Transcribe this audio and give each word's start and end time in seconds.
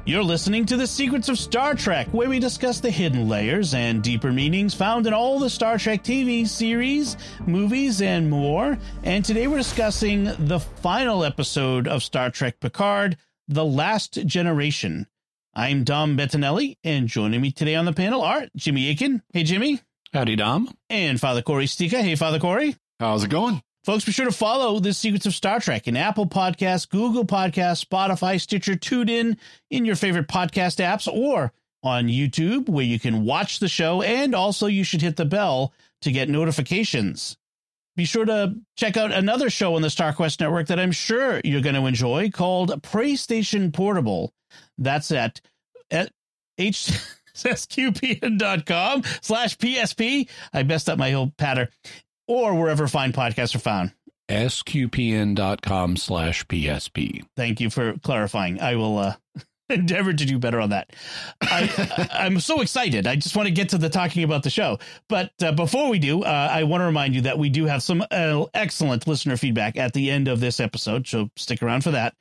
You're 0.07 0.23
listening 0.23 0.66
to 0.66 0.77
The 0.77 0.86
Secrets 0.86 1.30
of 1.30 1.39
Star 1.39 1.75
Trek, 1.75 2.09
where 2.09 2.29
we 2.29 2.39
discuss 2.39 2.79
the 2.79 2.91
hidden 2.91 3.27
layers 3.27 3.73
and 3.73 4.03
deeper 4.03 4.30
meanings 4.30 4.75
found 4.75 5.07
in 5.07 5.14
all 5.14 5.39
the 5.39 5.48
Star 5.48 5.79
Trek 5.79 6.04
TV 6.04 6.46
series, 6.46 7.16
movies, 7.46 8.03
and 8.03 8.29
more. 8.29 8.77
And 9.03 9.25
today 9.25 9.46
we're 9.46 9.57
discussing 9.57 10.25
the 10.25 10.61
final 10.61 11.25
episode 11.25 11.89
of 11.89 12.03
Star 12.03 12.29
Trek 12.29 12.61
Picard, 12.61 13.17
The 13.48 13.64
Last 13.64 14.27
Generation. 14.27 15.07
I'm 15.54 15.85
Dom 15.85 16.18
Bettinelli, 16.18 16.77
and 16.85 17.08
joining 17.08 17.41
me 17.41 17.50
today 17.50 17.75
on 17.75 17.86
the 17.86 17.94
panel 17.94 18.21
are 18.21 18.46
Jimmy 18.55 18.91
Akin. 18.91 19.22
Hey, 19.32 19.44
Jimmy. 19.44 19.80
Howdy, 20.13 20.36
Dom. 20.36 20.68
And 20.91 21.18
Father 21.18 21.41
Cory 21.41 21.64
Sticha. 21.64 22.02
Hey, 22.02 22.14
Father 22.14 22.39
Cory. 22.39 22.77
How's 23.00 23.25
it 23.25 23.30
going? 23.30 23.63
Folks, 23.84 24.04
be 24.06 24.12
sure 24.12 24.24
to 24.24 24.32
follow 24.32 24.79
The 24.79 24.94
Secrets 24.94 25.26
of 25.26 25.34
Star 25.34 25.61
Trek 25.61 25.86
in 25.86 25.94
Apple 25.94 26.26
Podcasts, 26.26 26.88
Google 26.88 27.26
Podcasts, 27.26 27.84
Spotify, 27.84 28.40
Stitcher, 28.40 28.76
TuneIn, 28.76 29.36
in 29.68 29.84
your 29.84 29.94
favorite 29.94 30.26
podcast 30.26 30.82
apps, 30.82 31.07
or 31.07 31.52
on 31.82 32.06
YouTube, 32.06 32.66
where 32.70 32.86
you 32.86 32.98
can 32.98 33.27
watch 33.27 33.58
the 33.58 33.69
show. 33.69 34.00
And 34.00 34.34
also, 34.34 34.69
you 34.69 34.84
should 34.84 35.02
hit 35.02 35.16
the 35.16 35.27
bell 35.27 35.74
to 36.00 36.10
get 36.10 36.30
notifications. 36.30 37.36
Be 37.94 38.06
sure 38.06 38.24
to 38.24 38.55
check 38.77 38.97
out 38.97 39.12
another 39.12 39.50
show 39.50 39.74
on 39.74 39.83
the 39.83 39.88
StarQuest 39.88 40.41
Network 40.41 40.69
that 40.69 40.80
I'm 40.80 40.91
sure 40.91 41.42
you're 41.44 41.60
going 41.60 41.74
to 41.74 41.84
enjoy 41.84 42.30
called 42.30 42.70
PlayStation 42.82 43.70
Portable. 43.70 44.32
That's 44.78 45.12
at, 45.12 45.42
at 45.91 46.10
hsqpn.com 46.58 47.02
slash 49.20 49.58
PSP. 49.58 50.30
I 50.54 50.62
messed 50.62 50.88
up 50.88 50.98
my 50.98 51.10
whole 51.10 51.32
patter 51.36 51.69
or 52.27 52.55
wherever 52.55 52.86
fine 52.89 53.12
podcasts 53.12 53.55
are 53.55 53.61
found. 53.61 53.92
sqpn.com 54.28 55.97
slash 55.97 56.47
PSP. 56.47 57.25
Thank 57.36 57.61
you 57.61 57.70
for 57.70 57.94
clarifying. 57.98 58.61
I 58.61 58.77
will 58.77 58.98
uh, 58.98 59.14
endeavor 59.69 60.12
to 60.12 60.25
do 60.25 60.39
better 60.39 60.61
on 60.61 60.70
that. 60.70 60.94
I, 61.42 62.08
I'm 62.12 62.41
so 62.41 62.61
excited. 62.61 63.06
I 63.06 63.16
just 63.16 63.36
want 63.36 63.48
to 63.48 63.55
get 63.55 63.70
to 63.70 63.78
the 63.78 63.89
talking 63.89 64.25
about 64.25 64.42
the 64.42 64.50
show. 64.50 64.78
But 65.08 65.33
uh, 65.42 65.53
before 65.53 65.89
we 65.89 65.98
do, 65.98 66.22
uh, 66.22 66.48
I 66.50 66.64
want 66.64 66.81
to 66.81 66.86
remind 66.86 67.14
you 67.14 67.22
that 67.22 67.39
we 67.39 67.48
do 67.48 67.66
have 67.66 67.83
some 67.83 68.05
uh, 68.11 68.47
excellent 68.55 69.06
listener 69.06 69.36
feedback 69.36 69.77
at 69.77 69.92
the 69.92 70.11
end 70.11 70.28
of 70.28 70.41
this 70.41 70.61
episode. 70.61 71.06
So 71.06 71.31
stick 71.36 71.62
around 71.62 71.83
for 71.84 71.91
that. 71.92 72.14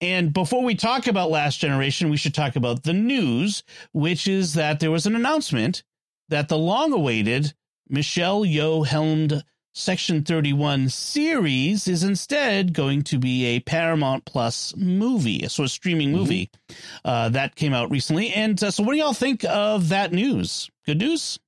And 0.00 0.32
before 0.32 0.62
we 0.62 0.74
talk 0.74 1.06
about 1.06 1.30
Last 1.30 1.58
Generation, 1.58 2.10
we 2.10 2.18
should 2.18 2.34
talk 2.34 2.56
about 2.56 2.82
the 2.82 2.92
news, 2.92 3.62
which 3.92 4.28
is 4.28 4.54
that 4.54 4.78
there 4.78 4.90
was 4.90 5.06
an 5.06 5.16
announcement 5.16 5.82
that 6.28 6.48
the 6.48 6.58
long 6.58 6.92
awaited 6.92 7.54
Michelle 7.88 8.42
Yeoh 8.42 8.86
helmed 8.86 9.42
Section 9.72 10.22
31 10.24 10.88
series 10.88 11.86
is 11.86 12.02
instead 12.02 12.72
going 12.72 13.02
to 13.02 13.18
be 13.18 13.44
a 13.44 13.60
Paramount 13.60 14.24
Plus 14.24 14.74
movie, 14.74 15.42
a 15.42 15.50
sort 15.50 15.66
of 15.66 15.70
streaming 15.70 16.12
movie 16.12 16.50
mm-hmm. 16.70 16.76
uh, 17.04 17.28
that 17.28 17.56
came 17.56 17.74
out 17.74 17.90
recently. 17.90 18.32
And 18.32 18.62
uh, 18.62 18.70
so, 18.70 18.82
what 18.82 18.94
do 18.94 18.98
y'all 18.98 19.12
think 19.12 19.44
of 19.44 19.90
that 19.90 20.12
news? 20.12 20.70
Good 20.86 20.98
news? 20.98 21.38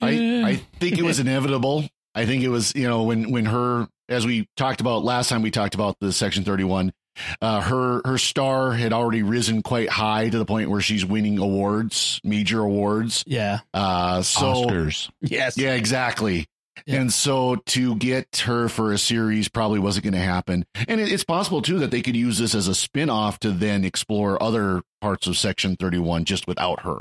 I, 0.00 0.42
I 0.44 0.54
think 0.78 0.98
it 0.98 1.02
was 1.02 1.18
inevitable. 1.20 1.88
I 2.14 2.24
think 2.24 2.44
it 2.44 2.50
was, 2.50 2.72
you 2.76 2.88
know, 2.88 3.02
when, 3.02 3.32
when 3.32 3.46
her, 3.46 3.88
as 4.08 4.24
we 4.24 4.48
talked 4.56 4.80
about 4.80 5.04
last 5.04 5.28
time, 5.28 5.42
we 5.42 5.50
talked 5.50 5.74
about 5.74 5.96
the 6.00 6.12
Section 6.12 6.44
31 6.44 6.92
uh, 7.40 7.60
her 7.60 8.02
her 8.04 8.18
star 8.18 8.72
had 8.72 8.92
already 8.92 9.22
risen 9.22 9.62
quite 9.62 9.88
high 9.88 10.28
to 10.28 10.38
the 10.38 10.44
point 10.44 10.70
where 10.70 10.80
she's 10.80 11.04
winning 11.04 11.38
awards, 11.38 12.20
major 12.24 12.60
awards. 12.60 13.24
Yeah. 13.26 13.60
Uh, 13.72 14.22
so 14.22 14.66
Oscars. 14.66 15.10
Yes. 15.20 15.56
Yeah, 15.58 15.74
exactly. 15.74 16.46
Yeah. 16.84 17.00
And 17.00 17.12
so 17.12 17.56
to 17.56 17.96
get 17.96 18.36
her 18.44 18.68
for 18.68 18.92
a 18.92 18.98
series 18.98 19.48
probably 19.48 19.78
wasn't 19.78 20.04
going 20.04 20.14
to 20.14 20.18
happen. 20.18 20.66
And 20.86 21.00
it, 21.00 21.10
it's 21.10 21.24
possible 21.24 21.62
too 21.62 21.78
that 21.80 21.90
they 21.90 22.02
could 22.02 22.16
use 22.16 22.38
this 22.38 22.54
as 22.54 22.68
a 22.68 22.74
spin-off 22.74 23.38
to 23.40 23.50
then 23.50 23.84
explore 23.84 24.40
other 24.42 24.82
parts 25.00 25.26
of 25.26 25.38
Section 25.38 25.76
31 25.76 26.26
just 26.26 26.46
without 26.46 26.82
her. 26.82 27.00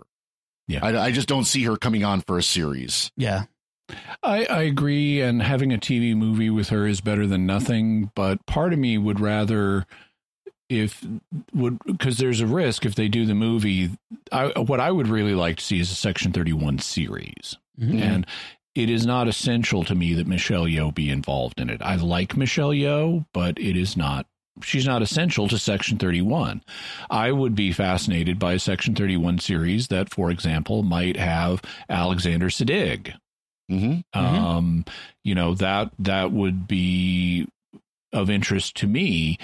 Yeah. 0.68 0.80
I, 0.84 1.08
I 1.08 1.12
just 1.12 1.28
don't 1.28 1.44
see 1.44 1.64
her 1.64 1.76
coming 1.76 2.04
on 2.04 2.22
for 2.22 2.38
a 2.38 2.44
series. 2.44 3.12
Yeah. 3.18 3.44
I, 4.24 4.46
I 4.46 4.62
agree, 4.64 5.22
and 5.22 5.42
having 5.44 5.72
a 5.72 5.78
TV 5.78 6.16
movie 6.16 6.50
with 6.50 6.70
her 6.70 6.88
is 6.88 7.02
better 7.02 7.28
than 7.28 7.46
nothing. 7.46 8.12
But 8.16 8.44
part 8.48 8.74
of 8.74 8.80
me 8.80 8.98
would 8.98 9.20
rather 9.20 9.86
if 10.70 11.06
would 11.54 11.78
because 11.86 12.18
there's 12.18 12.42
a 12.42 12.48
risk 12.48 12.86
if 12.86 12.96
they 12.96 13.08
do 13.08 13.26
the 13.26 13.36
movie 13.36 13.92
I, 14.32 14.48
what 14.60 14.80
i 14.80 14.92
would 14.92 15.08
really 15.08 15.36
like 15.36 15.58
to 15.58 15.64
see 15.64 15.80
is 15.80 15.92
a 15.92 15.96
section 15.96 16.32
31 16.32 16.80
series. 16.80 17.58
Mm-hmm. 17.80 18.02
and 18.02 18.28
it 18.74 18.90
is 18.90 19.06
not 19.06 19.28
essential 19.28 19.84
to 19.84 19.96
me 19.96 20.14
that 20.14 20.28
michelle 20.28 20.64
yeoh 20.64 20.94
be 20.94 21.10
involved 21.10 21.60
in 21.60 21.70
it. 21.70 21.82
I 21.82 21.96
like 21.96 22.38
michelle 22.38 22.70
yeoh 22.70 23.26
but 23.34 23.60
it 23.60 23.78
is 23.78 23.98
not 23.98 24.26
she's 24.64 24.86
not 24.86 25.02
essential 25.02 25.48
to 25.50 25.58
section 25.58 25.98
31 25.98 26.64
i 27.10 27.32
would 27.32 27.56
be 27.56 27.72
fascinated 27.72 28.40
by 28.40 28.54
a 28.54 28.60
section 28.60 28.96
31 28.96 29.40
series 29.40 29.90
that 29.90 30.10
for 30.10 30.32
example 30.32 30.84
might 30.84 31.18
have 31.18 31.62
alexander 31.90 32.48
siddig 32.48 33.14
mm-hmm. 33.70 34.18
um 34.18 34.86
you 35.24 35.36
know 35.36 35.54
that 35.54 35.92
that 36.00 36.32
would 36.32 36.68
be 36.68 37.48
of 38.14 38.30
interest 38.30 38.76
to 38.78 38.88
me 38.88 39.38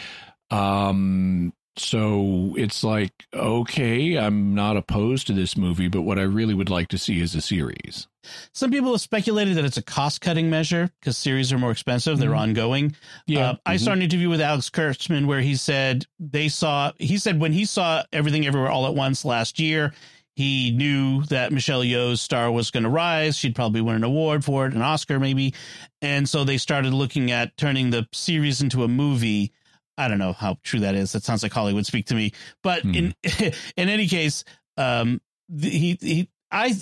um, 0.51 1.53
so 1.77 2.53
it's 2.57 2.83
like, 2.83 3.13
okay, 3.33 4.17
I'm 4.17 4.53
not 4.53 4.75
opposed 4.75 5.27
to 5.27 5.33
this 5.33 5.55
movie, 5.55 5.87
but 5.87 6.01
what 6.01 6.19
I 6.19 6.23
really 6.23 6.53
would 6.53 6.69
like 6.69 6.89
to 6.89 6.97
see 6.97 7.21
is 7.21 7.33
a 7.33 7.41
series. 7.41 8.07
Some 8.53 8.71
people 8.71 8.91
have 8.91 9.01
speculated 9.01 9.55
that 9.55 9.65
it's 9.65 9.77
a 9.77 9.81
cost 9.81 10.21
cutting 10.21 10.49
measure 10.49 10.89
because 10.99 11.17
series 11.17 11.51
are 11.53 11.57
more 11.57 11.71
expensive. 11.71 12.19
They're 12.19 12.31
mm-hmm. 12.31 12.39
ongoing. 12.39 12.95
Yeah. 13.25 13.51
Uh, 13.51 13.55
I 13.65 13.75
mm-hmm. 13.75 13.85
saw 13.85 13.91
an 13.93 14.01
interview 14.01 14.29
with 14.29 14.41
Alex 14.41 14.69
Kurtzman 14.69 15.25
where 15.25 15.41
he 15.41 15.55
said 15.55 16.05
they 16.19 16.49
saw, 16.49 16.91
he 16.97 17.17
said 17.17 17.39
when 17.39 17.53
he 17.53 17.65
saw 17.65 18.03
Everything 18.11 18.45
Everywhere 18.45 18.69
All 18.69 18.85
at 18.85 18.93
Once 18.93 19.23
last 19.23 19.59
year, 19.59 19.93
he 20.35 20.71
knew 20.71 21.23
that 21.25 21.51
Michelle 21.51 21.83
Yeoh's 21.83 22.21
star 22.21 22.51
was 22.51 22.69
going 22.71 22.83
to 22.83 22.89
rise. 22.89 23.37
She'd 23.37 23.55
probably 23.55 23.81
win 23.81 23.95
an 23.95 24.03
award 24.03 24.43
for 24.43 24.65
it, 24.65 24.73
an 24.73 24.81
Oscar 24.81 25.19
maybe. 25.19 25.53
And 26.01 26.27
so 26.27 26.43
they 26.43 26.57
started 26.57 26.93
looking 26.93 27.31
at 27.31 27.55
turning 27.57 27.89
the 27.89 28.07
series 28.11 28.61
into 28.61 28.83
a 28.83 28.87
movie 28.87 29.53
I 29.97 30.07
don't 30.07 30.19
know 30.19 30.33
how 30.33 30.57
true 30.63 30.81
that 30.81 30.95
is. 30.95 31.11
That 31.11 31.23
sounds 31.23 31.43
like 31.43 31.51
Hollywood 31.51 31.85
speak 31.85 32.07
to 32.07 32.15
me. 32.15 32.33
But 32.63 32.83
hmm. 32.83 32.95
in 32.95 33.15
in 33.77 33.89
any 33.89 34.07
case, 34.07 34.43
um, 34.77 35.21
he 35.59 35.97
he 36.01 36.29
I 36.51 36.75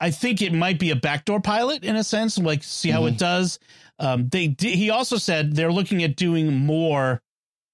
I 0.00 0.10
think 0.10 0.42
it 0.42 0.52
might 0.52 0.78
be 0.78 0.90
a 0.90 0.96
backdoor 0.96 1.40
pilot 1.40 1.84
in 1.84 1.96
a 1.96 2.04
sense, 2.04 2.38
like 2.38 2.62
see 2.62 2.90
how 2.90 3.00
mm-hmm. 3.00 3.14
it 3.14 3.18
does. 3.18 3.58
Um, 3.98 4.28
they 4.28 4.54
he 4.58 4.90
also 4.90 5.16
said 5.16 5.54
they're 5.54 5.72
looking 5.72 6.02
at 6.02 6.16
doing 6.16 6.54
more 6.54 7.20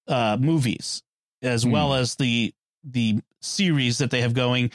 uh, 0.08 0.36
movies 0.40 1.02
as 1.42 1.64
mm. 1.64 1.72
well 1.72 1.94
as 1.94 2.16
the 2.16 2.52
the 2.82 3.20
series 3.42 3.98
that 3.98 4.10
they 4.10 4.22
have 4.22 4.34
going, 4.34 4.70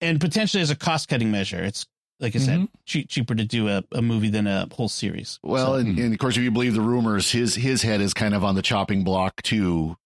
and 0.00 0.20
potentially 0.20 0.62
as 0.62 0.70
a 0.70 0.76
cost 0.76 1.08
cutting 1.08 1.30
measure. 1.30 1.62
It's 1.62 1.86
like 2.22 2.36
I 2.36 2.38
said, 2.38 2.60
mm-hmm. 2.60 2.64
che- 2.86 3.04
cheaper 3.04 3.34
to 3.34 3.44
do 3.44 3.68
a, 3.68 3.82
a 3.92 4.00
movie 4.00 4.30
than 4.30 4.46
a 4.46 4.68
whole 4.72 4.88
series. 4.88 5.40
Well, 5.42 5.66
so, 5.66 5.74
and, 5.74 5.98
and, 5.98 6.12
of 6.12 6.18
course, 6.18 6.36
if 6.36 6.42
you 6.42 6.52
believe 6.52 6.74
the 6.74 6.80
rumors, 6.80 7.30
his 7.30 7.54
his 7.56 7.82
head 7.82 8.00
is 8.00 8.14
kind 8.14 8.34
of 8.34 8.44
on 8.44 8.54
the 8.54 8.62
chopping 8.62 9.02
block 9.02 9.42
too. 9.42 9.96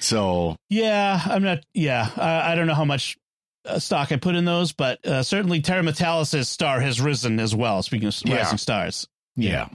So 0.00 0.56
yeah, 0.68 1.20
I'm 1.24 1.42
not. 1.42 1.64
Yeah, 1.72 2.10
I, 2.16 2.52
I 2.52 2.54
don't 2.56 2.66
know 2.66 2.74
how 2.74 2.84
much 2.84 3.16
uh, 3.64 3.78
stock 3.78 4.10
I 4.10 4.16
put 4.16 4.34
in 4.34 4.44
those, 4.44 4.72
but 4.72 5.06
uh, 5.06 5.22
certainly 5.22 5.60
Terry 5.60 5.82
Matalas's 5.82 6.48
star 6.48 6.80
has 6.80 7.00
risen 7.00 7.38
as 7.38 7.54
well. 7.54 7.82
Speaking 7.82 8.08
of 8.08 8.20
yeah. 8.24 8.38
rising 8.38 8.58
stars, 8.58 9.08
yeah. 9.36 9.50
yeah. 9.50 9.68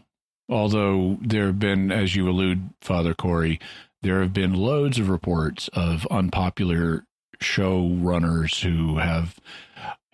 Although 0.50 1.18
there 1.22 1.48
have 1.48 1.60
been, 1.60 1.92
as 1.92 2.16
you 2.16 2.30
allude, 2.30 2.70
Father 2.82 3.16
Cory, 3.16 3.60
there 4.04 4.22
have 4.22 4.34
been 4.34 4.54
loads 4.54 5.00
of 5.00 5.10
reports 5.10 5.70
of 5.74 6.06
unpopular 6.12 7.06
showrunners 7.40 8.62
who 8.62 8.98
have 8.98 9.40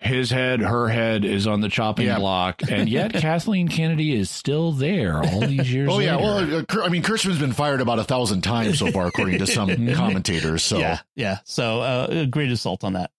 his 0.04 0.30
head, 0.30 0.60
her 0.60 0.88
head 0.88 1.24
is 1.24 1.46
on 1.46 1.60
the 1.60 1.68
chopping 1.68 2.06
yeah. 2.06 2.18
block, 2.18 2.62
and 2.70 2.88
yet 2.88 3.12
Kathleen 3.12 3.68
Kennedy 3.68 4.14
is 4.14 4.30
still 4.30 4.72
there 4.72 5.22
all 5.22 5.40
these 5.40 5.72
years. 5.72 5.88
oh 5.90 5.98
yeah, 5.98 6.16
later. 6.16 6.64
well, 6.68 6.82
uh, 6.82 6.84
I 6.84 6.88
mean, 6.88 7.02
Kurtzman's 7.02 7.38
been 7.38 7.52
fired 7.52 7.80
about 7.80 7.98
a 7.98 8.04
thousand 8.04 8.42
times 8.42 8.78
so 8.78 8.90
far, 8.90 9.06
according 9.06 9.38
to 9.38 9.46
some 9.46 9.68
commentators. 9.94 10.62
So 10.62 10.78
yeah, 10.78 11.00
yeah. 11.14 11.38
So 11.44 11.80
uh, 11.80 12.24
great 12.26 12.50
assault 12.50 12.84
on 12.84 12.94
that. 12.94 13.10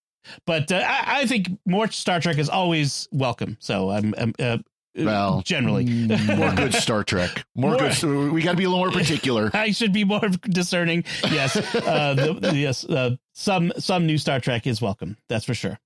But 0.46 0.72
uh, 0.72 0.76
I, 0.76 1.22
I, 1.22 1.26
think 1.26 1.50
more 1.66 1.90
Star 1.92 2.22
Trek 2.22 2.38
is 2.38 2.48
always 2.48 3.10
welcome. 3.12 3.58
So 3.60 3.90
I'm, 3.90 4.16
I'm 4.18 4.34
uh, 4.40 4.58
well, 4.96 5.42
generally, 5.42 5.86
mm, 5.86 6.38
more 6.38 6.54
good 6.54 6.74
Star 6.76 7.04
Trek. 7.04 7.46
More, 7.56 7.72
more 7.72 7.90
good. 7.90 8.32
We 8.32 8.42
got 8.42 8.52
to 8.52 8.58
be 8.58 8.66
a 8.66 8.70
little 8.70 8.86
more 8.86 8.92
particular. 8.92 9.50
I 9.54 9.72
should 9.72 9.92
be 9.92 10.04
more 10.04 10.28
discerning. 10.44 11.04
Yes, 11.24 11.56
uh, 11.58 12.14
the, 12.14 12.54
yes. 12.56 12.86
Uh, 12.86 13.16
some 13.34 13.74
some 13.80 14.06
new 14.06 14.18
Star 14.18 14.40
Trek 14.40 14.68
is 14.68 14.82
welcome. 14.82 15.18
That's 15.30 15.46
for 15.46 15.56
sure. 15.56 15.80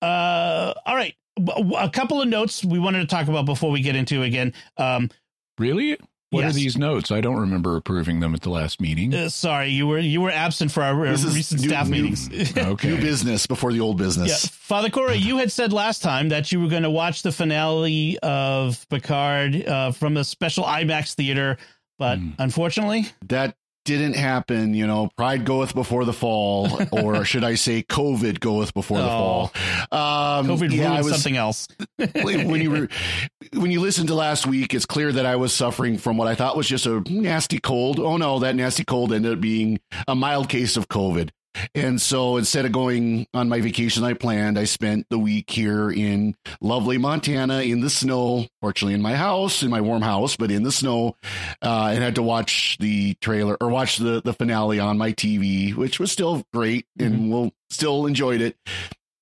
Uh, 0.00 0.74
all 0.86 0.96
right. 0.96 1.14
A 1.76 1.88
couple 1.90 2.20
of 2.20 2.28
notes 2.28 2.64
we 2.64 2.78
wanted 2.78 3.00
to 3.00 3.06
talk 3.06 3.28
about 3.28 3.46
before 3.46 3.70
we 3.70 3.80
get 3.80 3.96
into 3.96 4.22
again. 4.22 4.52
Um, 4.76 5.10
really? 5.58 5.96
What 6.32 6.44
yes. 6.44 6.50
are 6.50 6.54
these 6.54 6.78
notes? 6.78 7.10
I 7.10 7.20
don't 7.20 7.36
remember 7.36 7.76
approving 7.76 8.20
them 8.20 8.34
at 8.34 8.40
the 8.40 8.48
last 8.48 8.80
meeting. 8.80 9.14
Uh, 9.14 9.28
sorry, 9.28 9.68
you 9.68 9.86
were 9.86 9.98
you 9.98 10.22
were 10.22 10.30
absent 10.30 10.72
for 10.72 10.82
our 10.82 11.04
this 11.04 11.26
recent 11.26 11.60
new, 11.60 11.68
staff 11.68 11.90
new, 11.90 12.04
meetings. 12.04 12.56
okay. 12.56 12.88
New 12.88 12.96
business 12.96 13.46
before 13.46 13.70
the 13.70 13.80
old 13.80 13.98
business. 13.98 14.30
Yeah. 14.30 14.50
Father 14.50 14.88
Cory, 14.88 15.16
you 15.16 15.36
had 15.36 15.52
said 15.52 15.74
last 15.74 16.00
time 16.00 16.30
that 16.30 16.50
you 16.50 16.58
were 16.58 16.68
going 16.68 16.84
to 16.84 16.90
watch 16.90 17.20
the 17.20 17.32
finale 17.32 18.18
of 18.22 18.88
Picard 18.88 19.66
uh, 19.66 19.92
from 19.92 20.16
a 20.16 20.24
special 20.24 20.64
IMAX 20.64 21.12
theater, 21.12 21.58
but 21.98 22.18
mm. 22.18 22.32
unfortunately, 22.38 23.08
that 23.28 23.54
didn't 23.84 24.14
happen, 24.14 24.74
you 24.74 24.86
know, 24.86 25.10
pride 25.16 25.44
goeth 25.44 25.74
before 25.74 26.04
the 26.04 26.12
fall, 26.12 26.80
or 26.92 27.24
should 27.24 27.44
I 27.44 27.54
say, 27.54 27.82
COVID 27.82 28.40
goeth 28.40 28.74
before 28.74 28.98
oh, 28.98 29.02
the 29.02 29.08
fall. 29.08 29.52
Um, 29.90 30.46
COVID 30.46 30.72
yeah, 30.72 31.00
was, 31.00 31.12
something 31.12 31.36
else. 31.36 31.68
when 31.96 32.60
you 32.60 32.70
were, 32.70 32.88
when 33.54 33.70
you 33.70 33.80
listened 33.80 34.08
to 34.08 34.14
last 34.14 34.46
week, 34.46 34.74
it's 34.74 34.86
clear 34.86 35.12
that 35.12 35.26
I 35.26 35.36
was 35.36 35.52
suffering 35.52 35.98
from 35.98 36.16
what 36.16 36.28
I 36.28 36.34
thought 36.34 36.56
was 36.56 36.68
just 36.68 36.86
a 36.86 37.00
nasty 37.08 37.58
cold. 37.58 37.98
Oh 37.98 38.16
no, 38.16 38.38
that 38.40 38.54
nasty 38.54 38.84
cold 38.84 39.12
ended 39.12 39.32
up 39.32 39.40
being 39.40 39.80
a 40.06 40.14
mild 40.14 40.48
case 40.48 40.76
of 40.76 40.88
COVID. 40.88 41.30
And 41.74 42.00
so 42.00 42.36
instead 42.36 42.64
of 42.64 42.72
going 42.72 43.26
on 43.34 43.48
my 43.48 43.60
vacation 43.60 44.04
I 44.04 44.14
planned, 44.14 44.58
I 44.58 44.64
spent 44.64 45.06
the 45.10 45.18
week 45.18 45.50
here 45.50 45.90
in 45.90 46.34
lovely 46.60 46.98
Montana 46.98 47.60
in 47.60 47.80
the 47.80 47.90
snow, 47.90 48.46
fortunately 48.60 48.94
in 48.94 49.02
my 49.02 49.14
house, 49.14 49.62
in 49.62 49.70
my 49.70 49.80
warm 49.80 50.02
house, 50.02 50.36
but 50.36 50.50
in 50.50 50.62
the 50.62 50.72
snow, 50.72 51.16
uh, 51.62 51.90
and 51.92 52.02
had 52.02 52.14
to 52.16 52.22
watch 52.22 52.76
the 52.80 53.14
trailer 53.14 53.56
or 53.60 53.68
watch 53.68 53.98
the, 53.98 54.22
the 54.22 54.32
finale 54.32 54.80
on 54.80 54.98
my 54.98 55.12
TV, 55.12 55.74
which 55.74 56.00
was 56.00 56.10
still 56.10 56.42
great 56.52 56.86
and 56.98 57.14
mm-hmm. 57.14 57.30
we'll 57.30 57.52
still 57.70 58.06
enjoyed 58.06 58.40
it. 58.40 58.56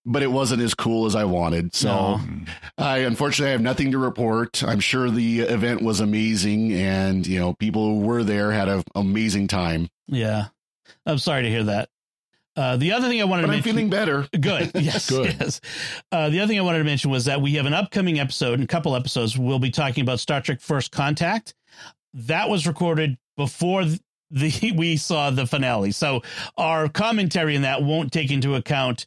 But 0.06 0.22
it 0.22 0.32
wasn't 0.32 0.62
as 0.62 0.72
cool 0.74 1.04
as 1.04 1.14
I 1.14 1.24
wanted. 1.24 1.74
So 1.74 1.88
no. 1.88 2.20
I 2.78 2.98
unfortunately 2.98 3.50
I 3.50 3.52
have 3.52 3.60
nothing 3.60 3.92
to 3.92 3.98
report. 3.98 4.64
I'm 4.64 4.80
sure 4.80 5.10
the 5.10 5.40
event 5.40 5.82
was 5.82 6.00
amazing 6.00 6.72
and, 6.72 7.26
you 7.26 7.38
know, 7.38 7.52
people 7.52 7.86
who 7.86 8.06
were 8.06 8.24
there 8.24 8.50
had 8.50 8.68
an 8.68 8.82
amazing 8.94 9.48
time. 9.48 9.88
Yeah. 10.08 10.46
I'm 11.04 11.18
sorry 11.18 11.42
to 11.42 11.50
hear 11.50 11.64
that. 11.64 11.90
Uh, 12.60 12.76
the 12.76 12.92
other 12.92 13.08
thing 13.08 13.22
I 13.22 13.24
wanted 13.24 13.42
but 13.42 13.46
to 13.46 13.52
I'm 13.52 13.56
mention. 13.56 13.72
feeling 13.72 13.88
better. 13.90 14.28
Good. 14.38 14.70
Yes. 14.82 15.08
good. 15.08 15.34
Yes. 15.40 15.62
Uh, 16.12 16.28
the 16.28 16.40
other 16.40 16.48
thing 16.48 16.58
I 16.58 16.62
wanted 16.62 16.78
to 16.78 16.84
mention 16.84 17.10
was 17.10 17.24
that 17.24 17.40
we 17.40 17.54
have 17.54 17.64
an 17.64 17.72
upcoming 17.72 18.20
episode, 18.20 18.54
and 18.54 18.64
a 18.64 18.66
couple 18.66 18.94
episodes, 18.94 19.38
we'll 19.38 19.58
be 19.58 19.70
talking 19.70 20.02
about 20.02 20.20
Star 20.20 20.42
Trek 20.42 20.60
First 20.60 20.92
Contact. 20.92 21.54
That 22.12 22.50
was 22.50 22.66
recorded 22.66 23.16
before 23.38 23.84
the 24.30 24.72
we 24.76 24.98
saw 24.98 25.30
the 25.30 25.46
finale. 25.46 25.90
So 25.92 26.20
our 26.58 26.88
commentary 26.90 27.54
in 27.56 27.62
that 27.62 27.82
won't 27.82 28.12
take 28.12 28.30
into 28.30 28.54
account 28.56 29.06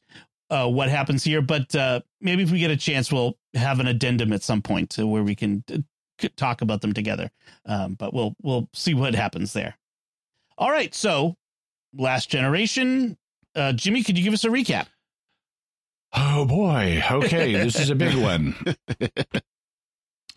uh, 0.49 0.67
what 0.67 0.89
happens 0.89 1.23
here, 1.23 1.41
but 1.43 1.75
uh, 1.75 2.01
maybe 2.21 2.41
if 2.41 2.49
we 2.49 2.57
get 2.57 2.71
a 2.71 2.77
chance, 2.77 3.11
we'll 3.11 3.37
have 3.53 3.79
an 3.79 3.85
addendum 3.87 4.33
at 4.33 4.41
some 4.41 4.63
point 4.63 4.97
where 4.97 5.23
we 5.23 5.35
can 5.35 5.63
uh, 5.71 5.77
talk 6.37 6.61
about 6.61 6.81
them 6.81 6.93
together. 6.93 7.29
Um, 7.67 7.93
but 7.93 8.15
we'll 8.15 8.35
we'll 8.41 8.67
see 8.73 8.95
what 8.95 9.13
happens 9.13 9.53
there. 9.53 9.77
All 10.57 10.71
right, 10.71 10.93
so 10.95 11.35
Last 11.95 12.29
Generation 12.29 13.15
uh, 13.55 13.73
Jimmy, 13.73 14.03
could 14.03 14.17
you 14.17 14.23
give 14.23 14.33
us 14.33 14.43
a 14.43 14.49
recap? 14.49 14.87
Oh 16.13 16.45
boy. 16.45 17.01
Okay, 17.09 17.53
this 17.53 17.79
is 17.79 17.89
a 17.89 17.95
big 17.95 18.15
one. 18.21 18.55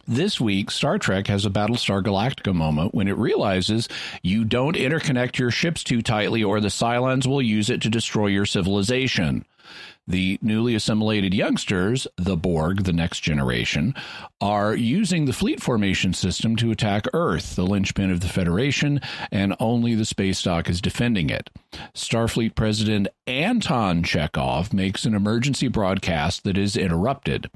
This 0.09 0.41
week, 0.41 0.71
Star 0.71 0.99
Trek 0.99 1.27
has 1.27 1.45
a 1.45 1.51
Battlestar 1.51 2.01
Galactica 2.01 2.55
moment 2.55 2.95
when 2.95 3.09
it 3.09 3.17
realizes 3.19 3.89
you 4.23 4.45
don't 4.45 4.77
interconnect 4.77 5.37
your 5.39 5.51
ships 5.51 5.83
too 5.83 6.01
tightly 6.01 6.45
or 6.45 6.61
the 6.61 6.69
Cylons 6.69 7.27
will 7.27 7.43
use 7.43 7.69
it 7.71 7.83
to 7.83 7.91
destroy 7.91 8.29
your 8.29 8.47
civilization. 8.47 9.45
The 10.09 10.39
newly 10.41 10.77
assimilated 10.77 11.35
youngsters, 11.35 12.07
the 12.17 12.37
Borg, 12.37 12.85
the 12.85 12.93
next 12.93 13.21
generation, 13.21 13.95
are 14.41 14.77
using 14.77 15.25
the 15.25 15.33
fleet 15.33 15.61
formation 15.61 16.13
system 16.13 16.55
to 16.57 16.71
attack 16.71 17.07
Earth, 17.13 17.57
the 17.57 17.67
linchpin 17.67 18.13
of 18.13 18.21
the 18.21 18.29
Federation, 18.29 19.01
and 19.33 19.57
only 19.59 19.97
the 19.97 20.05
space 20.05 20.41
dock 20.43 20.71
is 20.71 20.81
defending 20.81 21.29
it. 21.29 21.51
Starfleet 21.93 22.55
President 22.55 23.09
Anton 23.27 24.05
Chekhov 24.05 24.73
makes 24.73 25.05
an 25.05 25.15
emergency 25.15 25.67
broadcast 25.67 26.45
that 26.45 26.57
is 26.57 26.77
interrupted. 26.77 27.51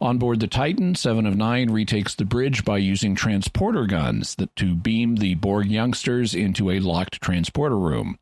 On 0.00 0.18
board 0.18 0.40
the 0.40 0.48
Titan, 0.48 0.96
Seven 0.96 1.24
of 1.24 1.36
Nine 1.36 1.70
retakes 1.70 2.16
the 2.16 2.24
bridge 2.24 2.64
by 2.64 2.78
using 2.78 3.14
transporter 3.14 3.86
guns 3.86 4.34
that, 4.36 4.54
to 4.56 4.74
beam 4.74 5.16
the 5.16 5.36
Borg 5.36 5.70
youngsters 5.70 6.34
into 6.34 6.68
a 6.68 6.80
locked 6.80 7.22
transporter 7.22 7.78
room. 7.78 8.18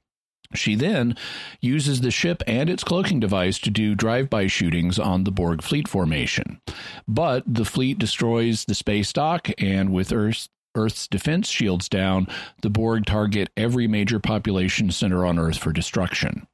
She 0.54 0.74
then 0.74 1.16
uses 1.60 2.00
the 2.00 2.10
ship 2.10 2.42
and 2.46 2.68
its 2.68 2.82
cloaking 2.82 3.20
device 3.20 3.58
to 3.60 3.70
do 3.70 3.94
drive 3.94 4.28
by 4.28 4.48
shootings 4.48 4.98
on 4.98 5.24
the 5.24 5.30
Borg 5.30 5.62
fleet 5.62 5.86
formation. 5.86 6.60
But 7.06 7.44
the 7.46 7.64
fleet 7.64 7.98
destroys 7.98 8.64
the 8.64 8.74
space 8.74 9.12
dock, 9.12 9.48
and 9.58 9.92
with 9.92 10.12
Earth's, 10.12 10.48
Earth's 10.74 11.06
defense 11.06 11.48
shields 11.48 11.88
down, 11.88 12.26
the 12.62 12.70
Borg 12.70 13.06
target 13.06 13.50
every 13.56 13.86
major 13.86 14.18
population 14.18 14.90
center 14.90 15.24
on 15.24 15.38
Earth 15.38 15.58
for 15.58 15.72
destruction. 15.72 16.46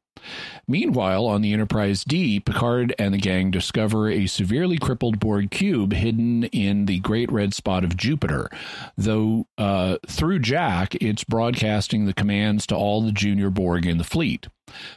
Meanwhile, 0.69 1.27
on 1.27 1.43
the 1.43 1.53
Enterprise 1.53 2.05
D, 2.05 2.41
Picard 2.41 2.95
and 2.99 3.15
the 3.15 3.19
gang 3.19 3.51
discover 3.51 4.09
a 4.09 4.27
severely 4.27 4.79
crippled 4.79 5.21
Borg 5.21 5.51
cube 5.51 5.93
hidden 5.93 6.45
in 6.45 6.87
the 6.87 6.99
Great 7.01 7.31
Red 7.31 7.55
Spot 7.55 7.85
of 7.85 7.97
Jupiter. 7.97 8.49
Though 8.97 9.47
uh, 9.57 9.99
through 10.09 10.41
Jack, 10.41 10.97
it's 10.97 11.25
broadcasting 11.25 12.07
the 12.07 12.15
commands 12.15 12.67
to 12.67 12.75
all 12.75 13.01
the 13.01 13.13
junior 13.13 13.51
Borg 13.51 13.87
in 13.87 13.99
the 13.99 14.05
fleet. 14.05 14.49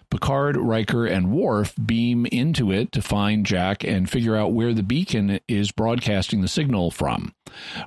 Picard, 0.10 0.58
Riker, 0.58 1.06
and 1.06 1.32
Worf 1.32 1.76
beam 1.86 2.26
into 2.26 2.72
it 2.72 2.92
to 2.94 3.02
find 3.04 3.46
Jack 3.46 3.84
and 3.84 4.10
figure 4.10 4.36
out 4.36 4.52
where 4.52 4.74
the 4.74 4.82
beacon 4.82 5.40
is 5.48 5.72
broadcasting 5.72 6.42
the 6.42 6.48
signal 6.48 6.90
from. 6.90 7.34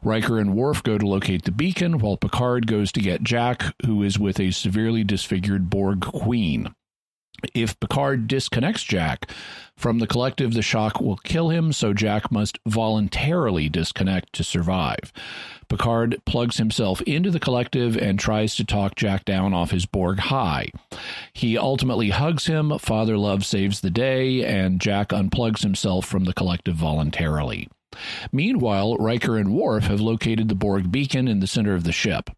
Riker 0.05 0.39
and 0.39 0.55
Worf 0.55 0.85
go 0.85 0.97
to 0.97 1.07
locate 1.07 1.45
the 1.45 1.51
beacon, 1.51 1.99
while 1.99 2.17
Picard 2.17 2.69
goes 2.69 2.93
to 2.93 3.01
get 3.01 3.25
Jack, 3.25 3.75
who 3.85 4.03
is 4.05 4.19
with 4.19 4.39
a 4.39 4.53
severely 4.53 5.03
disfigured 5.03 5.71
Borg 5.71 6.01
queen. 6.01 6.73
If 7.55 7.79
Picard 7.81 8.29
disconnects 8.29 8.83
Jack 8.83 9.31
from 9.77 9.99
the 9.99 10.07
collective, 10.07 10.55
the 10.55 10.63
shock 10.63 11.01
will 11.01 11.17
kill 11.17 11.49
him, 11.49 11.73
so 11.73 11.93
Jack 11.93 12.31
must 12.31 12.59
voluntarily 12.67 13.69
disconnect 13.69 14.33
to 14.35 14.45
survive. 14.45 15.13
Picard 15.69 16.21
plugs 16.25 16.59
himself 16.59 17.01
into 17.03 17.31
the 17.31 17.41
collective 17.41 17.97
and 17.97 18.19
tries 18.19 18.55
to 18.57 18.65
talk 18.65 18.95
Jack 18.95 19.25
down 19.25 19.55
off 19.55 19.71
his 19.71 19.87
Borg 19.87 20.19
high. 20.19 20.71
He 21.33 21.57
ultimately 21.57 22.11
hugs 22.11 22.47
him, 22.47 22.79
Father 22.79 23.17
Love 23.17 23.45
saves 23.45 23.81
the 23.81 23.91
day, 23.91 24.45
and 24.45 24.81
Jack 24.81 25.09
unplugs 25.09 25.63
himself 25.63 26.07
from 26.07 26.25
the 26.25 26.35
collective 26.35 26.77
voluntarily. 26.77 27.69
Meanwhile, 28.33 28.97
Riker 28.97 29.37
and 29.37 29.53
Worf 29.55 29.85
have 29.85 30.01
located 30.01 30.49
the 30.49 30.55
Borg 30.55 30.91
beacon 30.91 31.29
in 31.29 31.41
the 31.41 31.47
center 31.47 31.75
of 31.75 31.85
the 31.85 31.93
ship. 31.93 32.31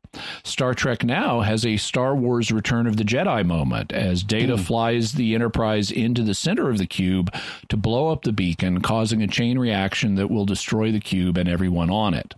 Star 0.42 0.74
Trek 0.74 1.04
now 1.04 1.40
has 1.40 1.64
a 1.64 1.76
Star 1.76 2.14
Wars 2.14 2.50
Return 2.50 2.86
of 2.86 2.96
the 2.96 3.04
Jedi 3.04 3.44
moment 3.44 3.92
as 3.92 4.22
Data 4.22 4.54
mm. 4.54 4.60
flies 4.60 5.12
the 5.12 5.34
Enterprise 5.34 5.90
into 5.90 6.22
the 6.22 6.34
center 6.34 6.70
of 6.70 6.78
the 6.78 6.86
cube 6.86 7.34
to 7.68 7.76
blow 7.76 8.08
up 8.08 8.22
the 8.22 8.32
beacon, 8.32 8.80
causing 8.80 9.22
a 9.22 9.26
chain 9.26 9.58
reaction 9.58 10.14
that 10.16 10.30
will 10.30 10.46
destroy 10.46 10.92
the 10.92 11.00
cube 11.00 11.36
and 11.36 11.48
everyone 11.48 11.90
on 11.90 12.14
it. 12.14 12.34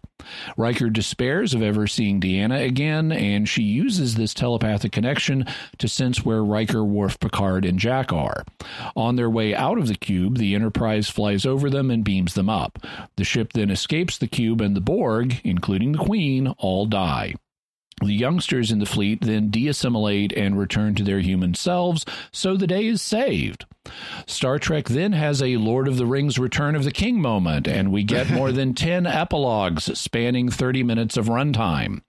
Riker 0.56 0.90
despairs 0.90 1.54
of 1.54 1.62
ever 1.62 1.86
seeing 1.86 2.20
Deanna 2.20 2.64
again, 2.64 3.12
and 3.12 3.48
she 3.48 3.62
uses 3.62 4.14
this 4.14 4.34
telepathic 4.34 4.92
connection 4.92 5.44
to 5.78 5.88
sense 5.88 6.24
where 6.24 6.44
Riker, 6.44 6.84
Worf, 6.84 7.20
Picard, 7.20 7.64
and 7.64 7.78
Jack 7.78 8.12
are. 8.12 8.44
On 8.94 9.16
their 9.16 9.30
way 9.30 9.54
out 9.54 9.78
of 9.78 9.88
the 9.88 9.94
cube, 9.94 10.38
the 10.38 10.54
Enterprise 10.54 11.08
flies 11.08 11.46
over 11.46 11.70
them 11.70 11.90
and 11.90 12.04
beams 12.04 12.34
them 12.34 12.48
up. 12.48 12.78
The 13.16 13.24
ship 13.24 13.52
then 13.52 13.70
escapes 13.70 14.18
the 14.18 14.26
cube, 14.26 14.60
and 14.60 14.74
the 14.74 14.80
Borg, 14.80 15.40
including 15.44 15.92
the 15.92 15.98
Queen, 15.98 16.48
all 16.58 16.86
die. 16.86 17.34
The 18.06 18.14
youngsters 18.14 18.70
in 18.70 18.78
the 18.78 18.86
fleet 18.86 19.20
then 19.22 19.50
deassimilate 19.50 20.32
and 20.36 20.56
return 20.56 20.94
to 20.94 21.02
their 21.02 21.18
human 21.18 21.54
selves, 21.54 22.04
so 22.30 22.56
the 22.56 22.68
day 22.68 22.86
is 22.86 23.02
saved. 23.02 23.66
Star 24.26 24.58
Trek 24.58 24.86
then 24.86 25.12
has 25.12 25.42
a 25.42 25.56
Lord 25.56 25.88
of 25.88 25.96
the 25.96 26.06
Rings 26.06 26.38
Return 26.38 26.74
of 26.74 26.84
the 26.84 26.90
King 26.90 27.20
moment, 27.20 27.66
and 27.68 27.92
we 27.92 28.02
get 28.02 28.30
more 28.30 28.52
than 28.52 28.74
10 28.86 29.06
epilogues 29.06 29.98
spanning 29.98 30.48
30 30.50 30.82
minutes 30.82 31.16
of 31.16 31.26
runtime. 31.26 32.02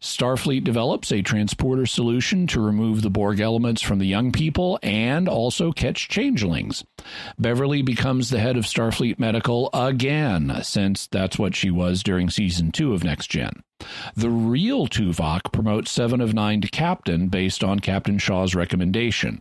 Starfleet 0.00 0.64
develops 0.64 1.10
a 1.12 1.22
transporter 1.22 1.86
solution 1.86 2.46
to 2.48 2.60
remove 2.60 3.02
the 3.02 3.10
Borg 3.10 3.40
elements 3.40 3.82
from 3.82 3.98
the 3.98 4.06
young 4.06 4.32
people 4.32 4.78
and 4.82 5.28
also 5.28 5.72
catch 5.72 6.08
changelings. 6.08 6.84
Beverly 7.38 7.82
becomes 7.82 8.30
the 8.30 8.40
head 8.40 8.56
of 8.56 8.64
Starfleet 8.64 9.18
Medical 9.18 9.70
again, 9.72 10.60
since 10.62 11.06
that's 11.06 11.38
what 11.38 11.54
she 11.54 11.70
was 11.70 12.02
during 12.02 12.30
season 12.30 12.70
two 12.72 12.92
of 12.92 13.04
Next 13.04 13.28
Gen. 13.28 13.62
The 14.14 14.28
real 14.28 14.86
Tuvok 14.86 15.52
promotes 15.52 15.90
Seven 15.90 16.20
of 16.20 16.34
Nine 16.34 16.60
to 16.60 16.68
captain 16.68 17.28
based 17.28 17.64
on 17.64 17.80
Captain 17.80 18.18
Shaw's 18.18 18.54
recommendation. 18.54 19.40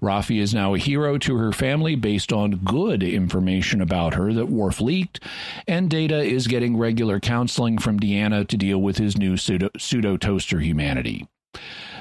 Raffi 0.00 0.40
is 0.40 0.54
now 0.54 0.72
a 0.72 0.78
hero 0.78 1.03
to 1.18 1.36
her 1.36 1.52
family 1.52 1.94
based 1.94 2.32
on 2.32 2.56
good 2.64 3.02
information 3.02 3.80
about 3.80 4.14
her 4.14 4.32
that 4.32 4.48
Worf 4.48 4.80
leaked, 4.80 5.20
and 5.68 5.90
Data 5.90 6.22
is 6.22 6.46
getting 6.46 6.76
regular 6.76 7.20
counseling 7.20 7.78
from 7.78 8.00
Deanna 8.00 8.46
to 8.48 8.56
deal 8.56 8.80
with 8.80 8.98
his 8.98 9.16
new 9.16 9.36
pseudo 9.36 10.16
toaster 10.16 10.60
humanity. 10.60 11.28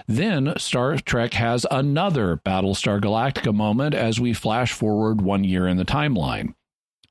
Then 0.08 0.54
Star 0.58 0.98
Trek 0.98 1.34
has 1.34 1.66
another 1.70 2.42
Battlestar 2.44 3.00
Galactica 3.00 3.54
moment 3.54 3.94
as 3.94 4.20
we 4.20 4.34
flash 4.34 4.74
forward 4.74 5.22
one 5.22 5.44
year 5.44 5.68
in 5.68 5.78
the 5.78 5.86
timeline. 5.86 6.56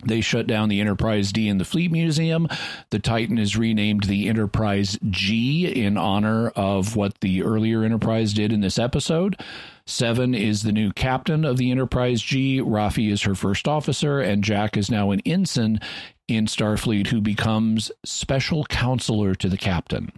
They 0.04 0.20
shut 0.20 0.46
down 0.46 0.68
the 0.68 0.80
Enterprise 0.80 1.32
D 1.32 1.48
in 1.48 1.58
the 1.58 1.64
Fleet 1.64 1.92
Museum. 1.92 2.48
The 2.90 2.98
Titan 2.98 3.38
is 3.38 3.56
renamed 3.56 4.04
the 4.04 4.28
Enterprise 4.28 4.98
G 5.10 5.66
in 5.66 5.96
honor 5.96 6.48
of 6.50 6.96
what 6.96 7.20
the 7.20 7.42
earlier 7.42 7.84
Enterprise 7.84 8.32
did 8.32 8.52
in 8.52 8.60
this 8.60 8.78
episode. 8.78 9.40
Seven 9.86 10.34
is 10.34 10.62
the 10.62 10.72
new 10.72 10.92
captain 10.92 11.44
of 11.44 11.56
the 11.56 11.70
Enterprise 11.70 12.22
G. 12.22 12.60
Raffi 12.60 13.10
is 13.10 13.22
her 13.22 13.34
first 13.34 13.66
officer, 13.66 14.20
and 14.20 14.44
Jack 14.44 14.76
is 14.76 14.90
now 14.90 15.10
an 15.10 15.20
ensign 15.20 15.80
in 16.28 16.46
Starfleet 16.46 17.08
who 17.08 17.20
becomes 17.20 17.90
special 18.04 18.64
counselor 18.64 19.34
to 19.34 19.48
the 19.48 19.56
captain. 19.56 20.12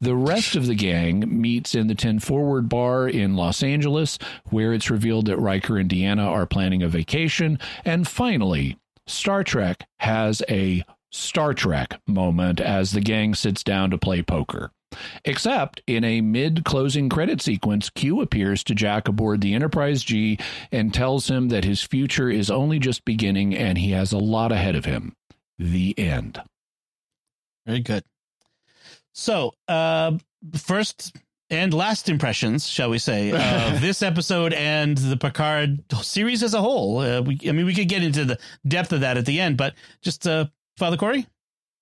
The 0.00 0.14
rest 0.14 0.54
of 0.56 0.66
the 0.66 0.74
gang 0.74 1.40
meets 1.40 1.74
in 1.74 1.88
the 1.88 1.94
10 1.94 2.20
Forward 2.20 2.68
Bar 2.68 3.08
in 3.08 3.34
Los 3.34 3.62
Angeles, 3.62 4.18
where 4.46 4.72
it's 4.72 4.90
revealed 4.90 5.26
that 5.26 5.38
Riker 5.38 5.78
and 5.78 5.90
Deanna 5.90 6.26
are 6.26 6.46
planning 6.46 6.82
a 6.82 6.88
vacation. 6.88 7.58
And 7.84 8.06
finally, 8.06 8.78
Star 9.08 9.42
Trek 9.42 9.86
has 9.98 10.42
a 10.48 10.84
Star 11.10 11.54
Trek 11.54 12.00
moment 12.06 12.60
as 12.60 12.92
the 12.92 13.00
gang 13.00 13.34
sits 13.34 13.64
down 13.64 13.90
to 13.90 13.98
play 13.98 14.22
poker. 14.22 14.70
Except 15.24 15.82
in 15.86 16.04
a 16.04 16.20
mid 16.20 16.64
closing 16.64 17.08
credit 17.08 17.40
sequence, 17.42 17.90
Q 17.90 18.20
appears 18.20 18.64
to 18.64 18.74
Jack 18.74 19.08
aboard 19.08 19.40
the 19.40 19.54
Enterprise 19.54 20.02
G 20.02 20.38
and 20.72 20.92
tells 20.92 21.28
him 21.28 21.48
that 21.48 21.64
his 21.64 21.82
future 21.82 22.30
is 22.30 22.50
only 22.50 22.78
just 22.78 23.04
beginning 23.04 23.54
and 23.54 23.76
he 23.76 23.90
has 23.90 24.12
a 24.12 24.18
lot 24.18 24.52
ahead 24.52 24.76
of 24.76 24.84
him. 24.84 25.14
The 25.58 25.98
end. 25.98 26.40
Very 27.66 27.80
good. 27.80 28.04
So, 29.12 29.52
uh, 29.66 30.12
first 30.54 31.14
and 31.50 31.72
last 31.72 32.08
impressions, 32.08 32.66
shall 32.68 32.90
we 32.90 32.98
say, 32.98 33.30
of 33.30 33.80
this 33.80 34.02
episode 34.02 34.52
and 34.52 34.96
the 34.98 35.16
Picard 35.16 35.82
series 36.02 36.42
as 36.42 36.54
a 36.54 36.60
whole. 36.60 36.98
Uh, 36.98 37.22
we, 37.22 37.38
I 37.46 37.52
mean, 37.52 37.66
we 37.66 37.74
could 37.74 37.88
get 37.88 38.02
into 38.02 38.24
the 38.24 38.38
depth 38.66 38.92
of 38.92 39.00
that 39.00 39.16
at 39.16 39.26
the 39.26 39.40
end, 39.40 39.56
but 39.56 39.74
just 40.02 40.26
uh, 40.26 40.46
Father 40.76 40.96
Cory. 40.96 41.26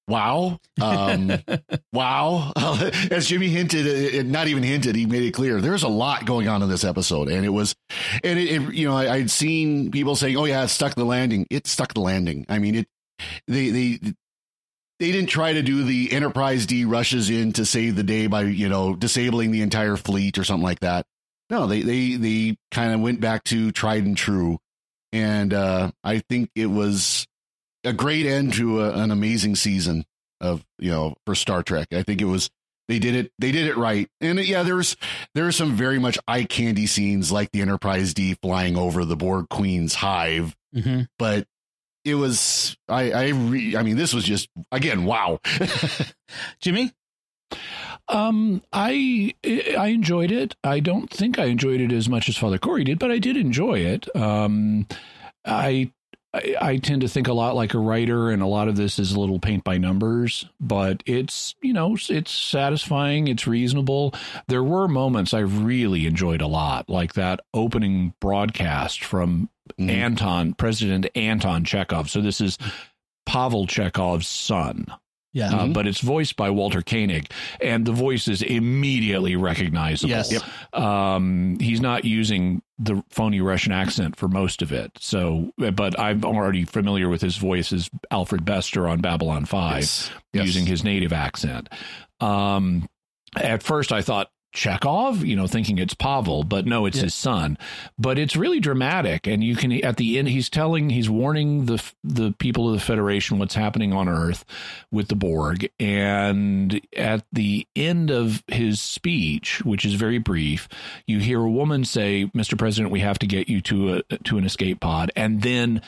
Wow. 0.08 0.60
Um, 0.80 1.32
wow. 1.92 2.52
As 3.10 3.26
Jimmy 3.26 3.48
hinted, 3.48 4.14
uh, 4.14 4.22
not 4.22 4.46
even 4.46 4.62
hinted, 4.62 4.94
he 4.94 5.04
made 5.04 5.24
it 5.24 5.32
clear 5.32 5.60
there's 5.60 5.82
a 5.82 5.88
lot 5.88 6.26
going 6.26 6.46
on 6.46 6.62
in 6.62 6.68
this 6.68 6.84
episode. 6.84 7.28
And 7.28 7.44
it 7.44 7.48
was, 7.48 7.74
and 8.22 8.38
it, 8.38 8.50
it 8.50 8.74
you 8.74 8.88
know, 8.88 8.96
I, 8.96 9.18
would 9.18 9.30
seen 9.30 9.90
people 9.90 10.14
saying, 10.14 10.36
oh, 10.36 10.44
yeah, 10.44 10.62
it 10.62 10.68
stuck 10.68 10.94
the 10.94 11.04
landing. 11.04 11.46
It 11.50 11.66
stuck 11.66 11.94
the 11.94 12.00
landing. 12.00 12.46
I 12.48 12.60
mean, 12.60 12.76
it, 12.76 12.88
they, 13.48 13.70
they, 13.70 13.98
they 14.98 15.12
didn't 15.12 15.28
try 15.28 15.52
to 15.52 15.62
do 15.62 15.84
the 15.84 16.12
Enterprise 16.12 16.66
D 16.66 16.84
rushes 16.84 17.30
in 17.30 17.52
to 17.54 17.66
save 17.66 17.96
the 17.96 18.02
day 18.02 18.26
by 18.26 18.42
you 18.42 18.68
know 18.68 18.94
disabling 18.94 19.50
the 19.50 19.62
entire 19.62 19.96
fleet 19.96 20.38
or 20.38 20.44
something 20.44 20.64
like 20.64 20.80
that. 20.80 21.06
No, 21.50 21.66
they 21.66 21.82
they 21.82 22.16
they 22.16 22.56
kind 22.70 22.92
of 22.92 23.00
went 23.00 23.20
back 23.20 23.44
to 23.44 23.72
tried 23.72 24.04
and 24.04 24.16
true, 24.16 24.58
and 25.12 25.52
uh, 25.52 25.90
I 26.02 26.20
think 26.20 26.50
it 26.54 26.66
was 26.66 27.26
a 27.84 27.92
great 27.92 28.26
end 28.26 28.54
to 28.54 28.82
a, 28.82 28.92
an 28.98 29.10
amazing 29.10 29.56
season 29.56 30.04
of 30.40 30.64
you 30.78 30.90
know 30.90 31.14
for 31.26 31.34
Star 31.34 31.62
Trek. 31.62 31.88
I 31.92 32.02
think 32.02 32.20
it 32.20 32.26
was 32.26 32.50
they 32.88 32.98
did 32.98 33.14
it 33.14 33.32
they 33.38 33.52
did 33.52 33.66
it 33.66 33.76
right, 33.76 34.08
and 34.20 34.38
yeah, 34.40 34.62
there's 34.62 34.96
there 35.34 35.46
are 35.46 35.52
some 35.52 35.76
very 35.76 35.98
much 35.98 36.18
eye 36.26 36.44
candy 36.44 36.86
scenes 36.86 37.30
like 37.30 37.50
the 37.52 37.60
Enterprise 37.60 38.14
D 38.14 38.34
flying 38.42 38.76
over 38.76 39.04
the 39.04 39.16
Borg 39.16 39.48
Queen's 39.48 39.94
hive, 39.94 40.56
mm-hmm. 40.74 41.02
but 41.18 41.46
it 42.06 42.14
was 42.14 42.76
I 42.88 43.10
I 43.10 43.28
re, 43.28 43.76
I 43.76 43.82
mean 43.82 43.96
this 43.96 44.14
was 44.14 44.24
just 44.24 44.48
again 44.72 45.04
wow. 45.04 45.40
Jimmy 46.60 46.92
um, 48.08 48.62
I 48.72 49.34
I 49.76 49.88
enjoyed 49.88 50.30
it. 50.30 50.54
I 50.62 50.80
don't 50.80 51.10
think 51.10 51.38
I 51.38 51.46
enjoyed 51.46 51.80
it 51.80 51.92
as 51.92 52.08
much 52.08 52.28
as 52.28 52.36
Father 52.36 52.58
Cory 52.58 52.84
did, 52.84 52.98
but 52.98 53.10
I 53.10 53.18
did 53.18 53.36
enjoy 53.36 53.80
it. 53.80 54.14
Um, 54.14 54.86
I, 55.44 55.90
I, 56.32 56.56
I 56.60 56.76
tend 56.76 57.00
to 57.00 57.08
think 57.08 57.26
a 57.26 57.32
lot 57.32 57.56
like 57.56 57.74
a 57.74 57.78
writer, 57.78 58.30
and 58.30 58.42
a 58.42 58.46
lot 58.46 58.68
of 58.68 58.76
this 58.76 58.98
is 59.00 59.12
a 59.12 59.18
little 59.18 59.40
paint 59.40 59.64
by 59.64 59.78
numbers. 59.78 60.48
But 60.60 61.02
it's 61.04 61.56
you 61.62 61.72
know 61.72 61.96
it's 62.08 62.30
satisfying. 62.30 63.26
It's 63.26 63.46
reasonable. 63.46 64.14
There 64.46 64.64
were 64.64 64.86
moments 64.86 65.34
I 65.34 65.40
really 65.40 66.06
enjoyed 66.06 66.42
a 66.42 66.46
lot, 66.46 66.88
like 66.88 67.14
that 67.14 67.40
opening 67.54 68.14
broadcast 68.20 69.02
from 69.02 69.50
mm-hmm. 69.78 69.90
Anton, 69.90 70.54
President 70.54 71.06
Anton 71.14 71.64
Chekhov. 71.64 72.10
So 72.10 72.20
this 72.20 72.40
is 72.40 72.58
Pavel 73.24 73.66
Chekhov's 73.66 74.28
son. 74.28 74.86
Yeah. 75.36 75.48
Uh, 75.48 75.64
mm-hmm. 75.64 75.72
But 75.72 75.86
it's 75.86 76.00
voiced 76.00 76.36
by 76.36 76.48
Walter 76.48 76.80
Koenig, 76.80 77.30
and 77.60 77.84
the 77.84 77.92
voice 77.92 78.26
is 78.26 78.40
immediately 78.40 79.36
recognizable. 79.36 80.08
Yes. 80.08 80.32
Yep. 80.32 80.82
Um, 80.82 81.58
he's 81.60 81.82
not 81.82 82.06
using 82.06 82.62
the 82.78 83.04
phony 83.10 83.42
Russian 83.42 83.72
accent 83.72 84.16
for 84.16 84.28
most 84.28 84.62
of 84.62 84.72
it. 84.72 84.92
So, 84.98 85.52
but 85.58 86.00
I'm 86.00 86.24
already 86.24 86.64
familiar 86.64 87.10
with 87.10 87.20
his 87.20 87.36
voice 87.36 87.70
as 87.70 87.90
Alfred 88.10 88.46
Bester 88.46 88.88
on 88.88 89.02
Babylon 89.02 89.44
5, 89.44 89.76
yes. 89.80 90.10
using 90.32 90.62
yes. 90.62 90.70
his 90.70 90.84
native 90.84 91.12
accent. 91.12 91.68
Um, 92.18 92.88
at 93.36 93.62
first, 93.62 93.92
I 93.92 94.00
thought, 94.00 94.30
Chekhov, 94.56 95.22
you 95.22 95.36
know, 95.36 95.46
thinking 95.46 95.76
it's 95.78 95.92
Pavel, 95.92 96.42
but 96.42 96.64
no, 96.64 96.86
it's 96.86 96.96
yeah. 96.96 97.04
his 97.04 97.14
son. 97.14 97.58
But 97.98 98.18
it's 98.18 98.36
really 98.36 98.58
dramatic, 98.58 99.26
and 99.26 99.44
you 99.44 99.54
can 99.54 99.70
at 99.84 99.98
the 99.98 100.18
end 100.18 100.28
he's 100.28 100.48
telling, 100.48 100.88
he's 100.88 101.10
warning 101.10 101.66
the 101.66 101.82
the 102.02 102.32
people 102.38 102.68
of 102.68 102.74
the 102.74 102.80
Federation 102.80 103.38
what's 103.38 103.54
happening 103.54 103.92
on 103.92 104.08
Earth 104.08 104.46
with 104.90 105.08
the 105.08 105.14
Borg, 105.14 105.68
and 105.78 106.80
at 106.96 107.24
the 107.32 107.66
end 107.76 108.10
of 108.10 108.42
his 108.48 108.80
speech, 108.80 109.62
which 109.62 109.84
is 109.84 109.92
very 109.92 110.18
brief, 110.18 110.68
you 111.06 111.18
hear 111.18 111.40
a 111.40 111.50
woman 111.50 111.84
say, 111.84 112.30
"Mr. 112.34 112.56
President, 112.56 112.90
we 112.90 113.00
have 113.00 113.18
to 113.18 113.26
get 113.26 113.50
you 113.50 113.60
to 113.60 114.02
a 114.10 114.18
to 114.24 114.38
an 114.38 114.46
escape 114.46 114.80
pod," 114.80 115.12
and 115.14 115.42
then 115.42 115.82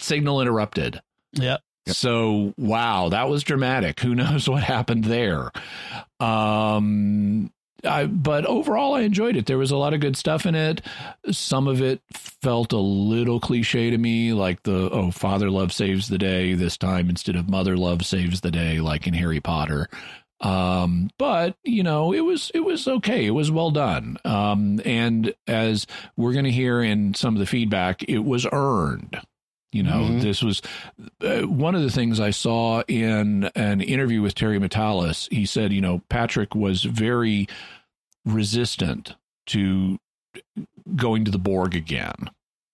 signal 0.00 0.40
interrupted. 0.40 1.02
Yeah. 1.34 1.58
So 1.86 2.54
wow, 2.56 3.10
that 3.10 3.28
was 3.28 3.42
dramatic. 3.42 4.00
Who 4.00 4.14
knows 4.14 4.48
what 4.48 4.62
happened 4.62 5.04
there? 5.04 5.52
Um, 6.18 7.50
I, 7.84 8.06
but 8.06 8.44
overall, 8.46 8.94
I 8.94 9.02
enjoyed 9.02 9.36
it. 9.36 9.46
There 9.46 9.58
was 9.58 9.70
a 9.70 9.76
lot 9.76 9.94
of 9.94 10.00
good 10.00 10.16
stuff 10.16 10.46
in 10.46 10.54
it. 10.54 10.80
Some 11.30 11.68
of 11.68 11.80
it 11.80 12.00
felt 12.12 12.72
a 12.72 12.78
little 12.78 13.40
cliche 13.40 13.90
to 13.90 13.98
me, 13.98 14.32
like 14.32 14.62
the 14.64 14.90
oh, 14.90 15.10
father 15.10 15.50
love 15.50 15.72
saves 15.72 16.08
the 16.08 16.18
day 16.18 16.54
this 16.54 16.76
time 16.76 17.08
instead 17.08 17.36
of 17.36 17.48
mother 17.48 17.76
love 17.76 18.04
saves 18.04 18.40
the 18.40 18.50
day, 18.50 18.80
like 18.80 19.06
in 19.06 19.14
Harry 19.14 19.40
Potter. 19.40 19.88
Um, 20.40 21.10
but 21.18 21.56
you 21.64 21.82
know, 21.82 22.12
it 22.12 22.20
was 22.20 22.50
it 22.54 22.60
was 22.60 22.86
okay. 22.86 23.26
It 23.26 23.30
was 23.30 23.50
well 23.50 23.70
done. 23.70 24.18
Um, 24.24 24.80
and 24.84 25.34
as 25.46 25.86
we're 26.16 26.32
going 26.32 26.44
to 26.44 26.50
hear 26.50 26.82
in 26.82 27.14
some 27.14 27.34
of 27.34 27.40
the 27.40 27.46
feedback, 27.46 28.04
it 28.04 28.24
was 28.24 28.46
earned. 28.52 29.20
You 29.72 29.82
know, 29.82 30.04
mm-hmm. 30.04 30.20
this 30.20 30.42
was 30.42 30.62
uh, 31.22 31.40
one 31.42 31.74
of 31.74 31.82
the 31.82 31.90
things 31.90 32.20
I 32.20 32.30
saw 32.30 32.82
in 32.88 33.44
an 33.54 33.80
interview 33.82 34.22
with 34.22 34.34
Terry 34.34 34.58
Matalas. 34.58 35.30
He 35.30 35.44
said, 35.44 35.72
you 35.72 35.82
know, 35.82 36.02
Patrick 36.08 36.54
was 36.54 36.84
very 36.84 37.48
resistant 38.24 39.14
to 39.48 39.98
going 40.96 41.24
to 41.26 41.30
the 41.30 41.38
Borg 41.38 41.74
again. 41.74 42.30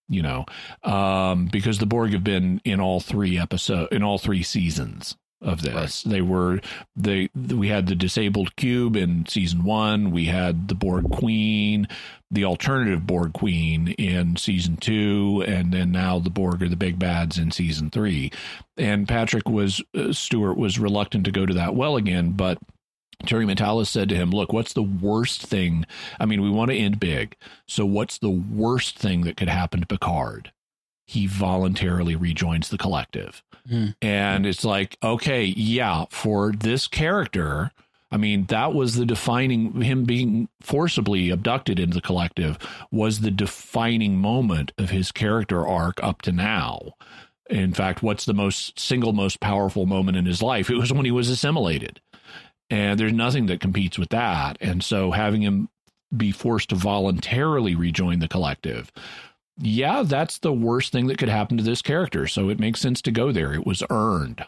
You 0.06 0.22
know, 0.22 0.44
um, 0.82 1.46
because 1.46 1.78
the 1.78 1.86
Borg 1.86 2.12
have 2.12 2.22
been 2.22 2.60
in 2.64 2.78
all 2.78 3.00
three 3.00 3.38
episode 3.38 3.90
in 3.90 4.02
all 4.02 4.18
three 4.18 4.42
seasons 4.42 5.16
of 5.44 5.62
this. 5.62 6.04
Right. 6.04 6.12
They 6.12 6.20
were 6.22 6.60
they 6.96 7.28
we 7.34 7.68
had 7.68 7.86
the 7.86 7.94
disabled 7.94 8.56
cube 8.56 8.96
in 8.96 9.26
season 9.26 9.64
1, 9.64 10.10
we 10.10 10.26
had 10.26 10.68
the 10.68 10.74
Borg 10.74 11.10
Queen, 11.12 11.86
the 12.30 12.44
alternative 12.44 13.06
Borg 13.06 13.32
Queen 13.32 13.88
in 13.98 14.36
season 14.36 14.76
2 14.76 15.44
and 15.46 15.72
then 15.72 15.92
now 15.92 16.18
the 16.18 16.30
Borg 16.30 16.62
are 16.62 16.68
the 16.68 16.76
big 16.76 16.98
bads 16.98 17.38
in 17.38 17.50
season 17.50 17.90
3. 17.90 18.32
And 18.76 19.06
Patrick 19.06 19.48
was 19.48 19.82
uh, 19.96 20.12
Stewart 20.12 20.56
was 20.56 20.78
reluctant 20.78 21.24
to 21.26 21.30
go 21.30 21.46
to 21.46 21.54
that 21.54 21.74
well 21.74 21.96
again, 21.96 22.32
but 22.32 22.58
Terry 23.26 23.46
Matalas 23.46 23.86
said 23.86 24.08
to 24.08 24.16
him, 24.16 24.30
Look, 24.30 24.52
what's 24.52 24.72
the 24.72 24.82
worst 24.82 25.42
thing? 25.42 25.86
I 26.20 26.26
mean, 26.26 26.42
we 26.42 26.50
want 26.50 26.70
to 26.70 26.76
end 26.76 27.00
big. 27.00 27.36
So, 27.66 27.86
what's 27.86 28.18
the 28.18 28.30
worst 28.30 28.98
thing 28.98 29.22
that 29.22 29.36
could 29.36 29.48
happen 29.48 29.80
to 29.80 29.86
Picard? 29.86 30.52
He 31.06 31.26
voluntarily 31.26 32.16
rejoins 32.16 32.68
the 32.68 32.78
collective. 32.78 33.42
Mm. 33.68 33.94
And 34.02 34.46
it's 34.46 34.64
like, 34.64 34.96
okay, 35.02 35.44
yeah, 35.44 36.04
for 36.10 36.52
this 36.52 36.86
character, 36.86 37.72
I 38.10 38.16
mean, 38.16 38.44
that 38.46 38.74
was 38.74 38.94
the 38.94 39.06
defining 39.06 39.82
him 39.82 40.04
being 40.04 40.48
forcibly 40.60 41.30
abducted 41.30 41.78
into 41.80 41.94
the 41.94 42.00
collective 42.00 42.58
was 42.90 43.20
the 43.20 43.30
defining 43.30 44.16
moment 44.18 44.72
of 44.78 44.90
his 44.90 45.10
character 45.10 45.66
arc 45.66 46.02
up 46.02 46.22
to 46.22 46.32
now. 46.32 46.92
In 47.50 47.74
fact, 47.74 48.02
what's 48.02 48.24
the 48.24 48.32
most 48.32 48.78
single 48.78 49.12
most 49.12 49.40
powerful 49.40 49.84
moment 49.84 50.16
in 50.16 50.26
his 50.26 50.42
life? 50.42 50.70
It 50.70 50.76
was 50.76 50.92
when 50.92 51.04
he 51.04 51.10
was 51.10 51.28
assimilated. 51.28 52.00
And 52.70 52.98
there's 52.98 53.12
nothing 53.12 53.46
that 53.46 53.60
competes 53.60 53.98
with 53.98 54.10
that. 54.10 54.56
And 54.60 54.82
so 54.82 55.10
having 55.10 55.42
him 55.42 55.68
be 56.16 56.30
forced 56.30 56.70
to 56.70 56.76
voluntarily 56.76 57.74
rejoin 57.74 58.20
the 58.20 58.28
collective 58.28 58.92
yeah, 59.58 60.02
that's 60.02 60.38
the 60.38 60.52
worst 60.52 60.92
thing 60.92 61.06
that 61.08 61.18
could 61.18 61.28
happen 61.28 61.56
to 61.56 61.62
this 61.62 61.82
character. 61.82 62.26
So 62.26 62.48
it 62.48 62.58
makes 62.58 62.80
sense 62.80 63.02
to 63.02 63.10
go 63.10 63.32
there. 63.32 63.54
It 63.54 63.66
was 63.66 63.82
earned. 63.90 64.44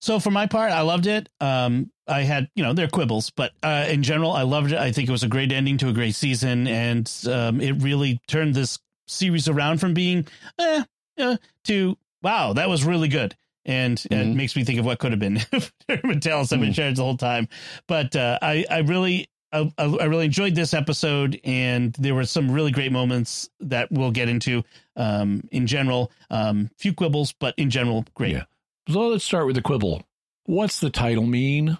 So 0.00 0.18
for 0.18 0.30
my 0.30 0.46
part, 0.46 0.72
I 0.72 0.80
loved 0.80 1.06
it. 1.06 1.28
Um, 1.40 1.90
I 2.08 2.22
had, 2.22 2.48
you 2.54 2.62
know, 2.62 2.72
they're 2.72 2.88
quibbles, 2.88 3.30
but 3.30 3.52
uh, 3.62 3.86
in 3.88 4.02
general, 4.02 4.32
I 4.32 4.42
loved 4.42 4.72
it. 4.72 4.78
I 4.78 4.92
think 4.92 5.08
it 5.08 5.12
was 5.12 5.22
a 5.22 5.28
great 5.28 5.52
ending 5.52 5.76
to 5.78 5.88
a 5.88 5.92
great 5.92 6.14
season, 6.14 6.66
and 6.66 7.12
um, 7.30 7.60
it 7.60 7.82
really 7.82 8.20
turned 8.26 8.54
this 8.54 8.78
series 9.06 9.48
around 9.48 9.78
from 9.78 9.92
being 9.92 10.26
eh, 10.58 10.82
uh, 11.18 11.36
to 11.64 11.96
wow, 12.22 12.54
that 12.54 12.68
was 12.68 12.84
really 12.84 13.08
good. 13.08 13.36
And 13.66 13.98
mm-hmm. 13.98 14.30
it 14.30 14.34
makes 14.34 14.56
me 14.56 14.64
think 14.64 14.78
of 14.78 14.86
what 14.86 14.98
could 14.98 15.12
have 15.12 15.20
been 15.20 15.36
if 15.52 15.72
Talos 15.88 16.50
had 16.50 16.60
been 16.60 16.72
charged 16.72 16.96
the 16.96 17.04
whole 17.04 17.16
time. 17.16 17.48
But 17.86 18.16
uh, 18.16 18.38
I, 18.40 18.64
I 18.70 18.78
really, 18.78 19.28
I, 19.52 19.70
I, 19.78 20.04
really 20.04 20.26
enjoyed 20.26 20.54
this 20.54 20.74
episode, 20.74 21.40
and 21.44 21.92
there 21.94 22.14
were 22.14 22.24
some 22.24 22.50
really 22.50 22.70
great 22.70 22.92
moments 22.92 23.50
that 23.60 23.90
we'll 23.90 24.12
get 24.12 24.28
into. 24.28 24.62
Um, 24.96 25.48
in 25.50 25.66
general, 25.66 26.12
um, 26.30 26.70
few 26.76 26.92
quibbles, 26.92 27.32
but 27.38 27.54
in 27.56 27.70
general, 27.70 28.04
great. 28.14 28.32
Yeah. 28.32 28.44
So 28.88 29.08
let's 29.08 29.24
start 29.24 29.46
with 29.46 29.56
the 29.56 29.62
quibble. 29.62 30.02
What's 30.44 30.80
the 30.80 30.90
title 30.90 31.26
mean? 31.26 31.78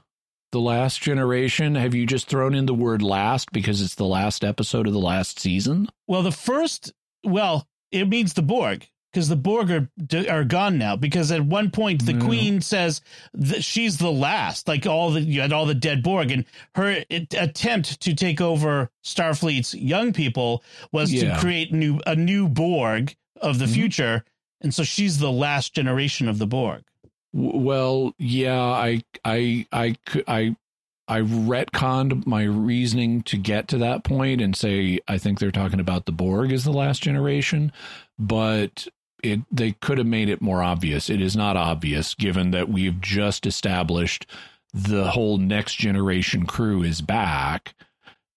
The 0.52 0.60
Last 0.60 1.00
Generation? 1.00 1.76
Have 1.76 1.94
you 1.94 2.06
just 2.06 2.28
thrown 2.28 2.54
in 2.54 2.66
the 2.66 2.74
word 2.74 3.02
last 3.02 3.52
because 3.52 3.82
it's 3.82 3.94
the 3.94 4.04
last 4.04 4.42
episode 4.42 4.86
of 4.86 4.92
the 4.92 4.98
last 4.98 5.38
season? 5.38 5.88
Well, 6.08 6.22
the 6.22 6.32
first, 6.32 6.92
well, 7.24 7.68
it 7.92 8.08
means 8.08 8.34
the 8.34 8.42
Borg 8.42 8.88
because 9.12 9.28
the 9.28 9.36
Borg 9.36 9.70
are, 9.70 9.88
are 10.28 10.44
gone 10.44 10.78
now. 10.78 10.96
Because 10.96 11.32
at 11.32 11.44
one 11.44 11.70
point 11.70 12.06
the 12.06 12.18
Queen 12.18 12.60
says 12.60 13.00
that 13.34 13.64
she's 13.64 13.98
the 13.98 14.12
last, 14.12 14.68
like 14.68 14.86
all 14.86 15.10
the 15.10 15.20
you 15.20 15.40
had 15.40 15.52
all 15.52 15.66
the 15.66 15.74
dead 15.74 16.02
Borg, 16.02 16.30
and 16.30 16.44
her 16.74 17.04
attempt 17.10 18.00
to 18.00 18.14
take 18.14 18.40
over 18.40 18.90
Starfleet's 19.04 19.74
young 19.74 20.12
people 20.12 20.62
was 20.92 21.12
yeah. 21.12 21.34
to 21.34 21.40
create 21.40 21.72
new 21.72 22.00
a 22.06 22.14
new 22.14 22.48
Borg 22.48 23.14
of 23.40 23.58
the 23.58 23.64
mm-hmm. 23.64 23.74
future, 23.74 24.24
and 24.60 24.74
so 24.74 24.82
she's 24.82 25.18
the 25.18 25.32
last 25.32 25.74
generation 25.74 26.28
of 26.28 26.38
the 26.38 26.46
Borg. 26.46 26.82
Well, 27.32 28.14
yeah, 28.18 28.60
I, 28.60 29.02
I, 29.24 29.66
I, 29.70 29.96
I, 30.26 30.56
I 31.06 31.20
retconned 31.20 32.26
my 32.26 32.42
reasoning 32.42 33.22
to 33.22 33.36
get 33.36 33.68
to 33.68 33.78
that 33.78 34.04
point 34.04 34.40
and 34.40 34.56
say 34.56 34.98
I 35.06 35.18
think 35.18 35.38
they're 35.38 35.52
talking 35.52 35.80
about 35.80 36.06
the 36.06 36.12
Borg 36.12 36.52
as 36.52 36.64
the 36.64 36.72
last 36.72 37.02
generation, 37.02 37.72
but 38.18 38.88
it 39.22 39.40
they 39.50 39.72
could 39.72 39.98
have 39.98 40.06
made 40.06 40.28
it 40.28 40.40
more 40.40 40.62
obvious. 40.62 41.10
It 41.10 41.20
is 41.20 41.36
not 41.36 41.56
obvious 41.56 42.14
given 42.14 42.50
that 42.52 42.68
we've 42.68 43.00
just 43.00 43.46
established 43.46 44.26
the 44.72 45.10
whole 45.10 45.38
next 45.38 45.74
generation 45.74 46.46
crew 46.46 46.82
is 46.82 47.00
back 47.00 47.74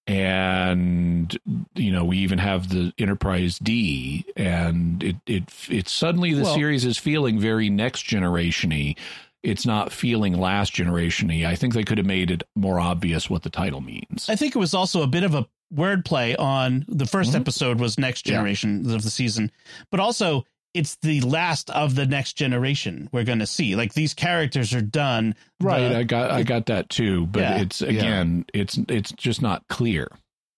and 0.05 1.37
you 1.75 1.91
know 1.91 2.03
we 2.03 2.17
even 2.17 2.37
have 2.37 2.69
the 2.69 2.93
enterprise 2.97 3.57
d 3.59 4.25
and 4.35 5.01
it 5.01 5.15
it 5.25 5.43
it's 5.69 5.93
suddenly 5.93 6.33
the 6.33 6.43
well, 6.43 6.53
series 6.53 6.83
is 6.83 6.97
feeling 6.97 7.39
very 7.39 7.69
next 7.69 8.05
generationy 8.05 8.97
it's 9.43 9.65
not 9.65 9.93
feeling 9.93 10.37
last 10.37 10.73
generationy 10.73 11.45
i 11.45 11.55
think 11.55 11.73
they 11.73 11.85
could 11.85 11.97
have 11.97 12.07
made 12.07 12.29
it 12.29 12.43
more 12.53 12.81
obvious 12.81 13.29
what 13.29 13.43
the 13.43 13.49
title 13.49 13.79
means 13.79 14.27
i 14.29 14.35
think 14.35 14.53
it 14.53 14.59
was 14.59 14.73
also 14.73 15.03
a 15.03 15.07
bit 15.07 15.23
of 15.23 15.35
a 15.35 15.47
wordplay 15.73 16.37
on 16.37 16.83
the 16.89 17.05
1st 17.05 17.27
mm-hmm. 17.27 17.37
episode 17.37 17.79
was 17.79 17.97
next 17.97 18.23
generation 18.23 18.83
yeah. 18.83 18.95
of 18.95 19.03
the 19.03 19.09
season 19.09 19.49
but 19.89 20.01
also 20.01 20.43
it's 20.73 20.95
the 21.01 21.21
last 21.21 21.69
of 21.69 21.95
the 21.95 22.05
next 22.05 22.33
generation 22.33 23.09
we're 23.11 23.23
going 23.23 23.39
to 23.39 23.47
see. 23.47 23.75
Like 23.75 23.93
these 23.93 24.13
characters 24.13 24.73
are 24.73 24.81
done. 24.81 25.35
Right. 25.61 25.89
The, 25.89 25.97
I 25.99 26.03
got 26.03 26.31
I 26.31 26.43
got 26.43 26.65
that 26.67 26.89
too, 26.89 27.25
but 27.27 27.41
yeah, 27.41 27.61
it's 27.61 27.81
again, 27.81 28.45
yeah. 28.53 28.61
it's 28.61 28.79
it's 28.89 29.11
just 29.11 29.41
not 29.41 29.63
clear. 29.69 30.07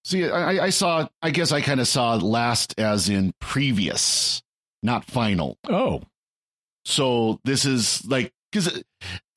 See, 0.05 0.29
I, 0.29 0.65
I 0.65 0.69
saw. 0.69 1.07
I 1.21 1.31
guess 1.31 1.51
I 1.51 1.61
kind 1.61 1.79
of 1.79 1.87
saw 1.87 2.13
last 2.15 2.79
as 2.79 3.09
in 3.09 3.33
previous, 3.39 4.43
not 4.83 5.03
final. 5.05 5.57
Oh, 5.67 6.03
so 6.85 7.39
this 7.43 7.65
is 7.65 8.05
like 8.05 8.31
because 8.51 8.67
uh, 8.77 8.81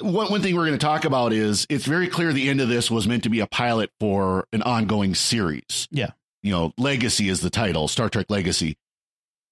one 0.00 0.30
one 0.30 0.42
thing 0.42 0.54
we're 0.54 0.66
going 0.66 0.78
to 0.78 0.87
talk 0.87 1.06
about 1.06 1.32
is 1.32 1.66
it's 1.70 1.87
very 1.87 2.08
clear 2.08 2.32
the 2.35 2.50
end 2.50 2.61
of 2.61 2.68
this 2.68 2.90
was 2.90 3.08
meant 3.08 3.23
to 3.23 3.30
be 3.30 3.40
a 3.40 3.47
pilot 3.47 3.90
for 3.99 4.47
an 4.52 4.62
ongoing 4.62 5.14
series. 5.14 5.88
Yeah, 5.90 6.11
you 6.42 6.52
know, 6.52 6.73
Legacy 6.76 7.30
is 7.30 7.40
the 7.40 7.50
title, 7.50 7.88
Star 7.88 8.11
Trek 8.11 8.26
Legacy, 8.28 8.76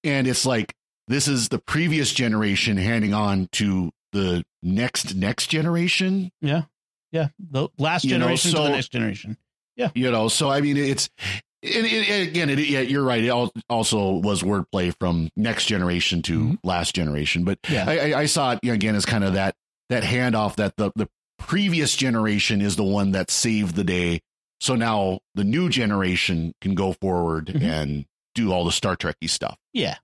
and 0.05 0.27
it's 0.27 0.45
like 0.45 0.75
this 1.09 1.29
is 1.29 1.49
the 1.49 1.59
previous 1.59 2.13
generation 2.13 2.77
handing 2.77 3.15
on 3.15 3.49
to 3.53 3.91
the 4.13 4.45
next 4.63 5.15
next 5.15 5.49
generation. 5.49 6.31
Yeah. 6.41 6.63
Yeah. 7.13 7.29
The 7.39 7.69
last 7.79 8.03
generation 8.03 8.51
you 8.51 8.55
know, 8.55 8.61
so, 8.61 8.65
to 8.65 8.71
the 8.71 8.77
next 8.77 8.93
generation. 8.93 9.37
Yeah. 9.77 9.91
You 9.95 10.11
know, 10.11 10.29
so 10.29 10.51
I 10.51 10.61
mean 10.61 10.77
it's 10.77 11.09
and, 11.63 11.87
and 11.87 12.29
again, 12.29 12.51
it, 12.51 12.59
yeah, 12.61 12.81
you're 12.81 13.03
right. 13.03 13.25
It 13.25 13.31
also 13.69 14.13
was 14.13 14.43
wordplay 14.43 14.95
from 14.99 15.31
next 15.37 15.67
generation 15.67 16.23
to 16.23 16.39
mm-hmm. 16.39 16.55
last 16.63 16.95
generation, 16.95 17.45
but 17.45 17.59
yeah. 17.69 17.85
I, 17.89 18.21
I, 18.21 18.27
saw 18.27 18.53
it 18.53 18.69
again 18.69 18.95
as 18.95 19.07
kind 19.07 19.25
of 19.25 19.35
that 19.35 19.57
that 19.89 20.05
handoff 20.05 20.57
that 20.57 20.77
the 20.77 20.93
the 20.95 21.09
previous 21.39 21.97
generation 21.97 22.61
is 22.61 22.77
the 22.77 22.85
one 22.85 23.13
that 23.13 23.31
saved 23.31 23.75
the 23.75 23.85
day. 23.85 24.21
So 24.61 24.75
now 24.75 25.21
the 25.35 25.45
new 25.45 25.69
generation 25.69 26.55
can 26.61 26.75
go 26.75 26.93
forward 26.93 27.47
mm-hmm. 27.47 27.65
and 27.65 28.05
do 28.35 28.53
all 28.53 28.65
the 28.65 28.73
Star 28.73 28.97
Trekky 28.97 29.29
stuff. 29.29 29.57
Yeah, 29.73 29.97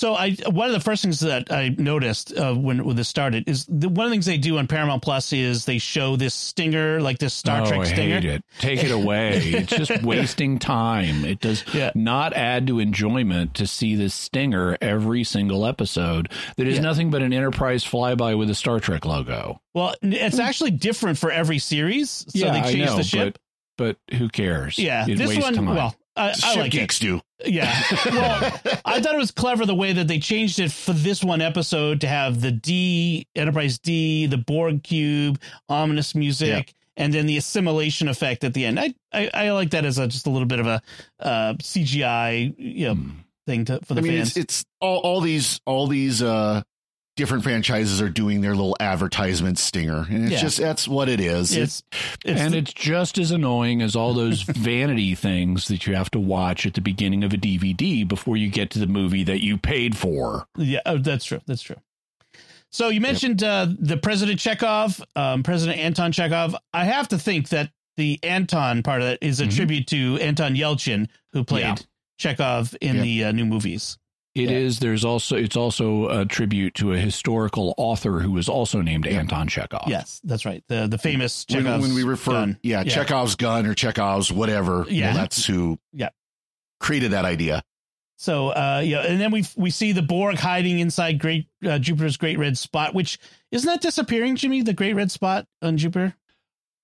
so 0.00 0.14
I 0.14 0.34
one 0.46 0.66
of 0.66 0.72
the 0.72 0.80
first 0.80 1.02
things 1.02 1.20
that 1.20 1.52
I 1.52 1.74
noticed 1.76 2.34
uh, 2.34 2.54
when 2.54 2.86
when 2.86 2.96
this 2.96 3.08
started 3.08 3.46
is 3.46 3.66
the, 3.66 3.90
one 3.90 4.06
of 4.06 4.10
the 4.10 4.14
things 4.14 4.24
they 4.24 4.38
do 4.38 4.56
on 4.56 4.66
Paramount 4.66 5.02
Plus 5.02 5.30
is 5.34 5.66
they 5.66 5.76
show 5.76 6.16
this 6.16 6.34
stinger 6.34 7.02
like 7.02 7.18
this 7.18 7.34
Star 7.34 7.60
oh, 7.60 7.66
Trek 7.66 7.80
I 7.80 7.84
stinger. 7.84 8.14
Hate 8.14 8.24
it. 8.24 8.44
Take 8.60 8.82
it 8.82 8.92
away. 8.92 9.36
it's 9.44 9.70
just 9.70 10.02
wasting 10.02 10.58
time. 10.58 11.26
It 11.26 11.40
does 11.40 11.64
yeah. 11.74 11.90
not 11.94 12.32
add 12.32 12.66
to 12.68 12.78
enjoyment 12.78 13.52
to 13.56 13.66
see 13.66 13.94
this 13.94 14.14
stinger 14.14 14.78
every 14.80 15.22
single 15.22 15.66
episode. 15.66 16.32
That 16.56 16.66
is 16.66 16.76
yeah. 16.76 16.82
nothing 16.82 17.10
but 17.10 17.20
an 17.20 17.34
Enterprise 17.34 17.84
flyby 17.84 18.38
with 18.38 18.48
a 18.48 18.54
Star 18.54 18.80
Trek 18.80 19.04
logo. 19.04 19.60
Well, 19.74 19.94
it's 20.00 20.38
actually 20.38 20.70
different 20.70 21.18
for 21.18 21.30
every 21.30 21.58
series. 21.58 22.10
So 22.10 22.26
yeah, 22.32 22.52
they 22.52 22.72
change 22.72 22.96
the 22.96 23.02
ship. 23.02 23.38
But, 23.76 23.98
but 24.08 24.16
who 24.16 24.30
cares? 24.30 24.78
Yeah, 24.78 25.04
it 25.06 25.18
this 25.18 25.36
one. 25.36 25.52
Time. 25.52 25.66
Well, 25.66 25.94
I, 26.16 26.34
I 26.42 26.54
like 26.56 26.72
geeks 26.72 26.98
it. 26.98 27.00
do. 27.00 27.20
Yeah. 27.44 27.72
Well, 28.06 28.60
I 28.84 29.00
thought 29.00 29.14
it 29.14 29.18
was 29.18 29.30
clever 29.30 29.64
the 29.64 29.74
way 29.74 29.92
that 29.92 30.08
they 30.08 30.18
changed 30.18 30.58
it 30.58 30.72
for 30.72 30.92
this 30.92 31.22
one 31.22 31.40
episode 31.40 32.02
to 32.02 32.08
have 32.08 32.40
the 32.40 32.50
D 32.50 33.26
Enterprise 33.34 33.78
D, 33.78 34.26
the 34.26 34.36
Borg 34.36 34.82
cube, 34.82 35.40
ominous 35.68 36.14
music, 36.14 36.74
yeah. 36.76 37.04
and 37.04 37.14
then 37.14 37.26
the 37.26 37.36
assimilation 37.36 38.08
effect 38.08 38.44
at 38.44 38.54
the 38.54 38.64
end. 38.66 38.78
I 38.78 38.94
I, 39.12 39.30
I 39.32 39.50
like 39.52 39.70
that 39.70 39.84
as 39.84 39.98
a, 39.98 40.06
just 40.06 40.26
a 40.26 40.30
little 40.30 40.48
bit 40.48 40.60
of 40.60 40.66
a 40.66 40.82
uh, 41.20 41.54
CGI 41.54 42.54
you 42.58 42.88
know, 42.88 42.94
mm. 42.94 43.12
thing 43.46 43.64
to 43.66 43.80
for 43.84 43.94
the 43.94 44.00
I 44.00 44.04
mean, 44.04 44.12
fans. 44.18 44.36
It's, 44.36 44.36
it's 44.36 44.64
all 44.80 44.98
all 44.98 45.20
these 45.20 45.60
all 45.64 45.86
these 45.86 46.22
uh 46.22 46.62
different 47.20 47.44
franchises 47.44 48.00
are 48.00 48.08
doing 48.08 48.40
their 48.40 48.54
little 48.54 48.74
advertisement 48.80 49.58
stinger 49.58 50.06
and 50.08 50.24
it's 50.24 50.32
yeah. 50.32 50.40
just 50.40 50.56
that's 50.56 50.88
what 50.88 51.06
it 51.06 51.20
is 51.20 51.54
it's, 51.54 51.82
it's 52.24 52.40
and 52.40 52.54
the, 52.54 52.58
it's 52.58 52.72
just 52.72 53.18
as 53.18 53.30
annoying 53.30 53.82
as 53.82 53.94
all 53.94 54.14
those 54.14 54.40
vanity 54.46 55.14
things 55.14 55.68
that 55.68 55.86
you 55.86 55.94
have 55.94 56.10
to 56.10 56.18
watch 56.18 56.64
at 56.64 56.72
the 56.72 56.80
beginning 56.80 57.22
of 57.22 57.34
a 57.34 57.36
dvd 57.36 58.08
before 58.08 58.38
you 58.38 58.48
get 58.48 58.70
to 58.70 58.78
the 58.78 58.86
movie 58.86 59.22
that 59.22 59.44
you 59.44 59.58
paid 59.58 59.98
for 59.98 60.46
yeah 60.56 60.80
oh, 60.86 60.96
that's 60.96 61.26
true 61.26 61.42
that's 61.46 61.60
true 61.60 61.76
so 62.70 62.88
you 62.88 63.02
mentioned 63.02 63.42
yep. 63.42 63.68
uh, 63.68 63.72
the 63.78 63.98
president 63.98 64.40
chekhov 64.40 65.04
um, 65.14 65.42
president 65.42 65.78
anton 65.78 66.12
chekhov 66.12 66.56
i 66.72 66.86
have 66.86 67.06
to 67.06 67.18
think 67.18 67.50
that 67.50 67.70
the 67.98 68.18
anton 68.22 68.82
part 68.82 69.02
of 69.02 69.08
it 69.08 69.18
is 69.20 69.40
a 69.40 69.42
mm-hmm. 69.42 69.56
tribute 69.56 69.86
to 69.86 70.16
anton 70.22 70.54
yelchin 70.54 71.06
who 71.34 71.44
played 71.44 71.64
yeah. 71.64 71.76
chekhov 72.16 72.74
in 72.80 72.96
yep. 72.96 73.04
the 73.04 73.24
uh, 73.24 73.32
new 73.32 73.44
movies 73.44 73.98
it 74.34 74.50
yeah. 74.50 74.56
is. 74.56 74.78
There's 74.78 75.04
also. 75.04 75.36
It's 75.36 75.56
also 75.56 76.08
a 76.08 76.24
tribute 76.24 76.74
to 76.74 76.92
a 76.92 76.96
historical 76.98 77.74
author 77.76 78.20
who 78.20 78.32
was 78.32 78.48
also 78.48 78.80
named 78.80 79.06
yeah. 79.06 79.18
Anton 79.18 79.48
Chekhov. 79.48 79.88
Yes, 79.88 80.20
that's 80.22 80.44
right. 80.44 80.62
The 80.68 80.86
the 80.86 80.98
famous 80.98 81.44
Chekhov's 81.44 81.66
when, 81.66 81.80
when 81.80 81.94
we 81.94 82.04
refer, 82.04 82.32
gun. 82.32 82.58
Yeah, 82.62 82.82
yeah, 82.82 82.92
Chekhov's 82.92 83.34
gun 83.34 83.66
or 83.66 83.74
Chekhov's 83.74 84.30
whatever. 84.30 84.86
Yeah, 84.88 85.08
well, 85.08 85.14
that's 85.14 85.44
who. 85.44 85.78
Yeah, 85.92 86.10
created 86.78 87.12
that 87.12 87.24
idea. 87.24 87.62
So, 88.16 88.48
uh, 88.48 88.82
yeah, 88.84 89.00
and 89.00 89.18
then 89.18 89.30
we 89.30 89.46
we 89.56 89.70
see 89.70 89.92
the 89.92 90.02
Borg 90.02 90.36
hiding 90.36 90.78
inside 90.78 91.18
Great 91.18 91.48
uh, 91.64 91.78
Jupiter's 91.78 92.18
Great 92.18 92.38
Red 92.38 92.58
Spot, 92.58 92.94
which 92.94 93.18
isn't 93.50 93.66
that 93.66 93.80
disappearing, 93.80 94.36
Jimmy? 94.36 94.60
The 94.60 94.74
Great 94.74 94.92
Red 94.94 95.10
Spot 95.10 95.46
on 95.62 95.78
Jupiter. 95.78 96.14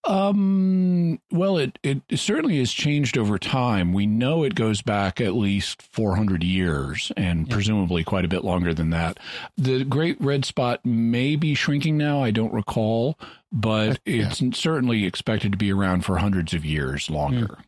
Um, 0.06 1.20
well, 1.32 1.58
it, 1.58 1.78
it 1.82 2.02
certainly 2.14 2.58
has 2.58 2.72
changed 2.72 3.18
over 3.18 3.38
time. 3.38 3.92
We 3.92 4.06
know 4.06 4.44
it 4.44 4.54
goes 4.54 4.80
back 4.80 5.20
at 5.20 5.34
least 5.34 5.82
400 5.82 6.44
years 6.44 7.10
and 7.16 7.46
yeah. 7.46 7.52
presumably 7.52 8.04
quite 8.04 8.24
a 8.24 8.28
bit 8.28 8.44
longer 8.44 8.72
than 8.72 8.90
that. 8.90 9.18
The 9.56 9.84
Great 9.84 10.20
Red 10.20 10.44
Spot 10.44 10.84
may 10.84 11.34
be 11.34 11.54
shrinking 11.54 11.96
now. 11.96 12.22
I 12.22 12.30
don't 12.30 12.52
recall, 12.52 13.18
but 13.50 13.98
it's 14.04 14.40
yeah. 14.40 14.50
certainly 14.54 15.04
expected 15.04 15.52
to 15.52 15.58
be 15.58 15.72
around 15.72 16.04
for 16.04 16.18
hundreds 16.18 16.54
of 16.54 16.64
years 16.64 17.10
longer. 17.10 17.46
Mm. 17.46 17.62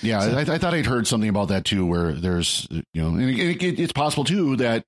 Yeah, 0.00 0.20
so, 0.20 0.36
I, 0.36 0.40
I, 0.40 0.58
thought 0.58 0.74
I'd 0.74 0.86
heard 0.86 1.06
something 1.06 1.28
about 1.28 1.48
that 1.48 1.64
too, 1.64 1.84
where 1.84 2.12
there's, 2.12 2.66
you 2.70 3.02
know, 3.02 3.08
and 3.08 3.30
it, 3.30 3.62
it, 3.62 3.80
it's 3.80 3.92
possible 3.92 4.24
too 4.24 4.56
that 4.56 4.84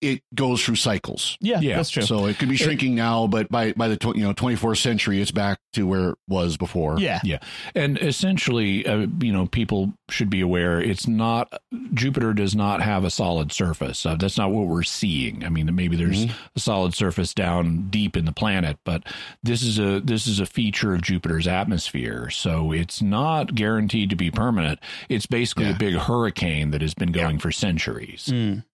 it 0.00 0.22
goes 0.34 0.64
through 0.64 0.76
cycles. 0.76 1.36
Yeah, 1.40 1.60
yeah, 1.60 1.76
that's 1.76 1.90
true. 1.90 2.02
So 2.02 2.26
it 2.26 2.38
could 2.38 2.48
be 2.48 2.56
shrinking 2.56 2.92
it, 2.92 2.96
now, 2.96 3.26
but 3.26 3.48
by 3.48 3.72
by 3.72 3.88
the 3.88 3.96
tw- 3.96 4.16
you 4.16 4.22
know 4.22 4.32
24th 4.32 4.78
century, 4.78 5.20
it's 5.20 5.30
back 5.30 5.58
to 5.72 5.86
where 5.86 6.10
it 6.10 6.18
was 6.28 6.56
before. 6.56 6.98
Yeah, 6.98 7.20
yeah. 7.24 7.38
And 7.74 7.98
essentially, 7.98 8.86
uh, 8.86 9.06
you 9.20 9.32
know, 9.32 9.46
people 9.46 9.92
should 10.10 10.30
be 10.30 10.40
aware 10.40 10.80
it's 10.80 11.06
not 11.06 11.52
Jupiter 11.94 12.32
does 12.32 12.54
not 12.54 12.82
have 12.82 13.04
a 13.04 13.10
solid 13.10 13.52
surface. 13.52 14.06
Uh, 14.06 14.16
that's 14.16 14.38
not 14.38 14.50
what 14.50 14.66
we're 14.66 14.82
seeing. 14.82 15.44
I 15.44 15.48
mean, 15.48 15.74
maybe 15.74 15.96
there's 15.96 16.26
mm-hmm. 16.26 16.48
a 16.56 16.60
solid 16.60 16.94
surface 16.94 17.34
down 17.34 17.88
deep 17.90 18.16
in 18.16 18.24
the 18.24 18.32
planet, 18.32 18.78
but 18.84 19.04
this 19.42 19.62
is 19.62 19.78
a 19.78 20.00
this 20.00 20.26
is 20.26 20.40
a 20.40 20.46
feature 20.46 20.94
of 20.94 21.02
Jupiter's 21.02 21.46
atmosphere. 21.46 22.30
So 22.30 22.72
it's 22.72 23.02
not 23.02 23.54
guaranteed 23.54 24.10
to 24.10 24.16
be 24.16 24.30
permanent. 24.30 24.80
It's 25.08 25.26
basically 25.26 25.66
yeah. 25.66 25.74
a 25.74 25.78
big 25.78 25.94
hurricane 25.94 26.70
that 26.70 26.82
has 26.82 26.94
been 26.94 27.12
going 27.12 27.36
yeah. 27.36 27.42
for 27.42 27.52
centuries. 27.52 28.26
Mm. 28.26 28.64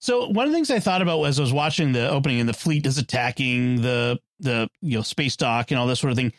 So 0.00 0.28
one 0.28 0.46
of 0.46 0.50
the 0.50 0.56
things 0.56 0.70
I 0.70 0.80
thought 0.80 1.02
about 1.02 1.22
as 1.24 1.38
I 1.38 1.42
was 1.42 1.52
watching 1.52 1.92
the 1.92 2.08
opening 2.08 2.40
and 2.40 2.48
the 2.48 2.54
fleet 2.54 2.86
is 2.86 2.98
attacking 2.98 3.82
the 3.82 4.18
the 4.38 4.68
you 4.80 4.96
know 4.96 5.02
space 5.02 5.36
dock 5.36 5.70
and 5.70 5.78
all 5.78 5.86
this 5.86 6.00
sort 6.00 6.10
of 6.10 6.16
thing. 6.16 6.32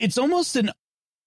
It's 0.00 0.18
almost 0.18 0.56
an 0.56 0.70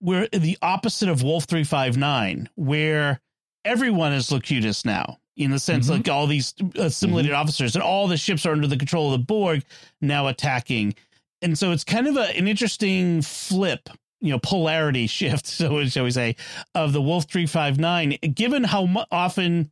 we're 0.02 0.28
the 0.34 0.58
opposite 0.62 1.10
of 1.10 1.22
Wolf 1.24 1.46
three 1.46 1.64
five 1.64 1.96
nine, 1.96 2.50
where 2.56 3.22
everyone 3.64 4.14
is 4.14 4.32
Locutus 4.32 4.84
now. 4.84 5.20
In 5.38 5.52
the 5.52 5.60
sense, 5.60 5.88
mm-hmm. 5.88 5.98
like 5.98 6.10
all 6.10 6.28
these 6.28 6.54
assimilated 6.76 7.32
mm-hmm. 7.32 7.42
officers 7.42 7.76
and 7.76 7.84
all 7.84 8.08
the 8.08 8.16
ships 8.16 8.46
are 8.46 8.54
under 8.54 8.68
the 8.68 8.78
control 8.78 9.14
of 9.14 9.20
the 9.20 9.26
Borg 9.26 9.64
now 10.00 10.28
attacking, 10.28 10.96
and 11.42 11.58
so 11.58 11.72
it's 11.72 11.84
kind 11.84 12.08
of 12.08 12.16
a, 12.16 12.36
an 12.38 12.48
interesting 12.48 13.22
flip 13.22 13.90
you 14.22 14.32
know 14.32 14.40
polarity 14.40 15.08
shift 15.08 15.46
so 15.46 15.86
shall 15.86 16.06
we 16.06 16.12
say 16.12 16.36
of 16.74 16.94
the 16.94 17.02
wolf 17.02 17.26
359 17.26 18.18
given 18.34 18.64
how 18.64 19.06
often 19.12 19.70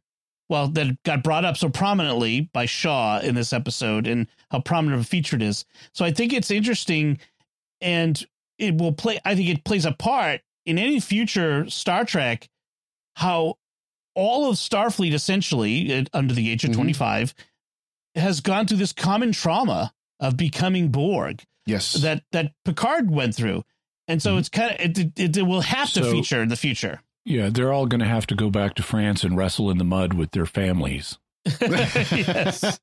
well, 0.54 0.68
that 0.68 1.02
got 1.02 1.24
brought 1.24 1.46
up 1.46 1.58
so 1.58 1.68
prominently 1.68 2.42
by 2.54 2.68
Shaw 2.68 3.18
in 3.18 3.34
this 3.34 3.54
episode 3.54 4.06
and 4.06 4.28
how 4.52 4.60
prominent 4.60 5.00
of 5.00 5.08
a 5.08 5.10
feature 5.10 5.36
it 5.36 5.42
is. 5.42 5.66
So 5.94 6.06
I 6.06 6.12
think 6.12 6.32
it's 6.32 6.52
interesting 6.52 7.18
and 7.82 8.24
it 8.60 8.78
will 8.78 8.94
play, 8.94 9.20
I 9.26 9.34
think 9.34 9.50
it 9.50 9.64
plays 9.64 9.86
a 9.86 9.94
part 9.94 10.42
in 10.68 10.78
any 10.78 11.00
future 11.00 11.68
Star 11.72 12.06
Trek, 12.06 12.48
how 13.16 13.56
all 14.14 14.48
of 14.48 14.58
Starfleet 14.58 15.14
essentially 15.14 16.06
under 16.14 16.36
the 16.36 16.52
age 16.52 16.64
of 16.64 16.70
mm-hmm. 16.70 16.82
25 16.82 17.34
has 18.14 18.40
gone 18.40 18.68
through 18.68 18.78
this 18.78 18.94
common 18.94 19.32
trauma 19.32 19.92
of 20.20 20.38
becoming 20.38 20.90
Borg. 20.90 21.44
Yes. 21.66 21.94
That, 21.94 22.22
that 22.32 22.52
Picard 22.64 23.10
went 23.10 23.34
through. 23.34 23.64
And 24.08 24.22
so 24.22 24.30
mm-hmm. 24.30 24.40
it's 24.40 24.50
kind 24.50 24.72
of, 24.72 24.80
it, 24.80 25.20
it, 25.20 25.38
it 25.38 25.44
will 25.48 25.62
have 25.62 25.90
to 25.94 26.04
so, 26.04 26.12
feature 26.12 26.44
in 26.44 26.50
the 26.50 26.56
future. 26.56 27.02
Yeah, 27.26 27.50
they're 27.50 27.72
all 27.72 27.86
going 27.86 28.02
to 28.02 28.08
have 28.08 28.28
to 28.28 28.36
go 28.36 28.50
back 28.50 28.76
to 28.76 28.84
France 28.84 29.24
and 29.24 29.38
wrestle 29.38 29.70
in 29.70 29.78
the 29.78 29.84
mud 29.86 30.14
with 30.14 30.32
their 30.32 30.46
families. 30.46 31.18
yes. 31.62 32.80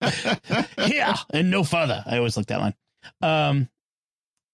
yeah, 0.87 1.17
and 1.33 1.51
no 1.51 1.65
further. 1.65 2.03
I 2.07 2.19
always 2.19 2.37
like 2.37 2.47
that 2.47 2.61
line. 2.61 2.75
Um, 3.23 3.69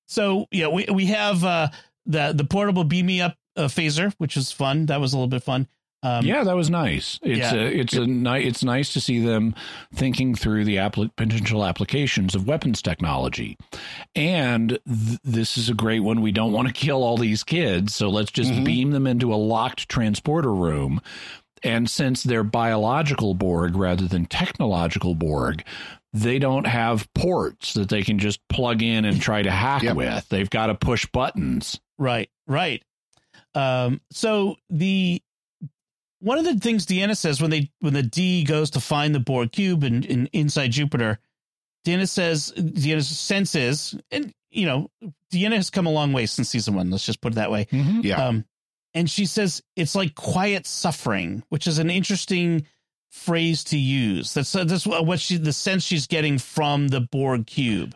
so 0.06 0.46
yeah, 0.50 0.68
we 0.68 0.86
we 0.92 1.06
have 1.06 1.44
uh, 1.44 1.68
the 2.04 2.32
the 2.32 2.44
portable 2.44 2.84
beam 2.84 3.06
me 3.06 3.20
up 3.20 3.36
uh, 3.56 3.64
phaser, 3.64 4.12
which 4.18 4.36
is 4.36 4.52
fun. 4.52 4.86
That 4.86 5.00
was 5.00 5.12
a 5.12 5.16
little 5.16 5.28
bit 5.28 5.42
fun. 5.42 5.68
Um, 6.02 6.24
yeah, 6.24 6.44
that 6.44 6.54
was 6.54 6.70
nice. 6.70 7.18
It's 7.22 7.52
yeah. 7.52 7.54
a, 7.54 7.64
it's 7.64 7.94
a 7.94 8.06
ni- 8.06 8.44
it's 8.44 8.62
nice 8.62 8.92
to 8.92 9.00
see 9.00 9.18
them 9.18 9.54
thinking 9.94 10.34
through 10.34 10.64
the 10.64 10.76
apl- 10.76 11.10
potential 11.16 11.64
applications 11.64 12.34
of 12.34 12.46
weapons 12.46 12.82
technology. 12.82 13.56
And 14.14 14.78
th- 14.86 15.18
this 15.24 15.58
is 15.58 15.68
a 15.68 15.74
great 15.74 16.00
one. 16.00 16.20
We 16.20 16.32
don't 16.32 16.52
want 16.52 16.68
to 16.68 16.74
kill 16.74 17.02
all 17.02 17.16
these 17.16 17.42
kids, 17.42 17.94
so 17.94 18.08
let's 18.08 18.30
just 18.30 18.52
mm-hmm. 18.52 18.64
beam 18.64 18.90
them 18.92 19.06
into 19.06 19.32
a 19.32 19.36
locked 19.36 19.88
transporter 19.88 20.52
room. 20.52 21.00
And 21.62 21.90
since 21.90 22.22
they're 22.22 22.44
biological 22.44 23.34
Borg 23.34 23.74
rather 23.74 24.06
than 24.06 24.26
technological 24.26 25.14
Borg, 25.14 25.64
they 26.12 26.38
don't 26.38 26.66
have 26.66 27.12
ports 27.14 27.74
that 27.74 27.88
they 27.88 28.02
can 28.02 28.18
just 28.18 28.46
plug 28.48 28.82
in 28.82 29.04
and 29.04 29.20
try 29.20 29.42
to 29.42 29.50
hack 29.50 29.82
yep. 29.82 29.96
with. 29.96 30.28
They've 30.28 30.48
got 30.48 30.66
to 30.66 30.74
push 30.74 31.06
buttons. 31.06 31.80
Right, 31.98 32.30
right. 32.46 32.82
Um, 33.54 34.00
so 34.10 34.56
the 34.70 35.22
one 36.20 36.38
of 36.38 36.44
the 36.44 36.56
things 36.56 36.86
Deanna 36.86 37.16
says 37.16 37.40
when 37.40 37.50
they 37.50 37.70
when 37.80 37.94
the 37.94 38.02
D 38.02 38.44
goes 38.44 38.70
to 38.70 38.80
find 38.80 39.14
the 39.14 39.20
Borg 39.20 39.52
cube 39.52 39.84
in, 39.84 40.02
in 40.04 40.26
inside 40.32 40.72
Jupiter, 40.72 41.18
Deanna 41.86 42.08
says 42.08 42.52
Deanna's 42.56 43.08
senses, 43.08 43.94
and 44.10 44.32
you 44.50 44.66
know, 44.66 44.90
Deanna 45.32 45.56
has 45.56 45.70
come 45.70 45.86
a 45.86 45.92
long 45.92 46.12
way 46.12 46.26
since 46.26 46.48
season 46.48 46.74
one. 46.74 46.90
Let's 46.90 47.06
just 47.06 47.20
put 47.20 47.32
it 47.32 47.36
that 47.36 47.50
way. 47.50 47.66
Mm-hmm. 47.66 48.00
Yeah. 48.02 48.26
Um, 48.26 48.44
and 48.94 49.10
she 49.10 49.26
says 49.26 49.62
it's 49.76 49.94
like 49.94 50.14
quiet 50.14 50.66
suffering, 50.66 51.42
which 51.50 51.66
is 51.66 51.78
an 51.78 51.90
interesting 51.90 52.66
phrase 53.10 53.64
to 53.64 53.78
use. 53.78 54.34
That's 54.34 54.54
uh, 54.54 54.64
that's 54.64 54.86
what 54.86 55.20
she 55.20 55.36
the 55.36 55.52
sense 55.52 55.84
she's 55.84 56.06
getting 56.06 56.38
from 56.38 56.88
the 56.88 57.00
Borg 57.00 57.46
cube. 57.46 57.94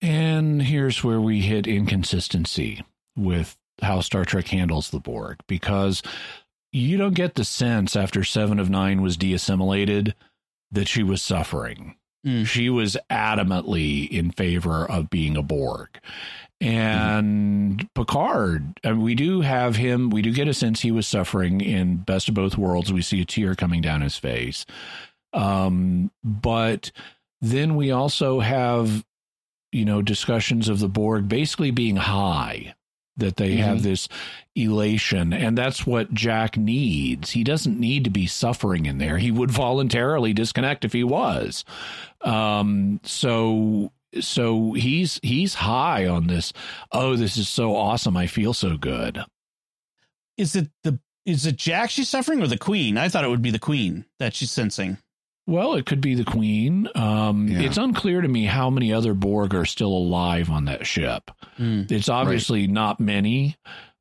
And 0.00 0.60
here's 0.60 1.02
where 1.02 1.20
we 1.20 1.40
hit 1.40 1.66
inconsistency 1.66 2.84
with 3.16 3.56
how 3.80 4.00
Star 4.00 4.24
Trek 4.24 4.48
handles 4.48 4.90
the 4.90 5.00
Borg 5.00 5.38
because 5.46 6.02
you 6.72 6.96
don't 6.96 7.14
get 7.14 7.34
the 7.34 7.44
sense 7.44 7.94
after 7.94 8.24
Seven 8.24 8.58
of 8.58 8.70
Nine 8.70 9.02
was 9.02 9.16
de-assimilated 9.16 10.14
that 10.70 10.88
she 10.88 11.02
was 11.02 11.22
suffering. 11.22 11.96
Mm. 12.26 12.46
She 12.46 12.70
was 12.70 12.96
adamantly 13.10 14.08
in 14.08 14.30
favor 14.30 14.86
of 14.86 15.10
being 15.10 15.36
a 15.36 15.42
Borg. 15.42 15.88
And 16.60 17.78
mm. 17.78 17.88
Picard, 17.94 18.78
and 18.82 19.02
we 19.02 19.14
do 19.14 19.40
have 19.40 19.76
him, 19.76 20.10
we 20.10 20.22
do 20.22 20.32
get 20.32 20.48
a 20.48 20.54
sense 20.54 20.80
he 20.80 20.92
was 20.92 21.06
suffering 21.06 21.60
in 21.60 21.96
Best 21.96 22.28
of 22.28 22.34
Both 22.34 22.56
Worlds. 22.56 22.92
We 22.92 23.02
see 23.02 23.20
a 23.20 23.24
tear 23.24 23.54
coming 23.54 23.82
down 23.82 24.00
his 24.00 24.16
face. 24.16 24.64
Um, 25.32 26.10
but 26.22 26.92
then 27.40 27.74
we 27.74 27.90
also 27.90 28.40
have, 28.40 29.04
you 29.72 29.84
know, 29.84 30.00
discussions 30.00 30.68
of 30.68 30.78
the 30.78 30.88
Borg 30.88 31.28
basically 31.28 31.70
being 31.70 31.96
high 31.96 32.74
that 33.16 33.36
they 33.36 33.50
mm-hmm. 33.50 33.62
have 33.62 33.82
this 33.82 34.08
elation 34.54 35.32
and 35.32 35.56
that's 35.56 35.86
what 35.86 36.12
Jack 36.14 36.56
needs. 36.56 37.30
He 37.30 37.44
doesn't 37.44 37.78
need 37.78 38.04
to 38.04 38.10
be 38.10 38.26
suffering 38.26 38.86
in 38.86 38.98
there. 38.98 39.18
He 39.18 39.30
would 39.30 39.50
voluntarily 39.62 40.32
disconnect 40.32 40.84
if 40.84 40.92
he 40.92 41.04
was. 41.04 41.64
Um 42.22 43.00
so 43.04 43.92
so 44.20 44.72
he's 44.72 45.18
he's 45.22 45.54
high 45.54 46.06
on 46.06 46.26
this. 46.26 46.52
Oh, 46.90 47.16
this 47.16 47.36
is 47.36 47.48
so 47.48 47.74
awesome. 47.76 48.16
I 48.16 48.26
feel 48.26 48.52
so 48.52 48.76
good. 48.76 49.24
Is 50.36 50.56
it 50.56 50.68
the 50.82 50.98
is 51.24 51.46
it 51.46 51.56
Jack 51.56 51.90
she's 51.90 52.08
suffering 52.08 52.42
or 52.42 52.46
the 52.46 52.58
queen? 52.58 52.98
I 52.98 53.08
thought 53.08 53.24
it 53.24 53.30
would 53.30 53.42
be 53.42 53.50
the 53.50 53.58
queen 53.58 54.04
that 54.18 54.34
she's 54.34 54.50
sensing. 54.50 54.98
Well, 55.46 55.74
it 55.74 55.86
could 55.86 56.00
be 56.00 56.14
the 56.14 56.24
Queen. 56.24 56.88
Um, 56.94 57.48
yeah. 57.48 57.62
It's 57.62 57.76
unclear 57.76 58.20
to 58.20 58.28
me 58.28 58.44
how 58.44 58.70
many 58.70 58.92
other 58.92 59.12
Borg 59.12 59.54
are 59.54 59.64
still 59.64 59.92
alive 59.92 60.50
on 60.50 60.66
that 60.66 60.86
ship. 60.86 61.30
Mm, 61.58 61.90
it's 61.90 62.08
obviously 62.08 62.62
right. 62.62 62.70
not 62.70 63.00
many 63.00 63.56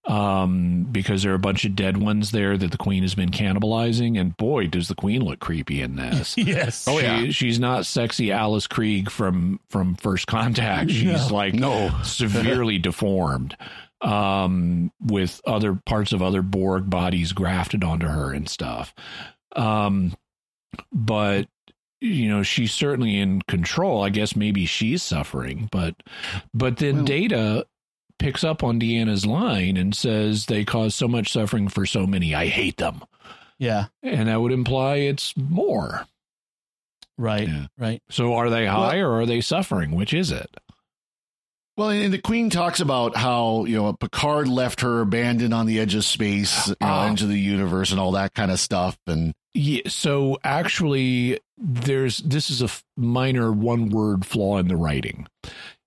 um, 0.05 0.87
because 0.91 1.23
there 1.23 1.31
are 1.31 1.35
a 1.35 1.39
bunch 1.39 1.65
of 1.65 1.75
dead 1.75 1.97
ones 1.97 2.31
there 2.31 2.57
that 2.57 2.71
the 2.71 2.77
Queen 2.77 3.01
has 3.01 3.15
been 3.15 3.31
cannibalizing. 3.31 4.19
And 4.19 4.37
boy, 4.37 4.67
does 4.67 4.87
the 4.87 4.95
Queen 4.95 5.23
look 5.23 5.39
creepy 5.39 5.81
in 5.81 5.95
this. 5.95 6.37
yes. 6.37 6.87
Oh, 6.87 6.99
she, 6.99 7.05
yeah. 7.05 7.29
She's 7.31 7.59
not 7.59 7.87
sexy 7.87 8.31
Alice 8.31 8.67
Krige 8.67 9.09
from, 9.09 9.59
from 9.69 9.95
First 9.95 10.27
Contact. 10.27 10.91
She's 10.91 11.29
no. 11.29 11.35
like 11.35 11.53
no. 11.55 11.91
severely 12.03 12.77
deformed 12.79 13.57
um, 14.01 14.91
with 14.99 15.41
other 15.45 15.79
parts 15.85 16.13
of 16.13 16.21
other 16.21 16.41
Borg 16.41 16.89
bodies 16.89 17.33
grafted 17.33 17.83
onto 17.83 18.07
her 18.07 18.31
and 18.31 18.49
stuff. 18.49 18.93
Um, 19.55 20.13
but 20.91 21.47
you 21.99 22.29
know 22.29 22.43
she's 22.43 22.73
certainly 22.73 23.17
in 23.17 23.41
control. 23.43 24.03
I 24.03 24.09
guess 24.09 24.35
maybe 24.35 24.65
she's 24.65 25.03
suffering 25.03 25.69
but 25.71 25.95
but 26.53 26.77
then 26.77 26.97
well, 26.97 27.05
data 27.05 27.65
picks 28.21 28.43
up 28.43 28.63
on 28.63 28.79
deanna's 28.79 29.25
line 29.25 29.77
and 29.77 29.95
says 29.95 30.45
they 30.45 30.63
cause 30.63 30.95
so 30.95 31.07
much 31.07 31.31
suffering 31.31 31.67
for 31.67 31.85
so 31.85 32.05
many. 32.05 32.35
I 32.35 32.47
hate 32.47 32.77
them. 32.77 33.01
Yeah. 33.57 33.87
And 34.03 34.29
that 34.29 34.39
would 34.39 34.51
imply 34.51 34.95
it's 34.95 35.35
more. 35.35 36.05
Right 37.17 37.47
yeah. 37.47 37.67
right. 37.77 38.01
So 38.09 38.33
are 38.35 38.49
they 38.49 38.65
high 38.65 38.97
well, 38.97 39.07
or 39.07 39.21
are 39.21 39.25
they 39.25 39.41
suffering? 39.41 39.91
Which 39.91 40.13
is 40.13 40.31
it 40.31 40.49
well, 41.77 41.89
and 41.89 42.13
the 42.13 42.19
Queen 42.19 42.49
talks 42.49 42.79
about 42.79 43.15
how 43.15 43.65
you 43.65 43.75
know 43.77 43.93
Picard 43.93 44.47
left 44.47 44.81
her 44.81 45.01
abandoned 45.01 45.53
on 45.53 45.65
the 45.65 45.79
edge 45.79 45.95
of 45.95 46.03
space, 46.03 46.67
you 46.67 46.75
know, 46.81 46.87
uh, 46.87 47.07
into 47.07 47.25
the 47.25 47.39
universe, 47.39 47.91
and 47.91 47.99
all 47.99 48.11
that 48.13 48.33
kind 48.33 48.51
of 48.51 48.59
stuff. 48.59 48.97
And 49.07 49.33
yeah, 49.53 49.81
so 49.87 50.37
actually, 50.43 51.39
there's 51.57 52.17
this 52.19 52.49
is 52.49 52.61
a 52.61 52.69
minor 52.97 53.51
one 53.51 53.89
word 53.89 54.25
flaw 54.25 54.57
in 54.57 54.67
the 54.67 54.77
writing. 54.77 55.27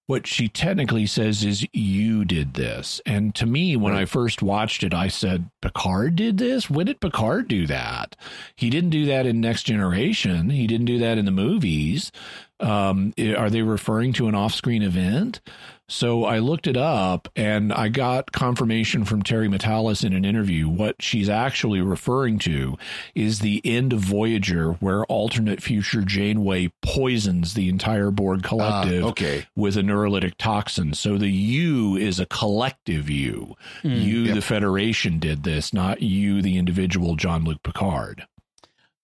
What 0.07 0.27
she 0.27 0.49
technically 0.49 1.07
says 1.07 1.43
is, 1.45 1.67
You 1.73 2.27
did 2.27 2.55
this. 2.55 3.01
And 3.07 3.35
to 3.37 3.47
me, 3.47 3.75
when 3.75 3.95
right. 3.95 4.03
I 4.03 4.05
first 4.05 4.43
watched 4.43 4.85
it, 4.85 4.93
I 4.93 5.09
said, 5.09 5.49
Picard 5.63 6.17
did 6.17 6.37
this? 6.37 6.69
When 6.69 6.87
did 6.87 7.01
Picard 7.01 7.49
do 7.49 7.67
that? 7.69 8.15
He 8.55 8.69
didn't 8.69 8.91
do 8.91 9.07
that 9.07 9.25
in 9.25 9.41
Next 9.41 9.63
Generation. 9.63 10.51
He 10.51 10.67
didn't 10.67 10.87
do 10.87 10.99
that 10.99 11.17
in 11.17 11.25
the 11.25 11.31
movies. 11.31 12.13
Um, 12.61 13.15
are 13.19 13.49
they 13.49 13.63
referring 13.63 14.13
to 14.15 14.29
an 14.29 14.35
off 14.35 14.53
screen 14.53 14.83
event? 14.83 15.41
So 15.89 16.25
I 16.25 16.39
looked 16.39 16.67
it 16.67 16.79
up 16.79 17.29
and 17.37 17.73
I 17.73 17.89
got 17.89 18.33
confirmation 18.33 19.05
from 19.05 19.23
Terry 19.23 19.49
Matalas 19.49 20.03
in 20.03 20.15
an 20.15 20.25
interview. 20.25 20.67
What 20.69 20.97
she's 21.01 21.29
actually 21.29 21.83
referring 21.83 22.39
to 22.41 22.79
is 23.15 23.41
the 23.41 23.61
end 23.65 23.93
of 23.93 24.01
Voyager, 24.01 24.73
where 24.75 25.05
alternate 25.05 25.63
future 25.63 26.01
Janeway 26.01 26.73
poisons 26.81 27.53
the 27.53 27.69
entire 27.69 28.11
Borg 28.11 28.43
collective 28.43 29.05
uh, 29.05 29.09
okay. 29.09 29.47
with 29.55 29.77
a 29.77 29.83
neurolytic 29.83 30.35
toxin. 30.39 30.95
So 30.95 31.19
the 31.19 31.29
you 31.29 31.97
is 31.97 32.19
a 32.19 32.27
collective 32.27 33.11
you. 33.11 33.55
Mm, 33.83 34.03
you, 34.03 34.19
yep. 34.21 34.35
the 34.37 34.43
Federation, 34.43 35.19
did 35.19 35.43
this, 35.43 35.75
not 35.75 36.01
you, 36.01 36.41
the 36.41 36.57
individual 36.57 37.15
Jean 37.15 37.45
Luc 37.45 37.63
Picard. 37.63 38.27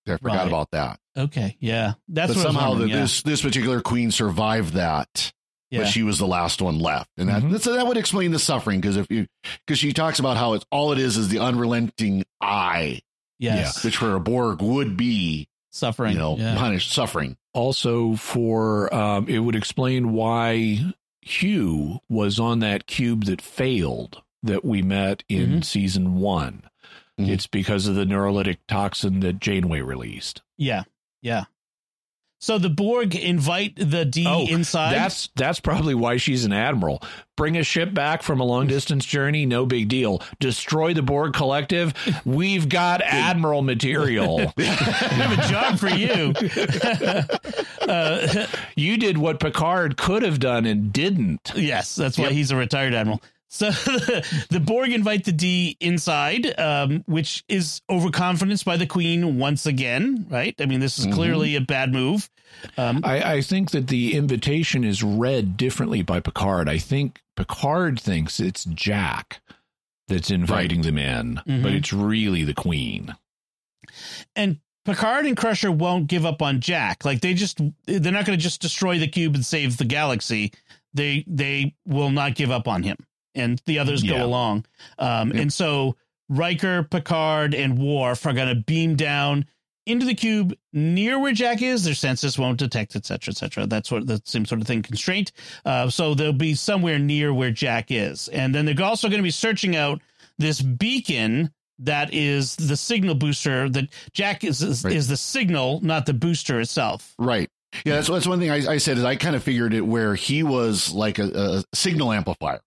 I 0.06 0.16
forgot 0.16 0.38
right. 0.38 0.48
about 0.48 0.70
that. 0.72 0.98
Okay, 1.16 1.56
yeah, 1.60 1.94
that's 2.08 2.34
but 2.34 2.40
somehow 2.40 2.74
the, 2.74 2.88
yeah. 2.88 3.00
this 3.00 3.22
this 3.22 3.42
particular 3.42 3.80
queen 3.80 4.10
survived 4.10 4.74
that 4.74 5.32
yeah. 5.70 5.80
but 5.80 5.88
she 5.88 6.02
was 6.02 6.18
the 6.18 6.26
last 6.26 6.60
one 6.60 6.78
left, 6.78 7.10
and 7.16 7.28
that 7.28 7.42
mm-hmm. 7.42 7.72
that 7.74 7.86
would 7.86 7.96
explain 7.96 8.32
the 8.32 8.38
suffering 8.38 8.80
because 8.80 8.96
if 8.96 9.06
you 9.10 9.26
because 9.66 9.78
she 9.78 9.92
talks 9.92 10.18
about 10.18 10.36
how 10.36 10.54
it's 10.54 10.64
all 10.70 10.92
it 10.92 10.98
is 10.98 11.16
is 11.16 11.28
the 11.28 11.38
unrelenting 11.38 12.24
eye, 12.40 13.00
yes, 13.38 13.84
which 13.84 13.96
for 13.96 14.14
a 14.14 14.20
Borg 14.20 14.60
would 14.62 14.96
be 14.96 15.48
suffering. 15.70 16.12
You 16.12 16.18
know, 16.18 16.36
yeah. 16.36 16.56
punish 16.56 16.90
suffering. 16.92 17.36
Also, 17.54 18.16
for 18.16 18.92
um, 18.94 19.28
it 19.28 19.38
would 19.40 19.56
explain 19.56 20.12
why 20.12 20.80
Hugh 21.22 22.00
was 22.08 22.38
on 22.40 22.60
that 22.60 22.86
cube 22.86 23.24
that 23.24 23.42
failed 23.42 24.22
that 24.42 24.64
we 24.64 24.82
met 24.82 25.22
in 25.28 25.60
Mhm. 25.60 25.64
season 25.64 26.14
one. 26.14 26.62
Mhm. 27.20 27.28
It's 27.28 27.46
because 27.46 27.86
of 27.86 27.94
the 27.94 28.04
neurolytic 28.06 28.58
toxin 28.66 29.20
that 29.20 29.38
Janeway 29.40 29.80
released. 29.82 30.42
yeah, 30.56 30.84
yeah. 31.22 31.44
So 32.42 32.56
the 32.56 32.70
Borg 32.70 33.14
invite 33.14 33.74
the 33.76 34.04
D 34.06 34.24
Oh, 34.26 34.46
inside. 34.46 34.94
That's 34.94 35.28
that's 35.36 35.60
probably 35.60 35.94
why 35.94 36.16
she's 36.16 36.46
an 36.46 36.52
admiral. 36.54 37.02
Bring 37.36 37.56
a 37.58 37.62
ship 37.62 37.92
back 37.92 38.22
from 38.22 38.40
a 38.40 38.44
long 38.44 38.66
distance 38.66 39.04
journey, 39.04 39.44
no 39.44 39.66
big 39.66 39.88
deal. 39.88 40.22
Destroy 40.40 40.94
the 40.94 41.02
Borg 41.02 41.34
collective. 41.34 41.92
We've 42.24 42.66
got 42.68 43.02
admiral 43.04 43.60
material. 43.60 44.40
I 44.58 44.62
have 44.62 45.38
a 45.38 45.48
job 45.48 45.78
for 45.78 45.88
you. 45.88 46.32
uh, 47.88 48.46
you 48.76 48.96
did 48.96 49.18
what 49.18 49.40
Picard 49.40 49.96
could 49.96 50.22
have 50.22 50.38
done 50.40 50.66
and 50.66 50.92
didn't. 50.92 51.52
yes, 51.54 51.94
that's 51.94 52.16
why 52.18 52.24
Yep. 52.24 52.32
he's 52.32 52.50
a 52.50 52.56
retired 52.56 52.94
admiral. 52.94 53.20
So 53.52 53.70
the 54.50 54.62
Borg 54.64 54.92
invite 54.92 55.24
the 55.24 55.32
D 55.32 55.76
inside, 55.80 56.58
um, 56.58 57.02
which 57.06 57.42
is 57.48 57.82
overconfidence 57.90 58.62
by 58.62 58.76
the 58.76 58.86
Queen 58.86 59.38
once 59.38 59.66
again, 59.66 60.26
right? 60.30 60.54
I 60.60 60.66
mean, 60.66 60.78
this 60.78 60.98
is 61.00 61.06
Mhm. 61.08 61.12
clearly 61.14 61.56
a 61.56 61.60
bad 61.60 61.92
move. 61.92 62.30
Um, 62.78 63.00
I, 63.02 63.34
I 63.34 63.40
think 63.40 63.72
that 63.72 63.88
the 63.88 64.14
invitation 64.14 64.84
is 64.84 65.02
read 65.02 65.56
differently 65.56 66.02
by 66.02 66.20
Picard. 66.20 66.68
I 66.68 66.78
think 66.78 67.20
Picard 67.36 67.98
thinks 68.00 68.38
it's 68.38 68.64
Jack 68.64 69.40
that's 70.06 70.30
inviting 70.30 70.82
them 70.82 70.98
in, 70.98 71.40
Mhm. 71.46 71.62
but 71.62 71.72
it's 71.72 71.92
really 71.92 72.44
the 72.44 72.54
Queen. 72.54 73.14
and 74.36 74.58
Picard 74.84 75.26
and 75.26 75.36
Crusher 75.36 75.70
won't 75.72 76.06
give 76.06 76.24
up 76.24 76.40
on 76.40 76.60
Jack. 76.60 77.04
Like 77.04 77.20
they 77.20 77.34
just 77.34 77.58
they're 77.86 78.12
not 78.12 78.24
going 78.24 78.38
to 78.38 78.42
just 78.42 78.62
destroy 78.62 78.98
the 78.98 79.08
cube 79.08 79.34
and 79.34 79.44
save 79.44 79.76
the 79.76 79.84
galaxy. 79.84 80.52
They 80.94 81.24
they 81.26 81.74
will 81.86 82.10
not 82.10 82.34
give 82.34 82.50
up 82.50 82.66
on 82.68 82.82
him, 82.82 82.96
and 83.34 83.60
the 83.66 83.78
others 83.78 84.02
Yeah. 84.02 84.18
go 84.18 84.26
along. 84.26 84.64
Um. 84.98 85.32
And 85.32 85.52
so 85.52 85.96
Riker, 86.28 86.82
Picard, 86.84 87.54
and 87.54 87.78
Worf 87.78 88.24
are 88.26 88.32
going 88.32 88.48
to 88.54 88.62
beam 88.62 88.96
down 88.96 89.46
into 89.86 90.06
the 90.06 90.14
cube 90.14 90.54
near 90.72 91.18
where 91.18 91.32
Jack 91.32 91.62
is. 91.62 91.82
Their 91.84 91.94
senses 91.94 92.38
won't 92.38 92.58
detect, 92.58 92.94
etc., 92.94 93.32
etc. 93.32 93.66
That's 93.66 93.90
what 93.90 94.06
the 94.06 94.22
same 94.24 94.44
sort 94.46 94.60
of 94.60 94.66
thing 94.66 94.82
constraint. 94.82 95.32
Uh, 95.64 95.90
so 95.90 96.14
they'll 96.14 96.32
be 96.32 96.54
somewhere 96.54 96.98
near 96.98 97.32
where 97.34 97.50
Jack 97.50 97.86
is, 97.90 98.28
and 98.28 98.54
then 98.54 98.64
they're 98.66 98.84
also 98.84 99.08
going 99.08 99.18
to 99.18 99.24
be 99.24 99.30
searching 99.30 99.74
out 99.74 100.00
this 100.38 100.60
beacon 100.62 101.50
that 101.82 102.12
is 102.12 102.56
the 102.56 102.76
signal 102.76 103.14
booster 103.14 103.68
that 103.70 103.88
Jack 104.12 104.44
is 104.44 104.62
is, 104.62 104.84
Right. 104.84 104.94
is 104.94 105.08
the 105.08 105.16
signal, 105.16 105.80
not 105.82 106.04
the 106.06 106.12
booster 106.14 106.60
itself. 106.60 107.14
Right. 107.18 107.48
Yeah, 107.86 107.94
that's, 107.94 108.08
that's 108.08 108.26
one 108.26 108.38
thing 108.38 108.50
I, 108.50 108.72
I 108.74 108.76
said 108.78 108.98
is 108.98 109.04
I 109.04 109.16
kind 109.16 109.34
of 109.34 109.42
figured 109.42 109.72
it 109.74 109.80
where 109.80 110.14
he 110.14 110.42
was 110.42 110.92
like 110.92 111.18
a, 111.18 111.62
a 111.70 111.76
signal 111.76 112.12
amplifier. 112.12 112.60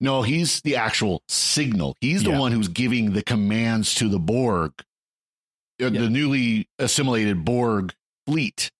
No, 0.00 0.22
he's 0.22 0.60
the 0.62 0.76
actual 0.76 1.22
signal. 1.28 1.96
He's 2.00 2.22
the 2.22 2.30
Yeah. 2.30 2.38
one 2.38 2.52
who's 2.52 2.68
giving 2.68 3.12
the 3.12 3.22
commands 3.22 3.94
to 3.94 4.08
the 4.08 4.18
Borg, 4.18 4.72
uh, 5.80 5.86
Yeah. 5.90 6.00
the 6.00 6.10
newly 6.10 6.68
assimilated 6.78 7.44
Borg 7.44 7.94
fleet, 8.26 8.70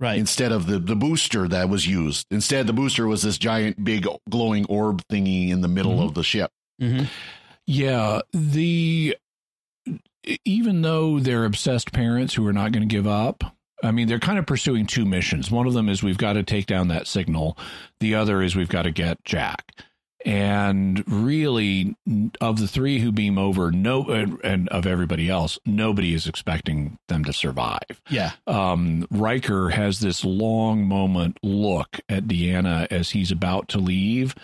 Right. 0.00 0.18
instead 0.18 0.52
of 0.52 0.66
the, 0.66 0.78
the 0.78 0.94
booster 0.94 1.48
that 1.48 1.68
was 1.68 1.86
used. 1.88 2.26
Instead, 2.30 2.66
the 2.68 2.72
booster 2.72 3.06
was 3.08 3.22
this 3.22 3.36
giant, 3.38 3.82
big, 3.84 4.06
glowing 4.30 4.64
orb 4.66 5.02
thingy 5.10 5.48
in 5.50 5.60
the 5.60 5.68
middle 5.68 5.96
Mhm. 5.98 6.04
of 6.06 6.14
the 6.14 6.22
ship. 6.22 6.52
hmm 6.80 7.04
Yeah, 7.66 8.20
the 8.32 9.16
even 10.44 10.82
though 10.82 11.18
they're 11.18 11.44
obsessed 11.46 11.92
parents 11.92 12.34
who 12.34 12.46
are 12.46 12.52
not 12.52 12.70
going 12.72 12.86
to 12.86 12.94
give 12.94 13.06
up. 13.06 13.56
I 13.82 13.92
mean, 13.92 14.08
they're 14.08 14.18
kind 14.18 14.38
of 14.38 14.44
pursuing 14.46 14.86
two 14.86 15.04
missions. 15.06 15.50
One 15.50 15.66
of 15.66 15.72
them 15.72 15.88
is 15.88 16.02
we've 16.02 16.18
got 16.18 16.34
to 16.34 16.42
take 16.42 16.66
down 16.66 16.88
that 16.88 17.06
signal. 17.06 17.56
The 18.00 18.14
other 18.14 18.42
is 18.42 18.54
we've 18.56 18.68
got 18.68 18.82
to 18.82 18.90
get 18.90 19.24
Jack. 19.24 19.72
And 20.24 21.04
really, 21.06 21.96
of 22.40 22.58
the 22.58 22.66
three 22.66 22.98
who 22.98 23.12
beam 23.12 23.38
over, 23.38 23.70
no, 23.70 24.04
and, 24.08 24.38
and 24.42 24.68
of 24.70 24.86
everybody 24.86 25.30
else, 25.30 25.58
nobody 25.64 26.12
is 26.12 26.26
expecting 26.26 26.98
them 27.06 27.24
to 27.24 27.32
survive. 27.32 28.02
Yeah. 28.10 28.32
um, 28.46 29.06
Riker 29.10 29.70
has 29.70 30.00
this 30.00 30.24
long 30.24 30.86
moment 30.86 31.38
look 31.42 32.00
at 32.08 32.24
Deanna 32.24 32.88
as 32.90 33.10
he's 33.10 33.30
about 33.30 33.68
to 33.68 33.78
leave. 33.78 34.34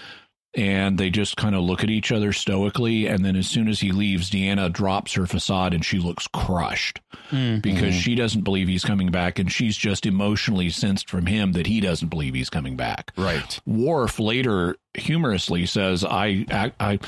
And 0.56 0.98
they 0.98 1.10
just 1.10 1.36
kind 1.36 1.54
of 1.54 1.62
look 1.62 1.82
at 1.82 1.90
each 1.90 2.12
other 2.12 2.32
stoically. 2.32 3.06
And 3.08 3.24
then 3.24 3.34
as 3.34 3.48
soon 3.48 3.66
as 3.68 3.80
he 3.80 3.90
leaves, 3.90 4.30
Deanna 4.30 4.72
drops 4.72 5.14
her 5.14 5.26
facade 5.26 5.74
and 5.74 5.84
she 5.84 5.98
looks 5.98 6.26
crushed 6.28 7.00
Mm. 7.30 7.60
because 7.62 7.94
Mhm. 7.94 8.00
she 8.00 8.14
doesn't 8.14 8.42
believe 8.42 8.68
he's 8.68 8.84
coming 8.84 9.10
back. 9.10 9.38
And 9.38 9.50
she's 9.50 9.76
just 9.76 10.06
emotionally 10.06 10.70
sensed 10.70 11.08
from 11.10 11.26
him 11.26 11.52
that 11.52 11.66
he 11.66 11.80
doesn't 11.80 12.08
believe 12.08 12.34
he's 12.34 12.50
coming 12.50 12.76
back. 12.76 13.10
Right. 13.16 13.58
Worf 13.66 14.20
later 14.20 14.76
humorously 14.94 15.66
says, 15.66 16.04
I, 16.04 16.46
I, 16.50 16.72
I 16.78 16.98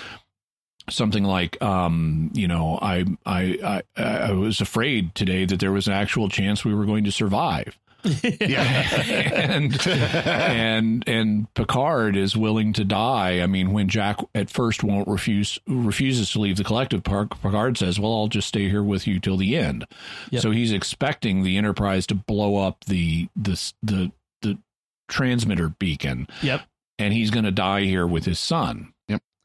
something 0.88 1.24
like, 1.24 1.60
um, 1.62 2.30
you 2.34 2.46
know, 2.48 2.78
I, 2.80 3.04
I, 3.24 3.82
I, 3.96 4.02
I 4.02 4.32
was 4.32 4.60
afraid 4.60 5.14
today 5.14 5.44
that 5.44 5.58
there 5.60 5.72
was 5.72 5.86
an 5.88 5.92
actual 5.94 6.28
chance 6.28 6.64
we 6.64 6.74
were 6.74 6.86
going 6.86 7.04
to 7.04 7.12
survive. 7.12 7.76
Yeah. 8.40 8.90
and 9.34 9.86
and 9.86 11.04
and 11.08 11.54
Picard 11.54 12.16
is 12.16 12.36
willing 12.36 12.72
to 12.74 12.84
die. 12.84 13.40
I 13.40 13.46
mean, 13.46 13.72
when 13.72 13.88
Jack 13.88 14.20
at 14.34 14.50
first 14.50 14.82
won't 14.84 15.08
refuse 15.08 15.58
refuses 15.66 16.30
to 16.32 16.40
leave 16.40 16.56
the 16.56 16.64
collective, 16.64 17.02
Park 17.04 17.40
Picard 17.40 17.78
says, 17.78 17.98
"Well, 17.98 18.12
I'll 18.12 18.28
just 18.28 18.48
stay 18.48 18.68
here 18.68 18.82
with 18.82 19.06
you 19.06 19.18
till 19.20 19.36
the 19.36 19.56
end." 19.56 19.86
Yep. 20.30 20.42
So 20.42 20.50
he's 20.50 20.72
expecting 20.72 21.42
the 21.42 21.56
Enterprise 21.56 22.06
to 22.08 22.14
blow 22.14 22.56
up 22.56 22.84
the 22.84 23.28
the 23.36 23.72
the 23.82 24.12
the 24.42 24.58
transmitter 25.08 25.68
beacon. 25.68 26.28
Yep. 26.42 26.62
And 26.98 27.12
he's 27.12 27.30
going 27.30 27.44
to 27.44 27.52
die 27.52 27.82
here 27.82 28.06
with 28.06 28.24
his 28.24 28.38
son. 28.38 28.92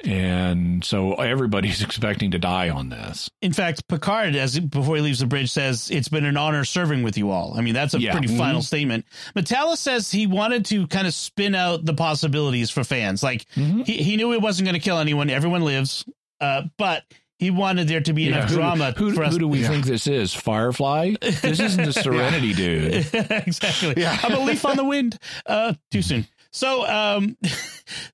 And 0.03 0.83
so 0.83 1.13
everybody's 1.13 1.81
expecting 1.83 2.31
to 2.31 2.39
die 2.39 2.69
on 2.69 2.89
this. 2.89 3.29
In 3.41 3.53
fact, 3.53 3.87
Picard, 3.87 4.35
as 4.35 4.59
before 4.59 4.95
he 4.95 5.01
leaves 5.01 5.19
the 5.19 5.25
bridge, 5.27 5.51
says 5.51 5.89
it's 5.91 6.09
been 6.09 6.25
an 6.25 6.37
honor 6.37 6.63
serving 6.65 7.03
with 7.03 7.17
you 7.17 7.29
all. 7.31 7.53
I 7.57 7.61
mean, 7.61 7.73
that's 7.73 7.93
a 7.93 7.99
Yeah. 8.01 8.11
pretty 8.13 8.27
Mhm. 8.27 8.37
final 8.37 8.61
statement. 8.61 9.05
Matalas 9.35 9.77
says 9.77 10.11
he 10.11 10.27
wanted 10.27 10.65
to 10.65 10.87
kind 10.87 11.07
of 11.07 11.13
spin 11.13 11.55
out 11.55 11.85
the 11.85 11.93
possibilities 11.93 12.69
for 12.69 12.83
fans. 12.83 13.21
Like 13.23 13.45
Mhm. 13.55 13.85
he, 13.85 13.97
he 14.03 14.17
knew 14.17 14.33
it 14.33 14.41
wasn't 14.41 14.65
going 14.67 14.79
to 14.79 14.83
kill 14.83 14.97
anyone. 14.97 15.29
Everyone 15.29 15.63
lives, 15.63 16.03
uh, 16.39 16.63
but 16.77 17.03
he 17.37 17.49
wanted 17.51 17.87
there 17.87 18.01
to 18.01 18.13
be 18.13 18.23
Yeah, 18.23 18.37
enough 18.37 18.49
who, 18.49 18.55
drama 18.55 18.93
Who, 18.97 19.13
for 19.13 19.23
us. 19.23 19.33
who 19.33 19.39
do 19.39 19.47
we 19.47 19.61
Yeah. 19.61 19.69
think 19.69 19.85
this 19.85 20.05
is? 20.07 20.33
Firefly? 20.33 21.13
This 21.21 21.59
isn't 21.59 21.83
the 21.85 21.93
Serenity 22.03 22.53
dude. 22.53 22.93
exactly. 23.13 23.95
Yeah. 23.97 24.17
I'm 24.23 24.33
a 24.33 24.39
leaf 24.39 24.63
on 24.65 24.77
the 24.77 24.83
wind. 24.83 25.17
Uh, 25.45 25.73
too 25.91 26.01
soon. 26.01 26.27
So 26.51 26.85
um, 26.87 27.37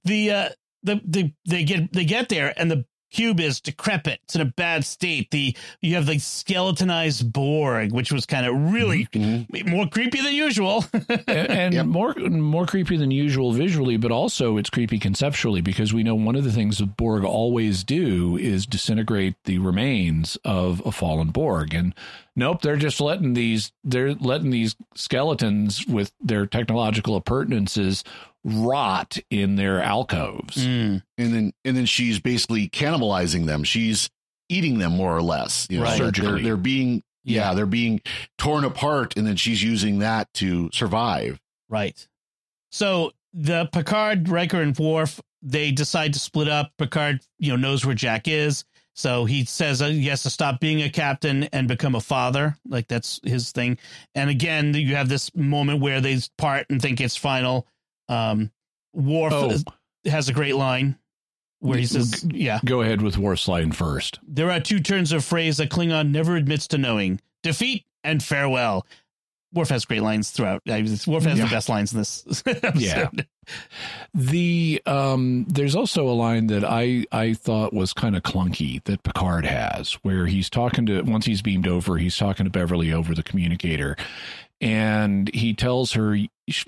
the 0.06 0.32
uh, 0.32 0.50
the 0.88 1.02
the 1.06 1.34
they 1.46 1.64
get 1.64 1.94
they 1.94 2.06
get 2.06 2.30
there 2.30 2.54
and 2.58 2.72
the 2.72 2.86
cube 3.10 3.40
is 3.40 3.62
decrepit. 3.62 4.20
It's 4.26 4.36
in 4.36 4.42
a 4.42 4.46
bad 4.46 4.84
state. 4.84 5.32
The 5.32 5.56
you 5.82 5.96
have 5.96 6.06
the 6.06 6.20
skeletonized 6.20 7.32
Borg, 7.32 7.94
which 7.94 8.12
was 8.12 8.26
kind 8.26 8.46
of 8.46 8.74
really 8.74 9.06
Mhm. 9.14 9.70
more 9.70 9.88
creepy 9.88 10.20
than 10.22 10.34
usual. 10.34 10.84
and, 10.92 11.24
and 11.28 11.74
Yep. 11.74 11.86
more 11.86 12.14
more 12.16 12.66
creepy 12.66 12.98
than 12.98 13.10
usual 13.12 13.54
visually, 13.54 13.96
but 13.96 14.12
also 14.12 14.58
it's 14.58 14.70
creepy 14.70 15.00
conceptually 15.00 15.62
because 15.62 15.94
we 15.94 16.04
know 16.04 16.16
one 16.16 16.36
of 16.36 16.44
the 16.44 16.52
things 16.52 16.80
that 16.80 16.98
Borg 16.98 17.24
always 17.24 17.86
do 17.86 18.36
is 18.38 18.66
disintegrate 18.66 19.36
the 19.46 19.60
remains 19.60 20.38
of 20.44 20.82
a 20.86 20.92
fallen 20.92 21.30
Borg. 21.30 21.74
And 21.74 21.96
nope, 22.36 22.62
they're 22.62 22.76
just 22.76 23.00
letting 23.00 23.36
these 23.36 23.72
they're 23.86 24.16
letting 24.16 24.50
these 24.50 24.76
skeletons 24.96 25.88
with 25.88 26.12
their 26.20 26.46
technological 26.46 27.16
appurtenances 27.16 28.04
rot 28.48 29.18
in 29.30 29.58
their 29.58 29.82
alcoves. 29.82 30.58
Mm, 30.66 31.04
and 31.18 31.34
then 31.34 31.54
and 31.66 31.76
then 31.76 31.86
she's 31.86 32.20
basically 32.20 32.70
cannibalizing 32.70 33.46
them. 33.46 33.64
She's 33.64 34.10
eating 34.50 34.80
them 34.80 34.94
more 34.94 35.16
or 35.16 35.22
less. 35.22 35.68
You 35.70 35.80
know, 35.80 35.84
Right. 35.84 35.98
They're- 35.98 36.08
Surgically. 36.08 36.44
They're, 36.44 36.56
being 36.56 37.04
yeah. 37.26 37.54
they're 37.54 37.66
being 37.66 38.00
torn 38.38 38.64
apart, 38.64 39.18
and 39.18 39.28
then 39.28 39.36
she's 39.36 39.62
using 39.62 40.00
that 40.00 40.32
to 40.36 40.70
survive. 40.74 41.40
right. 41.70 42.08
So 42.72 43.12
the 43.34 43.68
Picard, 43.72 44.30
Riker, 44.30 44.62
and 44.62 44.78
Worf 44.78 45.20
they 45.42 45.72
decide 45.72 46.14
to 46.14 46.20
split 46.20 46.48
up. 46.48 46.72
Picard, 46.78 47.22
you 47.40 47.50
know, 47.52 47.56
knows 47.56 47.86
where 47.86 47.96
Jack 47.96 48.28
is. 48.28 48.66
So 48.96 49.26
he 49.26 49.46
says 49.46 49.82
uh, 49.82 49.88
he 49.90 50.08
has 50.08 50.24
to 50.24 50.30
stop 50.32 50.60
being 50.60 50.82
a 50.82 50.90
captain 50.90 51.44
and 51.54 51.68
become 51.68 51.94
a 51.96 52.02
father. 52.02 52.58
Like 52.68 52.88
that's 52.88 53.20
his 53.24 53.52
thing. 53.52 53.78
And 54.16 54.30
again, 54.30 54.74
you 54.74 54.96
have 54.96 55.08
this 55.10 55.34
moment 55.36 55.82
where 55.82 56.02
they 56.02 56.18
part 56.38 56.66
and 56.70 56.82
think 56.82 57.00
it's 57.00 57.16
final. 57.16 57.68
Um, 58.10 58.52
Worf 58.94 59.34
Oh. 59.34 59.58
has 60.10 60.30
a 60.30 60.34
great 60.34 60.56
line 60.56 60.98
where 61.60 61.78
he 61.78 61.86
says, 61.86 62.26
"Yeah, 62.32 62.60
Go 62.66 62.82
ahead 62.82 63.02
with 63.02 63.18
War 63.18 63.36
Slide 63.36 63.76
first. 63.76 64.20
there 64.28 64.50
are 64.52 64.60
two 64.60 64.80
turns 64.80 65.12
of 65.12 65.24
phrase 65.26 65.58
that 65.58 65.70
Klingon 65.70 66.12
never 66.12 66.36
admits 66.36 66.68
to 66.68 66.78
knowing: 66.78 67.20
defeat 67.44 67.86
and 68.04 68.24
farewell." 68.24 68.86
Worf 69.54 69.70
has 69.70 69.86
great 69.86 70.02
lines 70.02 70.30
throughout. 70.32 70.62
Worf 70.68 71.24
has 71.24 71.38
yeah. 71.40 71.46
the 71.46 71.50
best 71.50 71.70
lines 71.70 71.94
in 71.94 72.00
this. 72.00 72.44
episode. 72.46 72.76
Yeah. 72.80 73.10
The 74.14 74.82
um, 74.86 75.46
there's 75.48 75.74
also 75.76 76.08
a 76.08 76.12
line 76.12 76.48
that 76.48 76.66
I 76.66 77.06
I 77.12 77.34
thought 77.34 77.74
was 77.74 77.94
kind 77.94 78.16
of 78.18 78.24
clunky 78.24 78.84
that 78.84 79.04
Picard 79.04 79.46
has, 79.46 79.94
where 80.04 80.26
he's 80.26 80.50
talking 80.50 80.86
to 80.88 81.02
once 81.04 81.26
he's 81.26 81.42
beamed 81.42 81.68
over, 81.68 81.98
he's 81.98 82.18
talking 82.18 82.44
to 82.46 82.50
Beverly 82.50 82.92
over 82.92 83.16
the 83.16 83.24
communicator, 83.24 83.96
and 84.60 85.34
he 85.34 85.54
tells 85.54 85.94
her 85.94 86.18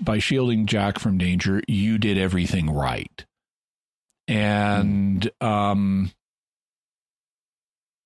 by 0.00 0.18
shielding 0.18 0.66
Jack 0.66 0.98
from 0.98 1.18
danger, 1.18 1.62
you 1.66 1.98
did 1.98 2.18
everything 2.18 2.70
right, 2.70 3.24
and 4.28 5.30
um 5.40 6.10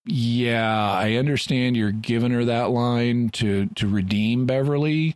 yeah, 0.06 0.90
I 0.92 1.14
understand 1.14 1.76
you're 1.76 1.90
giving 1.90 2.30
her 2.32 2.44
that 2.44 2.70
line 2.70 3.30
to 3.30 3.66
to 3.76 3.88
redeem 3.88 4.44
Beverly, 4.46 5.14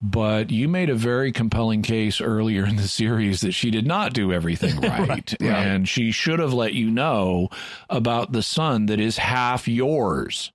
but 0.00 0.50
you 0.50 0.68
made 0.68 0.88
a 0.88 0.94
very 0.94 1.32
compelling 1.32 1.82
case 1.82 2.20
earlier 2.20 2.64
in 2.64 2.76
the 2.76 2.86
series 2.88 3.40
that 3.40 3.52
she 3.52 3.70
did 3.70 3.86
not 3.86 4.12
do 4.12 4.32
everything 4.32 4.80
right, 4.80 5.08
right. 5.08 5.34
Yeah. 5.40 5.60
and 5.60 5.88
she 5.88 6.12
should 6.12 6.38
have 6.38 6.52
let 6.52 6.74
you 6.74 6.90
know 6.90 7.48
about 7.88 8.32
the 8.32 8.42
son 8.42 8.86
that 8.86 9.00
is 9.00 9.18
half 9.18 9.66
yours. 9.66 10.52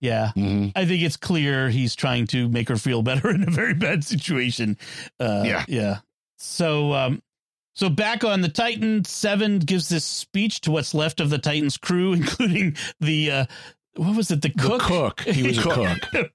Yeah, 0.00 0.30
mm-hmm. 0.36 0.68
I 0.76 0.84
think 0.84 1.02
it's 1.02 1.16
clear 1.16 1.68
he's 1.70 1.96
trying 1.96 2.26
to 2.28 2.48
make 2.48 2.68
her 2.68 2.76
feel 2.76 3.02
better 3.02 3.30
in 3.34 3.42
a 3.46 3.50
very 3.50 3.74
bad 3.74 4.04
situation. 4.04 4.76
Uh, 5.18 5.42
yeah, 5.44 5.64
yeah. 5.68 5.98
So, 6.36 6.92
um, 6.92 7.22
so 7.74 7.88
back 7.88 8.24
on 8.24 8.40
the 8.40 8.48
Titan, 8.48 9.04
Seven 9.04 9.58
gives 9.58 9.88
this 9.88 10.04
speech 10.04 10.60
to 10.62 10.70
what's 10.70 10.94
left 10.94 11.20
of 11.20 11.30
the 11.30 11.38
Titan's 11.38 11.76
crew, 11.76 12.12
including 12.14 12.76
the 13.00 13.30
uh, 13.30 13.46
what 13.98 14.16
was 14.16 14.30
it? 14.30 14.42
The 14.42 14.50
cook. 14.50 14.80
The 14.82 14.86
cook. 14.86 15.20
He 15.20 15.46
was 15.46 15.58
a 15.58 15.62
cook. 16.10 16.30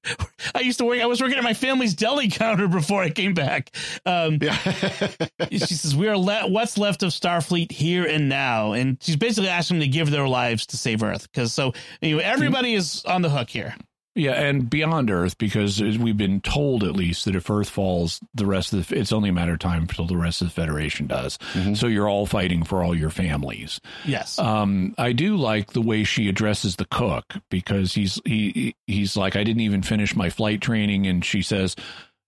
I 0.53 0.59
used 0.59 0.77
to 0.79 0.85
work. 0.85 0.99
I 1.01 1.05
was 1.05 1.21
working 1.21 1.37
at 1.37 1.43
my 1.43 1.53
family's 1.53 1.93
deli 1.93 2.29
counter 2.29 2.67
before 2.67 3.01
I 3.01 3.09
came 3.09 3.33
back. 3.33 3.75
Um, 4.05 4.37
yeah. 4.41 4.57
she 5.51 5.57
says, 5.59 5.95
"We 5.95 6.07
are 6.07 6.17
le- 6.17 6.47
what's 6.47 6.77
left 6.77 7.03
of 7.03 7.11
Starfleet 7.11 7.71
here 7.71 8.05
and 8.05 8.29
now," 8.29 8.73
and 8.73 9.01
she's 9.01 9.15
basically 9.15 9.49
asking 9.49 9.79
them 9.79 9.87
to 9.87 9.91
give 9.91 10.11
their 10.11 10.27
lives 10.27 10.65
to 10.67 10.77
save 10.77 11.03
Earth. 11.03 11.31
Because 11.31 11.53
so 11.53 11.73
anyway, 12.01 12.23
everybody 12.23 12.73
is 12.73 13.03
on 13.05 13.21
the 13.21 13.29
hook 13.29 13.49
here. 13.49 13.75
Yeah, 14.15 14.33
and 14.33 14.69
beyond 14.69 15.09
Earth, 15.09 15.39
because 15.39 15.81
we've 15.81 16.17
been 16.17 16.39
told 16.39 16.83
at 16.83 16.95
least 16.95 17.25
that 17.25 17.35
if 17.35 17.49
Earth 17.49 17.69
falls, 17.69 18.21
the 18.35 18.45
rest 18.45 18.71
of 18.71 18.87
the, 18.87 18.99
it's 18.99 19.11
only 19.11 19.29
a 19.29 19.33
matter 19.33 19.53
of 19.53 19.59
time 19.59 19.83
until 19.83 20.05
the 20.05 20.17
rest 20.17 20.41
of 20.41 20.49
the 20.49 20.53
Federation 20.53 21.07
does. 21.07 21.39
Mm-hmm. 21.53 21.73
So 21.73 21.87
you're 21.87 22.07
all 22.07 22.27
fighting 22.27 22.63
for 22.63 22.83
all 22.83 22.95
your 22.95 23.09
families. 23.09 23.81
Yes. 24.05 24.37
Um, 24.37 24.93
I 24.99 25.13
do 25.13 25.35
like 25.35 25.73
the 25.73 25.81
way 25.81 26.03
she 26.03 26.29
addresses 26.29 26.75
the 26.75 26.85
cook 26.85 27.33
because 27.49 27.95
he's 27.95 28.21
he 28.23 28.75
he's 28.85 29.17
like, 29.17 29.35
I 29.35 29.43
didn't 29.43 29.61
even 29.61 29.81
finish 29.81 30.15
my 30.15 30.29
flight 30.29 30.61
training, 30.61 31.07
and 31.07 31.25
she 31.25 31.41
says, 31.41 31.75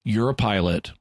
"You're 0.04 0.30
a 0.30 0.36
pilot. 0.36 0.92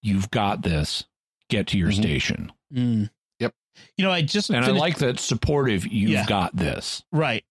You've 0.00 0.30
got 0.30 0.62
this. 0.62 1.04
Get 1.50 1.66
to 1.68 1.78
your 1.78 1.90
mm-hmm. 1.90 2.02
station." 2.02 2.52
Mm. 2.74 3.10
Yep. 3.40 3.52
You 3.98 4.06
know, 4.06 4.10
I 4.10 4.22
just 4.22 4.48
and 4.48 4.64
finished- 4.64 4.80
I 4.80 4.86
like 4.86 4.98
that 4.98 5.20
supportive. 5.20 5.86
You've 5.86 6.10
yeah. 6.12 6.24
got 6.26 6.56
this. 6.56 7.02
Right. 7.12 7.44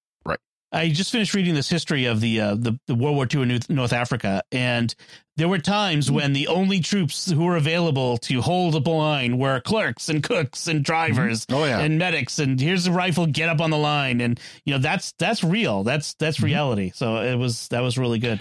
I 0.72 0.90
just 0.90 1.12
finished 1.12 1.34
reading 1.34 1.56
this 1.56 1.70
history 1.70 2.06
of 2.06 2.22
the 2.22 2.40
uh, 2.40 2.56
the, 2.56 2.80
the, 2.86 2.94
World 2.94 3.16
War 3.16 3.28
II 3.32 3.42
in 3.42 3.60
North 3.70 3.94
Africa, 3.94 4.44
and 4.52 4.94
there 5.36 5.48
were 5.48 5.58
times 5.58 6.08
mm-hmm. 6.08 6.16
when 6.16 6.34
the 6.34 6.48
only 6.48 6.80
troops 6.80 7.32
who 7.32 7.44
were 7.46 7.56
available 7.56 8.18
to 8.20 8.42
hold 8.42 8.76
up 8.76 8.86
a 8.86 8.90
line 8.92 9.38
were 9.40 9.62
clerks 9.62 10.10
and 10.10 10.22
cooks 10.22 10.68
and 10.68 10.84
drivers 10.84 11.46
mm-hmm. 11.48 11.62
oh, 11.62 11.66
yeah. 11.66 11.80
and 11.80 11.98
medics. 11.98 12.38
And 12.38 12.60
here's 12.60 12.86
a 12.86 12.92
rifle, 12.92 13.26
get 13.26 13.50
up 13.50 13.62
on 13.62 13.72
the 13.72 13.78
line, 13.78 14.22
and 14.22 14.40
you 14.64 14.74
know 14.74 14.80
that's 14.80 15.14
that's 15.14 15.44
real. 15.44 15.84
That's 15.84 16.14
that's 16.16 16.38
mm-hmm. 16.38 16.46
reality. 16.46 16.92
So 16.94 17.18
it 17.18 17.36
was 17.36 17.68
that 17.70 17.82
was 17.82 17.98
really 17.98 18.20
good 18.20 18.40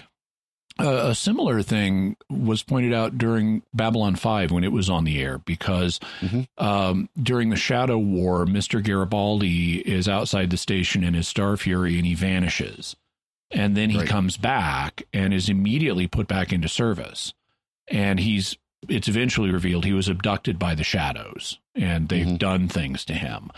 a 0.79 1.15
similar 1.15 1.61
thing 1.61 2.15
was 2.29 2.63
pointed 2.63 2.93
out 2.93 3.17
during 3.17 3.63
Babylon 3.73 4.15
5 4.15 4.51
when 4.51 4.63
it 4.63 4.71
was 4.71 4.89
on 4.89 5.03
the 5.03 5.21
air 5.21 5.37
because 5.39 5.99
mm-hmm. 6.21 6.41
um, 6.63 7.09
during 7.21 7.49
the 7.49 7.55
Shadow 7.55 7.97
War, 7.97 8.45
Mr. 8.45 8.83
Garibaldi 8.83 9.79
is 9.79 10.07
outside 10.07 10.49
the 10.49 10.57
station 10.57 11.03
in 11.03 11.13
his 11.13 11.27
Star 11.27 11.57
Fury 11.57 11.97
and 11.97 12.05
he 12.05 12.15
vanishes. 12.15 12.95
And 13.51 13.75
then 13.75 13.89
he 13.89 13.99
right. 13.99 14.07
comes 14.07 14.37
back 14.37 15.03
and 15.13 15.33
is 15.33 15.49
immediately 15.49 16.07
put 16.07 16.27
back 16.27 16.53
into 16.53 16.69
service. 16.69 17.33
And 17.87 18.19
he's 18.19 18.57
it's 18.87 19.09
eventually 19.09 19.51
revealed 19.51 19.83
he 19.83 19.93
was 19.93 20.07
abducted 20.07 20.57
by 20.57 20.73
the 20.73 20.85
shadows 20.85 21.59
and 21.75 22.07
they've 22.07 22.25
mm-hmm. 22.25 22.37
done 22.37 22.67
things 22.69 23.03
to 23.05 23.13
him. 23.13 23.51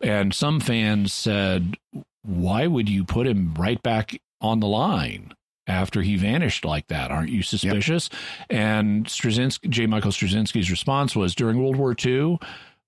And 0.00 0.34
some 0.34 0.60
fans 0.60 1.12
said, 1.12 1.76
why 2.22 2.66
would 2.66 2.88
you 2.88 3.04
put 3.04 3.26
him 3.26 3.54
right 3.54 3.80
back 3.82 4.20
on 4.40 4.60
the 4.60 4.66
line? 4.66 5.32
After 5.66 6.02
he 6.02 6.16
vanished 6.16 6.64
like 6.64 6.86
that. 6.88 7.10
Aren't 7.10 7.30
you 7.30 7.42
suspicious? 7.42 8.10
Yep. 8.12 8.20
And 8.50 9.06
Straczynski, 9.06 9.68
J. 9.70 9.86
Michael 9.86 10.10
Straczynski's 10.10 10.70
response 10.70 11.16
was 11.16 11.34
during 11.34 11.62
World 11.62 11.76
War 11.76 11.94
II, 12.04 12.38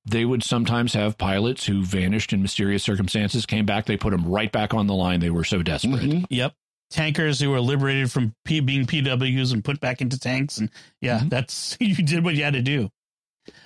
they 0.05 0.25
would 0.25 0.43
sometimes 0.43 0.95
have 0.95 1.19
pilots 1.19 1.67
who 1.67 1.83
vanished 1.83 2.33
in 2.33 2.41
mysterious 2.41 2.83
circumstances, 2.83 3.45
came 3.45 3.67
back, 3.67 3.87
they 3.87 3.97
put 3.97 4.11
them 4.11 4.27
right 4.27 4.53
back 4.53 4.73
on 4.73 4.87
the 4.87 4.95
line. 4.95 5.21
They 5.21 5.31
were 5.31 5.45
so 5.45 5.63
desperate. 5.63 6.03
Mm-hmm. 6.03 6.25
Yep. 6.31 6.55
Tankers 6.91 7.41
who 7.41 7.51
were 7.51 7.61
liberated 7.61 8.13
from 8.13 8.33
P- 8.45 8.61
being 8.61 8.87
PWs 8.87 9.53
and 9.53 9.65
put 9.65 9.81
back 9.81 10.01
into 10.01 10.19
tanks. 10.19 10.59
And 10.59 10.71
yeah, 11.01 11.19
mm-hmm. 11.19 11.29
that's, 11.29 11.77
you 11.81 11.97
did 11.97 12.25
what 12.25 12.37
you 12.37 12.45
had 12.45 12.55
to 12.55 12.63
do. 12.63 12.89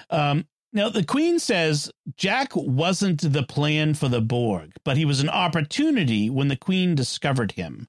Um, 0.08 0.46
now, 0.72 0.88
the 0.88 1.04
Queen 1.04 1.38
says 1.38 1.90
Jack 2.16 2.54
wasn't 2.54 3.32
the 3.32 3.42
plan 3.42 3.94
for 3.94 4.08
the 4.08 4.20
Borg, 4.20 4.72
but 4.84 4.96
he 4.96 5.04
was 5.04 5.20
an 5.20 5.28
opportunity 5.28 6.30
when 6.30 6.48
the 6.48 6.56
Queen 6.56 6.94
discovered 6.94 7.52
him. 7.52 7.88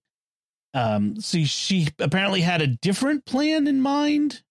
Um, 0.74 1.20
so 1.20 1.44
she 1.44 1.90
apparently 2.00 2.42
had 2.42 2.62
a 2.62 2.68
different 2.68 3.26
plan 3.26 3.68
in 3.68 3.82
mind. 3.82 4.42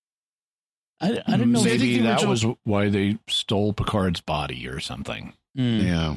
I, 1.01 1.23
I 1.27 1.37
don't 1.37 1.53
know. 1.53 1.65
Maybe 1.65 1.99
that 1.99 2.27
was 2.27 2.45
why 2.65 2.91
they 2.91 3.19
stole 3.27 3.73
Picard's 3.73 4.21
body 4.21 4.69
or 4.69 4.81
something. 4.81 5.33
Mm. 5.57 5.83
Yeah, 5.83 6.15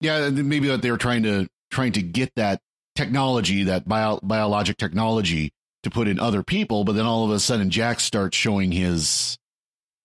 yeah. 0.00 0.30
Maybe 0.30 0.68
that 0.68 0.82
they 0.82 0.90
were 0.90 0.96
trying 0.96 1.24
to 1.24 1.48
trying 1.70 1.92
to 1.92 2.02
get 2.02 2.32
that 2.36 2.60
technology, 2.94 3.64
that 3.64 3.88
bio, 3.88 4.20
biologic 4.22 4.76
technology, 4.76 5.52
to 5.82 5.90
put 5.90 6.06
in 6.06 6.20
other 6.20 6.44
people. 6.44 6.84
But 6.84 6.92
then 6.92 7.06
all 7.06 7.24
of 7.24 7.30
a 7.32 7.40
sudden, 7.40 7.70
Jack 7.70 7.98
starts 7.98 8.36
showing 8.36 8.70
his 8.70 9.36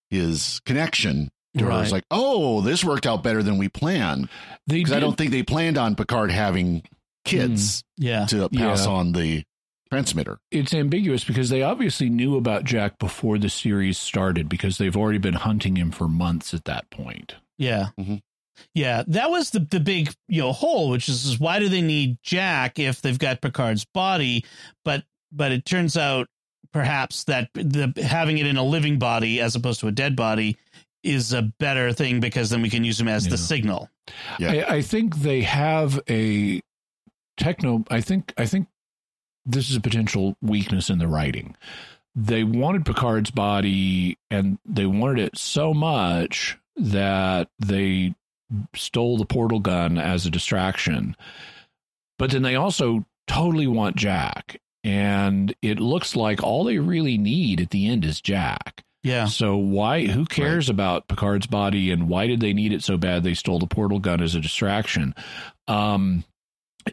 his 0.09 0.59
connection. 0.65 1.29
To 1.57 1.65
right. 1.65 1.83
It's 1.83 1.91
like, 1.91 2.03
oh, 2.11 2.59
this 2.61 2.83
worked 2.83 3.05
out 3.05 3.23
better 3.23 3.41
than 3.41 3.57
we 3.57 3.69
planned. 3.69 4.27
Because 4.67 4.91
I 4.91 4.99
don't 4.99 5.17
think 5.17 5.31
they 5.31 5.43
planned 5.43 5.77
on 5.77 5.95
Picard 5.95 6.29
having 6.29 6.83
kids 7.25 7.81
mm, 7.81 7.83
yeah. 7.97 8.25
to 8.25 8.49
pass 8.49 8.85
yeah. 8.85 8.91
on 8.91 9.11
the 9.11 9.43
transmitter. 9.89 10.39
It's 10.51 10.73
ambiguous 10.73 11.23
because 11.23 11.49
they 11.49 11.61
obviously 11.61 12.09
knew 12.09 12.37
about 12.37 12.63
Jack 12.63 12.97
before 12.99 13.37
the 13.37 13.49
series 13.49 13.97
started 13.97 14.49
because 14.49 14.77
they've 14.77 14.95
already 14.95 15.19
been 15.19 15.33
hunting 15.33 15.75
him 15.75 15.91
for 15.91 16.07
months 16.07 16.53
at 16.53 16.65
that 16.65 16.89
point. 16.89 17.35
Yeah. 17.57 17.89
Mm-hmm. 17.99 18.15
Yeah, 18.73 19.03
that 19.07 19.29
was 19.29 19.49
the 19.49 19.59
the 19.59 19.81
big 19.81 20.13
you 20.29 20.41
know 20.41 20.53
hole, 20.53 20.89
which 20.89 21.09
is, 21.09 21.25
is 21.25 21.37
why 21.37 21.59
do 21.59 21.67
they 21.67 21.81
need 21.81 22.17
Jack 22.23 22.79
if 22.79 23.01
they've 23.01 23.19
got 23.19 23.41
Picard's 23.41 23.83
body? 23.83 24.45
But 24.85 25.03
but 25.29 25.51
it 25.51 25.65
turns 25.65 25.97
out 25.97 26.27
perhaps 26.71 27.25
that 27.25 27.49
the 27.53 27.93
having 28.01 28.37
it 28.37 28.47
in 28.47 28.57
a 28.57 28.63
living 28.63 28.97
body 28.97 29.41
as 29.41 29.55
opposed 29.55 29.81
to 29.81 29.87
a 29.87 29.91
dead 29.91 30.15
body 30.15 30.57
is 31.03 31.33
a 31.33 31.41
better 31.41 31.93
thing 31.93 32.19
because 32.19 32.49
then 32.49 32.61
we 32.61 32.69
can 32.69 32.83
use 32.83 32.99
him 32.99 33.07
as 33.07 33.25
yeah. 33.25 33.31
the 33.31 33.37
signal. 33.37 33.89
Yeah. 34.39 34.51
I, 34.51 34.75
I, 34.75 34.81
think 34.81 35.17
they 35.17 35.41
have 35.41 36.01
a 36.09 36.61
techno 37.37 37.83
i 37.89 38.01
think 38.01 38.33
i 38.37 38.45
think 38.45 38.67
this 39.45 39.69
is 39.69 39.75
a 39.75 39.81
potential 39.81 40.35
weakness 40.41 40.89
in 40.89 40.99
the 40.99 41.07
writing 41.07 41.55
they 42.15 42.43
wanted 42.43 42.85
picard's 42.85 43.31
body 43.31 44.17
and 44.31 44.57
they 44.65 44.85
wanted 44.85 45.19
it 45.19 45.37
so 45.37 45.73
much 45.73 46.57
that 46.75 47.49
they 47.59 48.13
stole 48.75 49.17
the 49.17 49.25
portal 49.25 49.59
gun 49.59 49.97
as 49.97 50.25
a 50.25 50.31
distraction 50.31 51.15
but 52.17 52.31
then 52.31 52.41
they 52.41 52.55
also 52.55 53.05
totally 53.27 53.67
want 53.67 53.95
jack 53.95 54.59
and 54.83 55.55
it 55.61 55.79
looks 55.79 56.15
like 56.15 56.43
all 56.43 56.63
they 56.63 56.77
really 56.77 57.17
need 57.17 57.59
at 57.59 57.71
the 57.71 57.87
end 57.87 58.05
is 58.05 58.21
jack 58.21 58.85
yeah. 59.05 59.25
So 59.25 59.55
why? 59.55 60.07
Who 60.07 60.25
cares 60.25 60.67
right. 60.67 60.73
about 60.73 61.07
Picard's 61.07 61.45
body, 61.45 61.91
and 61.91 62.09
why 62.09 62.25
did 62.25 62.39
they 62.39 62.53
need 62.53 62.73
it 62.73 62.83
so 62.83 62.97
bad? 62.97 63.23
They 63.23 63.35
stole 63.35 63.59
the 63.59 63.67
portal 63.67 63.99
gun 63.99 64.19
as 64.19 64.33
a 64.33 64.39
distraction. 64.39 65.13
Um, 65.67 66.23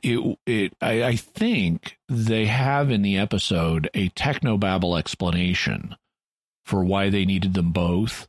it 0.02 0.38
it 0.46 0.72
I, 0.80 1.02
I 1.02 1.16
think 1.16 1.98
they 2.08 2.46
have 2.46 2.90
in 2.90 3.02
the 3.02 3.18
episode 3.18 3.90
a 3.94 4.08
technobabble 4.10 4.98
explanation 4.98 5.96
for 6.64 6.84
why 6.84 7.10
they 7.10 7.24
needed 7.24 7.54
them 7.54 7.72
both. 7.72 8.28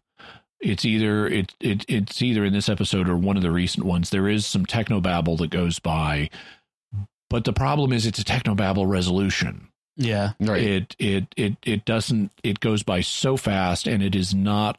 It's 0.59 0.85
either 0.85 1.27
it, 1.27 1.53
it 1.59 1.85
it's 1.87 2.21
either 2.21 2.45
in 2.45 2.53
this 2.53 2.69
episode 2.69 3.09
or 3.09 3.17
one 3.17 3.37
of 3.37 3.43
the 3.43 3.51
recent 3.51 3.85
ones. 3.85 4.09
There 4.09 4.29
is 4.29 4.45
some 4.45 4.65
technobabble 4.65 5.37
that 5.39 5.49
goes 5.49 5.79
by, 5.79 6.29
but 7.29 7.43
the 7.43 7.53
problem 7.53 7.91
is 7.91 8.05
it's 8.05 8.19
a 8.19 8.23
technobabble 8.23 8.87
resolution. 8.87 9.67
Yeah, 9.95 10.31
right. 10.39 10.61
It 10.61 10.95
it 10.99 11.25
it 11.35 11.57
it 11.63 11.85
doesn't. 11.85 12.31
It 12.43 12.59
goes 12.59 12.81
by 12.83 13.01
so 13.01 13.37
fast, 13.37 13.87
and 13.87 14.01
it 14.01 14.15
is 14.15 14.33
not 14.33 14.77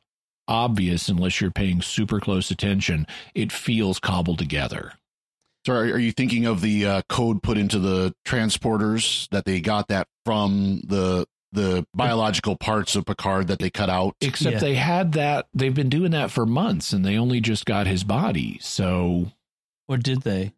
obvious 0.49 1.09
unless 1.09 1.41
you're 1.41 1.51
paying 1.51 1.83
super 1.83 2.19
close 2.19 2.51
attention. 2.51 3.07
It 3.35 3.53
feels 3.53 3.99
cobbled 3.99 4.39
together. 4.39 4.93
So 5.67 5.73
are, 5.75 5.79
are 5.85 5.99
you 5.99 6.13
thinking 6.13 6.47
of 6.47 6.61
the 6.61 6.87
uh, 6.87 7.03
code 7.09 7.43
put 7.43 7.57
into 7.59 7.79
the 7.79 8.15
transporters 8.27 9.29
that 9.31 9.45
they 9.45 9.61
got 9.61 9.89
that 9.89 10.07
from 10.25 10.81
the 10.87 11.27
the 11.53 11.87
biological 11.95 12.57
parts 12.57 12.97
of 12.97 13.07
Picard 13.07 13.47
that 13.47 13.61
they 13.61 13.71
cut 13.71 13.89
out. 13.89 14.17
Except 14.21 14.55
Yeah. 14.55 14.59
they 14.59 14.75
had 14.75 15.13
that. 15.13 15.47
They've 15.55 15.73
been 15.75 15.89
doing 15.89 16.11
that 16.11 16.33
for 16.33 16.45
months, 16.47 16.93
and 16.93 17.05
they 17.05 17.17
only 17.17 17.41
just 17.41 17.65
got 17.65 17.87
his 17.87 18.03
body. 18.03 18.59
So 18.61 19.31
Or 19.89 19.97
did 19.97 20.23
they? 20.23 20.53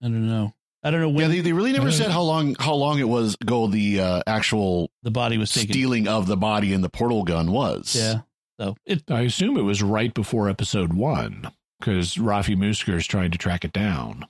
I 0.00 0.04
don't 0.06 0.28
know. 0.28 0.54
I 0.84 0.92
don't 0.92 1.00
know 1.00 1.08
when 1.08 1.22
Yeah, 1.22 1.28
they, 1.28 1.40
they 1.40 1.52
really 1.52 1.72
never 1.72 1.88
Uh, 1.88 1.90
said 1.92 2.10
how 2.12 2.22
long 2.22 2.54
how 2.60 2.74
long 2.74 3.00
it 3.00 3.08
was 3.08 3.36
ago 3.40 3.66
the 3.66 4.00
uh, 4.00 4.22
actual 4.26 4.88
the 5.02 5.10
body 5.10 5.36
was 5.36 5.50
taken. 5.52 5.72
stealing 5.72 6.06
of 6.06 6.28
the 6.28 6.36
body 6.36 6.72
in 6.72 6.80
the 6.80 6.88
portal 6.90 7.24
gun 7.24 7.50
was. 7.50 7.96
Yeah. 7.96 8.20
So 8.60 8.76
it 8.86 9.02
I 9.10 9.22
assume 9.22 9.56
it 9.56 9.62
was 9.62 9.82
right 9.82 10.14
before 10.14 10.48
episode 10.48 10.92
one 10.92 11.50
because 11.80 12.14
Raffi 12.14 12.56
Musiker 12.56 12.94
is 12.96 13.06
trying 13.06 13.32
to 13.32 13.38
track 13.38 13.64
it 13.64 13.72
down. 13.72 14.26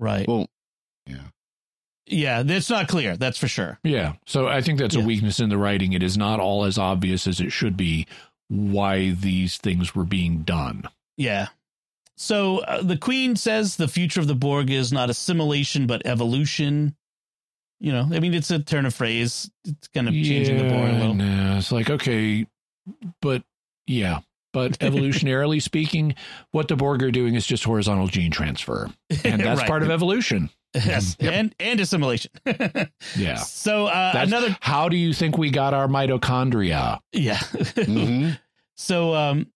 Right. 0.00 0.26
Well, 0.26 0.48
yeah. 1.06 1.16
yeah, 2.06 2.42
it's 2.46 2.70
not 2.70 2.88
clear. 2.88 3.16
That's 3.16 3.38
for 3.38 3.46
sure. 3.48 3.78
Yeah. 3.84 4.14
So 4.26 4.48
I 4.48 4.60
think 4.62 4.78
that's 4.78 4.96
Yeah. 4.96 5.02
a 5.02 5.06
weakness 5.06 5.38
in 5.40 5.48
the 5.48 5.58
writing. 5.58 5.92
It 5.92 6.02
is 6.02 6.18
not 6.18 6.40
all 6.40 6.64
as 6.64 6.78
obvious 6.78 7.26
as 7.26 7.40
it 7.40 7.50
should 7.52 7.76
be 7.76 8.06
why 8.48 9.10
these 9.10 9.56
things 9.58 9.94
were 9.94 10.04
being 10.04 10.42
done. 10.42 10.84
Yeah. 11.16 11.48
So 12.16 12.58
uh, 12.58 12.82
the 12.82 12.96
queen 12.98 13.36
says 13.36 13.76
the 13.76 13.88
future 13.88 14.20
of 14.20 14.26
the 14.26 14.34
Borg 14.34 14.70
is 14.70 14.92
not 14.92 15.08
assimilation 15.10 15.86
but 15.86 16.02
evolution. 16.04 16.96
You 17.78 17.92
know, 17.92 18.08
I 18.12 18.20
mean, 18.20 18.34
it's 18.34 18.50
a 18.50 18.58
turn 18.58 18.84
of 18.86 18.94
phrase. 18.94 19.50
It's 19.64 19.88
kind 19.88 20.06
of 20.08 20.12
changing 20.12 20.58
the 20.58 20.64
Borg 20.68 20.90
a 20.90 20.92
little. 20.98 21.14
nah, 21.14 21.56
it's 21.58 21.72
like, 21.72 21.88
okay, 21.88 22.46
but 23.22 23.42
yeah. 23.86 24.20
But 24.52 24.72
evolutionarily 24.80 25.62
speaking, 25.62 26.14
what 26.50 26.68
the 26.68 26.76
Borg 26.76 27.02
are 27.02 27.10
doing 27.10 27.34
is 27.34 27.46
just 27.46 27.64
horizontal 27.64 28.08
gene 28.08 28.30
transfer. 28.32 28.88
And 29.24 29.40
that's 29.40 29.60
Right. 29.62 29.68
part 29.68 29.82
of 29.82 29.90
evolution. 29.90 30.50
Yes, 30.74 31.16
Yep. 31.18 31.32
and 31.32 31.54
and 31.58 31.80
assimilation. 31.80 32.30
Yeah. 33.16 33.36
So 33.36 33.86
uh, 33.86 34.12
That's- 34.12 34.28
another, 34.28 34.56
How 34.60 34.88
do 34.88 34.96
you 34.96 35.12
think 35.12 35.36
we 35.36 35.50
got 35.50 35.74
our 35.74 35.88
mitochondria? 35.88 37.00
yeah. 37.12 37.38
Mhm. 37.38 38.38
So 38.76 39.14
um, 39.14 39.46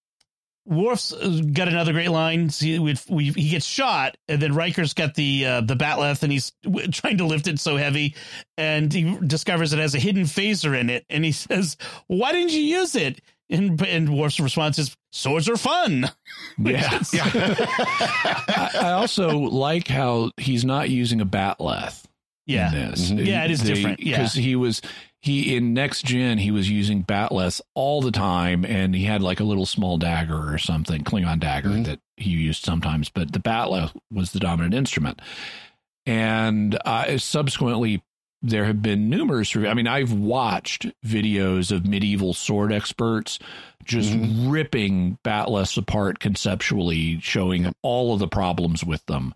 Worf's 0.67 1.13
uh, 1.13 1.41
got 1.53 1.69
another 1.69 1.93
great 1.93 2.09
line. 2.11 2.49
See, 2.51 2.79
we, 2.79 2.97
we 3.09 3.25
he 3.31 3.51
gets 3.51 3.65
shot, 3.67 4.17
and 4.29 4.41
then 4.43 4.55
Riker's 4.55 4.93
got 4.95 5.15
the 5.15 5.45
uh, 5.47 5.61
the 5.61 5.77
batleth, 5.77 6.23
and 6.23 6.33
he's 6.33 6.53
trying 6.91 7.19
to 7.19 7.27
lift 7.27 7.47
it 7.47 7.59
so 7.61 7.77
heavy, 7.77 8.17
and 8.57 8.93
he 8.93 9.17
discovers 9.27 9.73
it 9.73 9.79
has 9.79 9.95
a 9.95 9.99
hidden 10.01 10.25
phaser 10.25 10.79
in 10.79 10.89
it, 10.91 11.05
and 11.11 11.25
he 11.25 11.33
says, 11.33 11.77
"Why 12.07 12.33
didn't 12.33 12.53
you 12.53 12.63
use 12.63 12.97
it?" 12.97 13.21
And 13.51 13.81
and 13.83 14.09
Worf's 14.17 14.41
response 14.41 14.79
is, 14.79 14.97
"Swords 15.13 15.49
are 15.49 15.57
fun." 15.57 16.11
Yeah. 16.59 16.99
I, 17.13 18.71
I 18.81 18.93
also 18.93 19.39
like 19.39 19.89
how 19.89 20.31
he's 20.37 20.65
not 20.65 20.89
using 20.91 21.21
a 21.21 21.27
batleth. 21.27 22.05
Yeah, 22.47 22.73
in 22.75 22.91
this. 22.91 23.11
Mhm. 23.11 23.27
Yeah, 23.27 23.45
it 23.45 23.51
is 23.51 23.61
different. 23.61 24.01
Yeah. 24.01 24.19
because 24.19 24.35
he 24.35 24.55
was 24.57 24.83
he 25.21 25.57
in 25.57 25.73
next 25.75 26.05
gen 26.05 26.39
he 26.39 26.51
was 26.51 26.69
using 26.71 27.03
batleths 27.05 27.61
all 27.75 28.01
the 28.03 28.11
time, 28.13 28.65
and 28.65 28.95
he 28.95 29.05
had 29.05 29.23
like 29.23 29.41
a 29.41 29.45
little 29.45 29.67
small 29.67 29.97
dagger 29.99 30.53
or 30.53 30.59
something, 30.59 31.03
Klingon 31.05 31.41
dagger 31.41 31.71
Mhm. 31.71 31.85
that 31.87 32.01
he 32.17 32.31
used 32.31 32.65
sometimes, 32.65 33.09
but 33.09 33.33
the 33.33 33.41
batleth 33.41 33.93
was 34.13 34.33
the 34.33 34.41
dominant 34.41 34.75
instrument. 34.75 35.21
And 36.07 36.79
uh, 36.85 37.17
subsequently, 37.19 38.03
there 38.45 38.67
have 38.67 38.83
been 38.83 39.09
numerous. 39.09 39.57
I 39.57 39.73
mean, 39.75 39.89
I've 39.89 40.13
watched 40.13 40.87
videos 41.05 41.73
of 41.73 41.87
medieval 41.87 42.35
sword 42.35 42.73
experts 42.73 43.39
just 43.85 44.13
Mhm. 44.13 44.51
ripping 44.53 45.19
batleths 45.25 45.77
apart 45.79 46.19
conceptually, 46.21 47.19
showing 47.21 47.73
all 47.83 48.13
of 48.15 48.21
the 48.21 48.29
problems 48.29 48.85
with 48.85 49.05
them. 49.07 49.35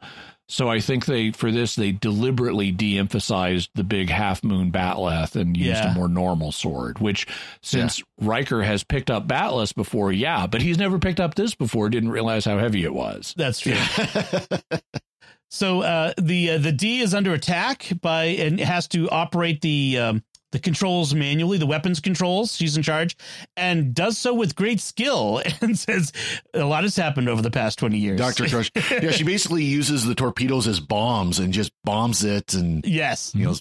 So 0.50 0.70
I 0.70 0.80
think 0.80 1.04
they 1.04 1.30
for 1.32 1.52
this 1.52 1.74
they 1.74 1.92
deliberately 1.92 2.70
de-emphasized 2.70 3.68
the 3.74 3.84
big 3.84 4.08
half 4.08 4.42
moon 4.42 4.70
batleth 4.72 5.36
and 5.36 5.54
used 5.54 5.68
Yeah. 5.68 5.90
a 5.90 5.94
more 5.94 6.08
normal 6.08 6.52
sword. 6.52 6.98
Which 7.00 7.26
since 7.62 8.02
Riker 8.18 8.62
has 8.62 8.82
picked 8.82 9.10
up 9.10 9.28
batleths 9.28 9.74
before, 9.74 10.10
yeah, 10.10 10.46
but 10.46 10.62
he's 10.62 10.78
never 10.78 10.98
picked 10.98 11.20
up 11.20 11.34
this 11.34 11.54
before. 11.54 11.90
Didn't 11.90 12.08
realize 12.10 12.46
how 12.46 12.58
heavy 12.58 12.84
it 12.84 12.94
was. 12.94 13.34
that's 13.36 13.60
true. 13.60 13.74
So 15.50 15.82
uh, 15.82 16.12
the 16.18 16.50
uh, 16.52 16.58
the 16.58 16.72
D 16.72 17.00
is 17.00 17.14
under 17.14 17.32
attack 17.32 17.88
by 18.00 18.24
and 18.24 18.60
has 18.60 18.86
to 18.88 19.08
operate 19.10 19.60
the 19.62 19.98
um, 19.98 20.22
the 20.52 20.58
controls 20.58 21.14
manually, 21.14 21.58
the 21.58 21.66
weapons 21.66 22.00
controls. 22.00 22.54
She's 22.56 22.76
in 22.76 22.82
charge 22.82 23.16
and 23.56 23.94
does 23.94 24.18
so 24.18 24.34
with 24.34 24.54
great 24.54 24.80
skill 24.80 25.42
and 25.60 25.78
says 25.78 26.12
a 26.54 26.64
lot 26.64 26.82
has 26.84 26.96
happened 26.96 27.28
over 27.28 27.42
the 27.42 27.50
past 27.50 27.78
twenty 27.78 27.98
years. 27.98 28.18
Doctor 28.18 28.46
Crush. 28.46 28.70
Yeah, 28.90 29.10
she 29.10 29.24
basically 29.24 29.64
uses 29.64 30.04
the 30.04 30.14
torpedoes 30.14 30.68
as 30.68 30.80
bombs 30.80 31.38
and 31.38 31.52
just 31.52 31.72
bombs 31.84 32.24
it, 32.24 32.54
and 32.54 32.84
yes. 32.86 33.34
you 33.34 33.46
know, 33.46 33.54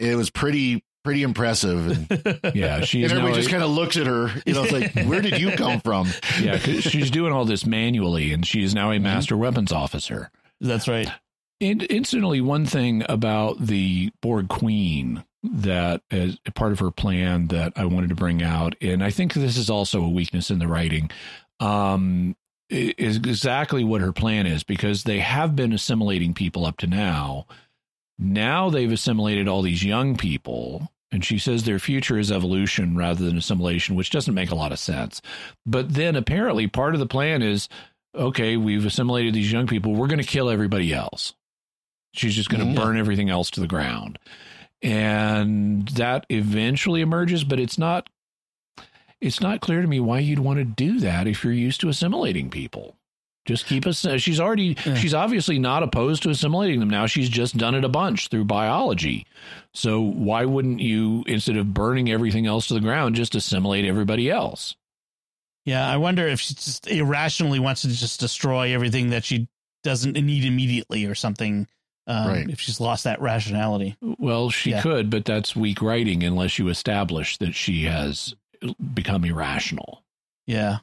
it 0.00 0.16
was 0.16 0.30
pretty 0.30 0.82
pretty 1.04 1.22
impressive. 1.22 2.10
And, 2.10 2.40
Yeah, 2.54 2.80
she 2.80 3.02
and 3.04 3.12
everybody 3.12 3.34
just 3.36 3.50
kind 3.50 3.62
of 3.62 3.70
looks 3.70 3.96
at 3.96 4.06
her. 4.06 4.30
You 4.44 4.54
know, 4.54 4.64
it's 4.64 4.72
like, 4.72 5.06
where 5.06 5.22
did 5.22 5.40
you 5.40 5.52
come 5.52 5.80
from? 5.80 6.08
yeah, 6.40 6.58
'cause 6.58 6.82
she's 6.82 7.10
doing 7.10 7.32
all 7.32 7.44
this 7.44 7.64
manually, 7.64 8.32
and 8.32 8.44
she 8.46 8.62
is 8.64 8.74
now 8.74 8.90
a 8.90 8.98
master 8.98 9.36
weapons 9.36 9.70
officer. 9.72 10.30
That's 10.60 10.88
right. 10.88 11.08
And 11.60 11.82
incidentally, 11.84 12.40
one 12.40 12.66
thing 12.66 13.04
about 13.08 13.58
the 13.58 14.12
Borg 14.20 14.48
Queen 14.48 15.24
that 15.42 16.02
is 16.10 16.38
a 16.46 16.52
part 16.52 16.72
of 16.72 16.78
her 16.78 16.90
plan 16.90 17.48
that 17.48 17.72
I 17.76 17.84
wanted 17.84 18.10
to 18.10 18.14
bring 18.14 18.42
out, 18.42 18.76
and 18.80 19.02
I 19.02 19.10
think 19.10 19.34
this 19.34 19.56
is 19.56 19.70
also 19.70 20.02
a 20.02 20.08
weakness 20.08 20.50
in 20.50 20.58
the 20.58 20.68
writing, 20.68 21.10
um, 21.60 22.36
is 22.70 23.16
exactly 23.16 23.82
what 23.82 24.02
her 24.02 24.12
plan 24.12 24.46
is 24.46 24.62
because 24.62 25.02
they 25.02 25.20
have 25.20 25.56
been 25.56 25.72
assimilating 25.72 26.34
people 26.34 26.66
up 26.66 26.76
to 26.78 26.86
now. 26.86 27.46
Now 28.18 28.70
they've 28.70 28.92
assimilated 28.92 29.48
all 29.48 29.62
these 29.62 29.84
young 29.84 30.16
people, 30.16 30.92
and 31.10 31.24
she 31.24 31.38
says 31.38 31.62
their 31.62 31.78
future 31.78 32.18
is 32.18 32.30
evolution 32.30 32.96
rather 32.96 33.24
than 33.24 33.38
assimilation, 33.38 33.96
which 33.96 34.10
doesn't 34.10 34.34
make 34.34 34.50
a 34.50 34.56
lot 34.56 34.72
of 34.72 34.78
sense. 34.78 35.22
But 35.64 35.94
then 35.94 36.14
apparently 36.14 36.66
part 36.66 36.94
of 36.94 37.00
the 37.00 37.06
plan 37.06 37.42
is 37.42 37.68
okay, 38.14 38.56
we've 38.56 38.86
assimilated 38.86 39.34
these 39.34 39.52
young 39.52 39.66
people, 39.66 39.94
we're 39.94 40.08
going 40.08 40.20
to 40.20 40.26
kill 40.26 40.50
everybody 40.50 40.92
else. 40.92 41.34
She's 42.12 42.34
just 42.34 42.48
going 42.50 42.74
to 42.74 42.80
burn 42.80 42.98
everything 42.98 43.30
else 43.30 43.50
to 43.52 43.60
the 43.60 43.66
ground. 43.66 44.18
And 44.82 45.88
that 45.90 46.26
eventually 46.28 47.00
emerges, 47.00 47.44
but 47.44 47.58
it's 47.60 47.78
not 47.78 48.08
it's 49.20 49.40
not 49.40 49.60
clear 49.60 49.82
to 49.82 49.88
me 49.88 49.98
why 49.98 50.20
you'd 50.20 50.38
want 50.38 50.58
to 50.58 50.64
do 50.64 51.00
that 51.00 51.26
if 51.26 51.42
you're 51.42 51.52
used 51.52 51.80
to 51.80 51.88
assimilating 51.88 52.50
people. 52.50 52.94
Just 53.46 53.66
keep 53.66 53.86
us 53.86 54.06
she's 54.18 54.38
already 54.38 54.76
Yeah. 54.84 54.94
she's 54.94 55.14
obviously 55.14 55.58
not 55.58 55.82
opposed 55.82 56.22
to 56.24 56.30
assimilating 56.30 56.80
them 56.80 56.90
now. 56.90 57.06
She's 57.06 57.28
just 57.28 57.56
done 57.56 57.74
it 57.74 57.84
a 57.84 57.88
bunch 57.88 58.28
through 58.28 58.44
biology. 58.44 59.26
So 59.74 60.00
why 60.00 60.44
wouldn't 60.44 60.80
you 60.80 61.24
instead 61.26 61.56
of 61.56 61.72
burning 61.74 62.10
everything 62.10 62.46
else 62.46 62.68
to 62.68 62.74
the 62.74 62.80
ground 62.80 63.16
just 63.16 63.34
assimilate 63.34 63.84
everybody 63.84 64.30
else? 64.30 64.76
Yeah, 65.64 65.86
I 65.88 65.96
wonder 65.96 66.26
if 66.26 66.40
she 66.40 66.54
just 66.54 66.86
irrationally 66.86 67.58
wants 67.58 67.82
to 67.82 67.88
just 67.88 68.20
destroy 68.20 68.74
everything 68.74 69.10
that 69.10 69.24
she 69.24 69.48
doesn't 69.82 70.12
need 70.12 70.44
immediately 70.44 71.06
or 71.06 71.14
something. 71.14 71.66
Um, 72.08 72.28
Right. 72.28 72.48
If 72.50 72.58
she's 72.60 72.80
lost 72.80 73.04
that 73.04 73.20
rationality. 73.20 73.96
Well, 74.00 74.48
she 74.50 74.70
Yeah. 74.70 74.80
could, 74.82 75.10
but 75.10 75.24
that's 75.26 75.54
weak 75.54 75.82
writing 75.82 76.24
unless 76.24 76.58
you 76.58 76.68
establish 76.68 77.36
that 77.36 77.54
she 77.54 77.84
has 77.84 78.34
become 78.94 79.24
irrational 79.26 80.02
Yeah. 80.46 80.78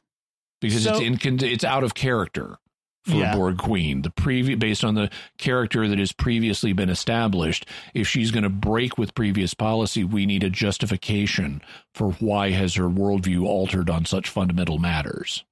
because 0.62 0.84
So- 0.84 1.00
it's 1.02 1.26
in, 1.26 1.44
it's 1.44 1.64
out 1.64 1.84
of 1.84 1.96
character 1.96 2.58
for 3.06 3.16
Yeah. 3.16 3.34
a 3.34 3.36
Borg 3.36 3.58
queen. 3.58 4.04
The 4.04 4.12
previ- 4.12 4.58
based 4.58 4.84
on 4.84 4.94
the 4.96 5.10
character 5.40 5.88
that 5.88 5.98
has 6.00 6.12
previously 6.12 6.74
been 6.74 6.90
established, 6.90 7.66
if 7.96 8.08
she's 8.08 8.30
going 8.32 8.44
to 8.44 8.50
break 8.50 8.98
with 9.00 9.14
previous 9.16 9.54
policy, 9.56 10.04
we 10.04 10.26
need 10.28 10.44
a 10.44 10.50
justification 10.52 11.62
for 11.94 12.12
why 12.14 12.52
has 12.52 12.76
her 12.76 12.88
worldview 12.90 13.44
altered 13.46 13.90
on 13.90 14.06
such 14.06 14.30
fundamental 14.30 14.78
matters. 14.78 15.44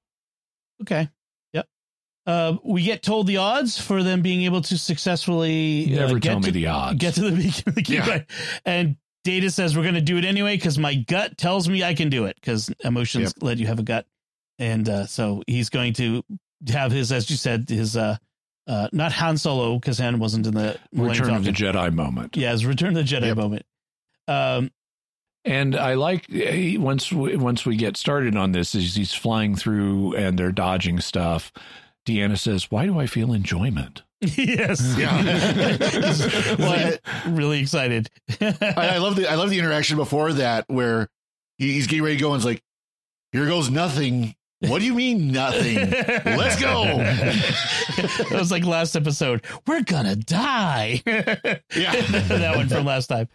Okay. 0.82 1.08
Yep. 2.26 2.34
Uh, 2.34 2.56
we 2.64 2.82
get 2.82 3.02
told 3.02 3.26
the 3.26 3.36
odds 3.38 3.80
for 3.80 4.02
them 4.02 4.22
being 4.22 4.42
able 4.44 4.60
to 4.62 4.78
successfully 4.78 5.92
uh, 5.94 6.00
Never 6.06 6.18
get 6.18 6.30
tell 6.30 6.40
me 6.40 6.46
to, 6.46 6.52
the 6.52 6.66
odds. 6.68 6.98
Get 6.98 7.14
to 7.14 7.30
the 7.30 7.36
beacon. 7.42 7.64
of 7.66 7.74
the 7.74 7.82
key, 7.82 7.94
Yeah. 7.96 8.08
right? 8.08 8.26
And 8.64 8.96
Data 9.24 9.50
says 9.50 9.76
we're 9.76 9.82
going 9.82 9.94
to 9.94 10.00
do 10.00 10.16
it 10.18 10.24
anyway 10.24 10.56
because 10.56 10.78
my 10.78 10.94
gut 10.94 11.36
tells 11.38 11.68
me 11.68 11.82
I 11.82 11.94
can 11.94 12.10
do 12.10 12.26
it 12.26 12.36
because 12.40 12.70
emotions 12.84 13.34
let 13.40 13.58
you 13.58 13.66
have 13.66 13.78
a 13.78 13.82
gut, 13.82 14.06
and 14.58 14.88
uh, 14.88 15.06
so 15.06 15.42
he's 15.46 15.70
going 15.70 15.94
to 15.94 16.22
have 16.68 16.92
his, 16.92 17.10
as 17.12 17.30
you 17.30 17.36
said, 17.36 17.68
his 17.68 17.96
uh, 17.96 18.16
uh, 18.66 18.88
not 18.92 19.12
Han 19.12 19.36
Solo 19.38 19.78
because 19.78 19.98
Han 19.98 20.18
wasn't 20.18 20.46
in 20.46 20.54
the 20.54 20.78
Return 20.92 21.34
of 21.34 21.44
the 21.44 21.52
Jedi 21.52 21.92
moment. 21.92 22.36
Yeah, 22.36 22.52
his 22.52 22.66
Return 22.66 22.96
of 22.96 23.06
the 23.06 23.14
Jedi 23.16 23.26
Yep. 23.28 23.36
moment. 23.36 23.66
Um, 24.28 24.70
And 25.46 25.76
I 25.76 25.94
like 25.94 26.26
eh, 26.32 26.76
once 26.78 27.12
we, 27.12 27.36
once 27.36 27.66
we 27.66 27.76
get 27.76 27.96
started 27.98 28.36
on 28.36 28.52
this, 28.52 28.74
is 28.74 28.94
he's 28.94 29.12
flying 29.14 29.54
through 29.56 30.14
and 30.16 30.38
they're 30.38 30.52
dodging 30.52 31.00
stuff. 31.00 31.52
Deanna 32.06 32.38
says, 32.38 32.70
"Why 32.70 32.86
do 32.86 32.98
I 32.98 33.06
feel 33.06 33.32
enjoyment?" 33.32 34.02
yes. 34.20 34.94
Yeah. 34.98 35.20
He's 35.76 36.58
like, 36.58 37.00
really 37.26 37.60
excited. 37.60 38.08
I, 38.40 38.56
I 38.76 38.98
love 38.98 39.16
the 39.16 39.28
I 39.30 39.34
love 39.34 39.50
the 39.50 39.58
interaction 39.58 39.96
before 39.96 40.32
that 40.34 40.64
where 40.68 41.08
he- 41.58 41.72
he's 41.74 41.86
getting 41.86 42.02
ready 42.04 42.16
to 42.16 42.22
go 42.22 42.28
and 42.32 42.36
it's 42.36 42.44
like, 42.44 42.62
here 43.32 43.46
goes 43.46 43.70
nothing. 43.70 44.34
What 44.60 44.78
do 44.78 44.86
you 44.86 44.94
mean 44.94 45.30
nothing? 45.30 45.74
Let's 45.76 46.58
go. 46.58 46.84
that 46.84 48.28
was 48.30 48.50
like 48.50 48.64
last 48.64 48.96
episode. 48.96 49.44
We're 49.66 49.82
gonna 49.82 50.16
die. 50.16 51.02
Yeah. 51.04 51.60
that 52.00 52.52
one 52.56 52.68
from 52.68 52.86
last 52.86 53.08
time. 53.08 53.28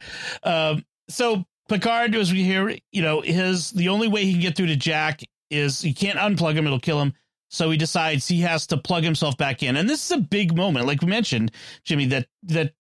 Um, 0.44 0.84
so 1.08 1.46
Picard, 1.68 2.16
as 2.16 2.32
we 2.32 2.44
hear, 2.44 2.76
you 2.92 3.02
know, 3.04 3.22
his 3.22 3.70
the 3.72 3.90
only 3.90 4.08
way 4.08 4.26
he 4.26 4.32
can 4.32 4.42
get 4.42 4.56
through 4.56 4.68
to 4.68 4.76
Jack 4.76 5.22
is 5.52 5.82
he 5.82 5.94
can't 5.94 6.18
unplug 6.18 6.56
him; 6.56 6.66
it'll 6.66 6.80
kill 6.80 7.00
him. 7.00 7.14
So 7.50 7.72
he 7.72 7.78
decides 7.78 8.28
he 8.28 8.42
has 8.42 8.68
to 8.68 8.78
plug 8.78 9.04
himself 9.04 9.38
back 9.38 9.64
in, 9.64 9.76
and 9.76 9.90
this 9.90 10.06
is 10.06 10.12
a 10.12 10.22
big 10.22 10.56
moment, 10.56 10.86
like 10.86 11.02
we 11.02 11.08
mentioned, 11.08 11.52
Jimmy. 11.84 12.06
That 12.08 12.28
that 12.44 12.74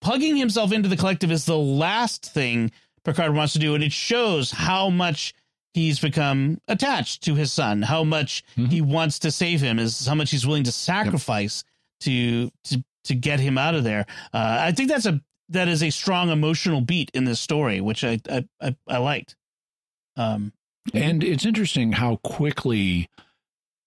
plugging 0.00 0.36
himself 0.36 0.72
into 0.72 0.88
the 0.88 0.96
collective 0.96 1.30
is 1.30 1.44
the 1.44 1.56
last 1.56 2.32
thing 2.32 2.72
Picard 3.04 3.34
wants 3.34 3.52
to 3.52 3.58
do, 3.58 3.74
and 3.74 3.84
it 3.84 3.92
shows 3.92 4.50
how 4.50 4.90
much 4.90 5.32
he's 5.74 6.00
become 6.00 6.58
attached 6.68 7.22
to 7.22 7.34
his 7.34 7.52
son, 7.52 7.82
how 7.82 8.02
much 8.02 8.42
mm-hmm. 8.56 8.70
he 8.70 8.80
wants 8.80 9.18
to 9.20 9.30
save 9.30 9.60
him, 9.60 9.78
is 9.78 10.06
how 10.06 10.14
much 10.14 10.30
he's 10.30 10.46
willing 10.46 10.64
to 10.64 10.72
sacrifice 10.72 11.62
yep. 11.66 12.00
to 12.00 12.50
to 12.64 12.84
to 13.04 13.14
get 13.14 13.38
him 13.38 13.56
out 13.56 13.74
of 13.74 13.84
there. 13.84 14.06
Uh, 14.34 14.58
I 14.60 14.72
think 14.72 14.88
that's 14.88 15.06
a 15.06 15.20
that 15.50 15.68
is 15.68 15.82
a 15.82 15.90
strong 15.90 16.30
emotional 16.30 16.80
beat 16.80 17.10
in 17.14 17.24
this 17.24 17.40
story, 17.40 17.80
which 17.80 18.02
I 18.02 18.18
I, 18.28 18.44
I, 18.60 18.76
I 18.88 18.98
liked. 18.98 19.36
Um, 20.16 20.52
and 20.94 21.22
it's 21.22 21.44
interesting 21.44 21.92
how 21.92 22.16
quickly, 22.16 23.08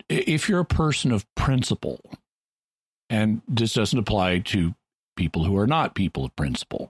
if 0.10 0.50
you're 0.50 0.60
a 0.60 0.66
person 0.66 1.12
of 1.12 1.26
principle, 1.36 2.00
and 3.10 3.42
this 3.48 3.74
doesn't 3.74 3.98
apply 3.98 4.40
to 4.40 4.76
people 5.16 5.44
who 5.44 5.58
are 5.58 5.68
not 5.68 5.96
people 5.96 6.26
of 6.26 6.36
principle, 6.36 6.90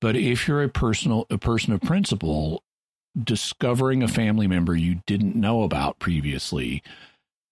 but 0.00 0.16
if 0.16 0.48
you're 0.48 0.62
a 0.62 0.68
personal 0.68 1.26
a 1.30 1.38
person 1.38 1.72
of 1.72 1.80
principle, 1.80 2.62
discovering 3.20 4.02
a 4.02 4.08
family 4.08 4.46
member 4.46 4.74
you 4.74 5.02
didn't 5.06 5.36
know 5.36 5.62
about 5.62 5.98
previously 5.98 6.82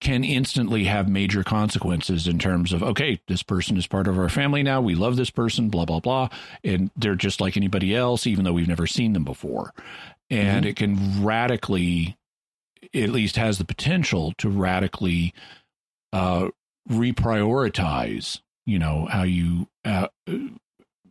can 0.01 0.25
instantly 0.25 0.85
have 0.85 1.09
major 1.09 1.45
consequences 1.45 2.27
in 2.27 2.39
terms 2.39 2.73
of 2.73 2.83
okay 2.83 3.21
this 3.29 3.43
person 3.43 3.77
is 3.77 3.87
part 3.87 4.09
of 4.09 4.19
our 4.19 4.31
family 4.31 4.63
now. 4.63 4.81
We 4.81 4.95
love 4.95 5.17
this 5.17 5.31
person 5.31 5.69
blah 5.69 5.85
blah 5.85 6.01
blah. 6.01 6.29
And 6.65 6.91
they're 6.97 7.15
just 7.15 7.41
like 7.41 7.57
anybody 7.57 7.95
else 7.95 8.27
even 8.27 8.45
though 8.45 8.55
we've 8.55 8.69
never 8.69 8.87
seen 8.87 9.13
them 9.13 9.25
before. 9.25 9.75
And 10.31 10.65
mm-hmm. 10.65 10.69
it 10.69 10.77
can 10.77 11.25
radically 11.25 12.17
at 12.95 13.11
least 13.11 13.37
has 13.37 13.59
the 13.59 13.65
potential 13.65 14.33
to 14.39 14.49
radically 14.49 15.35
uh 16.13 16.49
reprioritize 16.89 18.41
you 18.67 18.79
know 18.79 19.07
how 19.11 19.23
you 19.23 19.69
uh, 19.85 20.09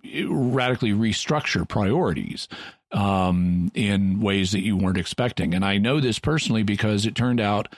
radically 0.03 0.91
restructure 0.91 1.67
priorities 1.67 2.47
um, 2.91 3.71
in 3.73 4.21
ways 4.21 4.51
that 4.51 4.61
you 4.61 4.77
weren't 4.77 4.97
expecting. 4.97 5.53
And 5.53 5.63
I 5.63 5.77
know 5.77 5.99
this 5.99 6.19
personally 6.19 6.63
because 6.63 7.05
it 7.05 7.15
turned 7.15 7.39
out 7.39 7.73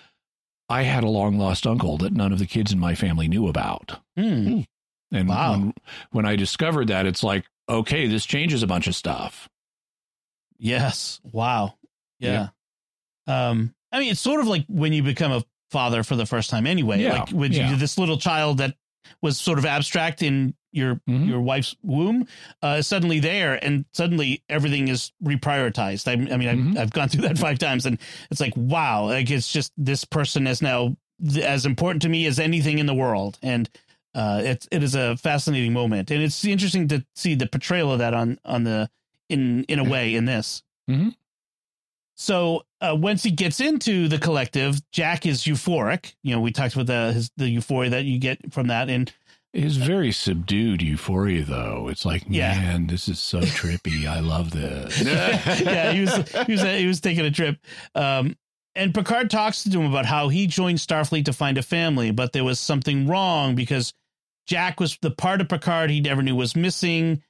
I 0.69 0.83
had 0.83 1.03
a 1.03 1.09
long 1.09 1.37
lost 1.37 1.67
uncle 1.67 1.97
that 1.97 2.13
none 2.13 2.31
of 2.31 2.39
the 2.39 2.45
kids 2.45 2.71
in 2.71 2.79
my 2.79 2.95
family 2.95 3.27
knew 3.27 3.47
about. 3.47 3.99
Mm. 4.17 4.65
And 5.11 5.27
wow. 5.27 5.51
when, 5.51 5.73
when 6.11 6.25
I 6.25 6.37
discovered 6.37 6.87
that, 6.87 7.05
it's 7.05 7.23
like, 7.23 7.45
okay, 7.67 8.07
this 8.07 8.25
changes 8.25 8.63
a 8.63 8.67
bunch 8.67 8.87
of 8.87 8.95
stuff. 8.95 9.49
Yes. 10.57 11.19
Wow. 11.29 11.73
Yeah. 12.19 12.47
yeah. 13.27 13.49
Um, 13.49 13.73
I 13.91 13.99
mean, 13.99 14.11
it's 14.11 14.21
sort 14.21 14.39
of 14.39 14.47
like 14.47 14.65
when 14.67 14.93
you 14.93 15.03
become 15.03 15.31
a 15.31 15.43
father 15.69 16.03
for 16.03 16.15
the 16.15 16.25
first 16.25 16.49
time 16.49 16.67
anyway. 16.67 17.01
Yeah. 17.01 17.19
Like 17.19 17.31
with 17.31 17.53
yeah. 17.53 17.71
you, 17.71 17.75
this 17.77 17.97
little 17.97 18.17
child 18.17 18.59
that 18.59 18.75
was 19.21 19.39
sort 19.39 19.57
of 19.57 19.65
abstract 19.65 20.21
in 20.21 20.53
your 20.71 20.95
mm-hmm. 20.95 21.25
your 21.25 21.41
wife's 21.41 21.75
womb 21.83 22.25
uh, 22.61 22.81
suddenly 22.81 23.19
there 23.19 23.61
and 23.61 23.83
suddenly 23.93 24.41
everything 24.47 24.87
is 24.87 25.11
reprioritized 25.21 26.07
i, 26.07 26.13
I 26.13 26.37
mean 26.37 26.47
mm-hmm. 26.47 26.71
I've, 26.71 26.83
I've, 26.83 26.91
gone 26.91 27.09
through 27.09 27.23
that 27.23 27.37
five 27.47 27.59
times 27.59 27.85
and 27.85 27.99
it's 28.29 28.39
like 28.39 28.53
wow 28.55 29.07
like 29.07 29.29
it's 29.29 29.51
just 29.51 29.73
this 29.75 30.05
person 30.05 30.47
is 30.47 30.61
now 30.61 30.95
as 31.43 31.65
important 31.65 32.03
to 32.03 32.09
me 32.09 32.25
as 32.25 32.39
anything 32.39 32.79
in 32.79 32.85
the 32.85 32.93
world 32.93 33.37
and 33.43 33.69
uh, 34.15 34.41
it, 34.43 34.67
it 34.71 34.81
is 34.81 34.95
a 34.95 35.17
fascinating 35.17 35.73
moment 35.73 36.09
and 36.09 36.21
it's 36.23 36.45
interesting 36.45 36.87
to 36.87 37.05
see 37.15 37.35
the 37.35 37.47
portrayal 37.47 37.91
of 37.91 37.99
that 37.99 38.13
on 38.13 38.39
on 38.45 38.63
the 38.63 38.89
in 39.27 39.65
in 39.65 39.77
a 39.77 39.83
way 39.83 40.15
in 40.15 40.23
this 40.23 40.63
mm-hmm. 40.89 41.09
So 42.21 42.65
uh, 42.81 42.95
once 42.95 43.23
he 43.23 43.31
gets 43.31 43.61
into 43.61 44.07
the 44.07 44.17
collective, 44.17 44.79
Jack 44.91 45.25
is 45.25 45.43
euphoric. 45.43 46.15
You 46.23 46.35
know, 46.35 46.41
we 46.41 46.51
talked 46.51 46.73
about 46.73 46.87
the 46.87 47.13
his, 47.13 47.31
the 47.37 47.47
euphoria 47.47 47.91
that 47.91 48.05
you 48.05 48.19
get 48.19 48.51
from 48.51 48.67
that, 48.67 48.89
and 48.89 49.13
it's 49.53 49.75
very 49.75 50.11
subdued 50.11 50.81
euphoria, 50.81 51.43
though. 51.43 51.89
It's 51.89 52.05
like, 52.05 52.23
yeah. 52.27 52.55
man, 52.55 52.87
this 52.87 53.09
is 53.09 53.19
so 53.19 53.41
trippy. 53.41 54.07
I 54.07 54.19
love 54.19 54.51
this. 54.51 55.01
yeah, 55.61 55.91
he 55.91 56.01
was 56.01 56.13
he 56.47 56.51
was 56.53 56.61
he 56.61 56.87
was 56.87 57.01
taking 57.01 57.25
a 57.25 57.31
trip. 57.31 57.57
Um, 57.93 58.35
and 58.75 58.93
Picard 58.93 59.29
talks 59.29 59.63
to 59.63 59.69
him 59.69 59.89
about 59.89 60.05
how 60.05 60.29
he 60.29 60.47
joined 60.47 60.77
Starfleet 60.77 61.25
to 61.25 61.33
find 61.33 61.57
a 61.57 61.63
family, 61.63 62.11
but 62.11 62.31
there 62.31 62.45
was 62.45 62.59
something 62.59 63.07
wrong 63.07 63.53
because 63.53 63.93
Jack 64.47 64.79
was 64.79 64.97
the 65.01 65.11
part 65.11 65.41
of 65.41 65.49
Picard 65.49 65.89
he 65.89 65.99
never 65.99 66.21
knew 66.21 66.35
was 66.35 66.55
missing. 66.55 67.21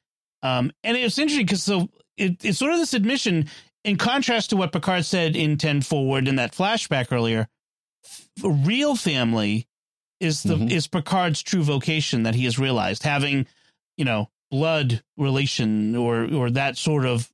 Um, 0.44 0.72
and 0.84 0.96
it 0.96 1.04
was 1.04 1.18
interesting 1.18 1.46
because 1.46 1.64
so 1.64 1.90
it, 2.18 2.46
it's 2.46 2.60
sort 2.60 2.74
of 2.74 2.78
this 2.78 2.94
admission 2.94 3.50
in 3.84 3.98
contrast 3.98 4.50
to 4.50 4.58
what 4.58 4.72
Picard 4.72 5.06
said 5.06 5.36
in 5.36 5.58
10 5.58 5.82
Forward 5.82 6.28
in 6.28 6.36
that 6.36 6.54
flashback 6.54 7.12
earlier, 7.12 7.48
real 8.44 8.96
family 8.96 9.68
is 10.20 10.44
the 10.44 10.56
mm-hmm. 10.56 10.68
is 10.68 10.88
Picard's 10.88 11.42
true 11.42 11.64
vocation 11.64 12.24
that 12.24 12.36
he 12.36 12.46
has 12.46 12.60
realized. 12.60 13.04
Having, 13.04 13.48
you 13.98 14.06
know, 14.06 14.30
blood 14.52 15.04
relation 15.18 15.96
or 15.96 16.32
or 16.34 16.52
that 16.52 16.78
sort 16.78 17.06
of 17.06 17.32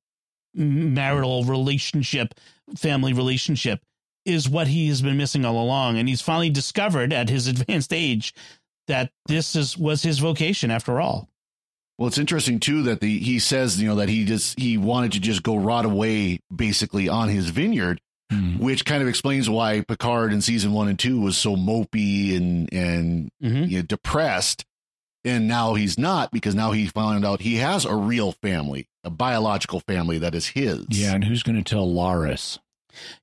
marital 0.54 1.44
relationship, 1.44 2.34
family 2.78 3.14
relationship 3.14 3.82
is 4.26 4.50
what 4.50 4.68
he 4.68 4.88
has 4.88 5.02
been 5.02 5.18
missing 5.18 5.46
all 5.46 5.62
along. 5.62 5.98
And 5.98 6.08
he's 6.08 6.22
finally 6.22 6.50
discovered 6.50 7.14
at 7.14 7.30
his 7.30 7.48
advanced 7.48 7.94
age 7.94 8.34
that 8.88 9.12
this 9.28 9.56
is 9.56 9.78
was 9.78 10.04
his 10.04 10.20
vocation 10.20 10.72
after 10.72 11.02
all. 11.02 11.30
Well, 11.98 12.08
it's 12.08 12.20
interesting 12.20 12.60
too 12.60 12.84
that 12.84 13.02
the 13.02 13.18
he 13.20 13.40
says 13.40 13.82
you 13.82 13.88
know 13.88 13.96
that 13.96 14.10
he 14.10 14.24
just 14.24 14.60
he 14.60 14.78
wanted 14.78 15.14
to 15.14 15.20
just 15.20 15.42
go 15.42 15.56
rot 15.56 15.86
away 15.86 16.40
basically 16.56 17.10
on 17.10 17.30
his 17.30 17.50
vineyard, 17.50 18.00
mm. 18.32 18.60
which 18.60 18.86
kind 18.86 19.02
of 19.02 19.08
explains 19.08 19.50
why 19.50 19.82
Picard 19.82 20.32
in 20.32 20.42
season 20.42 20.74
one 20.74 20.88
and 20.88 21.00
two 21.00 21.20
was 21.20 21.38
so 21.38 21.56
mopey 21.56 22.38
and 22.38 22.72
and 22.72 23.32
mm-hmm. 23.44 23.64
you 23.64 23.78
know, 23.78 23.82
depressed, 23.82 24.64
and 25.26 25.48
now 25.48 25.74
he's 25.74 25.98
not 25.98 26.32
because 26.32 26.54
now 26.54 26.72
he 26.72 26.86
found 26.86 27.26
out 27.26 27.42
he 27.42 27.56
has 27.56 27.84
a 27.84 27.96
real 27.96 28.32
family, 28.32 28.88
a 29.04 29.10
biological 29.10 29.80
family 29.80 30.20
that 30.20 30.36
is 30.36 30.48
his. 30.48 30.86
Yeah, 30.90 31.16
and 31.16 31.24
who's 31.24 31.42
going 31.42 31.62
to 31.62 31.64
tell 31.64 31.88
Laris? 31.88 32.60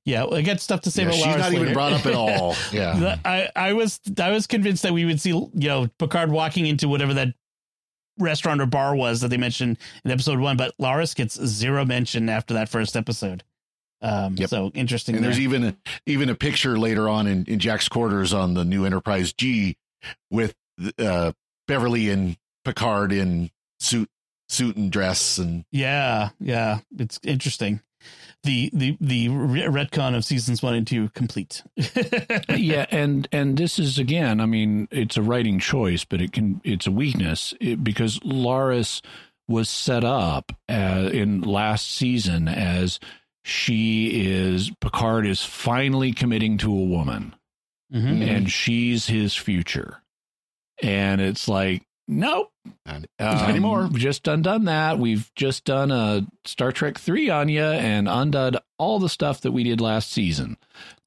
Yeah, 0.03 0.25
I 0.25 0.41
got 0.41 0.59
stuff 0.59 0.81
to 0.81 0.91
say 0.91 1.03
yeah, 1.03 1.09
about 1.09 1.17
she's 1.17 1.25
Laris 1.25 1.37
not 1.37 1.51
later. 1.51 1.61
even 1.61 1.73
brought 1.73 1.93
up 1.93 2.05
at 2.05 2.13
all. 2.13 2.55
Yeah, 2.73 3.17
I, 3.23 3.49
I 3.55 3.73
was 3.73 4.01
I 4.19 4.31
was 4.31 4.47
convinced 4.47 4.83
that 4.83 4.91
we 4.91 5.05
would 5.05 5.21
see 5.21 5.29
you 5.29 5.49
know 5.53 5.87
Picard 5.97 6.29
walking 6.29 6.65
into 6.65 6.89
whatever 6.89 7.13
that 7.13 7.33
restaurant 8.17 8.61
or 8.61 8.65
bar 8.65 8.95
was 8.95 9.21
that 9.21 9.29
they 9.29 9.37
mentioned 9.37 9.77
in 10.03 10.11
episode 10.11 10.39
one, 10.39 10.57
but 10.57 10.73
Laris 10.77 11.15
gets 11.15 11.35
zero 11.45 11.85
mention 11.85 12.29
after 12.29 12.53
that 12.53 12.69
first 12.69 12.95
episode. 12.95 13.43
Um, 14.01 14.35
yep. 14.35 14.49
So 14.49 14.71
interesting. 14.73 15.15
And 15.15 15.23
there. 15.23 15.31
there's 15.31 15.41
even 15.41 15.63
a, 15.63 15.77
even 16.05 16.29
a 16.29 16.35
picture 16.35 16.77
later 16.77 17.09
on 17.09 17.27
in, 17.27 17.45
in 17.45 17.59
Jack's 17.59 17.89
quarters 17.89 18.33
on 18.33 18.53
the 18.53 18.65
new 18.65 18.85
Enterprise 18.85 19.33
G 19.33 19.77
with 20.29 20.53
uh, 20.99 21.31
Beverly 21.67 22.09
and 22.09 22.37
Picard 22.63 23.11
in 23.11 23.51
suit 23.79 24.09
suit 24.47 24.75
and 24.75 24.91
dress 24.91 25.39
and 25.39 25.65
yeah 25.71 26.29
yeah 26.39 26.79
it's 26.99 27.19
interesting 27.23 27.81
the 28.45 28.69
the 28.73 28.97
the 29.01 29.27
retcon 29.27 30.15
of 30.15 30.23
seasons 30.23 30.63
one 30.63 30.75
and 30.75 30.87
two 30.87 31.09
complete. 31.09 31.63
yeah, 32.49 32.85
and 32.89 33.27
and 33.31 33.57
this 33.57 33.77
is 33.77 33.99
again, 33.99 34.39
I 34.39 34.45
mean, 34.45 34.87
it's 34.91 35.17
a 35.17 35.21
writing 35.21 35.59
choice, 35.59 36.05
but 36.05 36.21
it 36.21 36.31
can 36.31 36.61
it's 36.63 36.87
a 36.87 36.91
weakness 36.91 37.53
it, 37.59 37.83
because 37.83 38.19
Laris 38.19 39.01
was 39.47 39.69
set 39.69 40.03
up 40.03 40.51
uh, 40.69 41.09
in 41.11 41.41
last 41.41 41.91
season 41.91 42.47
as 42.47 42.99
she 43.43 44.27
is 44.27 44.71
Picard 44.79 45.27
is 45.27 45.43
finally 45.43 46.13
committing 46.13 46.57
to 46.59 46.71
a 46.71 46.85
woman, 46.85 47.35
mm-hmm. 47.93 48.21
and 48.21 48.51
she's 48.51 49.07
his 49.07 49.35
future, 49.35 50.01
and 50.81 51.19
it's 51.19 51.47
like 51.47 51.83
Nope. 52.07 52.51
Not 52.85 53.05
um, 53.19 53.49
anymore. 53.49 53.87
We've 53.91 54.01
just 54.01 54.27
undone 54.27 54.65
that. 54.65 54.99
We've 54.99 55.29
just 55.35 55.65
done 55.65 55.91
a 55.91 56.25
Star 56.45 56.71
Trek 56.71 56.97
3 56.97 57.29
on 57.29 57.49
you 57.49 57.63
and 57.63 58.07
undone 58.07 58.57
all 58.77 58.99
the 58.99 59.09
stuff 59.09 59.41
that 59.41 59.51
we 59.51 59.63
did 59.63 59.81
last 59.81 60.11
season. 60.11 60.57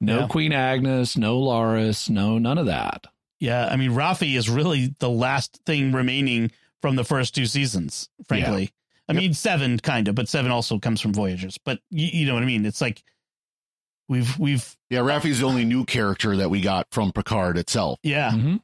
No 0.01 0.21
yeah. 0.21 0.27
Queen 0.29 0.53
Agnes, 0.53 1.17
no 1.17 1.39
Laris, 1.39 2.11
no 2.11 2.39
none 2.39 2.59
of 2.59 2.67
that. 2.67 3.07
Yeah, 3.41 3.69
I 3.71 3.77
mean 3.77 3.93
Raffi 3.93 4.37
is 4.37 4.51
really 4.51 4.95
the 4.99 5.11
last 5.11 5.61
thing 5.65 5.93
remaining 5.93 6.51
from 6.83 6.97
the 6.97 7.05
first 7.05 7.35
two 7.35 7.47
seasons, 7.47 8.09
frankly. 8.27 8.63
Yeah. 8.63 8.69
I 9.11 9.13
yep. 9.15 9.23
mean 9.23 9.35
7 9.35 9.79
kind 9.79 10.09
of, 10.09 10.15
but 10.15 10.29
7 10.29 10.51
also 10.51 10.79
comes 10.79 11.01
from 11.01 11.15
Voyagers. 11.15 11.59
But 11.59 11.81
you, 11.91 12.09
you 12.13 12.27
know 12.27 12.35
what 12.35 12.43
I 12.43 12.47
mean? 12.47 12.67
It's 12.67 12.81
like 12.81 13.03
we've 14.09 14.39
we've 14.39 14.77
Yeah, 14.91 15.01
Raffi's 15.01 15.41
the 15.41 15.47
only 15.47 15.65
new 15.65 15.85
character 15.85 16.37
that 16.37 16.51
we 16.51 16.61
got 16.61 16.89
from 16.91 17.13
Picard 17.13 17.57
itself. 17.59 18.01
Yeah. 18.03 18.33
Mm-hmm. 18.33 18.57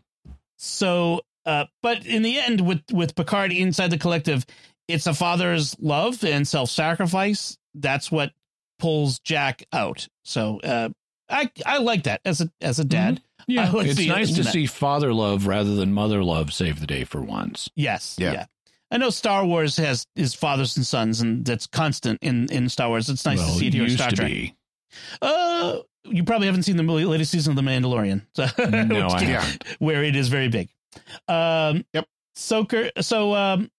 So 0.57 1.21
uh, 1.47 1.65
but 1.83 2.07
in 2.07 2.23
the 2.23 2.39
end, 2.39 2.61
with 2.61 2.83
with 2.93 3.15
Picard 3.15 3.53
inside 3.53 3.91
the 3.91 3.99
collective, 3.99 4.47
it's 4.89 5.07
a 5.07 5.15
father's 5.15 5.77
love 5.79 6.25
and 6.25 6.47
self 6.47 6.71
sacrifice. 6.71 7.57
That's 7.75 8.11
what 8.11 8.33
pulls 8.79 9.19
Jack 9.21 9.65
out. 9.73 10.09
So 10.25 10.61
uh, 10.61 10.91
I 11.29 11.51
I 11.65 11.79
like 11.79 12.05
that 12.05 12.21
as 12.25 12.41
a 12.41 12.51
as 12.61 12.79
a 12.79 12.85
dad. 12.85 13.17
Mm-hmm. 13.17 13.21
Yeah, 13.47 13.71
like 13.71 13.87
it's 13.89 14.07
nice 14.07 14.35
to 14.37 14.43
that. 14.43 14.53
see 14.53 14.67
father 14.67 15.13
love 15.13 15.47
rather 15.47 15.75
than 15.75 15.93
mother 15.93 16.25
love 16.25 16.53
save 16.53 16.81
the 16.81 16.87
day 16.87 17.05
for 17.05 17.21
once. 17.21 17.69
Yes. 17.77 18.17
Yeah. 18.19 18.33
yeah. 18.33 18.47
I 18.91 18.97
know 18.97 19.11
Star 19.11 19.45
Wars 19.45 19.77
has 19.77 20.07
is 20.15 20.35
fathers 20.35 20.77
and 20.77 20.87
sons, 20.87 21.21
and 21.21 21.45
that's 21.45 21.67
constant 21.67 22.21
in 22.23 22.51
in 22.51 22.69
Star 22.69 22.89
Wars. 22.89 23.09
It's 23.09 23.25
nice 23.27 23.39
well, 23.39 23.49
to 23.49 23.55
see 23.55 23.67
it 23.67 23.75
here 23.75 23.85
in 23.85 23.91
Star 23.91 24.11
to 24.11 24.17
Trek. 24.17 24.31
be. 24.31 24.55
Uh, 25.21 25.79
you 26.05 26.25
probably 26.25 26.47
haven't 26.47 26.63
seen 26.63 26.77
the 26.77 26.85
latest 26.85 27.33
season 27.33 27.53
of 27.53 27.57
The 27.57 27.69
Mandalorian, 27.69 28.27
so, 28.35 28.47
No, 28.69 29.09
I 29.11 29.25
haven't. 29.25 29.65
where 29.79 30.05
it 30.05 30.15
is 30.15 30.29
very 30.29 30.49
big. 30.49 30.69
Um, 31.29 31.85
Yep. 31.93 32.07
So, 32.37 32.67
so 33.01 33.35
um, 33.35 33.71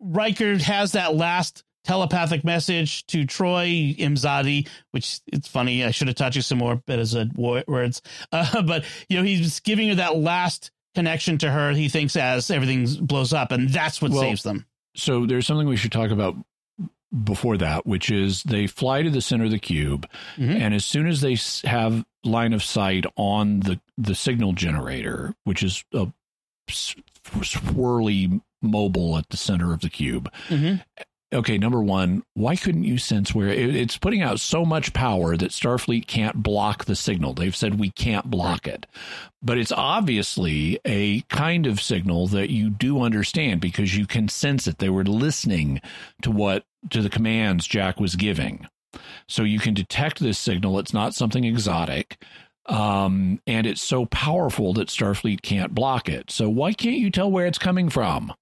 Riker 0.00 0.58
has 0.58 0.92
that 0.92 1.14
last 1.14 1.62
telepathic 1.84 2.42
message 2.44 3.06
to 3.06 3.24
Troi 3.24 3.96
Imzadi, 3.98 4.68
which 4.90 5.20
it's 5.28 5.46
funny. 5.46 5.84
I 5.84 5.90
should 5.92 6.08
have 6.08 6.16
taught 6.16 6.34
you 6.34 6.42
some 6.42 6.58
more 6.58 6.76
better 6.86 7.04
words. 7.36 8.02
Uh, 8.32 8.62
but 8.62 8.84
you 9.08 9.16
know, 9.18 9.22
he's 9.22 9.60
giving 9.60 9.88
her 9.90 9.94
that 9.96 10.16
last 10.16 10.70
connection 10.94 11.38
to 11.38 11.50
her. 11.50 11.70
He 11.72 11.88
thinks 11.88 12.16
as 12.16 12.50
everything 12.50 12.86
blows 13.06 13.32
up, 13.32 13.52
and 13.52 13.68
that's 13.68 14.02
what 14.02 14.10
Well, 14.10 14.20
saves 14.22 14.42
them. 14.42 14.66
So 14.96 15.26
there's 15.26 15.46
something 15.46 15.68
we 15.68 15.76
should 15.76 15.92
talk 15.92 16.10
about 16.10 16.36
before 17.22 17.56
that, 17.58 17.86
which 17.86 18.10
is 18.10 18.42
they 18.42 18.66
fly 18.66 19.02
to 19.02 19.10
the 19.10 19.20
center 19.20 19.44
of 19.44 19.50
the 19.52 19.58
cube, 19.60 20.08
Mhm. 20.36 20.60
and 20.60 20.74
as 20.74 20.84
soon 20.84 21.06
as 21.06 21.20
they 21.20 21.36
have 21.68 22.04
line 22.24 22.52
of 22.52 22.62
sight 22.64 23.04
on 23.16 23.60
the 23.60 23.78
the 23.96 24.14
signal 24.16 24.52
generator, 24.52 25.34
which 25.44 25.62
is 25.62 25.84
a 25.94 25.98
s- 25.98 26.12
swirly 26.68 28.40
mobile 28.62 29.16
at 29.18 29.28
the 29.30 29.36
center 29.36 29.72
of 29.72 29.80
the 29.80 29.90
cube. 29.90 30.32
Mhm. 30.48 30.82
Okay, 31.32 31.58
number 31.58 31.82
one, 31.82 32.22
why 32.34 32.54
couldn't 32.54 32.84
you 32.84 32.96
sense 32.96 33.34
where 33.34 33.48
it, 33.48 33.74
it's 33.74 33.98
putting 33.98 34.22
out 34.22 34.38
so 34.38 34.64
much 34.64 34.92
power 34.92 35.36
that 35.36 35.50
Starfleet 35.50 36.06
can't 36.06 36.44
block 36.44 36.84
the 36.84 36.94
signal? 36.94 37.34
They've 37.34 37.56
said 37.56 37.80
we 37.80 37.90
can't 37.90 38.30
block 38.30 38.68
it, 38.68 38.86
but 39.42 39.58
it's 39.58 39.72
obviously 39.72 40.78
a 40.84 41.22
kind 41.22 41.66
of 41.66 41.80
signal 41.80 42.28
that 42.28 42.50
you 42.50 42.70
do 42.70 43.02
understand 43.02 43.60
because 43.60 43.96
you 43.96 44.06
can 44.06 44.28
sense 44.28 44.68
it. 44.68 44.78
They 44.78 44.90
were 44.90 45.02
listening 45.04 45.80
to 46.22 46.30
what 46.30 46.66
to 46.90 47.02
the 47.02 47.10
commands 47.10 47.66
Jack 47.66 47.98
was 47.98 48.14
giving, 48.14 48.68
so 49.26 49.42
you 49.42 49.58
can 49.58 49.74
detect 49.74 50.20
this 50.20 50.38
signal. 50.38 50.78
It's 50.78 50.94
not 50.94 51.14
something 51.14 51.42
exotic. 51.44 52.22
Um, 52.66 53.40
and 53.46 53.66
it's 53.66 53.82
so 53.82 54.06
powerful 54.06 54.72
that 54.74 54.88
Starfleet 54.88 55.42
can't 55.42 55.74
block 55.74 56.08
it. 56.08 56.30
So 56.30 56.48
why 56.48 56.72
can't 56.72 56.96
you 56.96 57.10
tell 57.10 57.30
where 57.30 57.46
it's 57.46 57.58
coming 57.58 57.90
from? 57.90 58.32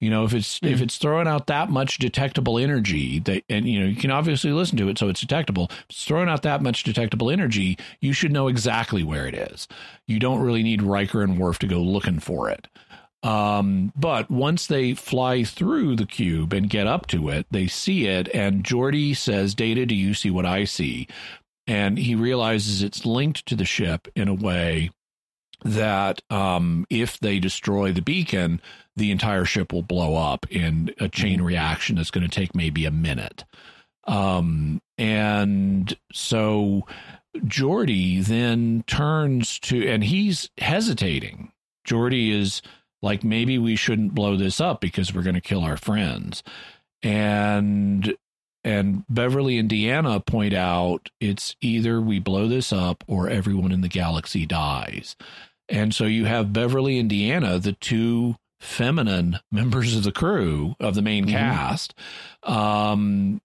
You 0.00 0.10
know, 0.10 0.24
if 0.24 0.34
it's 0.34 0.60
if 0.62 0.82
it's 0.82 0.98
throwing 0.98 1.26
out 1.26 1.46
that 1.46 1.70
much 1.70 1.96
detectable 1.98 2.58
energy, 2.58 3.18
that 3.20 3.44
and 3.48 3.66
you 3.66 3.80
know 3.80 3.86
you 3.86 3.96
can 3.96 4.10
obviously 4.10 4.52
listen 4.52 4.76
to 4.76 4.88
it, 4.90 4.98
so 4.98 5.08
it's 5.08 5.22
detectable. 5.22 5.68
If 5.70 5.86
it's 5.88 6.04
throwing 6.04 6.28
out 6.28 6.42
that 6.42 6.60
much 6.60 6.82
detectable 6.82 7.30
energy, 7.30 7.78
you 8.00 8.12
should 8.12 8.30
know 8.30 8.48
exactly 8.48 9.02
where 9.02 9.26
it 9.26 9.34
is. 9.34 9.66
You 10.06 10.18
don't 10.18 10.42
really 10.42 10.62
need 10.62 10.82
Riker 10.82 11.22
and 11.22 11.38
Worf 11.38 11.58
to 11.60 11.66
go 11.66 11.80
looking 11.80 12.20
for 12.20 12.50
it. 12.50 12.68
Um, 13.22 13.90
but 13.96 14.30
once 14.30 14.66
they 14.66 14.92
fly 14.92 15.44
through 15.44 15.96
the 15.96 16.06
cube 16.06 16.52
and 16.52 16.68
get 16.68 16.86
up 16.86 17.06
to 17.08 17.30
it, 17.30 17.46
they 17.50 17.66
see 17.66 18.06
it, 18.06 18.28
and 18.34 18.64
Geordi 18.64 19.16
says, 19.16 19.54
"Data, 19.54 19.86
do 19.86 19.94
you 19.94 20.12
see 20.12 20.28
what 20.28 20.44
I 20.44 20.64
see?" 20.64 21.08
And 21.66 21.98
he 21.98 22.14
realizes 22.14 22.82
it's 22.82 23.04
linked 23.04 23.46
to 23.46 23.56
the 23.56 23.64
ship 23.64 24.08
in 24.14 24.28
a 24.28 24.34
way 24.34 24.90
that 25.64 26.22
um, 26.30 26.86
if 26.90 27.18
they 27.18 27.38
destroy 27.38 27.92
the 27.92 28.02
beacon, 28.02 28.60
the 28.94 29.10
entire 29.10 29.44
ship 29.44 29.72
will 29.72 29.82
blow 29.82 30.14
up 30.14 30.46
in 30.50 30.94
a 31.00 31.08
chain 31.08 31.42
reaction 31.42 31.96
that's 31.96 32.10
going 32.10 32.28
to 32.28 32.34
take 32.34 32.54
maybe 32.54 32.84
a 32.84 32.90
minute. 32.90 33.44
Um, 34.06 34.80
and 34.98 35.96
so 36.12 36.86
Geordi 37.38 38.24
then 38.24 38.84
turns 38.86 39.58
to, 39.60 39.86
and 39.88 40.04
he's 40.04 40.50
hesitating. 40.58 41.52
Geordi 41.86 42.30
is 42.30 42.62
like, 43.02 43.24
maybe 43.24 43.58
we 43.58 43.76
shouldn't 43.76 44.14
blow 44.14 44.36
this 44.36 44.60
up 44.60 44.80
because 44.80 45.12
we're 45.12 45.22
going 45.22 45.34
to 45.34 45.40
kill 45.40 45.64
our 45.64 45.76
friends. 45.76 46.42
And 47.02 48.14
and 48.66 49.04
Beverly 49.08 49.58
and 49.58 49.70
Deanna 49.70 50.26
point 50.26 50.52
out 50.52 51.08
it's 51.20 51.54
either 51.60 52.00
we 52.00 52.18
blow 52.18 52.48
this 52.48 52.72
up 52.72 53.04
or 53.06 53.30
everyone 53.30 53.70
in 53.70 53.80
the 53.80 53.88
galaxy 53.88 54.44
dies. 54.44 55.14
And 55.68 55.94
so 55.94 56.04
you 56.04 56.24
have 56.24 56.52
Beverly 56.52 56.98
and 56.98 57.08
Deanna, 57.08 57.62
the 57.62 57.72
two 57.74 58.34
feminine 58.60 59.38
members 59.52 59.94
of 59.94 60.02
the 60.02 60.10
crew 60.10 60.74
of 60.80 60.96
the 60.96 61.02
main 61.02 61.26
Mhm. 61.26 61.30
cast, 61.30 61.94
um, 62.42 63.40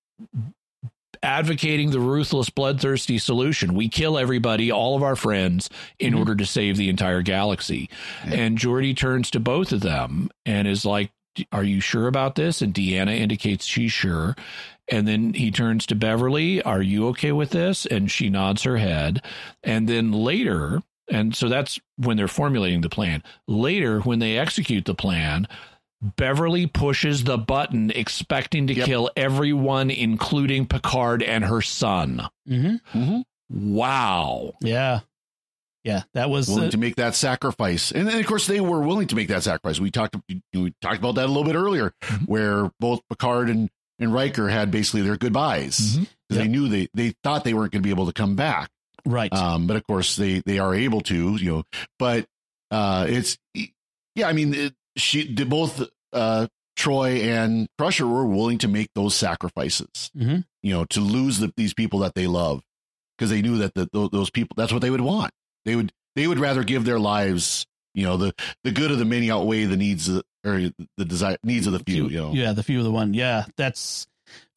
advocating 1.24 1.92
the 1.92 2.00
ruthless, 2.00 2.50
bloodthirsty 2.50 3.20
solution. 3.20 3.76
We 3.76 3.90
kill 3.90 4.18
everybody, 4.18 4.72
all 4.72 4.96
of 4.96 5.04
our 5.04 5.16
friends, 5.16 5.70
in 6.00 6.14
Mhm. 6.14 6.20
order 6.20 6.36
to 6.36 6.46
save 6.48 6.78
the 6.78 6.90
entire 6.90 7.22
galaxy. 7.22 7.90
Yeah. 8.28 8.34
And 8.34 8.58
Geordi 8.58 8.96
turns 8.98 9.30
to 9.32 9.40
both 9.40 9.72
of 9.72 9.82
them 9.82 10.32
and 10.48 10.68
is 10.68 10.84
like, 10.84 11.12
Are 11.54 11.64
you 11.64 11.80
sure 11.80 12.08
about 12.08 12.36
this? 12.36 12.62
And 12.62 12.74
Deanna 12.74 13.18
indicates 13.18 13.66
she's 13.66 13.94
sure. 13.94 14.36
And 14.88 15.08
then 15.08 15.34
he 15.34 15.52
turns 15.52 15.86
to 15.88 15.96
Beverly, 15.96 16.62
Are 16.64 16.82
you 16.82 17.08
okay 17.10 17.32
with 17.32 17.52
this? 17.52 17.86
And 17.86 18.12
she 18.12 18.30
nods 18.30 18.64
her 18.64 18.78
head. 18.78 19.24
And 19.64 19.88
then 19.88 20.12
later, 20.12 20.82
and 21.10 21.36
so 21.36 21.48
that's 21.50 21.80
when 21.98 22.18
they're 22.18 22.28
formulating 22.28 22.82
the 22.82 22.90
plan. 22.90 23.24
Later, 23.48 24.00
when 24.02 24.20
they 24.20 24.38
execute 24.38 24.86
the 24.86 24.96
plan, 24.96 25.48
Beverly 26.02 26.66
pushes 26.68 27.24
the 27.26 27.38
button, 27.38 27.92
expecting 27.92 28.66
to 28.68 28.74
Yep. 28.74 28.86
kill 28.86 29.10
everyone, 29.16 29.92
including 29.92 30.66
Picard 30.66 31.22
and 31.22 31.46
her 31.46 31.62
son. 31.62 32.28
Mm-hmm. 32.50 32.98
Mhm. 33.00 33.24
Wow. 33.50 34.54
Yeah, 34.62 35.02
yeah, 35.84 36.04
that 36.14 36.30
was 36.30 36.48
willing 36.48 36.68
uh, 36.70 36.72
to 36.72 36.78
make 36.78 36.96
that 36.96 37.14
sacrifice, 37.16 37.92
and 37.92 38.08
then 38.08 38.20
of 38.20 38.26
course 38.26 38.48
they 38.48 38.62
were 38.62 38.82
willing 38.82 39.08
to 39.08 39.16
make 39.16 39.28
that 39.28 39.44
sacrifice. 39.44 39.80
We 39.80 39.92
talked 39.92 40.16
we 40.54 40.74
talked 40.82 40.98
about 41.00 41.16
that 41.16 41.26
a 41.26 41.28
little 41.28 41.44
bit 41.44 41.56
earlier, 41.56 41.94
Mhm. 42.02 42.28
where 42.28 42.72
both 42.80 43.02
Picard 43.10 43.50
and 43.50 43.70
and 44.02 44.14
Riker 44.14 44.50
had 44.50 44.72
basically 44.72 45.02
their 45.04 45.16
goodbyes 45.18 45.98
because 45.98 46.08
Mhm. 46.38 46.42
they 46.44 46.48
knew 46.48 46.68
they 46.68 46.88
they 46.94 47.14
thought 47.24 47.44
they 47.44 47.54
weren't 47.54 47.72
going 47.72 47.82
to 47.84 47.88
be 47.88 47.92
able 47.92 48.08
to 48.08 48.14
come 48.14 48.36
back. 48.36 48.70
right. 49.06 49.32
Um, 49.34 49.66
but 49.68 49.78
of 49.78 49.86
course 49.88 50.16
they 50.16 50.42
they 50.46 50.60
are 50.60 50.76
able 50.76 51.02
to, 51.02 51.36
you 51.38 51.52
know. 51.52 51.64
But 51.98 52.28
uh, 52.70 53.06
it's 53.10 53.38
yeah, 54.16 54.28
I 54.28 54.34
mean, 54.34 54.54
it, 54.54 54.74
she 54.98 55.26
did 55.34 55.50
both 55.50 55.82
uh, 56.14 56.48
Troi 56.78 57.24
and 57.24 57.68
Crusher 57.78 58.06
were 58.08 58.26
willing 58.26 58.58
to 58.60 58.68
make 58.68 58.90
those 58.96 59.16
sacrifices, 59.16 60.12
Mhm. 60.18 60.46
you 60.64 60.74
know, 60.74 60.86
to 60.86 61.00
lose 61.00 61.40
the, 61.40 61.54
these 61.58 61.74
people 61.74 62.00
that 62.00 62.14
they 62.16 62.28
love 62.28 62.62
because 63.18 63.30
they 63.30 63.42
knew 63.42 63.58
that 63.60 63.74
the, 63.76 63.88
those 64.12 64.30
people 64.30 64.54
that's 64.58 64.72
what 64.74 64.82
they 64.82 64.90
would 64.92 65.02
want. 65.02 65.32
They 65.66 65.76
would 65.76 65.92
they 66.16 66.28
would 66.28 66.40
rather 66.40 66.64
give 66.64 66.84
their 66.86 67.00
lives, 67.00 67.66
you 67.94 68.04
know, 68.06 68.18
the 68.18 68.34
the 68.64 68.72
good 68.72 68.92
of 68.92 69.00
the 69.00 69.06
many 69.06 69.30
outweigh 69.32 69.66
the 69.66 69.78
needs 69.78 70.08
of, 70.08 70.24
or 70.46 70.60
the 70.98 71.06
desire 71.06 71.38
needs 71.44 71.68
of 71.68 71.74
the 71.74 71.80
few. 71.80 72.08
You 72.10 72.18
know, 72.18 72.34
Yeah, 72.34 72.54
the 72.54 72.64
few 72.64 72.80
of 72.80 72.84
the 72.86 72.92
one. 72.92 73.14
Yeah, 73.14 73.46
that's 73.58 74.08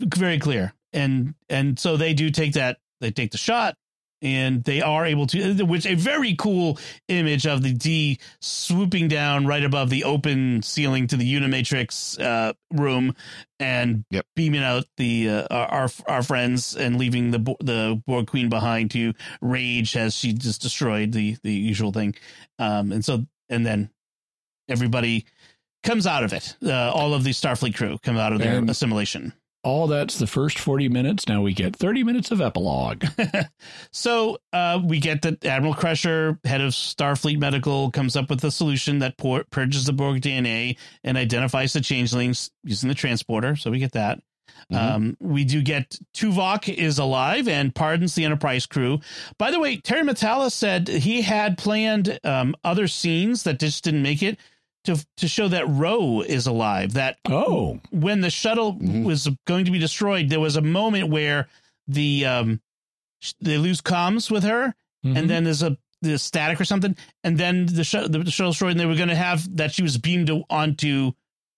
very 0.00 0.38
clear. 0.38 0.72
And 0.92 1.34
and 1.48 1.78
so 1.78 1.96
they 1.96 2.14
do 2.14 2.30
take 2.30 2.52
that. 2.54 2.78
They 3.00 3.10
take 3.10 3.32
the 3.32 3.38
shot, 3.38 3.76
and 4.24 4.64
they 4.64 4.80
are 4.82 5.04
able 5.06 5.26
to. 5.28 5.64
Which 5.64 5.86
a 5.86 5.94
very 5.94 6.34
cool 6.34 6.78
image 7.08 7.46
of 7.46 7.62
the 7.62 7.72
D 7.72 8.18
swooping 8.40 9.06
down 9.08 9.46
right 9.46 9.62
above 9.62 9.90
the 9.90 10.02
open 10.04 10.62
ceiling 10.62 11.06
to 11.08 11.16
the 11.16 11.32
Unimatrix 11.32 12.18
uh, 12.20 12.54
room, 12.72 13.14
and 13.60 14.04
Yep. 14.10 14.26
beaming 14.34 14.62
out 14.64 14.86
the 14.96 15.28
uh, 15.28 15.46
our 15.50 15.88
our 16.08 16.22
friends 16.22 16.74
and 16.74 16.96
leaving 16.98 17.30
the 17.30 17.38
the 17.60 18.02
Borg 18.06 18.26
Queen 18.26 18.48
behind 18.48 18.90
to 18.92 19.12
rage 19.40 19.96
as 19.96 20.16
she 20.16 20.32
just 20.32 20.62
destroyed 20.62 21.12
the 21.12 21.36
the 21.42 21.52
usual 21.52 21.92
thing. 21.92 22.14
Um, 22.58 22.90
and 22.90 23.04
so 23.04 23.26
and 23.50 23.64
then 23.66 23.90
everybody 24.68 25.26
comes 25.82 26.06
out 26.06 26.24
of 26.24 26.32
it. 26.32 26.56
Uh, 26.64 26.90
all 26.92 27.12
of 27.12 27.24
the 27.24 27.30
Starfleet 27.30 27.74
crew 27.76 27.98
come 28.02 28.16
out 28.16 28.32
of 28.32 28.38
their 28.38 28.56
And- 28.58 28.70
assimilation. 28.70 29.34
All 29.64 29.86
that's 29.86 30.18
the 30.18 30.26
first 30.26 30.58
40 30.58 30.88
minutes. 30.90 31.26
Now 31.26 31.40
we 31.42 31.54
get 31.54 31.74
30 31.74 32.04
minutes 32.04 32.30
of 32.30 32.40
epilogue. 32.40 33.04
so 33.92 34.38
uh, 34.52 34.80
we 34.84 35.00
get 35.00 35.22
that 35.22 35.44
Admiral 35.44 35.74
Crusher, 35.74 36.38
head 36.44 36.60
of 36.60 36.72
Starfleet 36.72 37.38
Medical, 37.38 37.90
comes 37.90 38.14
up 38.14 38.28
with 38.28 38.44
a 38.44 38.50
solution 38.50 38.98
that 38.98 39.16
por- 39.16 39.44
purges 39.50 39.86
the 39.86 39.92
Borg 39.92 40.20
DNA 40.20 40.76
and 41.02 41.16
identifies 41.16 41.72
the 41.72 41.80
changelings 41.80 42.50
using 42.62 42.88
the 42.88 42.94
transporter. 42.94 43.56
So 43.56 43.70
we 43.70 43.78
get 43.78 43.92
that. 43.92 44.20
Mhm. 44.70 44.76
Um, 44.76 45.16
we 45.20 45.44
do 45.44 45.62
get 45.62 45.98
Tuvok 46.14 46.72
is 46.72 46.98
alive 46.98 47.48
and 47.48 47.74
pardons 47.74 48.14
the 48.14 48.24
Enterprise 48.24 48.66
crew. 48.66 49.00
By 49.38 49.50
the 49.50 49.58
way, 49.60 49.76
Terry 49.78 50.02
Matalas 50.02 50.52
said 50.52 50.88
he 50.88 51.22
had 51.22 51.58
planned 51.58 52.18
um, 52.24 52.54
other 52.64 52.86
scenes 52.86 53.42
that 53.44 53.58
just 53.58 53.84
didn't 53.84 54.02
make 54.02 54.22
it 54.22 54.38
to 54.84 55.04
to 55.16 55.28
show 55.28 55.48
that 55.48 55.68
Ro 55.68 56.20
is 56.20 56.46
alive. 56.46 56.94
That 56.94 57.18
Oh, 57.28 57.80
when 57.90 58.20
the 58.20 58.30
shuttle 58.30 58.74
Mhm. 58.74 59.04
was 59.04 59.28
going 59.46 59.64
to 59.64 59.70
be 59.70 59.78
destroyed, 59.78 60.28
there 60.28 60.40
was 60.40 60.56
a 60.56 60.62
moment 60.62 61.08
where 61.08 61.48
the 61.88 62.26
um 62.26 62.60
they 63.40 63.58
lose 63.58 63.80
comms 63.80 64.30
with 64.30 64.44
her, 64.44 64.74
Mhm. 65.04 65.16
and 65.18 65.30
then 65.30 65.44
there's 65.44 65.62
a 65.62 65.76
the 66.02 66.18
static 66.18 66.60
or 66.60 66.66
something, 66.66 66.94
and 67.22 67.38
then 67.38 67.64
the, 67.64 67.82
sh- 67.82 67.92
the 68.08 68.30
shuttle 68.30 68.50
destroyed, 68.50 68.72
and 68.72 68.80
they 68.80 68.84
were 68.84 68.94
going 68.94 69.08
to 69.08 69.14
have 69.14 69.56
that 69.56 69.72
she 69.72 69.82
was 69.82 69.96
beamed 69.96 70.30
onto 70.50 71.12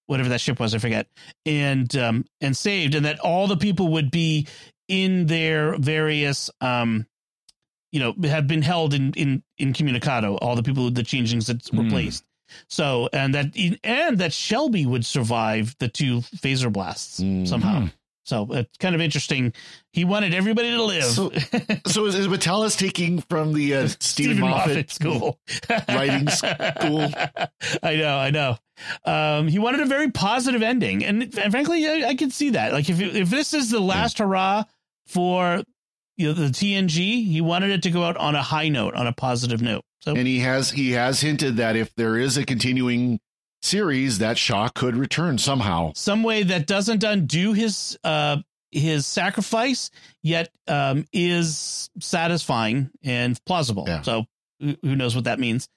whatever 0.06 0.28
that 0.28 0.40
ship 0.40 0.60
was, 0.60 0.72
I 0.72 0.78
forget, 0.78 1.08
and 1.44 1.94
um 1.96 2.24
and 2.40 2.56
saved, 2.56 2.94
and 2.94 3.04
that 3.06 3.18
all 3.18 3.48
the 3.48 3.56
people 3.56 3.88
would 3.92 4.10
be 4.12 4.46
in 4.86 5.26
their 5.26 5.76
various 5.78 6.48
um 6.60 7.06
you 7.90 7.98
know 7.98 8.14
have 8.28 8.46
been 8.46 8.62
held 8.62 8.94
in 8.94 9.12
in 9.14 9.42
incommunicado 9.58 10.36
all 10.40 10.54
the 10.54 10.62
people 10.62 10.84
with 10.84 10.94
the 10.94 11.02
changelings 11.02 11.46
that 11.48 11.66
Hmm. 11.66 11.80
replaced 11.80 12.22
So 12.68 13.08
and 13.12 13.34
that 13.34 13.56
and 13.84 14.18
that 14.18 14.32
Shelby 14.32 14.86
would 14.86 15.04
survive 15.04 15.76
the 15.78 15.88
two 15.88 16.20
phaser 16.20 16.72
blasts 16.72 17.20
mm. 17.20 17.46
somehow. 17.46 17.88
So 18.26 18.48
it's 18.50 18.76
kind 18.78 18.94
of 18.96 19.00
interesting. 19.00 19.52
He 19.92 20.04
wanted 20.04 20.34
everybody 20.34 20.72
to 20.72 20.82
live. 20.82 21.04
So, 21.04 21.30
so 21.86 22.06
is, 22.06 22.16
is 22.16 22.76
taking 22.76 23.20
from 23.20 23.52
the 23.52 23.74
uh, 23.74 23.88
Steven, 24.00 24.40
Moffat, 24.40 24.68
Moffat, 24.68 24.90
school 24.90 25.38
writing 25.88 26.28
school? 26.30 27.08
I 27.84 27.96
know, 27.96 28.18
I 28.18 28.30
know. 28.30 28.58
Um, 29.04 29.46
he 29.46 29.60
wanted 29.60 29.80
a 29.80 29.86
very 29.86 30.10
positive 30.10 30.62
ending, 30.62 31.04
and, 31.04 31.22
and 31.38 31.52
frankly, 31.52 31.86
I, 31.88 32.08
I 32.08 32.14
can 32.16 32.30
see 32.30 32.50
that. 32.50 32.72
Like 32.72 32.90
if 32.90 33.00
if 33.00 33.30
this 33.30 33.54
is 33.54 33.70
the 33.70 33.80
last 33.80 34.18
hurrah 34.18 34.64
for 35.06 35.62
you 36.16 36.26
know 36.26 36.32
the 36.34 36.48
TNG, 36.48 37.24
he 37.24 37.40
wanted 37.40 37.70
it 37.70 37.84
to 37.84 37.90
go 37.90 38.02
out 38.02 38.16
on 38.16 38.34
a 38.34 38.42
high 38.42 38.68
note, 38.68 38.94
on 38.94 39.06
a 39.06 39.12
positive 39.12 39.62
note. 39.62 39.84
So, 40.00 40.14
and 40.14 40.26
he 40.26 40.40
has 40.40 40.70
he 40.70 40.92
has 40.92 41.20
hinted 41.20 41.56
that 41.56 41.76
if 41.76 41.94
there 41.94 42.16
is 42.16 42.36
a 42.36 42.44
continuing 42.44 43.20
series 43.62 44.18
that 44.18 44.38
Shaw 44.38 44.68
could 44.68 44.96
return 44.96 45.38
somehow. 45.38 45.92
Some 45.94 46.22
way 46.22 46.42
that 46.44 46.66
doesn't 46.66 47.02
undo 47.04 47.52
his 47.52 47.98
uh 48.04 48.38
his 48.70 49.06
sacrifice 49.06 49.90
yet 50.22 50.50
um 50.68 51.06
is 51.12 51.90
satisfying 52.00 52.90
and 53.02 53.38
plausible. 53.44 53.84
Yeah. 53.86 54.02
So 54.02 54.26
who 54.60 54.96
knows 54.96 55.14
what 55.14 55.24
that 55.24 55.38
means. 55.38 55.68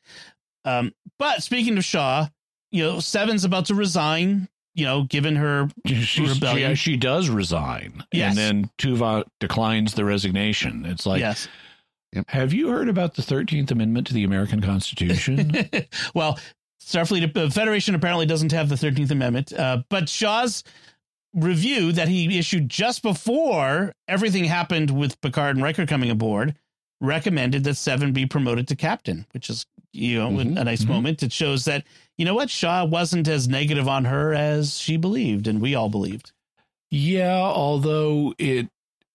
Um 0.65 0.93
but 1.17 1.43
speaking 1.43 1.77
of 1.77 1.85
Shaw, 1.85 2.27
you 2.71 2.83
know, 2.83 2.99
Seven's 2.99 3.45
about 3.45 3.65
to 3.65 3.75
resign, 3.75 4.47
you 4.75 4.85
know, 4.85 5.03
given 5.03 5.35
her 5.35 5.69
She's, 5.85 6.35
rebellion. 6.35 6.75
She, 6.75 6.91
she 6.91 6.97
does 6.97 7.29
resign. 7.29 8.03
Yes. 8.11 8.29
And 8.29 8.37
then 8.37 8.71
Tuvok 8.77 9.23
declines 9.39 9.95
the 9.95 10.05
resignation. 10.05 10.85
It's 10.85 11.05
like 11.05 11.21
yes. 11.21 11.47
Have 12.27 12.53
you 12.53 12.69
heard 12.69 12.89
about 12.89 13.15
the 13.15 13.21
13th 13.21 13.71
Amendment 13.71 14.07
to 14.07 14.13
the 14.13 14.23
American 14.23 14.61
Constitution? 14.61 15.51
well, 16.15 16.39
Starfleet 16.81 17.35
uh, 17.37 17.49
Federation 17.49 17.93
apparently 17.93 18.25
doesn't 18.25 18.51
have 18.51 18.69
the 18.69 18.75
13th 18.75 19.11
Amendment, 19.11 19.53
uh, 19.53 19.83
but 19.89 20.09
Shaw's 20.09 20.63
review 21.33 21.91
that 21.91 22.07
he 22.07 22.39
issued 22.39 22.69
just 22.69 23.03
before 23.03 23.93
everything 24.07 24.45
happened 24.45 24.89
with 24.89 25.21
Picard 25.21 25.55
and 25.55 25.63
Riker 25.63 25.85
coming 25.85 26.09
aboard 26.09 26.55
recommended 27.01 27.63
that 27.63 27.75
Seven 27.75 28.11
be 28.11 28.25
promoted 28.25 28.67
to 28.69 28.75
captain, 28.75 29.25
which 29.33 29.49
is 29.49 29.65
you 29.93 30.19
know 30.19 30.29
mm-hmm. 30.29 30.57
a 30.57 30.63
nice 30.63 30.81
mm-hmm. 30.81 30.93
moment. 30.93 31.23
It 31.23 31.31
shows 31.31 31.65
that 31.65 31.85
you 32.17 32.25
know 32.25 32.33
what 32.33 32.49
Shaw 32.49 32.85
wasn't 32.85 33.27
as 33.27 33.47
negative 33.47 33.87
on 33.87 34.05
her 34.05 34.33
as 34.33 34.79
she 34.79 34.97
believed, 34.97 35.47
and 35.47 35.61
we 35.61 35.75
all 35.75 35.89
believed. 35.89 36.31
Yeah, 36.89 37.37
although 37.37 38.33
it 38.37 38.67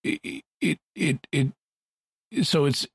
it 0.02 0.42
it 0.60 0.78
it, 0.94 1.26
it 1.32 1.52
so 2.42 2.64
it's 2.64 2.86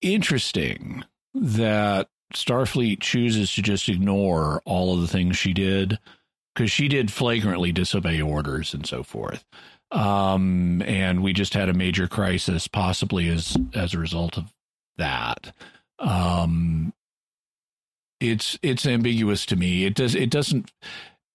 interesting 0.00 1.04
that 1.34 2.08
Starfleet 2.34 3.00
chooses 3.00 3.54
to 3.54 3.62
just 3.62 3.88
ignore 3.88 4.62
all 4.64 4.94
of 4.94 5.00
the 5.00 5.08
things 5.08 5.36
she 5.36 5.52
did 5.52 5.98
because 6.54 6.70
she 6.70 6.88
did 6.88 7.12
flagrantly 7.12 7.72
disobey 7.72 8.20
orders 8.20 8.74
and 8.74 8.86
so 8.86 9.02
forth. 9.02 9.44
Um, 9.90 10.82
and 10.86 11.22
we 11.22 11.32
just 11.32 11.54
had 11.54 11.68
a 11.68 11.74
major 11.74 12.08
crisis, 12.08 12.66
possibly 12.66 13.28
as 13.28 13.56
as 13.74 13.92
a 13.92 13.98
result 13.98 14.38
of 14.38 14.52
that. 14.96 15.54
Um, 15.98 16.94
it's 18.20 18.58
it's 18.62 18.86
ambiguous 18.86 19.44
to 19.46 19.56
me. 19.56 19.84
It 19.84 19.94
does 19.94 20.14
it 20.14 20.30
doesn't 20.30 20.72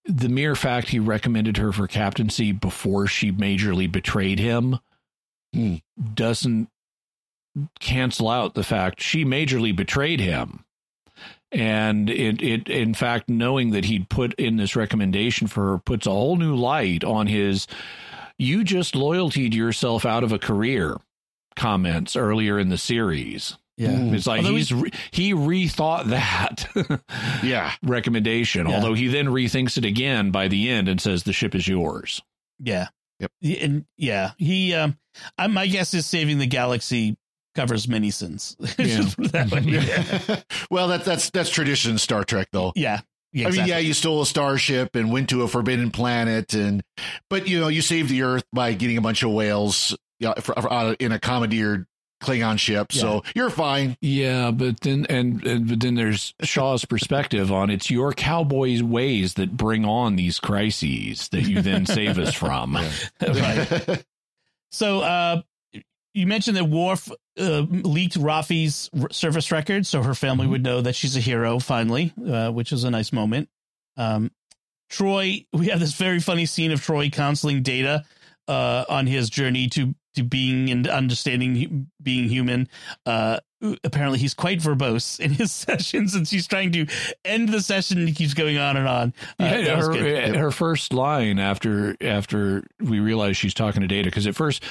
the 0.05 0.29
mere 0.29 0.55
fact 0.55 0.89
he 0.89 0.99
recommended 0.99 1.57
her 1.57 1.71
for 1.71 1.87
captaincy 1.87 2.51
before 2.51 3.07
she 3.07 3.31
majorly 3.31 3.91
betrayed 3.91 4.39
him 4.39 4.79
hmm. 5.53 5.75
doesn't 6.13 6.69
cancel 7.79 8.29
out 8.29 8.53
the 8.53 8.63
fact 8.63 9.01
she 9.01 9.25
majorly 9.25 9.75
betrayed 9.75 10.19
him. 10.19 10.63
And 11.51 12.09
it, 12.09 12.41
it 12.41 12.67
in 12.67 12.93
fact 12.93 13.29
knowing 13.29 13.71
that 13.71 13.85
he'd 13.85 14.09
put 14.09 14.33
in 14.33 14.57
this 14.57 14.75
recommendation 14.75 15.47
for 15.47 15.71
her 15.71 15.77
puts 15.77 16.05
a 16.05 16.11
whole 16.11 16.35
new 16.35 16.55
light 16.55 17.05
on 17.05 17.27
his 17.27 17.67
you 18.37 18.63
just 18.63 18.95
loyalty 18.95 19.43
yourself 19.43 20.05
out 20.05 20.23
of 20.23 20.31
a 20.31 20.39
career 20.39 20.97
comments 21.55 22.15
earlier 22.15 22.59
in 22.59 22.69
the 22.69 22.77
series. 22.77 23.57
Yeah. 23.77 24.13
It's 24.13 24.27
like 24.27 24.39
although 24.39 24.55
he's 24.55 24.73
re- 24.73 24.91
he 25.11 25.33
rethought 25.33 26.07
that 26.07 27.01
yeah. 27.43 27.73
recommendation 27.83 28.67
yeah. 28.67 28.75
although 28.75 28.95
he 28.95 29.07
then 29.07 29.27
rethinks 29.27 29.77
it 29.77 29.85
again 29.85 30.31
by 30.31 30.47
the 30.47 30.69
end 30.69 30.89
and 30.89 30.99
says 30.99 31.23
the 31.23 31.33
ship 31.33 31.55
is 31.55 31.67
yours. 31.67 32.21
Yeah. 32.59 32.87
Yep. 33.19 33.31
And 33.61 33.85
yeah, 33.95 34.31
he 34.37 34.73
um 34.73 34.97
I, 35.37 35.47
my 35.47 35.67
guess 35.67 35.93
is 35.93 36.05
saving 36.05 36.39
the 36.39 36.47
galaxy 36.47 37.17
covers 37.57 37.87
many 37.87 38.11
sins. 38.11 38.55
Yeah. 38.77 39.01
that 39.17 40.45
well, 40.71 40.87
that, 40.89 41.03
that's 41.03 41.29
that's 41.31 41.49
tradition 41.49 41.97
Star 41.97 42.23
Trek, 42.23 42.49
though. 42.51 42.71
Yeah. 42.75 43.01
Yeah, 43.33 43.47
exactly. 43.47 43.59
I 43.59 43.63
mean, 43.63 43.69
yeah, 43.69 43.77
you 43.79 43.93
stole 43.93 44.21
a 44.21 44.25
starship 44.25 44.95
and 44.95 45.11
went 45.11 45.29
to 45.29 45.41
a 45.43 45.47
forbidden 45.49 45.91
planet, 45.91 46.53
and 46.53 46.81
but 47.29 47.47
you 47.47 47.59
know 47.59 47.67
you 47.67 47.81
saved 47.81 48.09
the 48.09 48.23
Earth 48.23 48.45
by 48.53 48.73
getting 48.73 48.97
a 48.97 49.01
bunch 49.01 49.21
of 49.21 49.31
whales 49.31 49.95
you 50.19 50.29
know, 50.29 50.33
for, 50.39 50.53
for, 50.55 50.71
uh, 50.71 50.95
in 50.99 51.11
a 51.11 51.19
commandeered 51.19 51.85
Klingon 52.23 52.57
ship, 52.57 52.87
yeah. 52.91 53.01
so 53.01 53.23
you're 53.35 53.49
fine. 53.49 53.97
Yeah, 53.99 54.51
but 54.51 54.79
then 54.79 55.05
and, 55.09 55.45
and 55.45 55.67
but 55.67 55.81
then 55.81 55.95
there's 55.95 56.33
Shaw's 56.41 56.85
perspective 56.85 57.51
on 57.51 57.69
it's 57.69 57.91
your 57.91 58.13
cowboys' 58.13 58.81
ways 58.81 59.33
that 59.33 59.57
bring 59.57 59.83
on 59.83 60.15
these 60.15 60.39
crises 60.39 61.27
that 61.29 61.41
you 61.41 61.61
then 61.61 61.85
save 61.85 62.17
us 62.17 62.33
from. 62.33 62.77
right. 63.21 64.05
So, 64.71 65.01
uh, 65.01 65.41
you 66.17 66.25
mentioned 66.25 66.57
that 66.57 66.65
Worf 66.65 67.11
uh, 67.39 67.65
leaked 67.69 68.15
Raffi's 68.15 68.89
service 69.11 69.51
record, 69.51 69.85
so 69.85 70.01
her 70.01 70.15
family 70.15 70.45
mm-hmm. 70.45 70.51
would 70.51 70.63
know 70.63 70.81
that 70.81 70.95
she's 70.95 71.15
a 71.15 71.19
hero 71.19 71.59
finally, 71.59 72.11
uh, 72.27 72.49
which 72.49 72.71
is 72.71 72.83
a 72.83 72.89
nice 72.89 73.13
moment. 73.13 73.49
Um, 73.97 74.31
Troi, 74.89 75.45
we 75.53 75.67
have 75.67 75.79
this 75.79 75.93
very 75.93 76.19
funny 76.19 76.47
scene 76.47 76.71
of 76.71 76.81
Troi 76.81 77.11
counseling 77.11 77.61
Data 77.61 78.03
uh, 78.47 78.85
on 78.89 79.05
his 79.05 79.29
journey 79.29 79.67
to 79.69 79.93
to 80.15 80.23
being 80.23 80.71
and 80.71 80.87
understanding 80.87 81.91
being 82.01 82.27
human. 82.27 82.67
Uh, 83.05 83.39
apparently, 83.83 84.17
he's 84.17 84.33
quite 84.33 84.59
verbose 84.59 85.19
in 85.19 85.31
his 85.31 85.51
sessions, 85.67 86.15
and 86.15 86.27
she's 86.27 86.47
trying 86.47 86.71
to 86.71 86.87
end 87.23 87.49
the 87.49 87.61
session. 87.61 87.99
And 87.99 88.07
he 88.07 88.15
keeps 88.15 88.33
going 88.33 88.57
on 88.57 88.75
and 88.75 88.87
on. 88.87 89.13
Uh, 89.39 89.45
yeah, 89.45 89.75
her, 89.75 90.37
her 90.39 90.51
first 90.51 90.93
line 90.93 91.37
after 91.37 91.95
after 92.01 92.63
we 92.79 92.99
realize 92.99 93.37
she's 93.37 93.53
talking 93.53 93.81
to 93.81 93.87
Data, 93.87 94.09
because 94.09 94.25
at 94.25 94.35
first 94.35 94.63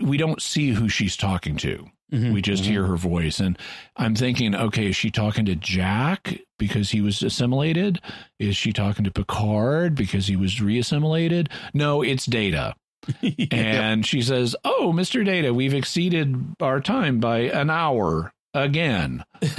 we 0.00 0.16
don't 0.16 0.42
see 0.42 0.70
who 0.70 0.88
she's 0.88 1.16
talking 1.16 1.56
to. 1.58 1.88
Mm-hmm, 2.12 2.32
we 2.32 2.40
just 2.40 2.62
mm-hmm. 2.62 2.72
hear 2.72 2.86
her 2.86 2.96
voice. 2.96 3.38
And 3.38 3.58
I'm 3.96 4.14
thinking, 4.14 4.54
okay, 4.54 4.86
is 4.88 4.96
she 4.96 5.10
talking 5.10 5.44
to 5.44 5.54
Jack 5.54 6.38
because 6.58 6.90
he 6.90 7.02
was 7.02 7.22
assimilated? 7.22 8.00
Is 8.38 8.56
she 8.56 8.72
talking 8.72 9.04
to 9.04 9.10
Picard 9.10 9.94
because 9.94 10.26
he 10.26 10.36
was 10.36 10.60
reassimilated? 10.60 11.50
No, 11.74 12.02
it's 12.02 12.24
Data. 12.24 12.74
yeah. 13.20 13.46
And 13.52 14.06
she 14.06 14.22
says, 14.22 14.56
Oh, 14.64 14.92
Mr. 14.94 15.24
Data, 15.24 15.52
we've 15.52 15.74
exceeded 15.74 16.54
our 16.60 16.80
time 16.80 17.20
by 17.20 17.40
an 17.40 17.68
hour 17.70 18.32
again. 18.54 19.24
what 19.40 19.54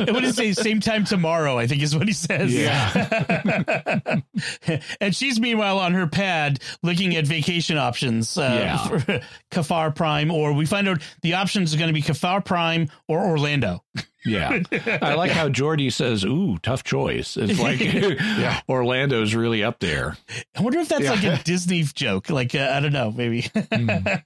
did 0.00 0.24
he 0.24 0.32
say? 0.32 0.52
Same 0.52 0.80
time 0.80 1.04
tomorrow, 1.04 1.58
I 1.58 1.66
think 1.66 1.82
is 1.82 1.96
what 1.96 2.06
he 2.06 2.12
says. 2.12 2.52
Yeah. 2.52 4.20
and 5.00 5.14
she's 5.14 5.38
meanwhile 5.40 5.78
on 5.78 5.94
her 5.94 6.06
pad 6.06 6.60
looking 6.82 7.16
at 7.16 7.26
vacation 7.26 7.76
options 7.78 8.36
uh, 8.36 8.42
yeah. 8.42 8.88
for 8.98 9.20
Kafar 9.50 9.94
Prime, 9.94 10.30
or 10.30 10.52
we 10.52 10.66
find 10.66 10.88
out 10.88 11.02
the 11.22 11.34
options 11.34 11.74
are 11.74 11.78
going 11.78 11.88
to 11.88 11.94
be 11.94 12.02
Kafar 12.02 12.44
Prime 12.44 12.88
or 13.08 13.24
Orlando. 13.24 13.84
Yeah. 14.24 14.62
I 15.02 15.14
like 15.14 15.30
how 15.30 15.50
Geordi 15.50 15.92
says, 15.92 16.24
Ooh, 16.24 16.58
tough 16.62 16.82
choice. 16.82 17.36
It's 17.36 17.60
like 17.60 17.80
yeah. 17.80 18.60
Orlando's 18.68 19.34
really 19.34 19.62
up 19.62 19.80
there. 19.80 20.16
I 20.56 20.62
wonder 20.62 20.78
if 20.78 20.88
that's 20.88 21.04
yeah. 21.04 21.10
like 21.10 21.24
a 21.24 21.42
Disney 21.44 21.82
joke. 21.82 22.30
Like, 22.30 22.54
uh, 22.54 22.70
I 22.72 22.80
don't 22.80 22.94
know, 22.94 23.10
maybe. 23.10 23.42
Mm. 23.42 24.22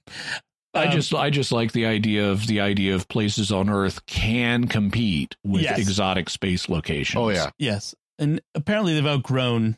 I 0.73 0.85
um, 0.85 0.91
just 0.91 1.13
I 1.13 1.29
just 1.29 1.51
like 1.51 1.71
the 1.71 1.85
idea 1.85 2.29
of 2.29 2.45
the 2.47 2.59
idea 2.59 2.95
of 2.95 3.07
places 3.07 3.51
on 3.51 3.69
Earth 3.69 4.05
can 4.05 4.67
compete 4.67 5.35
with 5.43 5.63
yes. 5.63 5.79
exotic 5.79 6.29
space 6.29 6.69
locations. 6.69 7.21
Oh 7.21 7.29
yeah, 7.29 7.49
yes, 7.57 7.95
and 8.19 8.41
apparently 8.53 8.93
they've 8.93 9.05
outgrown 9.05 9.77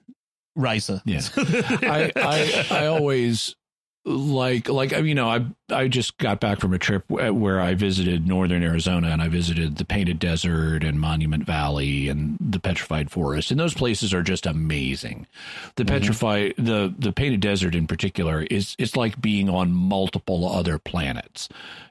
Risa. 0.58 1.02
Yeah, 1.06 1.22
I, 1.38 2.12
I 2.16 2.68
I 2.72 2.86
always 2.88 3.56
like 4.04 4.68
like 4.68 4.92
you 4.92 5.14
know 5.14 5.30
I 5.30 5.46
I 5.70 5.88
just 5.88 6.18
got 6.18 6.40
back 6.40 6.60
from 6.60 6.74
a 6.74 6.80
trip 6.80 7.08
where 7.08 7.62
I 7.62 7.76
visited 7.76 8.28
northern 8.28 8.64
Arizona 8.64 9.10
and 9.10 9.22
I 9.22 9.28
visited 9.28 9.78
the 9.78 9.86
Painted 9.86 10.18
Desert 10.18 10.84
and 10.84 11.00
Monument 11.00 11.46
Valley 11.46 12.10
and 12.10 12.36
the 12.40 12.60
Petrified 12.60 13.12
Forest 13.12 13.52
and 13.52 13.60
those 13.60 13.76
places 13.76 14.12
are 14.12 14.24
just 14.24 14.48
amazing. 14.48 15.28
The 15.76 15.84
mm-hmm. 15.84 15.94
petrified 15.94 16.56
the 16.58 16.94
the 16.98 17.14
Painted 17.14 17.42
Desert 17.42 17.76
in 17.76 17.86
particular 17.86 18.42
is 18.50 18.76
it's 18.80 18.96
like 18.96 19.22
being 19.22 19.50
on 19.50 19.72
multiple 19.72 20.50
other 20.50 20.80
planets. 20.80 21.48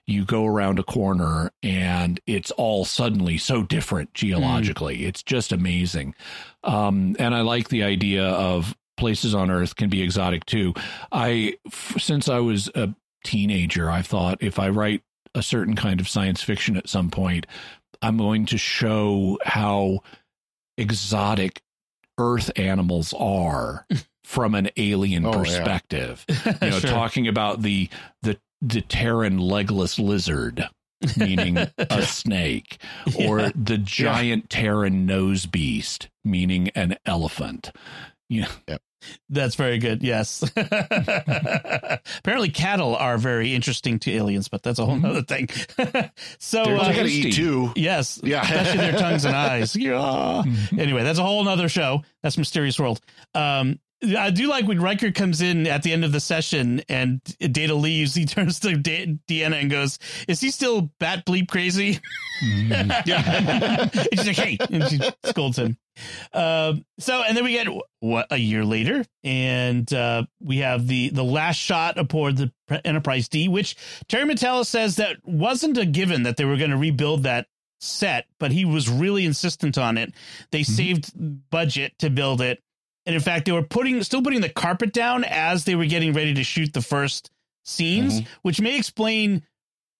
You 0.06 0.24
go 0.24 0.44
around 0.44 0.80
a 0.80 0.82
corner 0.82 1.52
and 1.62 2.18
it's 2.26 2.50
all 2.52 2.84
suddenly 2.84 3.38
so 3.38 3.62
different 3.62 4.12
geologically. 4.14 4.98
Mm. 4.98 5.06
It's 5.06 5.22
just 5.22 5.52
amazing. 5.52 6.16
Um, 6.64 7.14
and 7.20 7.36
I 7.36 7.42
like 7.42 7.68
the 7.68 7.84
idea 7.84 8.24
of 8.24 8.74
places 9.00 9.34
on 9.34 9.50
Earth 9.50 9.74
can 9.74 9.88
be 9.90 10.02
exotic 10.02 10.46
too. 10.46 10.74
I, 11.10 11.56
since 11.98 12.28
I 12.28 12.38
was 12.38 12.68
a 12.76 12.94
teenager, 13.24 13.90
I 13.90 14.02
thought 14.02 14.38
if 14.42 14.58
I 14.60 14.68
write 14.68 15.02
a 15.34 15.42
certain 15.42 15.74
kind 15.74 16.00
of 16.00 16.08
science 16.08 16.42
fiction 16.42 16.76
at 16.76 16.88
some 16.88 17.10
point, 17.10 17.46
I'm 18.02 18.16
going 18.16 18.46
to 18.46 18.58
show 18.58 19.38
how 19.44 20.00
exotic 20.78 21.62
Earth 22.18 22.50
animals 22.56 23.14
are 23.18 23.86
from 24.24 24.54
an 24.54 24.68
alien 24.76 25.24
Oh, 25.26 25.32
yeah. 25.32 25.38
perspective. 25.38 26.24
You 26.62 26.70
know, 26.70 26.78
Sure. 26.78 26.90
talking 26.90 27.28
about 27.28 27.62
the 27.62 27.88
the 28.22 28.38
the 28.62 28.82
Terran 28.82 29.38
legless 29.38 29.98
lizard, 29.98 30.68
meaning 31.16 31.56
a 31.78 32.02
snake, 32.02 32.78
or 33.18 33.50
the 33.54 33.78
giant 33.78 34.50
Terran 34.50 35.06
nose 35.06 35.46
beast, 35.46 36.08
meaning 36.24 36.68
an 36.70 36.96
elephant. 37.06 37.70
You 38.28 38.42
know, 38.42 38.76
That's 39.28 39.54
very 39.54 39.78
good. 39.78 40.02
Yes. 40.02 40.42
Apparently, 40.56 42.50
cattle 42.50 42.96
are 42.96 43.18
very 43.18 43.54
interesting 43.54 43.98
to 44.00 44.12
aliens, 44.12 44.48
but 44.48 44.62
that's 44.62 44.78
a 44.78 44.84
whole 44.86 45.04
other 45.04 45.22
thing. 45.22 45.48
so, 46.38 46.64
They're 46.64 46.76
uh, 46.76 46.82
I 46.82 46.94
gotta 46.94 47.08
eat 47.08 47.34
too. 47.34 47.72
yes, 47.76 48.20
Yeah. 48.22 48.42
especially 48.42 48.78
their 48.78 48.98
tongues 48.98 49.24
and 49.24 49.34
eyes. 49.36 49.76
Yeah. 49.80 50.42
Anyway, 50.78 51.02
that's 51.02 51.18
a 51.18 51.22
whole 51.22 51.42
nother 51.44 51.68
show. 51.68 52.02
That's 52.22 52.36
Mysterious 52.38 52.78
World. 52.78 53.00
Um, 53.34 53.78
I 54.02 54.30
do 54.30 54.48
like 54.48 54.66
when 54.66 54.80
Riker 54.80 55.12
comes 55.12 55.42
in 55.42 55.66
at 55.66 55.82
the 55.82 55.92
end 55.92 56.04
of 56.04 56.12
the 56.12 56.20
session 56.20 56.82
and 56.88 57.20
Data 57.38 57.74
leaves. 57.74 58.14
He 58.14 58.24
turns 58.26 58.60
to 58.60 58.76
De- 58.76 59.18
Deanna 59.28 59.60
and 59.60 59.70
goes, 59.70 59.98
"Is 60.26 60.40
he 60.40 60.50
still 60.50 60.90
bat 60.98 61.26
bleep 61.26 61.48
crazy?" 61.48 62.00
yeah. 62.42 63.88
and 63.92 64.08
she's 64.14 64.26
like, 64.26 64.36
"Hey," 64.36 64.58
and 64.70 64.88
she 64.88 65.00
scolds 65.24 65.58
him. 65.58 65.76
Um, 66.32 66.84
so, 66.98 67.22
and 67.22 67.36
then 67.36 67.44
we 67.44 67.52
get 67.52 67.68
what 68.00 68.26
a 68.30 68.38
year 68.38 68.64
later, 68.64 69.04
and 69.22 69.92
uh, 69.92 70.24
we 70.40 70.58
have 70.58 70.86
the 70.86 71.10
the 71.10 71.24
last 71.24 71.56
shot 71.56 71.98
aboard 71.98 72.36
the 72.36 72.52
Enterprise 72.84 73.28
D, 73.28 73.48
which 73.48 73.76
Terry 74.08 74.24
Matalas 74.24 74.66
says 74.66 74.96
that 74.96 75.16
wasn't 75.24 75.76
a 75.76 75.84
given 75.84 76.22
that 76.22 76.36
they 76.36 76.44
were 76.44 76.56
going 76.56 76.70
to 76.70 76.76
rebuild 76.76 77.24
that 77.24 77.46
set, 77.80 78.26
but 78.38 78.52
he 78.52 78.64
was 78.64 78.88
really 78.88 79.24
insistent 79.24 79.78
on 79.78 79.98
it. 79.98 80.12
They 80.50 80.62
saved 80.62 81.12
budget 81.50 81.98
to 81.98 82.10
build 82.10 82.40
it, 82.40 82.62
and 83.06 83.14
in 83.14 83.20
fact, 83.20 83.46
they 83.46 83.52
were 83.52 83.62
putting 83.62 84.02
still 84.02 84.22
putting 84.22 84.40
the 84.40 84.48
carpet 84.48 84.92
down 84.92 85.24
as 85.24 85.64
they 85.64 85.74
were 85.74 85.86
getting 85.86 86.12
ready 86.12 86.34
to 86.34 86.44
shoot 86.44 86.72
the 86.72 86.82
first 86.82 87.30
scenes, 87.64 88.22
which 88.42 88.60
may 88.60 88.76
explain. 88.76 89.42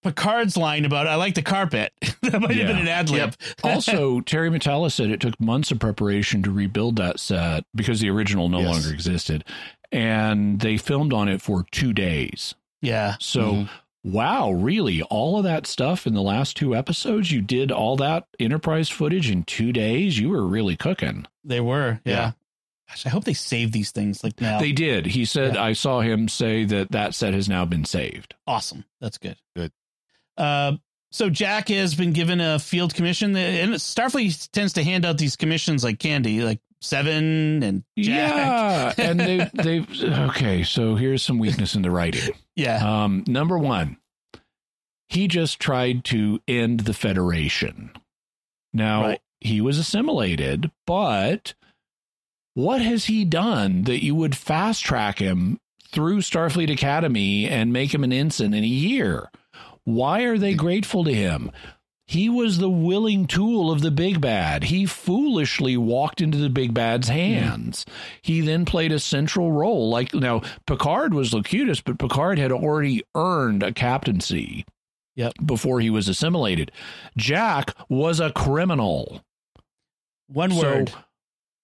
Picard's 0.03 0.57
line 0.57 0.83
about 0.85 1.05
"I 1.05 1.13
like 1.13 1.35
the 1.35 1.43
carpet" 1.43 1.93
that 2.23 2.41
might 2.41 2.55
have 2.55 2.67
been 2.67 2.79
an 2.79 2.87
ad 2.87 3.11
lib. 3.11 3.35
also, 3.63 4.19
Terry 4.21 4.49
Matalas 4.49 4.93
said 4.93 5.11
it 5.11 5.19
took 5.19 5.39
months 5.39 5.69
of 5.69 5.77
preparation 5.77 6.41
to 6.41 6.49
rebuild 6.51 6.95
that 6.95 7.19
set 7.19 7.65
because 7.75 7.99
the 7.99 8.09
original 8.09 8.49
no 8.49 8.61
Yes. 8.61 8.67
longer 8.71 8.91
existed, 8.91 9.43
and 9.91 10.59
they 10.59 10.77
filmed 10.77 11.13
on 11.13 11.29
it 11.29 11.39
for 11.41 11.65
two 11.71 11.93
days. 11.93 12.55
yeah, 12.81 13.15
So, 13.19 13.53
Mhm. 13.53 13.69
wow, 14.03 14.49
really, 14.51 15.03
all 15.03 15.37
of 15.37 15.43
that 15.43 15.67
stuff 15.67 16.07
in 16.07 16.15
the 16.15 16.21
last 16.23 16.57
two 16.57 16.75
episodes, 16.75 17.31
you 17.31 17.41
did 17.43 17.71
all 17.71 17.95
that 17.97 18.25
Enterprise 18.39 18.89
footage 18.89 19.29
in 19.29 19.43
two 19.43 19.71
days. 19.71 20.17
You 20.17 20.29
were 20.29 20.47
really 20.47 20.75
cooking. 20.75 21.27
They 21.43 21.59
were, 21.59 21.99
yeah. 22.05 22.11
Yeah. 22.11 22.31
Gosh, 22.91 23.05
I 23.05 23.09
hope 23.09 23.23
they 23.23 23.33
save 23.33 23.71
these 23.71 23.91
things 23.91 24.21
like 24.23 24.39
now. 24.41 24.59
They 24.59 24.73
did. 24.73 25.05
He 25.05 25.23
said, 25.25 25.55
Yeah. 25.55 25.63
I 25.63 25.73
saw 25.73 26.01
him 26.01 26.27
say 26.27 26.65
that 26.65 26.91
that 26.91 27.15
set 27.15 27.33
has 27.33 27.47
now 27.47 27.63
been 27.65 27.85
saved. 27.85 28.35
awesome. 28.45 28.83
That's 28.99 29.17
good. 29.17 29.37
Good. 29.55 29.71
Uh, 30.37 30.73
so 31.11 31.29
Jack 31.29 31.69
has 31.69 31.95
been 31.95 32.11
given 32.13 32.39
a 32.41 32.59
field 32.59 32.93
commission, 32.93 33.35
and 33.35 33.73
Starfleet 33.75 34.49
tends 34.51 34.73
to 34.73 34.83
hand 34.83 35.05
out 35.05 35.17
these 35.17 35.35
commissions 35.35 35.83
like 35.83 35.99
candy, 35.99 36.41
like 36.41 36.59
Seven 36.81 37.63
and 37.63 37.83
Jack. 37.97 38.97
Yeah, 38.97 39.05
and 39.09 39.19
they 39.19 39.49
they 39.53 39.85
okay. 40.29 40.63
So 40.63 40.95
here's 40.95 41.21
some 41.23 41.37
weakness 41.39 41.75
in 41.75 41.81
the 41.83 41.91
writing. 41.91 42.33
Yeah, 42.55 43.03
Um, 43.03 43.23
number 43.27 43.57
one, 43.57 43.97
he 45.09 45.27
just 45.27 45.59
tried 45.59 46.03
to 46.05 46.39
end 46.47 46.81
the 46.81 46.93
Federation. 46.93 47.91
Now 48.73 49.01
Right. 49.03 49.21
he 49.41 49.59
was 49.61 49.77
assimilated, 49.77 50.71
but 50.87 51.53
what 52.53 52.81
has 52.81 53.05
he 53.05 53.25
done 53.25 53.83
that 53.83 54.03
you 54.03 54.15
would 54.15 54.35
fast 54.35 54.83
track 54.83 55.19
him 55.19 55.57
through 55.91 56.19
Starfleet 56.19 56.71
Academy 56.71 57.47
and 57.47 57.73
make 57.73 57.93
him 57.93 58.03
an 58.03 58.13
ensign 58.13 58.53
in 58.53 58.63
a 58.63 58.67
year? 58.67 59.29
Why 59.83 60.21
are 60.23 60.37
they 60.37 60.53
grateful 60.53 61.03
to 61.03 61.13
him? 61.13 61.51
He 62.11 62.27
was 62.27 62.57
the 62.57 62.69
willing 62.69 63.25
tool 63.25 63.71
of 63.71 63.79
the 63.79 63.89
big 63.89 64.19
bad. 64.19 64.65
He 64.65 64.85
foolishly 64.85 65.77
walked 65.77 66.19
into 66.19 66.37
the 66.37 66.49
big 66.49 66.73
bad's 66.73 67.07
hmm. 67.07 67.13
hands. 67.13 67.85
He 68.21 68.41
then 68.41 68.65
played 68.65 68.91
a 68.91 68.99
central 68.99 69.53
role. 69.53 69.89
Like 69.89 70.13
now, 70.13 70.41
Picard 70.67 71.13
was 71.13 71.33
Locutus, 71.33 71.79
but 71.79 71.99
Picard 71.99 72.37
had 72.37 72.51
already 72.51 73.01
earned 73.15 73.63
a 73.63 73.71
captaincy. 73.71 74.65
Yep. 75.15 75.33
Before 75.45 75.79
he 75.79 75.89
was 75.89 76.09
assimilated, 76.09 76.73
Jack 77.15 77.75
was 77.87 78.19
a 78.19 78.31
criminal. 78.31 79.21
one 80.27 80.51
so- 80.51 80.61
word: 80.61 80.93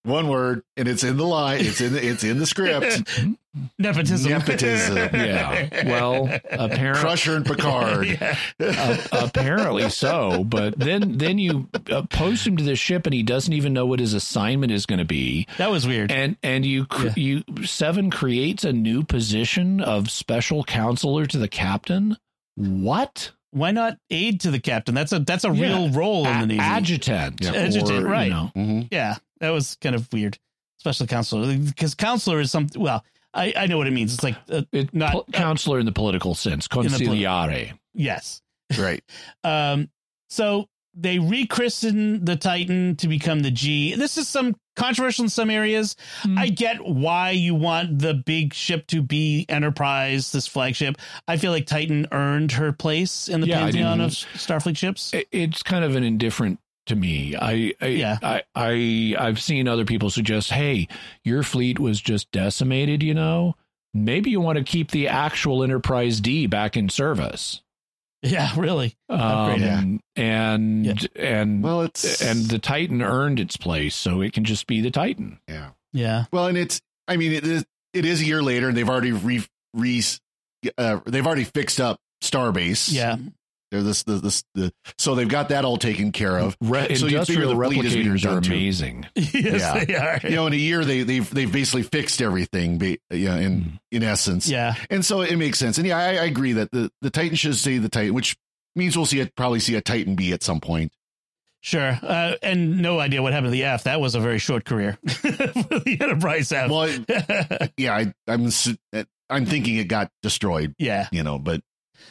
One 0.08 0.30
word, 0.30 0.64
and 0.78 0.88
it's 0.88 1.03
in 1.03 1.18
the 1.18 1.26
line. 1.26 1.60
It's 1.62 1.82
in 1.82 1.91
the, 1.93 2.05
it's 2.05 2.24
in 2.24 2.39
the 2.39 2.45
script. 2.45 3.03
nepotism. 3.80 4.32
Nepotism. 4.32 4.95
Yeah. 5.14 5.84
Well, 5.88 6.30
apparently, 6.49 7.01
Crusher 7.01 7.36
and 7.36 7.45
Picard. 7.45 8.08
Yeah. 8.18 8.38
uh, 8.60 8.97
apparently 9.12 9.89
so. 9.89 10.43
But 10.43 10.78
then, 10.80 11.18
then 11.18 11.38
you 11.39 11.68
uh, 11.91 12.03
post 12.03 12.47
him 12.47 12.58
to 12.58 12.64
the 12.64 12.76
ship, 12.76 13.05
and 13.05 13.14
he 13.14 13.24
doesn't 13.24 13.51
even 13.53 13.74
know 13.74 13.86
what 13.86 13.99
his 13.99 14.14
assignment 14.14 14.72
is 14.72 14.86
going 14.86 14.99
to 14.99 15.05
be. 15.05 15.47
That 15.58 15.72
was 15.72 15.86
weird. 15.88 16.12
And 16.12 16.38
and 16.41 16.66
you 16.66 16.86
cr- 16.86 17.10
you 17.18 17.43
seven 17.66 18.10
creates 18.12 18.64
a 18.64 18.72
new 18.74 19.03
position 19.03 19.82
of 19.82 20.10
special 20.10 20.64
counselor 20.64 21.26
to 21.26 21.38
the 21.38 21.47
captain. 21.49 22.18
What? 22.55 23.32
Why 23.58 23.72
not 23.72 23.97
aid 24.10 24.41
to 24.41 24.51
the 24.51 24.60
captain? 24.60 24.95
That's 24.95 25.12
a 25.12 25.20
that's 25.20 25.43
a 25.43 25.51
Yeah. 25.53 25.62
real 25.68 25.89
role 25.91 26.28
in 26.28 26.39
the 26.41 26.45
Navy. 26.47 26.60
adjutant. 26.60 27.39
Yeah. 27.41 27.53
Adjutant, 27.53 27.91
or, 27.91 28.01
you 28.01 28.08
right. 28.08 28.30
know. 28.30 28.51
Mhm. 28.55 28.88
yeah, 28.91 29.16
that 29.39 29.49
was 29.49 29.76
kind 29.82 29.95
of 29.95 30.12
weird. 30.14 30.38
Special 30.80 31.08
counselor, 31.08 31.58
because 31.58 31.95
counselor 31.95 32.39
is 32.39 32.51
something. 32.51 32.82
Well, 32.82 33.03
I 33.34 33.53
I 33.58 33.68
know 33.68 33.78
what 33.78 33.88
it 33.88 33.91
means. 33.91 34.14
It's 34.14 34.24
like 34.24 34.36
uh, 34.49 34.62
It, 34.72 34.93
Not- 34.93 35.12
pol- 35.12 35.26
counselor 35.34 35.80
in 35.80 35.86
the 35.86 35.91
political 35.91 36.36
sense, 36.36 36.68
the 36.68 37.05
poli- 37.08 37.20
yes. 37.93 38.41
Right. 38.78 39.03
Um, 39.43 39.89
so 40.30 40.68
they 41.00 41.18
rechristen 41.18 42.26
the 42.26 42.36
Titan 42.36 42.95
to 42.98 43.08
become 43.08 43.41
the 43.41 43.52
G. 43.52 43.95
This 43.95 44.18
is 44.18 44.28
some 44.28 44.56
controversial 44.76 45.26
in 45.26 45.30
some 45.30 45.50
areas. 45.50 45.95
Hmm. 46.22 46.38
I 46.38 46.48
get 46.50 46.84
why 46.84 47.32
you 47.32 47.56
want 47.56 48.00
the 48.00 48.14
big 48.14 48.54
ship 48.54 48.88
to 48.88 49.02
be 49.02 49.45
Enterprise, 49.50 50.32
this 50.32 50.48
flagship. 50.48 50.98
I 51.28 51.38
feel 51.38 51.52
like 51.52 51.66
Titan 51.66 52.08
earned 52.12 52.54
her 52.54 52.72
place 52.72 53.30
in 53.30 53.41
the 53.41 53.48
Yeah, 53.48 53.60
pantheon 53.60 54.02
of 54.02 54.12
Starfleet 54.12 54.78
ships. 54.78 55.14
It's 55.32 55.64
kind 55.64 55.84
of 55.86 55.95
an 55.95 56.04
indifferent 56.04 56.60
to 56.88 56.95
me. 56.95 57.36
I, 57.36 57.74
I 57.82 57.88
Yeah. 57.88 58.18
I, 58.24 58.43
I 58.56 59.16
I've 59.20 59.41
seen 59.41 59.68
other 59.68 59.86
people 59.86 60.10
suggest, 60.10 60.52
hey, 60.52 60.88
your 61.24 61.43
fleet 61.43 61.80
was 61.80 62.02
just 62.02 62.32
decimated. 62.32 63.04
You 63.04 63.14
know, 63.14 63.56
maybe 63.93 64.32
you 64.32 64.41
want 64.41 64.58
to 64.58 64.64
keep 64.64 64.91
the 64.91 65.08
actual 65.08 65.64
Enterprise 65.64 66.22
D 66.22 66.48
back 66.48 66.76
in 66.76 66.89
service. 66.89 67.62
Yeah, 68.22 68.51
really. 68.57 68.95
Upgrade 69.09 69.61
it. 69.61 69.70
Um, 69.72 69.99
and 70.15 71.09
and 71.15 71.63
Well, 71.63 71.82
it's 71.82 72.22
and 72.22 72.45
the 72.45 72.59
Titan 72.59 73.01
earned 73.01 73.39
its 73.39 73.57
place, 73.57 73.95
so 73.95 74.22
it 74.22 74.34
can 74.34 74.43
just 74.43 74.68
be 74.68 74.82
the 74.82 74.91
Titan. 74.91 75.39
yeah. 75.47 75.70
Yeah. 75.93 76.26
Well, 76.32 76.47
and 76.47 76.57
it's 76.57 76.82
I 77.07 77.18
mean 77.18 77.32
it 77.32 77.45
is 77.47 77.65
it 77.93 78.05
is 78.05 78.22
a 78.22 78.26
year 78.26 78.43
later, 78.43 78.68
and 78.70 78.78
they've 78.78 78.89
already 78.89 79.11
re, 79.13 79.43
re 79.74 80.03
uh, 80.78 80.99
they've 81.05 81.26
already 81.26 81.45
fixed 81.45 81.80
up 81.80 81.99
Starbase. 82.24 82.91
Yeah. 82.91 83.18
They're 83.72 83.84
this 83.84 84.03
the 84.03 84.13
this 84.13 84.43
the 84.55 84.72
so 84.97 85.15
they've 85.15 85.28
got 85.28 85.49
that 85.49 85.65
all 85.65 85.78
taken 85.78 86.11
care 86.13 86.38
of. 86.38 86.55
Re- 86.61 86.95
So 86.95 87.05
you 87.07 87.24
figure 87.26 87.43
industrial 87.43 87.57
the 87.57 87.65
fleet 87.65 87.86
is 87.86 87.95
replicators 87.95 88.26
are 88.32 88.38
amazing. 88.38 89.05
yes, 89.15 89.34
Yeah. 89.34 89.84
they 89.86 89.95
are. 89.95 90.20
You 90.24 90.36
know, 90.38 90.47
in 90.47 90.53
a 90.53 90.57
year 90.57 90.86
they 90.86 91.03
they've 91.03 91.30
they've 91.30 91.51
basically 91.51 91.84
fixed 91.84 92.22
everything. 92.22 92.78
ba- 92.78 92.97
Yeah, 93.11 93.36
in 93.38 93.80
in 93.91 94.03
essence. 94.03 94.47
yeah. 94.47 94.76
And 94.89 95.03
so 95.05 95.22
it 95.22 95.36
makes 95.36 95.59
sense. 95.59 95.78
And 95.78 95.86
yeah, 95.86 95.97
I, 95.97 96.03
I 96.11 96.26
agree 96.26 96.53
that 96.53 96.72
the 96.72 96.89
the 97.01 97.09
Titan 97.09 97.36
should 97.36 97.55
stay 97.55 97.78
the 97.78 97.89
Titan, 97.89 98.13
which 98.13 98.38
means 98.76 98.95
we'll 98.95 99.05
see 99.05 99.20
it 99.20 99.36
probably 99.36 99.59
see 99.59 99.76
a 99.76 99.82
Titan 99.82 100.15
B 100.15 100.32
at 100.32 100.43
some 100.43 100.61
point. 100.61 100.91
Sure. 101.59 101.99
Uh, 102.01 102.36
and 102.41 102.82
no 102.82 102.99
idea 102.99 103.22
what 103.22 103.34
happened 103.34 103.47
to 103.47 103.51
the 103.51 103.65
F. 103.65 103.84
That 103.84 103.99
was 103.99 104.15
a 104.15 104.20
very 104.22 104.38
short 104.39 104.63
career 104.63 104.97
for 105.05 105.28
the 105.28 105.97
Enterprise 105.99 106.51
F. 106.53 106.70
Well, 106.72 106.88
yeah, 107.78 107.95
I, 107.97 108.13
I'm 108.28 108.45
s- 108.45 108.78
I'm 109.30 109.45
thinking 109.45 109.76
it 109.76 109.89
got 109.89 110.09
destroyed. 110.24 110.74
yeah. 110.78 111.09
You 111.11 111.24
know, 111.24 111.38
but 111.39 111.61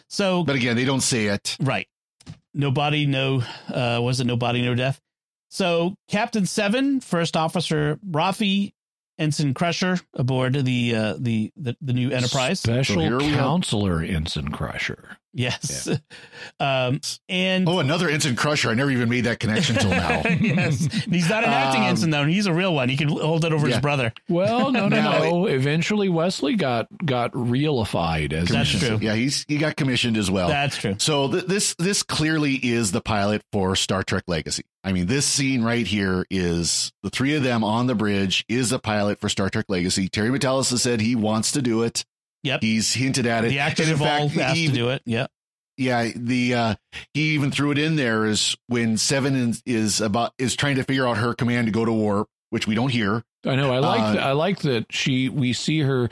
So, 0.09 0.45
but 0.45 0.57
again, 0.57 0.77
they 0.77 0.85
don't 0.85 1.01
say 1.01 1.27
it. 1.27 1.57
right. 1.61 1.87
No 2.55 2.71
body, 2.71 3.05
no, 3.07 3.43
uh, 3.69 4.01
was 4.03 4.21
it 4.21 4.27
no 4.27 4.37
body, 4.37 4.63
no 4.63 4.75
death? 4.75 4.99
So, 5.51 5.95
Captain 6.09 6.47
Seven, 6.47 7.01
First 7.01 7.37
Officer 7.37 7.99
Raffi, 8.11 8.73
Ensign 9.19 9.53
Crusher 9.55 9.99
aboard 10.15 10.55
the, 10.55 10.95
uh, 10.95 11.15
the, 11.19 11.53
the, 11.57 11.77
the 11.81 11.93
new 11.93 12.11
Enterprise. 12.11 12.61
Special 12.61 13.01
here 13.01 13.19
we 13.19 13.27
have- 13.29 13.39
counselor 13.39 14.03
Ensign 14.03 14.49
Crusher. 14.53 15.19
Yes. 15.37 15.87
Yeah. 15.87 15.97
Um, 16.59 17.01
and 17.29 17.69
oh, 17.69 17.81
another 17.81 18.09
Ensign 18.09 18.37
Crusher. 18.37 18.71
I 18.71 18.75
never 18.75 18.91
even 18.91 19.09
made 19.09 19.25
that 19.25 19.41
connection 19.41 19.77
till 19.77 19.91
now. 19.91 20.23
yes. 20.41 20.87
He's 21.11 21.29
not 21.29 21.45
an 21.45 21.51
acting 21.51 21.83
um, 21.83 21.89
ensign 21.89 22.11
though. 22.11 22.25
He's 22.25 22.47
a 22.47 22.53
real 22.53 22.73
one. 22.73 22.89
He 22.89 22.97
can 22.97 23.09
hold 23.09 23.45
it 23.45 23.53
over 23.53 23.67
yeah. 23.67 23.75
his 23.75 23.83
brother. 23.83 24.13
Well, 24.29 24.71
no, 24.71 24.89
no, 24.89 25.01
no. 25.03 25.47
Eventually, 25.47 26.09
Wesley 26.09 26.55
got 26.55 26.87
got 27.05 27.33
realified 27.33 28.33
as 28.33 28.49
that's 28.49 28.71
true. 28.71 28.99
Yeah, 29.03 29.15
he's 29.15 29.45
he 29.49 29.59
got 29.59 29.77
commissioned 29.77 30.17
as 30.17 30.31
well. 30.31 30.49
That's 30.49 30.77
true. 30.77 30.95
So 30.99 31.31
th- 31.31 31.47
this 31.47 31.75
this 31.75 32.03
clearly 32.03 32.55
is 32.55 32.93
the 32.93 33.03
pilot 33.03 33.43
for 33.53 33.77
Star 33.77 34.03
Trek 34.03 34.25
Legacy. 34.29 34.65
I 34.85 34.93
mean, 34.93 35.07
this 35.07 35.27
scene 35.27 35.63
right 35.63 35.87
here 35.87 36.25
is 36.31 36.93
the 37.03 37.11
three 37.11 37.35
of 37.35 37.43
them 37.43 37.65
on 37.65 37.87
the 37.87 37.97
bridge 37.97 38.45
is 38.49 38.73
a 38.73 38.79
pilot 38.79 39.21
for 39.21 39.29
Star 39.29 39.51
Trek 39.51 39.67
Legacy. 39.69 40.09
Terry 40.09 40.31
Matalas 40.31 40.71
has 40.71 40.83
said 40.83 41.01
he 41.01 41.17
wants 41.17 41.53
to 41.53 41.63
do 41.63 41.83
it. 41.83 42.05
Yep. 42.47 42.63
He's 42.63 42.93
hinted 42.95 43.27
at 43.27 43.45
it. 43.45 43.49
The 43.49 43.59
actors 43.59 43.91
involved 43.91 44.35
fact, 44.35 44.49
has 44.49 44.57
he, 44.57 44.69
to 44.69 44.73
do 44.73 44.89
it. 44.91 45.03
Yep. 45.05 45.31
Yeah. 45.77 46.11
The, 46.15 46.55
uh, 46.55 46.75
he 47.13 47.35
even 47.35 47.51
threw 47.51 47.73
it 47.73 47.79
in 47.79 47.97
there 47.97 48.25
is 48.25 48.57
when 48.69 48.97
Seven 48.97 49.55
is 49.67 50.01
about, 50.01 50.33
is 50.39 50.57
trying 50.57 50.77
to 50.77 50.85
figure 50.85 51.07
out 51.07 51.19
her 51.19 51.35
command 51.35 51.67
to 51.67 51.73
go 51.73 51.85
to 51.85 51.93
warp, 51.93 52.29
which 52.51 52.67
we 52.67 52.75
don't 52.75 52.91
hear. 52.91 53.25
I 53.45 53.57
know. 53.57 53.73
I 53.73 53.79
like, 53.81 54.17
uh, 54.17 54.21
I 54.21 54.33
like 54.33 54.61
that 54.61 54.87
she, 54.91 55.29
we 55.29 55.53
see 55.53 55.81
her 55.81 56.09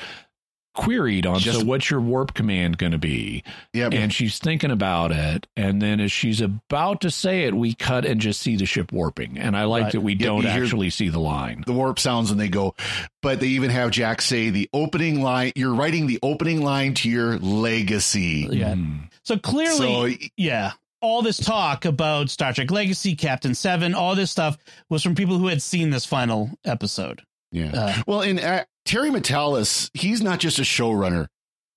queried 0.75 1.27
on 1.27 1.39
Just, 1.39 1.61
so 1.61 1.65
what's 1.65 1.89
your 1.89 2.01
warp 2.01 2.35
command 2.35 2.79
going 2.79 2.93
to 2.93 2.99
be 2.99 3.45
yeah 3.73 3.89
and 3.93 4.13
she's 4.13 4.39
thinking 4.39 4.71
about 4.71 5.13
it 5.13 5.47
and 5.57 5.81
then 5.81 6.01
as 6.01 6.11
she's 6.11 6.41
about 6.41 7.01
to 7.03 7.11
say 7.11 7.45
it 7.45 7.55
we 7.55 7.75
cut 7.75 8.05
and 8.05 8.21
just 8.21 8.41
see 8.41 8.57
the 8.57 8.67
ship 8.67 8.93
warping 8.93 9.39
and 9.39 9.57
i 9.57 9.65
like 9.65 9.85
right. 9.85 9.93
that 9.93 10.01
we 10.01 10.15
yeah, 10.15 10.27
don't 10.27 10.47
actually 10.47 10.91
see 10.91 11.09
the 11.09 11.21
line 11.21 11.63
the 11.67 11.73
warp 11.73 11.99
sounds 11.99 12.31
and 12.31 12.41
they 12.41 12.49
go 12.49 12.75
but 13.23 13.41
they 13.41 13.47
even 13.47 13.71
have 13.71 13.91
jack 13.91 14.21
say 14.21 14.51
the 14.51 14.69
opening 14.73 15.23
line 15.23 15.53
you're 15.55 15.75
writing 15.75 16.07
the 16.07 16.19
opening 16.23 16.61
line 16.61 16.93
to 16.93 17.09
your 17.09 17.39
legacy 17.39 18.49
yeah 18.51 18.75
mm. 18.75 18.99
so 19.23 19.39
clearly 19.39 20.19
so, 20.19 20.27
yeah 20.37 20.73
all 21.01 21.21
this 21.21 21.37
talk 21.37 21.85
about 21.85 22.31
Star 22.31 22.55
Trek 22.55 22.71
Legacy, 22.71 23.15
Captain 23.15 23.55
Seven, 23.55 23.95
all 23.95 24.15
this 24.15 24.31
stuff 24.31 24.57
was 24.89 25.03
from 25.03 25.15
people 25.15 25.37
who 25.37 25.49
had 25.49 25.61
seen 25.61 25.91
this 25.91 26.07
final 26.07 26.51
episode. 26.65 27.21
Yeah. 27.53 27.73
Uh, 27.73 28.03
well, 28.07 28.23
in 28.23 28.39
uh, 28.39 28.65
Terry 28.85 29.11
Matalas, 29.11 29.91
he's 29.95 30.23
not 30.23 30.41
just 30.41 30.59
a 30.59 30.63
showrunner, 30.63 31.29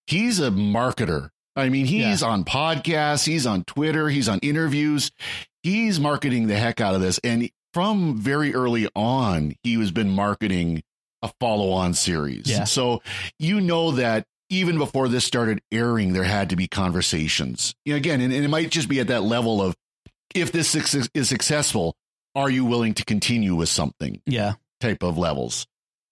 he's 0.07 0.39
a 0.39 0.49
marketer. 0.49 1.29
I 1.55 1.69
mean, 1.69 1.87
he's 1.87 2.21
yeah. 2.21 2.27
on 2.27 2.43
podcasts, 2.43 3.25
he's 3.25 3.47
on 3.47 3.63
Twitter, 3.63 4.09
he's 4.09 4.29
on 4.29 4.39
interviews. 4.39 5.11
He's 5.63 5.99
marketing 5.99 6.47
the 6.47 6.55
heck 6.55 6.79
out 6.79 6.95
of 6.95 7.01
this. 7.01 7.19
And 7.23 7.49
from 7.73 8.17
very 8.17 8.53
early 8.53 8.87
on, 8.95 9.55
he 9.63 9.73
has 9.79 9.91
been 9.91 10.09
marketing 10.09 10.83
a 11.23 11.31
follow 11.39 11.71
on 11.71 11.93
series. 11.93 12.43
Yeah. 12.45 12.65
So 12.65 13.01
you 13.39 13.59
know 13.59 13.91
that 13.91 14.25
even 14.49 14.77
before 14.77 15.09
this 15.09 15.25
started 15.25 15.61
airing, 15.71 16.13
there 16.13 16.23
had 16.23 16.51
to 16.51 16.55
be 16.55 16.67
conversations. 16.67 17.75
You 17.85 17.93
know, 17.93 17.97
again, 17.97 18.21
and, 18.21 18.31
and 18.31 18.45
it 18.45 18.49
might 18.49 18.69
just 18.69 18.87
be 18.87 18.99
at 18.99 19.07
that 19.07 19.23
level 19.23 19.61
of 19.61 19.75
if 20.35 20.51
this 20.51 20.75
is 20.75 21.27
successful, 21.27 21.95
are 22.35 22.49
you 22.49 22.65
willing 22.65 22.93
to 22.93 23.03
continue 23.03 23.55
with 23.55 23.69
something? 23.69 24.21
Yeah. 24.25 24.53
Type 24.79 25.01
of 25.01 25.17
levels 25.17 25.65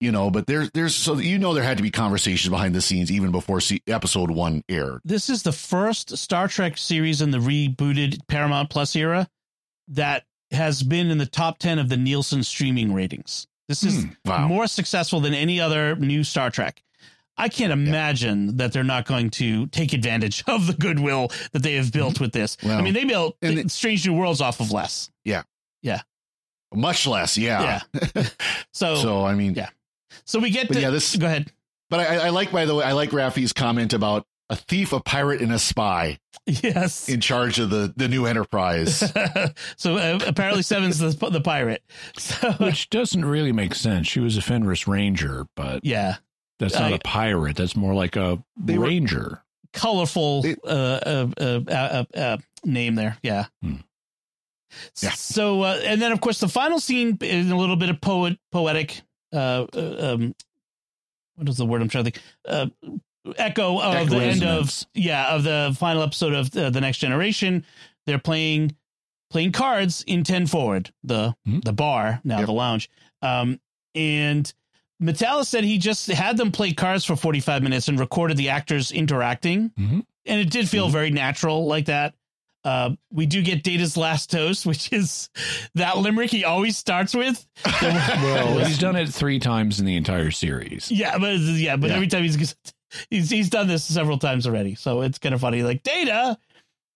you 0.06 0.12
know 0.12 0.30
but 0.30 0.46
there's 0.46 0.70
there's 0.72 0.96
so 0.96 1.18
you 1.18 1.40
know 1.40 1.56
there 1.56 1.64
had 1.64 1.78
to 1.78 1.84
be 1.84 1.90
conversations 1.90 2.50
behind 2.50 2.76
the 2.76 2.82
scenes 2.82 3.12
even 3.12 3.32
before 3.32 3.60
episode 3.88 4.30
one 4.30 4.64
aired. 4.70 5.02
This 5.04 5.30
is 5.30 5.42
the 5.42 5.52
first 5.52 6.16
star 6.18 6.48
trek 6.48 6.78
series 6.78 7.22
in 7.22 7.32
the 7.32 7.40
rebooted 7.40 8.20
paramount 8.28 8.70
plus 8.70 8.96
era 8.96 9.28
that 9.88 10.24
has 10.52 10.84
been 10.84 11.10
in 11.10 11.18
the 11.18 11.26
top 11.26 11.58
10 11.58 11.80
of 11.80 11.90
the 11.90 11.98
nielsen 11.98 12.44
streaming 12.44 12.94
ratings. 12.94 13.48
This 13.68 13.84
is 13.84 14.04
hmm, 14.04 14.10
wow. 14.26 14.48
more 14.48 14.68
successful 14.68 15.20
than 15.20 15.34
any 15.34 15.60
other 15.60 15.96
new 15.96 16.24
star 16.24 16.52
trek. 16.52 16.84
I 17.36 17.50
can't 17.50 17.74
imagine 17.74 18.46
yeah. 18.46 18.52
that 18.58 18.74
they're 18.74 18.84
not 18.84 19.06
going 19.06 19.32
to 19.32 19.66
take 19.68 19.94
advantage 19.94 20.44
of 20.48 20.68
the 20.68 20.74
goodwill 20.74 21.32
that 21.52 21.64
they 21.64 21.74
have 21.74 21.92
built 21.92 22.20
with 22.20 22.32
this. 22.32 22.58
Well, 22.64 22.78
i 22.78 22.82
mean 22.82 22.94
they 22.94 23.06
built 23.06 23.38
strange 23.68 24.06
new 24.06 24.14
worlds 24.14 24.40
off 24.40 24.60
of 24.60 24.72
less. 24.72 25.10
Yeah. 25.24 25.44
Yeah. 25.82 26.02
Much 26.74 27.08
less 27.08 27.38
yeah. 27.38 27.82
Yeah. 27.94 28.24
So 28.72 28.96
so 28.96 29.26
i 29.26 29.36
mean 29.36 29.54
yeah 29.54 29.70
so 30.26 30.40
we 30.40 30.50
get 30.50 30.70
to, 30.72 30.80
yeah, 30.80 30.90
this 30.90 31.16
go 31.16 31.26
ahead. 31.26 31.52
But 31.90 32.00
I, 32.00 32.16
I 32.28 32.30
like, 32.30 32.52
by 32.52 32.66
the 32.66 32.76
way, 32.76 32.84
I 32.84 32.94
like 32.94 33.12
Raffi's 33.12 33.54
comment 33.54 33.94
about 33.94 34.26
a 34.50 34.56
thief, 34.56 34.94
a 34.94 35.00
pirate, 35.00 35.42
and 35.42 35.52
a 35.52 35.60
spy. 35.60 36.20
Yes, 36.48 37.10
in 37.10 37.22
charge 37.22 37.58
of 37.58 37.72
the 37.72 37.92
the 37.96 38.08
new 38.08 38.26
Enterprise. 38.26 38.98
so 39.78 39.98
uh, 39.98 40.20
apparently, 40.28 40.62
Seven's 40.62 41.00
the 41.00 41.30
the 41.30 41.42
pirate, 41.42 41.84
so, 42.18 42.52
which 42.54 42.90
doesn't 42.90 43.26
really 43.26 43.52
make 43.52 43.74
sense. 43.74 44.08
She 44.08 44.20
was 44.20 44.38
a 44.38 44.42
Fenris 44.42 44.88
Ranger, 44.88 45.48
but 45.56 45.84
yeah, 45.84 46.18
that's 46.60 46.76
not 46.76 46.92
I, 46.92 46.96
a 46.96 47.00
pirate. 47.00 47.56
That's 47.56 47.76
more 47.76 47.96
like 47.96 48.16
a 48.16 48.44
ranger. 48.64 49.20
Were, 49.20 49.42
colorful 49.74 50.42
they, 50.42 50.56
uh, 50.66 51.28
uh, 51.38 51.62
uh, 51.68 52.04
uh, 52.16 52.38
name 52.64 52.96
there. 52.96 53.18
Yeah. 53.22 53.46
Hmm. 53.62 53.76
Yeah. 55.02 55.12
So, 55.12 55.64
and 55.64 56.02
then 56.02 56.12
of 56.12 56.22
course 56.22 56.40
the 56.40 56.48
final 56.48 56.80
scene 56.80 57.18
is 57.22 57.50
a 57.50 57.56
little 57.56 57.76
bit 57.76 57.90
of 57.90 58.02
poet 58.02 58.38
poetic 58.52 59.02
uh, 59.34 59.66
uh, 59.74 60.14
um, 60.14 60.36
what 61.36 61.50
is 61.50 61.58
the 61.58 61.66
word 61.66 61.82
I'm 61.82 61.90
trying 61.90 62.06
to 62.06 62.12
think? 62.12 62.24
Uh, 62.48 62.68
echo 63.38 63.80
of 63.80 64.10
the 64.10 64.18
end 64.18 64.44
of 64.44 64.84
yeah 64.94 65.34
of 65.34 65.44
the 65.44 65.76
final 65.78 66.04
episode 66.04 66.34
of 66.34 66.56
uh, 66.56 66.70
the 66.70 66.82
next 66.82 67.00
generation. 67.00 67.66
They're 68.06 68.20
playing 68.20 68.76
playing 69.30 69.52
cards 69.52 70.04
in 70.08 70.24
ten 70.24 70.48
forward 70.48 70.92
the 71.04 71.36
mm-hmm. 71.48 71.60
the 71.60 71.74
bar 71.74 72.22
now 72.24 72.38
yep. 72.38 72.46
the 72.46 72.54
lounge. 72.54 72.90
Um, 73.22 73.60
and 73.96 74.52
Matalas 75.02 75.46
said 75.46 75.64
he 75.64 75.78
just 75.78 76.08
had 76.08 76.38
them 76.38 76.52
play 76.52 76.74
cards 76.74 77.04
for 77.06 77.16
45 77.16 77.64
minutes 77.64 77.88
and 77.88 78.00
recorded 78.00 78.38
the 78.38 78.50
actors 78.50 78.92
interacting. 78.92 79.70
Mm-hmm. 79.72 80.00
And 80.26 80.42
it 80.42 80.50
did 80.50 80.70
feel 80.70 80.86
mm-hmm. 80.86 80.94
very 80.94 81.12
natural 81.12 81.66
like 81.66 81.86
that. 81.86 82.14
Uh, 82.66 82.96
we 83.12 83.28
do 83.28 83.44
get 83.44 83.62
Data's 83.64 83.96
last 83.96 84.32
toast, 84.32 84.66
which 84.66 84.92
is 84.92 85.30
that 85.76 85.98
limerick 85.98 86.32
he 86.32 86.44
always 86.44 86.76
starts 86.76 87.16
with. 87.16 87.48
well, 87.82 88.58
he's 88.66 88.80
done 88.80 88.96
it 88.96 89.08
three 89.10 89.40
times 89.40 89.80
in 89.80 89.86
the 89.86 89.96
entire 89.96 90.32
series. 90.32 90.92
Yeah, 90.92 91.18
but 91.18 91.38
yeah, 91.38 91.78
but 91.78 91.92
yeah. 91.92 91.96
every 91.96 92.08
time 92.08 92.24
he's 92.24 92.56
he's 93.10 93.30
he's 93.30 93.50
done 93.50 93.68
this 93.68 93.84
several 93.84 94.18
times 94.18 94.48
already, 94.48 94.74
so 94.76 95.02
it's 95.02 95.20
kind 95.20 95.36
of 95.36 95.42
funny. 95.42 95.62
Like 95.62 95.84
Data, 95.84 96.38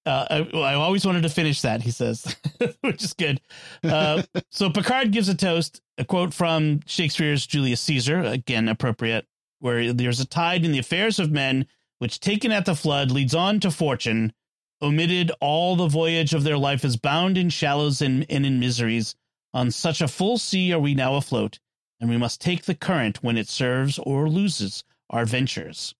uh, 0.08 0.26
I, 0.30 0.58
I, 0.58 0.74
always 0.74 1.06
wanted 1.06 1.22
to 1.24 1.30
finish 1.30 1.62
that. 1.62 1.84
He 1.84 1.92
says, 1.92 2.36
which 2.82 3.04
is 3.04 3.14
good. 3.14 3.40
Uh, 3.84 4.24
so 4.50 4.72
Picard 4.72 5.12
gives 5.12 5.30
a 5.30 5.36
toast, 5.36 5.82
a 6.00 6.04
quote 6.04 6.34
from 6.34 6.80
Shakespeare's 6.88 7.46
Julius 7.46 7.82
Caesar, 7.82 8.22
again 8.22 8.68
appropriate, 8.70 9.28
where 9.60 9.94
there's 9.94 10.20
a 10.20 10.26
tide 10.26 10.66
in 10.66 10.72
the 10.72 10.80
affairs 10.80 11.20
of 11.20 11.32
men, 11.32 11.68
which 12.00 12.20
taken 12.20 12.52
at 12.52 12.66
the 12.66 12.76
flood 12.76 13.12
leads 13.12 13.36
on 13.36 13.60
to 13.60 13.70
fortune 13.70 14.34
omitted 14.82 15.32
all 15.40 15.76
the 15.76 15.88
voyage 15.88 16.34
of 16.34 16.44
their 16.44 16.58
life 16.58 16.86
is 16.86 16.98
bound 16.98 17.38
in 17.38 17.50
shallows 17.50 18.02
and, 18.02 18.26
and 18.30 18.46
in 18.46 18.60
miseries. 18.60 19.16
On 19.54 19.72
such 19.72 20.02
a 20.02 20.08
full 20.08 20.38
sea 20.38 20.74
are 20.74 20.80
we 20.80 20.94
now 20.94 21.16
afloat, 21.16 21.60
and 22.00 22.10
we 22.10 22.18
must 22.18 22.40
take 22.40 22.66
the 22.66 22.76
current 22.76 23.24
when 23.24 23.38
it 23.38 23.48
serves 23.48 23.98
or 24.00 24.30
loses 24.30 24.84
our 25.10 25.26
ventures. 25.26 25.96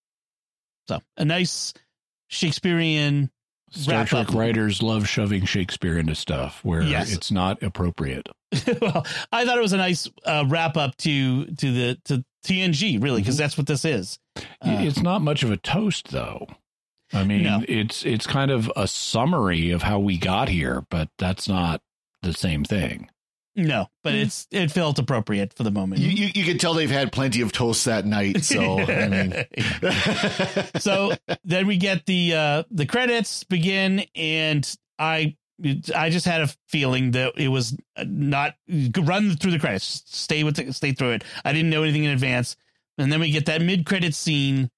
So 0.88 1.00
a 1.18 1.26
nice 1.26 1.74
Shakespearean 2.28 3.32
Star 3.72 4.06
Trek 4.06 4.34
writers 4.34 4.82
love 4.82 5.08
shoving 5.08 5.46
Shakespeare 5.46 5.98
into 5.98 6.16
stuff 6.16 6.64
where 6.64 6.82
yes. 6.82 7.14
it's 7.14 7.32
not 7.32 7.62
appropriate. 7.62 8.28
well, 8.82 9.06
I 9.32 9.46
thought 9.46 9.58
it 9.58 9.62
was 9.62 9.74
a 9.74 9.78
nice 9.78 10.10
uh, 10.26 10.46
wrap 10.48 10.76
up 10.76 10.96
to 10.98 11.46
to 11.46 11.72
the 11.72 12.00
to 12.06 12.24
TNG, 12.46 13.02
really, 13.02 13.22
because 13.22 13.36
mm-hmm. 13.36 13.44
that's 13.44 13.58
what 13.58 13.68
this 13.68 13.86
is. 13.86 14.18
Uh, 14.38 14.42
it's 14.62 15.02
not 15.02 15.22
much 15.22 15.44
of 15.44 15.52
a 15.52 15.58
toast, 15.58 16.10
though. 16.10 16.48
I 17.14 17.24
mean, 17.24 17.44
no. 17.44 17.64
it's 17.68 18.06
it's 18.06 18.28
kind 18.28 18.52
of 18.52 18.72
a 18.76 18.88
summary 18.88 19.72
of 19.72 19.82
how 19.82 20.00
we 20.00 20.18
got 20.18 20.50
here, 20.50 20.86
but 20.90 21.10
that's 21.18 21.48
not 21.48 21.82
the 22.22 22.34
same 22.34 22.64
thing. 22.64 23.10
No, 23.56 23.88
but 24.04 24.14
mm. 24.14 24.22
it's 24.22 24.48
it 24.52 24.72
felt 24.72 25.00
appropriate 25.00 25.54
for 25.54 25.64
the 25.64 25.72
moment. 25.72 26.02
You, 26.02 26.10
you, 26.10 26.32
you 26.34 26.46
can 26.46 26.58
tell 26.58 26.74
they've 26.74 26.90
had 26.90 27.12
plenty 27.12 27.42
of 27.42 27.52
toast 27.52 27.86
that 27.86 28.06
night. 28.06 28.44
So 28.50 28.80
I 28.80 29.08
mean, 29.08 29.46
so 30.80 31.14
then 31.44 31.68
we 31.68 31.78
get 31.78 32.06
the 32.06 32.34
uh 32.34 32.64
the 32.72 32.86
credits 32.86 33.44
begin, 33.44 34.06
and 34.16 34.78
I 34.98 35.36
I 35.96 36.10
just 36.10 36.26
had 36.26 36.42
a 36.42 36.50
feeling 36.68 37.12
that 37.12 37.34
it 37.38 37.50
was 37.50 37.76
not 37.98 38.56
run 38.98 39.36
through 39.36 39.52
the 39.52 39.60
credits, 39.60 40.04
stay 40.06 40.44
with 40.44 40.56
the, 40.56 40.72
stay 40.74 40.94
through 40.94 41.12
it. 41.12 41.24
I 41.44 41.52
didn't 41.54 41.70
know 41.70 41.84
anything 41.84 42.06
in 42.06 42.12
advance, 42.12 42.56
and 42.98 43.12
then 43.12 43.20
we 43.20 43.32
get 43.32 43.46
that 43.48 43.62
mid 43.62 43.86
credit 43.86 44.16
scene 44.16 44.70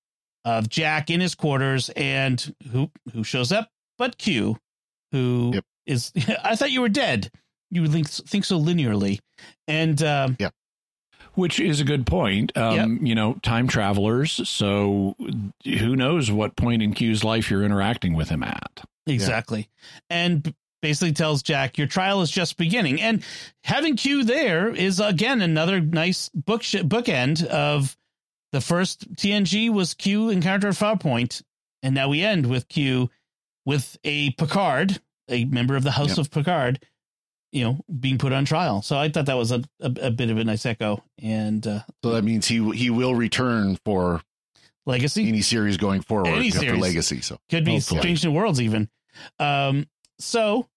of 0.46 0.70
Jack 0.70 1.10
in 1.10 1.22
his 1.22 1.36
quarters 1.36 1.90
and 1.96 2.56
who 2.72 2.90
who 3.14 3.24
shows 3.24 3.52
up 3.52 3.70
but 4.02 4.18
Q, 4.18 4.58
who 5.12 5.52
yep. 5.54 5.66
is 5.86 6.12
I 6.44 6.56
thought 6.56 6.72
you 6.72 6.82
were 6.82 6.90
dead. 6.90 7.30
You 7.70 7.86
think 7.88 8.10
think 8.10 8.46
so 8.46 8.60
linearly, 8.60 9.20
and 9.68 10.02
um, 10.02 10.38
yeah, 10.40 10.50
which 11.36 11.60
is 11.60 11.80
a 11.80 11.84
good 11.84 12.08
point. 12.08 12.58
Um, 12.58 12.76
yep. 12.76 13.00
You 13.04 13.14
know, 13.14 13.34
time 13.44 13.68
travelers. 13.68 14.50
So 14.50 15.16
who 15.64 15.96
knows 15.96 16.32
what 16.32 16.56
point 16.56 16.82
in 16.82 16.94
Q's 16.94 17.24
life 17.24 17.52
you're 17.52 17.64
interacting 17.64 18.16
with 18.16 18.30
him 18.30 18.42
at? 18.42 18.84
Exactly, 19.06 19.70
yeah. 20.10 20.18
and 20.18 20.54
basically 20.82 21.14
tells 21.14 21.44
Jack 21.44 21.78
your 21.78 21.86
trial 21.86 22.24
is 22.24 22.32
just 22.32 22.58
beginning. 22.58 23.00
And 23.00 23.24
having 23.64 23.98
Q 23.98 24.24
there 24.24 24.70
is 24.70 25.00
again 25.00 25.44
another 25.44 25.80
nice 25.80 26.30
book 26.34 26.64
sh- 26.64 26.78
bookend 26.78 27.46
of 27.46 27.96
the 28.52 28.62
first 28.62 29.14
TNG 29.16 29.70
was 29.70 29.94
Q 29.94 30.30
encounter 30.30 30.70
at 30.70 30.76
Farpoint, 30.76 31.42
and 31.84 31.96
now 31.96 32.10
we 32.10 32.22
end 32.22 32.48
with 32.48 32.68
Q 32.68 33.10
with 33.66 33.98
a 34.04 34.32
Picard, 34.32 35.00
a 35.30 35.46
member 35.46 35.76
of 35.76 35.84
the 35.84 35.92
House 35.92 36.10
yep. 36.10 36.18
of 36.20 36.32
Picard, 36.32 36.86
you 37.52 37.64
know, 37.64 37.80
being 38.00 38.18
put 38.18 38.34
on 38.34 38.46
trial. 38.46 38.82
So 38.82 38.98
I 38.98 39.10
thought 39.10 39.26
that 39.28 39.38
was 39.38 39.52
a, 39.52 39.64
a, 39.80 39.94
a 40.02 40.12
bit 40.12 40.30
of 40.30 40.38
a 40.38 40.44
nice 40.44 40.66
echo. 40.66 41.04
And 41.22 41.66
uh, 41.66 41.82
so 42.04 42.12
that 42.12 42.24
means 42.24 42.48
he 42.48 42.70
he 42.72 42.90
will 42.90 43.16
return 43.16 43.78
for 43.86 44.22
Legacy, 44.86 45.28
any 45.28 45.42
series 45.42 45.78
going 45.78 46.02
forward, 46.02 46.28
any 46.28 46.52
series. 46.52 46.82
Legacy. 46.82 47.22
So 47.22 47.38
could 47.50 47.66
be 47.66 47.74
Hopefully. 47.74 48.00
Strange 48.00 48.26
New 48.26 48.32
Worlds 48.32 48.60
even. 48.62 48.90
Um, 49.40 49.88
so 50.20 50.68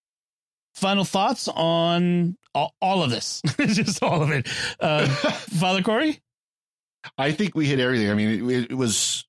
final 0.75 1.05
thoughts 1.05 1.49
on 1.49 2.37
all, 2.55 2.75
all 2.81 3.03
of 3.03 3.11
this, 3.11 3.41
just 3.59 4.03
all 4.03 4.22
of 4.22 4.31
it. 4.31 4.49
Uh, 4.79 5.09
Father 5.09 5.83
Cory, 5.83 6.20
I 7.18 7.32
think 7.32 7.55
we 7.55 7.66
hit 7.66 7.80
everything. 7.80 8.11
I 8.11 8.14
mean, 8.14 8.50
it, 8.50 8.70
it, 8.70 8.74
was 8.74 9.26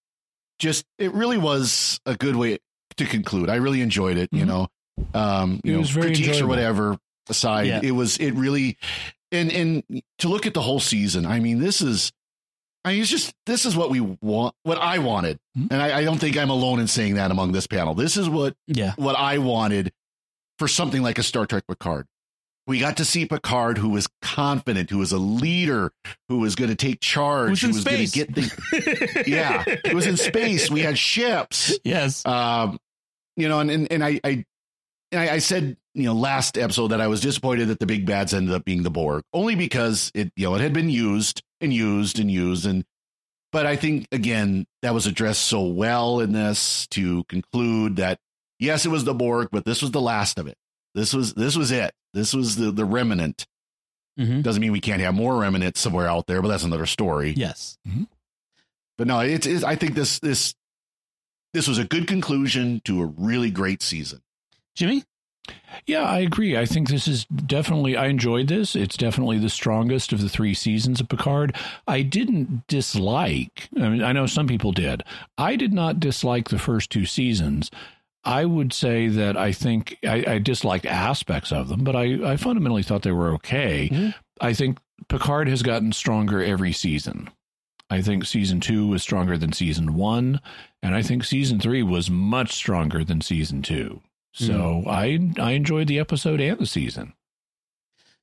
just 0.59 0.85
it 0.97 1.13
really 1.13 1.37
was 1.37 1.99
a 2.05 2.15
good 2.15 2.35
way 2.35 2.59
to 2.97 3.05
conclude. 3.05 3.49
I 3.49 3.55
really 3.55 3.81
enjoyed 3.81 4.17
it. 4.17 4.29
Mm-hmm. 4.31 4.37
You 4.37 4.45
know, 4.45 4.67
um, 5.13 5.61
you 5.63 5.77
know, 5.77 5.87
critiques 5.87 6.19
enjoyable. 6.27 6.45
or 6.45 6.47
whatever 6.47 6.97
aside, 7.29 7.67
yeah. 7.67 7.81
it 7.83 7.91
was 7.91 8.17
it 8.17 8.31
really 8.31 8.77
and 9.31 9.51
and 9.51 10.03
to 10.19 10.27
look 10.27 10.45
at 10.45 10.53
the 10.53 10.61
whole 10.61 10.79
season. 10.79 11.25
I 11.25 11.39
mean, 11.39 11.59
this 11.59 11.81
is. 11.81 12.11
I 12.83 12.91
mean, 12.91 13.01
it's 13.01 13.09
just 13.09 13.33
this 13.47 13.65
is 13.65 13.75
what 13.75 13.89
we 13.89 13.99
want, 13.99 14.53
what 14.61 14.77
I 14.77 14.99
wanted, 14.99 15.39
mm-hmm. 15.57 15.73
and 15.73 15.81
I, 15.81 15.97
I, 15.97 16.03
don't 16.03 16.19
think 16.19 16.37
I'm 16.37 16.51
alone 16.51 16.79
in 16.79 16.85
saying 16.85 17.15
that 17.15 17.31
among 17.31 17.51
this 17.51 17.65
panel. 17.65 17.95
This 17.95 18.15
is 18.15 18.29
what, 18.29 18.55
yeah, 18.67 18.93
what 18.97 19.15
I 19.15 19.39
wanted 19.39 19.91
for 20.59 20.67
something 20.67 21.01
like 21.01 21.17
a 21.17 21.23
Star 21.23 21.47
Trek 21.47 21.63
Picard. 21.67 22.05
We 22.67 22.79
got 22.79 22.97
to 22.97 23.05
see 23.05 23.25
Picard, 23.25 23.77
who 23.77 23.89
was 23.89 24.07
confident, 24.21 24.89
who 24.89 24.97
was 24.97 25.11
a 25.11 25.19
leader, 25.19 25.91
who 26.29 26.39
was 26.39 26.55
going 26.55 26.69
to 26.71 26.75
take 26.75 26.99
charge, 26.99 27.61
who 27.61 27.67
was 27.67 27.83
going 27.83 28.07
to 28.07 28.11
get 28.11 28.33
the. 28.33 29.23
yeah, 29.27 29.63
it 29.67 29.93
was 29.93 30.07
in 30.07 30.17
space. 30.17 30.71
We 30.71 30.81
had 30.81 30.97
ships. 30.97 31.77
Yes. 31.83 32.25
Um, 32.25 32.79
you 33.37 33.47
know, 33.47 33.59
and 33.59 33.69
and, 33.69 33.91
and 33.91 34.03
I, 34.03 34.19
I, 34.23 34.45
I, 35.13 35.29
I 35.29 35.37
said, 35.39 35.77
you 35.93 36.03
know, 36.03 36.13
last 36.13 36.57
episode 36.57 36.87
that 36.87 37.01
I 37.01 37.07
was 37.07 37.21
disappointed 37.21 37.67
that 37.67 37.79
the 37.79 37.85
big 37.85 38.05
bads 38.05 38.33
ended 38.33 38.55
up 38.55 38.65
being 38.65 38.81
the 38.81 38.89
Borg, 38.89 39.23
only 39.31 39.55
because 39.55 40.11
it, 40.15 40.31
you 40.35 40.47
know, 40.47 40.55
it 40.55 40.61
had 40.61 40.73
been 40.73 40.89
used 40.89 41.43
and 41.61 41.71
used 41.71 42.19
and 42.19 42.31
used, 42.31 42.65
and 42.65 42.83
but 43.51 43.67
I 43.67 43.75
think 43.75 44.07
again 44.11 44.65
that 44.81 44.93
was 44.93 45.05
addressed 45.05 45.43
so 45.43 45.63
well 45.63 46.19
in 46.19 46.31
this 46.33 46.87
to 46.87 47.23
conclude 47.25 47.97
that 47.97 48.17
yes, 48.59 48.85
it 48.85 48.89
was 48.89 49.03
the 49.03 49.13
Borg, 49.13 49.49
but 49.51 49.65
this 49.65 49.81
was 49.83 49.91
the 49.91 50.01
last 50.01 50.39
of 50.39 50.47
it. 50.47 50.57
This 50.95 51.13
was 51.13 51.35
this 51.35 51.55
was 51.55 51.71
it. 51.71 51.93
This 52.13 52.33
was 52.33 52.55
the 52.55 52.71
the 52.71 52.85
remnant. 52.85 53.45
Mm-hmm. 54.19 54.41
Doesn't 54.41 54.61
mean 54.61 54.71
we 54.71 54.79
can't 54.79 55.01
have 55.01 55.13
more 55.13 55.37
remnants 55.37 55.81
somewhere 55.81 56.07
out 56.07 56.25
there, 56.25 56.41
but 56.41 56.47
that's 56.47 56.63
another 56.63 56.85
story. 56.85 57.33
Yes. 57.35 57.77
Mm-hmm. 57.87 58.03
But 58.97 59.07
no, 59.07 59.19
it's, 59.19 59.45
it's 59.45 59.63
I 59.63 59.75
think 59.75 59.93
this 59.93 60.19
this 60.19 60.55
this 61.53 61.67
was 61.67 61.77
a 61.77 61.83
good 61.83 62.07
conclusion 62.07 62.81
to 62.85 63.01
a 63.01 63.05
really 63.05 63.51
great 63.51 63.83
season. 63.83 64.21
Jimmy? 64.73 65.03
Yeah, 65.85 66.03
I 66.03 66.19
agree. 66.19 66.57
I 66.57 66.65
think 66.65 66.89
this 66.89 67.07
is 67.07 67.25
definitely, 67.25 67.95
I 67.95 68.07
enjoyed 68.07 68.47
this. 68.47 68.75
It's 68.75 68.97
definitely 68.97 69.37
the 69.37 69.49
strongest 69.49 70.11
of 70.11 70.21
the 70.21 70.29
three 70.29 70.55
seasons 70.55 70.99
of 70.99 71.07
Picard. 71.07 71.55
I 71.87 72.01
didn't 72.01 72.65
dislike, 72.67 73.69
I 73.77 73.89
mean, 73.89 74.03
I 74.03 74.11
know 74.11 74.25
some 74.25 74.47
people 74.47 74.71
did. 74.71 75.03
I 75.37 75.55
did 75.55 75.71
not 75.71 75.99
dislike 75.99 76.49
the 76.49 76.57
first 76.57 76.89
two 76.89 77.05
seasons. 77.05 77.69
I 78.25 78.45
would 78.45 78.73
say 78.73 79.07
that 79.07 79.37
I 79.37 79.51
think 79.51 79.97
I, 80.03 80.23
I 80.27 80.39
disliked 80.39 80.85
aspects 80.85 81.51
of 81.51 81.69
them, 81.69 81.83
but 81.83 81.95
I, 81.95 82.31
I 82.31 82.37
fundamentally 82.37 82.83
thought 82.83 83.03
they 83.03 83.11
were 83.11 83.33
okay. 83.35 83.89
Mm-hmm. 83.91 84.09
I 84.41 84.53
think 84.53 84.79
Picard 85.07 85.47
has 85.47 85.61
gotten 85.61 85.91
stronger 85.91 86.43
every 86.43 86.73
season. 86.73 87.29
I 87.89 88.01
think 88.01 88.25
season 88.25 88.59
two 88.59 88.87
was 88.87 89.03
stronger 89.03 89.37
than 89.37 89.53
season 89.53 89.93
one, 89.93 90.41
and 90.81 90.95
I 90.95 91.03
think 91.03 91.23
season 91.23 91.59
three 91.59 91.83
was 91.83 92.09
much 92.09 92.53
stronger 92.53 93.03
than 93.03 93.21
season 93.21 93.61
two. 93.61 94.01
So 94.33 94.53
mm. 94.53 94.87
I 94.87 95.41
I 95.41 95.51
enjoyed 95.51 95.87
the 95.87 95.99
episode 95.99 96.41
and 96.41 96.59
the 96.59 96.65
season. 96.65 97.13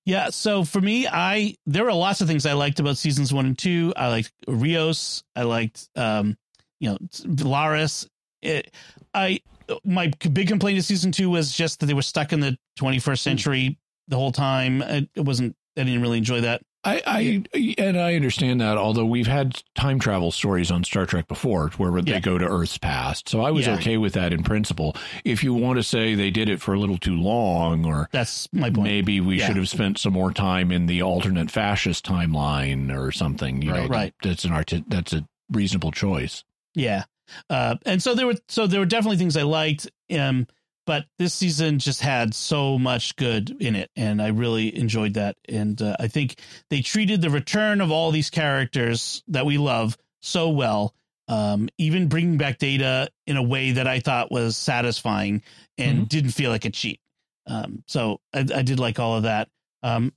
Yeah, 0.05 0.31
so 0.31 0.65
for 0.65 0.81
me, 0.81 1.07
I 1.07 1.55
there 1.65 1.85
were 1.85 1.93
lots 1.93 2.21
of 2.21 2.27
things 2.27 2.45
I 2.45 2.55
liked 2.55 2.81
about 2.81 2.99
seasons 2.99 3.33
one 3.33 3.47
and 3.47 3.57
two. 3.57 3.93
I 3.97 4.09
liked 4.09 4.33
Rios. 4.49 5.23
I 5.37 5.45
liked 5.45 5.89
um, 5.95 6.37
you 6.81 6.91
know, 6.91 6.99
Laris. 7.25 8.09
It, 8.43 8.75
I 9.15 9.41
my 9.85 10.13
big 10.33 10.49
complaint 10.49 10.79
of 10.79 10.85
season 10.85 11.13
two 11.13 11.31
was 11.31 11.53
just 11.53 11.81
that 11.81 11.87
they 11.87 11.95
were 11.95 12.03
stuck 12.03 12.33
in 12.33 12.41
the 12.41 12.57
21st 12.79 13.05
hmm. 13.05 13.15
century 13.15 13.79
the 14.09 14.17
whole 14.17 14.33
time. 14.33 14.83
It, 14.83 15.09
wasn't. 15.17 15.57
I 15.77 15.85
didn't 15.85 16.03
really 16.03 16.19
enjoy 16.19 16.43
that. 16.43 16.63
I, 16.85 17.03
I 17.07 17.75
and 17.79 17.99
I 17.99 18.17
understand 18.17 18.61
that. 18.61 18.77
Although 18.77 19.05
we've 19.05 19.29
had 19.29 19.63
time 19.77 20.01
travel 20.01 20.33
stories 20.33 20.71
on 20.73 20.83
Star 20.83 21.07
Trek 21.07 21.29
before, 21.29 21.69
where 21.77 21.97
yeah. 21.99 22.15
they 22.15 22.21
go 22.21 22.39
to 22.39 22.45
Earth's 22.45 22.77
past, 22.77 23.29
so 23.29 23.41
I 23.41 23.53
was 23.53 23.67
yeah. 23.67 23.75
okay 23.75 23.99
with 23.99 24.15
that 24.15 24.33
in 24.33 24.43
principle. 24.43 24.97
If 25.25 25.45
you 25.45 25.55
want 25.55 25.79
to 25.79 25.85
say 25.85 26.17
they 26.17 26.31
did 26.31 26.49
it 26.49 26.61
for 26.61 26.75
a 26.75 26.81
little 26.81 26.99
too 26.99 27.17
long, 27.17 27.87
or 27.87 28.09
that's 28.11 28.49
my 28.53 28.69
point. 28.69 28.89
Maybe 28.89 29.21
we 29.21 29.39
yeah. 29.39 29.47
should 29.47 29.57
have 29.57 29.69
spent 29.69 29.99
some 29.99 30.13
more 30.13 30.33
time 30.33 30.73
in 30.73 30.87
the 30.87 31.03
alternate 31.03 31.53
fascist 31.53 32.05
timeline 32.05 32.95
or 32.95 33.13
something. 33.13 33.63
You 33.63 33.71
right, 33.71 33.89
know, 33.89 33.97
right. 33.97 34.15
That's 34.23 34.45
an 34.45 34.53
art. 34.53 34.73
That's 34.89 35.13
a 35.13 35.25
reasonable 35.53 35.93
choice. 35.93 36.43
Yeah, 36.75 37.05
uh, 37.51 37.77
and 37.85 38.03
so 38.03 38.15
there 38.15 38.27
were 38.27 38.37
so 38.49 38.67
there 38.67 38.81
were 38.81 38.87
definitely 38.87 39.19
things 39.19 39.37
I 39.37 39.43
liked. 39.43 39.91
Um, 40.17 40.47
but 40.85 41.05
this 41.19 41.33
season 41.33 41.79
just 41.79 42.01
had 42.01 42.35
so 42.35 42.77
much 42.79 43.15
good 43.17 43.57
in 43.61 43.77
it, 43.77 43.91
and 43.95 44.21
I 44.21 44.29
really 44.29 44.77
enjoyed 44.77 45.15
that. 45.15 45.37
And 45.49 45.81
uh, 45.81 45.97
I 46.01 46.09
think 46.09 46.41
they 46.71 46.83
treated 46.83 47.23
the 47.23 47.31
return 47.31 47.81
of 47.81 47.93
all 47.93 48.11
these 48.11 48.31
characters 48.31 49.23
that 49.29 49.47
we 49.47 49.59
love 49.59 49.97
so 50.21 50.49
well. 50.49 50.95
Um, 51.29 51.69
even 51.79 52.09
bringing 52.09 52.37
back 52.37 52.59
data 52.59 53.09
in 53.29 53.37
a 53.37 53.43
way 53.43 53.73
that 53.73 53.87
I 53.87 54.01
thought 54.01 54.33
was 54.33 54.57
satisfying 54.57 55.43
and 55.79 55.99
mm-hmm. 55.99 56.05
didn't 56.05 56.33
feel 56.33 56.51
like 56.51 56.65
a 56.65 56.71
cheat. 56.71 57.01
Um, 57.47 57.85
so 57.87 58.21
I, 58.35 58.41
I, 58.41 58.63
did 58.63 58.81
like 58.81 58.99
all 58.99 59.17
of 59.17 59.23
that. 59.23 59.49
Um, 59.83 60.13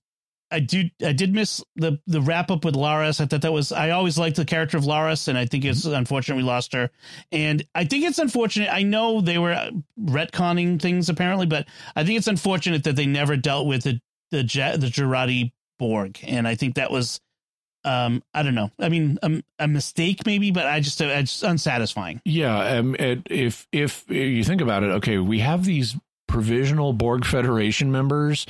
I 0.52 0.60
do. 0.60 0.84
I 1.04 1.12
did 1.12 1.34
miss 1.34 1.64
the 1.76 2.00
the 2.06 2.22
wrap 2.22 2.52
up 2.52 2.66
with 2.66 2.76
Laris. 2.76 3.20
I 3.20 3.26
thought 3.26 3.42
that 3.42 3.54
was. 3.54 3.72
I 3.72 3.92
always 3.92 4.18
liked 4.18 4.36
the 4.36 4.46
character 4.46 4.78
of 4.78 4.84
Laris, 4.84 5.28
and 5.28 5.38
I 5.38 5.46
think 5.46 5.66
it's 5.66 5.86
mm-hmm. 5.86 5.96
unfortunate 5.96 6.36
we 6.38 6.44
lost 6.44 6.74
her. 6.74 6.92
And 7.32 7.66
I 7.74 7.86
think 7.86 8.06
it's 8.06 8.20
unfortunate. 8.20 8.70
I 8.72 8.84
know 8.84 9.22
they 9.22 9.38
were 9.38 9.72
retconning 10.00 10.80
things 10.82 11.10
apparently, 11.10 11.48
but 11.48 11.68
I 11.96 12.04
think 12.04 12.18
it's 12.18 12.28
unfortunate 12.28 12.84
that 12.84 12.96
they 12.96 13.08
never 13.08 13.36
dealt 13.38 13.68
with 13.68 13.84
the 13.84 14.00
the 14.32 14.44
the 14.78 14.88
Jurati 14.88 15.52
Borg, 15.80 16.20
and 16.24 16.48
I 16.48 16.56
think 16.56 16.76
that 16.76 16.92
was. 16.92 17.20
Um, 17.84 18.24
I 18.34 18.42
don't 18.42 18.56
know. 18.56 18.72
I 18.80 18.90
mean, 18.90 19.20
a, 19.22 19.44
a 19.60 19.68
mistake 19.68 20.26
maybe, 20.26 20.50
but 20.50 20.66
I 20.66 20.80
just 20.80 21.00
it's 21.02 21.44
unsatisfying. 21.44 22.20
Yeah. 22.26 22.58
Um, 22.58 22.96
it, 22.96 23.22
if 23.30 23.68
if 23.72 24.10
you 24.10 24.44
think 24.44 24.62
about 24.62 24.82
it, 24.82 24.88
okay, 24.88 25.20
we 25.20 25.38
have 25.40 25.66
these 25.66 25.96
provisional 26.28 26.94
Borg 26.94 27.26
Federation 27.26 27.92
members 27.92 28.48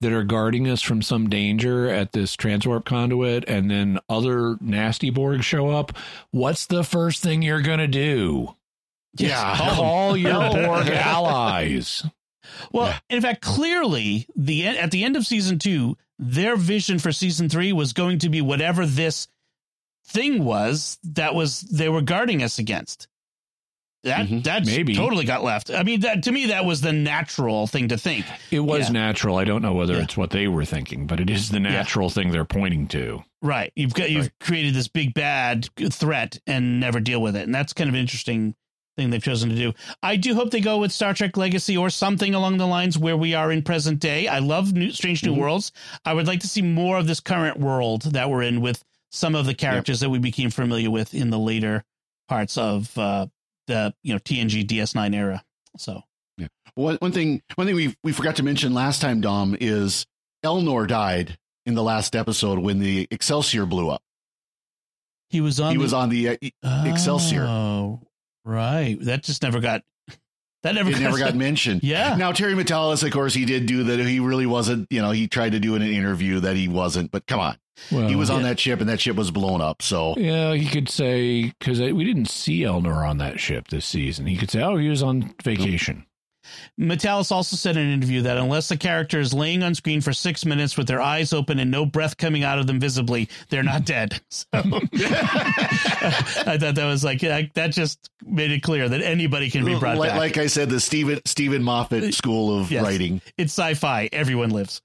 that 0.00 0.12
are 0.12 0.24
guarding 0.24 0.68
us 0.68 0.82
from 0.82 1.02
some 1.02 1.28
danger 1.28 1.88
at 1.88 2.12
this 2.12 2.36
transwarp 2.36 2.84
conduit 2.84 3.44
and 3.48 3.70
then 3.70 3.98
other 4.08 4.56
nasty 4.60 5.10
Borg 5.10 5.42
show 5.42 5.68
up, 5.68 5.92
what's 6.30 6.66
the 6.66 6.84
first 6.84 7.22
thing 7.22 7.42
you're 7.42 7.60
going 7.60 7.78
to 7.78 7.86
do? 7.86 8.54
Yeah, 9.16 9.56
call 9.56 10.16
your 10.16 10.32
Borg 10.50 10.88
allies. 10.88 12.06
Well, 12.72 12.88
yeah. 12.88 12.98
in 13.08 13.22
fact, 13.22 13.42
clearly 13.42 14.26
the 14.36 14.66
at 14.66 14.90
the 14.90 15.04
end 15.04 15.16
of 15.16 15.26
season 15.26 15.58
2, 15.58 15.96
their 16.18 16.56
vision 16.56 16.98
for 16.98 17.12
season 17.12 17.48
3 17.48 17.72
was 17.72 17.92
going 17.92 18.20
to 18.20 18.28
be 18.28 18.40
whatever 18.40 18.86
this 18.86 19.28
thing 20.06 20.44
was 20.44 20.98
that 21.04 21.34
was 21.34 21.60
they 21.62 21.88
were 21.88 22.02
guarding 22.02 22.42
us 22.42 22.58
against. 22.58 23.08
That 24.02 24.26
mm-hmm. 24.26 24.40
that 24.42 24.64
maybe 24.64 24.94
totally 24.94 25.26
got 25.26 25.44
left. 25.44 25.70
I 25.70 25.82
mean, 25.82 26.00
that 26.00 26.22
to 26.22 26.32
me 26.32 26.46
that 26.46 26.64
was 26.64 26.80
the 26.80 26.92
natural 26.92 27.66
thing 27.66 27.88
to 27.88 27.98
think. 27.98 28.24
It 28.50 28.60
was 28.60 28.86
yeah. 28.86 28.92
natural. 28.92 29.36
I 29.36 29.44
don't 29.44 29.60
know 29.60 29.74
whether 29.74 29.94
yeah. 29.94 30.04
it's 30.04 30.16
what 30.16 30.30
they 30.30 30.48
were 30.48 30.64
thinking, 30.64 31.06
but 31.06 31.20
it 31.20 31.28
is 31.28 31.50
the 31.50 31.60
natural 31.60 32.06
yeah. 32.06 32.14
thing 32.14 32.30
they're 32.30 32.46
pointing 32.46 32.88
to. 32.88 33.22
Right. 33.42 33.72
You've 33.76 33.92
got 33.92 34.10
you've 34.10 34.24
right. 34.24 34.38
created 34.40 34.72
this 34.72 34.88
big 34.88 35.12
bad 35.12 35.68
threat 35.90 36.38
and 36.46 36.80
never 36.80 36.98
deal 36.98 37.20
with 37.20 37.36
it, 37.36 37.42
and 37.42 37.54
that's 37.54 37.74
kind 37.74 37.88
of 37.88 37.94
an 37.94 38.00
interesting 38.00 38.54
thing 38.96 39.10
they've 39.10 39.22
chosen 39.22 39.50
to 39.50 39.54
do. 39.54 39.72
I 40.02 40.16
do 40.16 40.34
hope 40.34 40.50
they 40.50 40.60
go 40.60 40.78
with 40.78 40.92
Star 40.92 41.12
Trek 41.14 41.36
Legacy 41.36 41.76
or 41.76 41.90
something 41.90 42.34
along 42.34 42.56
the 42.56 42.66
lines 42.66 42.98
where 42.98 43.16
we 43.16 43.34
are 43.34 43.52
in 43.52 43.62
present 43.62 44.00
day. 44.00 44.28
I 44.28 44.38
love 44.38 44.72
new, 44.72 44.92
Strange 44.92 45.24
New 45.24 45.32
mm-hmm. 45.32 45.40
Worlds. 45.40 45.72
I 46.04 46.14
would 46.14 46.26
like 46.26 46.40
to 46.40 46.48
see 46.48 46.62
more 46.62 46.98
of 46.98 47.06
this 47.06 47.20
current 47.20 47.58
world 47.58 48.02
that 48.02 48.30
we're 48.30 48.42
in 48.42 48.60
with 48.60 48.82
some 49.10 49.34
of 49.34 49.46
the 49.46 49.54
characters 49.54 50.00
yep. 50.00 50.06
that 50.06 50.10
we 50.10 50.18
became 50.18 50.50
familiar 50.50 50.90
with 50.90 51.14
in 51.14 51.30
the 51.30 51.38
later 51.38 51.84
parts 52.28 52.56
of 52.56 52.96
uh, 52.96 53.26
the 53.66 53.94
you 54.02 54.12
know 54.12 54.18
TNG 54.18 54.66
DS9 54.66 55.14
era. 55.14 55.42
So 55.76 56.02
yeah, 56.36 56.48
one 56.74 56.96
one 56.96 57.12
thing 57.12 57.42
one 57.54 57.66
thing 57.66 57.76
we 57.76 57.94
we 58.02 58.12
forgot 58.12 58.36
to 58.36 58.42
mention 58.42 58.74
last 58.74 59.00
time, 59.00 59.20
Dom, 59.20 59.56
is 59.60 60.06
Elnor 60.44 60.86
died 60.86 61.38
in 61.66 61.74
the 61.74 61.82
last 61.82 62.16
episode 62.16 62.58
when 62.58 62.78
the 62.78 63.06
Excelsior 63.10 63.66
blew 63.66 63.88
up. 63.88 64.02
He 65.28 65.40
was 65.40 65.60
on. 65.60 65.70
He 65.70 65.76
the, 65.76 65.82
was 65.82 65.92
on 65.92 66.08
the 66.08 66.28
uh, 66.30 66.36
oh, 66.64 66.90
Excelsior. 66.90 67.98
Right. 68.44 68.96
That 69.00 69.22
just 69.22 69.42
never 69.42 69.60
got. 69.60 69.82
That 70.62 70.74
never. 70.74 70.90
It 70.90 70.92
got, 70.92 71.00
never 71.00 71.18
got 71.18 71.34
mentioned. 71.34 71.82
Yeah. 71.82 72.16
Now 72.16 72.32
Terry 72.32 72.54
Matalas, 72.54 73.02
of 73.02 73.10
course, 73.12 73.32
he 73.32 73.44
did 73.44 73.66
do 73.66 73.84
that. 73.84 73.98
He 74.00 74.20
really 74.20 74.46
wasn't. 74.46 74.88
You 74.90 75.00
know, 75.00 75.10
he 75.10 75.26
tried 75.26 75.52
to 75.52 75.60
do 75.60 75.74
in 75.74 75.82
an 75.82 75.90
interview 75.90 76.40
that 76.40 76.56
he 76.56 76.68
wasn't. 76.68 77.10
But 77.10 77.26
come 77.26 77.40
on, 77.40 77.56
well, 77.90 78.08
he 78.08 78.16
was 78.16 78.28
on 78.28 78.42
yeah. 78.42 78.48
that 78.48 78.60
ship, 78.60 78.80
and 78.80 78.88
that 78.88 79.00
ship 79.00 79.16
was 79.16 79.30
blown 79.30 79.60
up. 79.60 79.80
So 79.80 80.14
yeah, 80.18 80.54
he 80.54 80.66
could 80.66 80.88
say 80.88 81.52
because 81.58 81.80
uh, 81.80 81.90
we 81.94 82.04
didn't 82.04 82.28
see 82.28 82.60
Elnor 82.60 83.08
on 83.08 83.18
that 83.18 83.40
ship 83.40 83.68
this 83.68 83.86
season. 83.86 84.26
He 84.26 84.36
could 84.36 84.50
say, 84.50 84.62
"Oh, 84.62 84.76
he 84.76 84.88
was 84.88 85.02
on 85.02 85.34
vacation." 85.42 86.04
Matalas 86.78 87.32
also 87.32 87.56
said 87.56 87.76
in 87.76 87.86
an 87.86 87.92
interview 87.92 88.22
that 88.22 88.36
unless 88.36 88.68
the 88.68 88.76
character 88.76 89.20
is 89.20 89.34
laying 89.34 89.62
on 89.62 89.74
screen 89.74 90.00
for 90.00 90.12
six 90.12 90.44
minutes 90.44 90.76
with 90.76 90.86
their 90.86 91.00
eyes 91.00 91.32
open 91.32 91.58
and 91.58 91.70
no 91.70 91.86
breath 91.86 92.16
coming 92.16 92.44
out 92.44 92.58
of 92.58 92.66
them 92.66 92.80
visibly, 92.80 93.28
they're 93.48 93.62
not 93.62 93.84
dead. 93.84 94.20
So 94.30 94.46
I 94.54 94.62
thought 96.58 96.74
that 96.76 96.86
was 96.86 97.04
like 97.04 97.20
that 97.20 97.72
just 97.72 98.10
made 98.24 98.50
it 98.50 98.62
clear 98.62 98.88
that 98.88 99.02
anybody 99.02 99.50
can 99.50 99.64
be 99.64 99.78
brought 99.78 99.98
like, 99.98 100.10
back. 100.10 100.18
Like 100.18 100.38
I 100.38 100.46
said, 100.46 100.70
the 100.70 100.80
Stephen 100.80 101.20
Steven 101.24 101.62
Moffat 101.62 102.14
School 102.14 102.58
of 102.58 102.70
yes, 102.70 102.82
Writing. 102.82 103.20
It's 103.36 103.52
sci-fi. 103.52 104.08
Everyone 104.12 104.50
lives. 104.50 104.80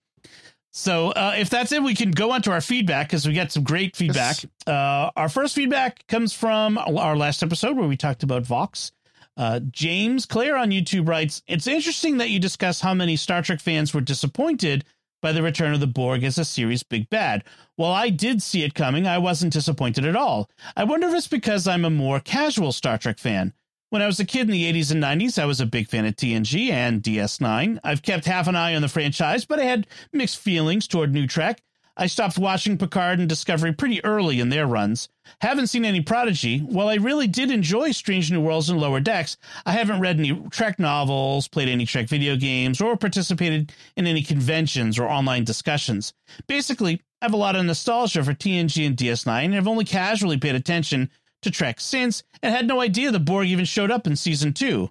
So 0.78 1.12
uh, 1.12 1.36
if 1.38 1.50
that's 1.50 1.72
it, 1.72 1.82
we 1.82 1.96
can 1.96 2.12
go 2.12 2.32
on 2.32 2.42
to 2.44 2.52
our 2.52 2.60
feedback 2.60 3.08
because 3.08 3.26
we 3.26 3.34
got 3.34 3.50
some 3.50 3.64
great 3.64 3.96
feedback. 3.96 4.44
Yes. 4.44 4.48
Uh, 4.68 5.10
our 5.16 5.30
first 5.30 5.56
feedback 5.56 6.06
comes 6.08 6.34
from 6.34 6.78
our 6.78 7.16
last 7.16 7.44
episode 7.44 7.78
where 7.78 7.88
we 7.88 7.96
talked 7.96 8.24
about 8.24 8.44
Vox. 8.44 8.92
Uh, 9.38 9.60
James 9.72 10.26
Clare 10.26 10.58
on 10.58 10.70
YouTube 10.70 11.08
writes, 11.08 11.42
It's 11.48 11.68
interesting 11.68 12.18
that 12.18 12.30
you 12.30 12.40
discuss 12.40 12.80
how 12.82 12.94
many 12.94 13.16
Star 13.16 13.42
Trek 13.42 13.60
fans 13.60 13.94
were 13.94 14.02
disappointed 14.02 14.86
by 15.22 15.32
the 15.32 15.44
return 15.44 15.74
of 15.74 15.80
the 15.80 15.88
Borg 15.88 16.24
as 16.24 16.38
a 16.38 16.46
series 16.46 16.84
big 16.84 17.10
bad. 17.10 17.44
While 17.76 17.92
I 17.92 18.10
did 18.10 18.42
see 18.42 18.64
it 18.64 18.76
coming, 18.76 19.08
I 19.08 19.18
wasn't 19.18 19.54
disappointed 19.54 20.06
at 20.06 20.16
all. 20.16 20.50
I 20.78 20.84
wonder 20.84 21.08
if 21.08 21.16
it's 21.16 21.28
because 21.28 21.68
I'm 21.68 21.86
a 21.86 21.90
more 21.90 22.20
casual 22.20 22.72
Star 22.72 22.98
Trek 22.98 23.18
fan. 23.18 23.54
When 23.90 24.02
I 24.02 24.08
was 24.08 24.20
a 24.20 24.26
kid 24.26 24.42
in 24.42 24.52
the 24.52 24.72
80s 24.72 24.92
and 24.92 25.04
90s, 25.04 25.42
I 25.42 25.46
was 25.46 25.62
a 25.62 25.66
big 25.66 25.88
fan 25.88 26.06
of 26.06 26.16
TNG 26.16 26.70
and 26.70 27.02
DS9. 27.02 27.80
I've 27.84 28.02
kept 28.02 28.26
half 28.26 28.48
an 28.48 28.56
eye 28.56 28.76
on 28.76 28.82
the 28.82 28.88
franchise, 28.88 29.46
but 29.46 29.60
I 29.60 29.64
had 29.64 29.88
mixed 30.12 30.38
feelings 30.38 30.88
toward 30.88 31.14
New 31.14 31.28
Trek. 31.28 31.62
I 31.98 32.08
stopped 32.08 32.38
watching 32.38 32.78
Picard 32.78 33.20
and 33.20 33.30
Discovery 33.30 33.72
pretty 33.72 34.04
early 34.04 34.42
in 34.42 34.50
their 34.50 34.68
runs. 34.68 35.08
Haven't 35.40 35.68
seen 35.68 35.86
any 35.86 36.02
Prodigy. 36.02 36.60
While 36.60 36.90
I 36.90 36.96
really 36.96 37.28
did 37.28 37.52
enjoy 37.52 37.92
Strange 37.92 38.32
New 38.32 38.42
Worlds 38.42 38.70
and 38.70 38.80
Lower 38.80 39.00
Decks, 39.00 39.38
I 39.66 39.72
haven't 39.72 40.02
read 40.02 40.20
any 40.20 40.34
Trek 40.52 40.78
novels, 40.78 41.48
played 41.48 41.70
any 41.70 41.86
Trek 41.86 42.10
video 42.10 42.36
games, 42.36 42.82
or 42.82 42.98
participated 42.98 43.72
in 43.96 44.08
any 44.08 44.24
conventions 44.24 45.00
or 45.00 45.08
online 45.08 45.46
discussions. 45.46 46.14
Basically, 46.48 47.02
I 47.22 47.26
have 47.26 47.34
a 47.34 47.38
lot 47.38 47.56
of 47.56 47.66
nostalgia 47.66 48.24
for 48.24 48.34
TNG 48.34 48.86
and 48.86 48.98
DS9 48.98 49.46
and 49.46 49.54
have 49.54 49.68
only 49.68 49.86
casually 49.86 50.38
paid 50.38 50.56
attention 50.56 51.10
to 51.44 51.52
Trek 51.52 51.80
since 51.80 52.24
and 52.44 52.54
had 52.54 52.68
no 52.68 52.82
idea 52.82 53.12
the 53.12 53.20
Borg 53.20 53.48
even 53.48 53.66
showed 53.66 53.92
up 53.92 54.06
in 54.06 54.18
season 54.18 54.52
two. 54.52 54.90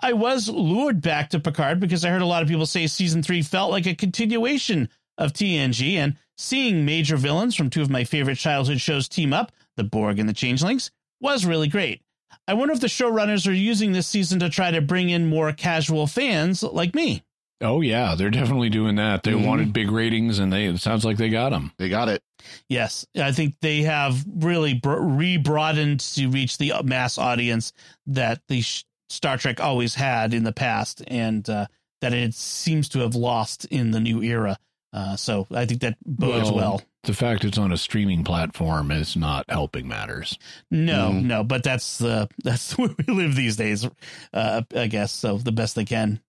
I 0.00 0.14
was 0.14 0.48
lured 0.48 1.02
back 1.02 1.30
to 1.30 1.40
Picard 1.40 1.80
because 1.80 2.04
I 2.04 2.10
heard 2.10 2.22
a 2.22 2.26
lot 2.26 2.42
of 2.42 2.48
people 2.48 2.66
say 2.66 2.86
season 2.86 3.22
three 3.22 3.42
felt 3.42 3.70
like 3.70 3.86
a 3.86 3.94
continuation 3.94 4.88
of 5.18 5.32
TNG, 5.32 5.94
and 5.94 6.16
seeing 6.36 6.84
major 6.84 7.16
villains 7.16 7.54
from 7.54 7.70
two 7.70 7.82
of 7.82 7.90
my 7.90 8.04
favorite 8.04 8.36
childhood 8.36 8.80
shows 8.80 9.08
team 9.08 9.32
up, 9.32 9.52
the 9.76 9.84
Borg 9.84 10.18
and 10.18 10.28
the 10.28 10.34
Changelings, 10.34 10.90
was 11.20 11.46
really 11.46 11.68
great. 11.68 12.02
I 12.48 12.54
wonder 12.54 12.74
if 12.74 12.80
the 12.80 12.86
showrunners 12.86 13.48
are 13.48 13.52
using 13.52 13.92
this 13.92 14.06
season 14.06 14.38
to 14.40 14.48
try 14.48 14.70
to 14.70 14.80
bring 14.80 15.10
in 15.10 15.28
more 15.28 15.52
casual 15.52 16.06
fans 16.06 16.62
like 16.62 16.94
me. 16.94 17.22
Oh 17.60 17.80
yeah, 17.80 18.14
they're 18.14 18.30
definitely 18.30 18.68
doing 18.68 18.96
that. 18.96 19.22
They 19.22 19.32
mm-hmm. 19.32 19.46
wanted 19.46 19.72
big 19.72 19.90
ratings, 19.90 20.38
and 20.38 20.52
they 20.52 20.66
it 20.66 20.78
sounds 20.78 21.04
like 21.04 21.16
they 21.16 21.30
got 21.30 21.50
them. 21.50 21.72
They 21.78 21.88
got 21.88 22.08
it. 22.08 22.22
Yes, 22.68 23.06
I 23.18 23.32
think 23.32 23.54
they 23.60 23.82
have 23.82 24.24
really 24.36 24.80
re-broadened 24.84 26.00
to 26.00 26.28
reach 26.28 26.58
the 26.58 26.74
mass 26.84 27.16
audience 27.16 27.72
that 28.06 28.42
the 28.48 28.62
Star 29.08 29.38
Trek 29.38 29.58
always 29.58 29.94
had 29.94 30.34
in 30.34 30.44
the 30.44 30.52
past, 30.52 31.02
and 31.08 31.48
uh, 31.48 31.66
that 32.02 32.12
it 32.12 32.34
seems 32.34 32.90
to 32.90 32.98
have 33.00 33.14
lost 33.14 33.64
in 33.66 33.90
the 33.90 34.00
new 34.00 34.22
era. 34.22 34.58
Uh, 34.92 35.16
so 35.16 35.46
I 35.50 35.66
think 35.66 35.80
that 35.82 35.96
bodes 36.04 36.50
well, 36.50 36.56
well, 36.56 36.82
The 37.02 37.14
fact 37.14 37.44
it's 37.44 37.58
on 37.58 37.72
a 37.72 37.76
streaming 37.76 38.24
platform 38.24 38.90
is 38.90 39.16
not 39.16 39.44
helping 39.48 39.88
matters. 39.88 40.38
No, 40.70 41.10
mm. 41.10 41.24
no, 41.24 41.44
but 41.44 41.62
that's 41.62 41.98
the 41.98 42.28
that's 42.44 42.76
where 42.78 42.90
we 43.06 43.12
live 43.12 43.34
these 43.34 43.56
days. 43.56 43.86
Uh, 44.32 44.62
I 44.74 44.86
guess 44.86 45.12
so. 45.12 45.38
The 45.38 45.52
best 45.52 45.74
they 45.74 45.84
can. 45.84 46.20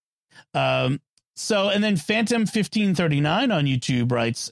Um, 0.53 0.99
so, 1.35 1.69
and 1.69 1.83
then 1.83 1.97
Phantom 1.97 2.41
1539 2.41 3.51
on 3.51 3.65
YouTube 3.65 4.11
writes, 4.11 4.51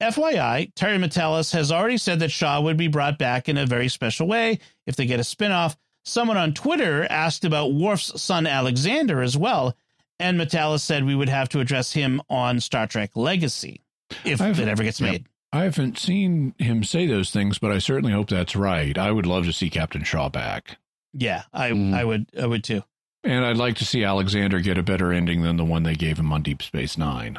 FYI, 0.00 0.72
Terry 0.74 0.98
Matalas 0.98 1.52
has 1.52 1.70
already 1.70 1.96
said 1.96 2.20
that 2.20 2.32
Shaw 2.32 2.60
would 2.60 2.76
be 2.76 2.88
brought 2.88 3.18
back 3.18 3.48
in 3.48 3.56
a 3.56 3.66
very 3.66 3.88
special 3.88 4.26
way 4.26 4.58
if 4.86 4.96
they 4.96 5.06
get 5.06 5.20
a 5.20 5.22
spinoff. 5.22 5.76
Someone 6.04 6.36
on 6.36 6.52
Twitter 6.52 7.06
asked 7.08 7.44
about 7.44 7.72
Worf's 7.72 8.20
son 8.20 8.46
Alexander 8.46 9.22
as 9.22 9.38
well, 9.38 9.76
and 10.18 10.38
Matalas 10.38 10.80
said 10.80 11.04
we 11.04 11.14
would 11.14 11.28
have 11.28 11.48
to 11.50 11.60
address 11.60 11.92
him 11.92 12.22
on 12.28 12.60
Star 12.60 12.86
Trek 12.86 13.10
Legacy 13.14 13.82
if 14.24 14.40
it 14.40 14.68
ever 14.68 14.82
gets 14.82 15.00
made. 15.00 15.26
I 15.52 15.64
haven't 15.64 15.98
seen 15.98 16.54
him 16.58 16.82
say 16.82 17.06
those 17.06 17.30
things, 17.30 17.58
but 17.58 17.70
I 17.70 17.78
certainly 17.78 18.12
hope 18.12 18.28
that's 18.28 18.56
right. 18.56 18.98
I 18.98 19.12
would 19.12 19.26
love 19.26 19.44
to 19.44 19.52
see 19.52 19.70
Captain 19.70 20.02
Shaw 20.02 20.28
back. 20.28 20.78
Yeah, 21.12 21.44
I 21.52 21.70
mm. 21.70 21.94
I 21.94 22.04
would 22.04 22.26
I 22.40 22.46
would 22.46 22.64
too. 22.64 22.82
And 23.22 23.44
I'd 23.44 23.56
like 23.56 23.76
to 23.76 23.84
see 23.84 24.04
Alexander 24.04 24.60
get 24.60 24.78
a 24.78 24.82
better 24.82 25.12
ending 25.12 25.42
than 25.42 25.56
the 25.56 25.64
one 25.64 25.84
they 25.84 25.94
gave 25.94 26.18
him 26.18 26.32
on 26.32 26.42
Deep 26.42 26.60
Space 26.60 26.98
Nine. 26.98 27.38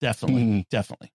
Definitely, 0.00 0.42
mm. 0.42 0.68
definitely. 0.68 1.12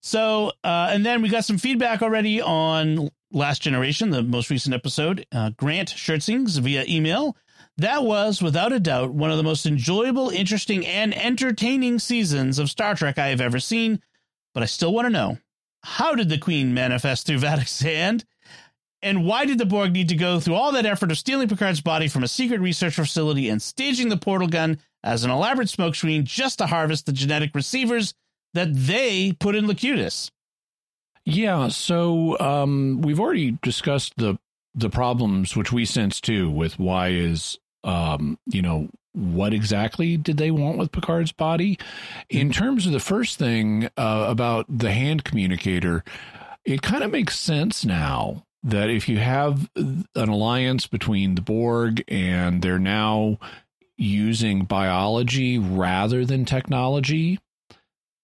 So, 0.00 0.52
uh, 0.64 0.88
and 0.90 1.04
then 1.04 1.20
we 1.20 1.28
got 1.28 1.44
some 1.44 1.58
feedback 1.58 2.00
already 2.00 2.40
on 2.40 3.10
Last 3.32 3.60
Generation, 3.60 4.10
the 4.10 4.22
most 4.22 4.50
recent 4.50 4.74
episode. 4.74 5.26
Uh, 5.32 5.50
Grant 5.50 5.90
Schertzings 5.90 6.58
via 6.60 6.84
email. 6.88 7.36
That 7.78 8.04
was, 8.04 8.40
without 8.40 8.72
a 8.72 8.80
doubt, 8.80 9.12
one 9.12 9.30
of 9.30 9.36
the 9.36 9.42
most 9.42 9.66
enjoyable, 9.66 10.30
interesting, 10.30 10.86
and 10.86 11.14
entertaining 11.14 11.98
seasons 11.98 12.58
of 12.58 12.70
Star 12.70 12.94
Trek 12.94 13.18
I 13.18 13.28
have 13.28 13.40
ever 13.40 13.60
seen. 13.60 14.00
But 14.54 14.62
I 14.62 14.66
still 14.66 14.94
want 14.94 15.06
to 15.06 15.10
know 15.10 15.38
how 15.82 16.14
did 16.14 16.30
the 16.30 16.38
Queen 16.38 16.72
manifest 16.72 17.26
through 17.26 17.38
Vadic 17.40 17.82
hand? 17.82 18.24
And 19.02 19.26
why 19.26 19.44
did 19.44 19.58
the 19.58 19.66
Borg 19.66 19.92
need 19.92 20.08
to 20.08 20.16
go 20.16 20.40
through 20.40 20.54
all 20.54 20.72
that 20.72 20.86
effort 20.86 21.10
of 21.10 21.18
stealing 21.18 21.48
Picard's 21.48 21.82
body 21.82 22.08
from 22.08 22.24
a 22.24 22.28
secret 22.28 22.60
research 22.60 22.94
facility 22.94 23.50
and 23.50 23.60
staging 23.60 24.08
the 24.08 24.16
portal 24.16 24.48
gun 24.48 24.78
as 25.04 25.22
an 25.22 25.30
elaborate 25.30 25.68
smokescreen 25.68 26.24
just 26.24 26.58
to 26.58 26.66
harvest 26.66 27.04
the 27.06 27.12
genetic 27.12 27.54
receivers 27.54 28.14
that 28.54 28.74
they 28.74 29.32
put 29.32 29.54
in 29.54 29.66
Locutus? 29.66 30.32
Yeah, 31.26 31.68
so 31.68 32.38
um, 32.38 33.02
we've 33.02 33.20
already 33.20 33.58
discussed 33.62 34.14
the 34.16 34.38
the 34.74 34.90
problems 34.90 35.56
which 35.56 35.72
we 35.72 35.86
sense 35.86 36.20
too 36.20 36.50
with 36.50 36.78
why 36.78 37.08
is 37.08 37.58
um, 37.86 38.38
you 38.46 38.60
know 38.60 38.88
what 39.12 39.54
exactly 39.54 40.18
did 40.18 40.36
they 40.36 40.50
want 40.50 40.76
with 40.76 40.92
Picard's 40.92 41.32
body? 41.32 41.78
In 42.28 42.52
terms 42.52 42.84
of 42.84 42.92
the 42.92 43.00
first 43.00 43.38
thing 43.38 43.88
uh, 43.96 44.26
about 44.28 44.66
the 44.68 44.92
hand 44.92 45.24
communicator, 45.24 46.04
it 46.66 46.82
kind 46.82 47.02
of 47.02 47.10
makes 47.10 47.38
sense 47.38 47.84
now 47.84 48.44
that 48.62 48.90
if 48.90 49.08
you 49.08 49.16
have 49.18 49.70
an 49.74 50.06
alliance 50.14 50.86
between 50.86 51.34
the 51.34 51.40
Borg 51.40 52.04
and 52.08 52.60
they're 52.60 52.78
now 52.78 53.38
using 53.96 54.64
biology 54.64 55.58
rather 55.58 56.26
than 56.26 56.44
technology 56.44 57.38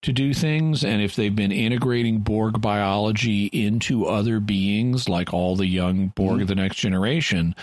to 0.02 0.12
do 0.12 0.34
things, 0.34 0.84
and 0.84 1.00
if 1.00 1.14
they've 1.14 1.34
been 1.34 1.52
integrating 1.52 2.18
Borg 2.18 2.60
biology 2.60 3.46
into 3.46 4.06
other 4.06 4.40
beings, 4.40 5.08
like 5.08 5.32
all 5.32 5.54
the 5.54 5.66
young 5.66 6.08
Borg 6.08 6.38
mm. 6.38 6.42
of 6.42 6.48
the 6.48 6.56
next 6.56 6.76
generation, 6.76 7.54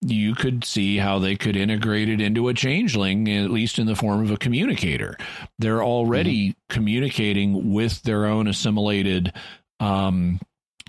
you 0.00 0.34
could 0.36 0.64
see 0.64 0.96
how 0.96 1.18
they 1.18 1.34
could 1.34 1.56
integrate 1.56 2.08
it 2.08 2.20
into 2.20 2.48
a 2.48 2.54
changeling, 2.54 3.28
at 3.28 3.50
least 3.50 3.80
in 3.80 3.86
the 3.86 3.96
form 3.96 4.22
of 4.22 4.30
a 4.30 4.36
communicator. 4.36 5.16
They're 5.58 5.82
already 5.82 6.50
mm. 6.50 6.54
communicating 6.68 7.72
with 7.72 8.02
their 8.02 8.26
own 8.26 8.46
assimilated 8.46 9.32
um, 9.80 10.40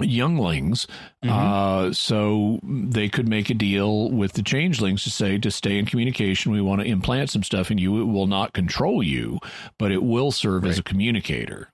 younglings. 0.07 0.88
Mm-hmm. 1.23 1.30
Uh, 1.30 1.93
so 1.93 2.59
they 2.63 3.09
could 3.09 3.27
make 3.27 3.49
a 3.49 3.53
deal 3.53 4.09
with 4.09 4.34
the 4.34 4.43
changelings 4.43 5.03
to 5.03 5.09
say, 5.09 5.38
to 5.38 5.51
stay 5.51 5.77
in 5.77 5.85
communication, 5.85 6.51
we 6.51 6.61
want 6.61 6.81
to 6.81 6.88
implant 6.88 7.30
some 7.30 7.43
stuff 7.43 7.71
in 7.71 7.77
you. 7.77 8.01
It 8.01 8.05
will 8.05 8.27
not 8.27 8.53
control 8.53 9.03
you, 9.03 9.39
but 9.77 9.91
it 9.91 10.03
will 10.03 10.31
serve 10.31 10.63
right. 10.63 10.69
as 10.69 10.80
a 10.80 10.84
communicator. 10.84 11.71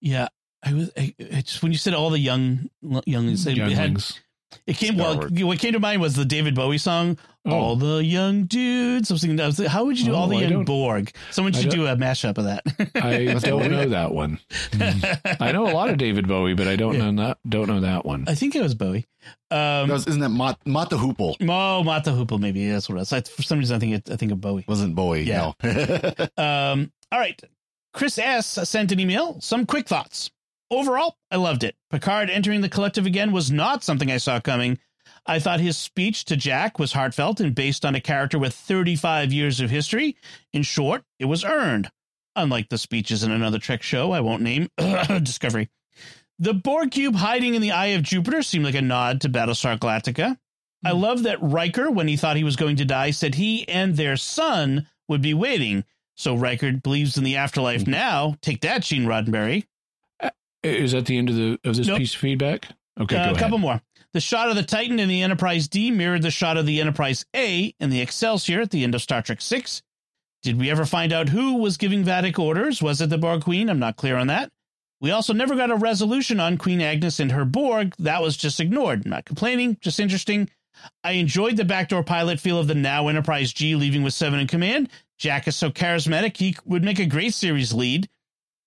Yeah. 0.00 0.28
I 0.62 0.74
was, 0.74 0.90
I, 0.96 1.14
it's 1.18 1.62
when 1.62 1.72
you 1.72 1.78
said 1.78 1.94
all 1.94 2.10
the 2.10 2.18
young 2.18 2.68
younglings, 2.82 3.46
younglings. 3.46 4.14
Had, 4.14 4.24
it 4.66 4.76
came 4.76 4.96
well. 4.96 5.16
What 5.16 5.58
came 5.58 5.72
to 5.72 5.80
mind 5.80 6.00
was 6.00 6.14
the 6.14 6.24
David 6.24 6.54
Bowie 6.54 6.78
song, 6.78 7.18
oh. 7.46 7.52
"All 7.52 7.76
the 7.76 8.04
Young 8.04 8.44
Dudes." 8.44 9.10
I 9.10 9.14
was 9.14 9.20
thinking, 9.20 9.40
I 9.40 9.46
was 9.46 9.58
like, 9.58 9.68
how 9.68 9.84
would 9.84 9.98
you 9.98 10.06
do 10.06 10.12
oh, 10.12 10.16
all 10.16 10.28
the 10.28 10.36
I 10.36 10.42
young 10.42 10.64
Borg? 10.64 11.12
Someone 11.30 11.52
should 11.52 11.70
do 11.70 11.86
a 11.86 11.96
mashup 11.96 12.38
of 12.38 12.44
that. 12.44 12.62
I 12.94 13.38
don't 13.38 13.70
know 13.70 13.88
that 13.88 14.12
one. 14.12 14.38
I 15.40 15.52
know 15.52 15.68
a 15.68 15.72
lot 15.72 15.88
of 15.88 15.98
David 15.98 16.26
Bowie, 16.26 16.54
but 16.54 16.66
I 16.66 16.76
don't 16.76 16.94
yeah. 16.94 17.10
know 17.10 17.24
that. 17.24 17.38
Don't 17.48 17.68
know 17.68 17.80
that 17.80 18.04
one. 18.04 18.24
I 18.28 18.34
think 18.34 18.54
it 18.54 18.62
was 18.62 18.74
Bowie. 18.74 19.06
Um, 19.50 19.88
was, 19.88 20.06
isn't 20.06 20.20
that 20.20 20.30
Mott, 20.30 20.58
Mott 20.64 20.90
the 20.90 20.96
Hoople? 20.96 21.36
Oh, 21.42 21.82
Mott 21.82 22.04
the 22.04 22.12
Hoople, 22.12 22.38
maybe 22.38 22.70
that's 22.70 22.88
what 22.88 22.96
it 22.96 22.98
was. 23.00 23.12
I, 23.12 23.20
for 23.20 23.42
some 23.42 23.58
reason, 23.58 23.76
I 23.76 23.78
think 23.78 23.94
it, 23.94 24.10
I 24.10 24.16
think 24.16 24.32
of 24.32 24.40
Bowie. 24.40 24.64
Wasn't 24.66 24.94
Bowie? 24.94 25.22
Yeah. 25.22 25.52
No. 25.62 25.72
um, 26.42 26.92
all 27.12 27.18
right. 27.18 27.40
Chris 27.92 28.18
S 28.18 28.46
sent 28.46 28.92
an 28.92 29.00
email. 29.00 29.40
Some 29.40 29.66
quick 29.66 29.88
thoughts. 29.88 30.30
Overall, 30.70 31.16
I 31.30 31.36
loved 31.36 31.64
it. 31.64 31.76
Picard 31.90 32.30
entering 32.30 32.60
the 32.60 32.68
collective 32.68 33.06
again 33.06 33.32
was 33.32 33.50
not 33.50 33.82
something 33.82 34.10
I 34.10 34.18
saw 34.18 34.38
coming. 34.38 34.78
I 35.26 35.38
thought 35.38 35.60
his 35.60 35.76
speech 35.76 36.24
to 36.26 36.36
Jack 36.36 36.78
was 36.78 36.92
heartfelt 36.92 37.40
and 37.40 37.54
based 37.54 37.84
on 37.84 37.94
a 37.94 38.00
character 38.00 38.38
with 38.38 38.54
35 38.54 39.32
years 39.32 39.60
of 39.60 39.70
history. 39.70 40.16
In 40.52 40.62
short, 40.62 41.02
it 41.18 41.26
was 41.26 41.44
earned. 41.44 41.90
Unlike 42.36 42.68
the 42.68 42.78
speeches 42.78 43.22
in 43.22 43.32
another 43.32 43.58
Trek 43.58 43.82
show 43.82 44.12
I 44.12 44.20
won't 44.20 44.42
name, 44.42 44.68
Discovery. 45.22 45.68
The 46.38 46.54
Borg 46.54 46.92
cube 46.92 47.16
hiding 47.16 47.54
in 47.54 47.62
the 47.62 47.72
eye 47.72 47.88
of 47.88 48.02
Jupiter 48.02 48.42
seemed 48.42 48.64
like 48.64 48.74
a 48.74 48.80
nod 48.80 49.20
to 49.22 49.28
Battlestar 49.28 49.78
Galactica. 49.78 50.38
I 50.82 50.92
love 50.92 51.24
that 51.24 51.42
Riker, 51.42 51.90
when 51.90 52.08
he 52.08 52.16
thought 52.16 52.36
he 52.36 52.44
was 52.44 52.56
going 52.56 52.76
to 52.76 52.86
die, 52.86 53.10
said 53.10 53.34
he 53.34 53.68
and 53.68 53.96
their 53.96 54.16
son 54.16 54.88
would 55.08 55.20
be 55.20 55.34
waiting. 55.34 55.84
So 56.16 56.34
Riker 56.34 56.72
believes 56.72 57.18
in 57.18 57.24
the 57.24 57.36
afterlife 57.36 57.82
mm-hmm. 57.82 57.90
now. 57.90 58.36
Take 58.40 58.62
that, 58.62 58.82
Gene 58.82 59.04
Roddenberry. 59.04 59.66
Is 60.62 60.92
that 60.92 61.06
the 61.06 61.16
end 61.16 61.30
of 61.30 61.36
the 61.36 61.58
of 61.64 61.76
this 61.76 61.86
nope. 61.86 61.98
piece 61.98 62.14
of 62.14 62.20
feedback? 62.20 62.68
Okay, 63.00 63.16
uh, 63.16 63.34
a 63.34 63.38
couple 63.38 63.58
more. 63.58 63.80
The 64.12 64.20
shot 64.20 64.50
of 64.50 64.56
the 64.56 64.62
Titan 64.62 64.98
in 64.98 65.08
the 65.08 65.22
Enterprise 65.22 65.68
D 65.68 65.90
mirrored 65.90 66.22
the 66.22 66.30
shot 66.30 66.56
of 66.56 66.66
the 66.66 66.80
Enterprise 66.80 67.24
A 67.34 67.74
in 67.78 67.90
the 67.90 68.00
Excelsior 68.00 68.60
at 68.60 68.70
the 68.70 68.84
end 68.84 68.94
of 68.94 69.02
Star 69.02 69.22
Trek 69.22 69.40
Six. 69.40 69.82
Did 70.42 70.58
we 70.58 70.70
ever 70.70 70.84
find 70.84 71.12
out 71.12 71.28
who 71.28 71.56
was 71.56 71.76
giving 71.76 72.02
Vadic 72.02 72.38
orders? 72.38 72.82
Was 72.82 73.00
it 73.00 73.10
the 73.10 73.18
Borg 73.18 73.42
Queen? 73.42 73.68
I'm 73.68 73.78
not 73.78 73.96
clear 73.96 74.16
on 74.16 74.26
that. 74.28 74.50
We 75.00 75.10
also 75.10 75.32
never 75.32 75.54
got 75.54 75.70
a 75.70 75.76
resolution 75.76 76.40
on 76.40 76.58
Queen 76.58 76.80
Agnes 76.80 77.20
and 77.20 77.32
her 77.32 77.44
Borg. 77.44 77.94
That 77.98 78.20
was 78.20 78.36
just 78.36 78.60
ignored. 78.60 79.06
Not 79.06 79.24
complaining, 79.24 79.78
just 79.80 80.00
interesting. 80.00 80.50
I 81.04 81.12
enjoyed 81.12 81.56
the 81.56 81.64
backdoor 81.64 82.02
pilot 82.02 82.40
feel 82.40 82.58
of 82.58 82.66
the 82.66 82.74
now 82.74 83.08
Enterprise 83.08 83.52
G 83.52 83.76
leaving 83.76 84.02
with 84.02 84.14
Seven 84.14 84.40
in 84.40 84.46
command. 84.46 84.90
Jack 85.18 85.46
is 85.46 85.56
so 85.56 85.70
charismatic, 85.70 86.36
he 86.36 86.56
would 86.64 86.82
make 86.82 86.98
a 86.98 87.06
great 87.06 87.34
series 87.34 87.72
lead. 87.72 88.08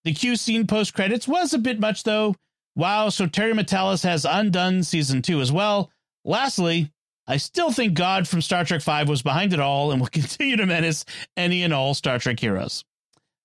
The 0.04 0.14
Q 0.14 0.36
scene 0.36 0.68
post 0.68 0.94
credits 0.94 1.28
was 1.28 1.54
a 1.54 1.58
bit 1.58 1.80
much, 1.80 2.04
though. 2.04 2.36
Wow, 2.76 3.10
so 3.10 3.28
Terry 3.28 3.54
Matalas 3.54 4.04
has 4.04 4.26
undone 4.26 4.84
season 4.84 5.22
two 5.22 5.40
as 5.42 5.52
well. 5.52 5.92
Lastly, 6.26 6.92
I 7.28 7.38
still 7.38 7.72
think 7.72 7.94
God 7.94 8.28
from 8.28 8.42
Star 8.42 8.66
Trek 8.66 8.82
V 8.82 9.04
was 9.06 9.22
behind 9.22 9.54
it 9.54 9.60
all 9.60 9.92
and 9.92 10.02
will 10.02 10.08
continue 10.12 10.58
to 10.58 10.66
menace 10.66 11.06
any 11.38 11.64
and 11.64 11.74
all 11.74 11.94
Star 11.94 12.20
Trek 12.20 12.40
heroes. 12.40 12.84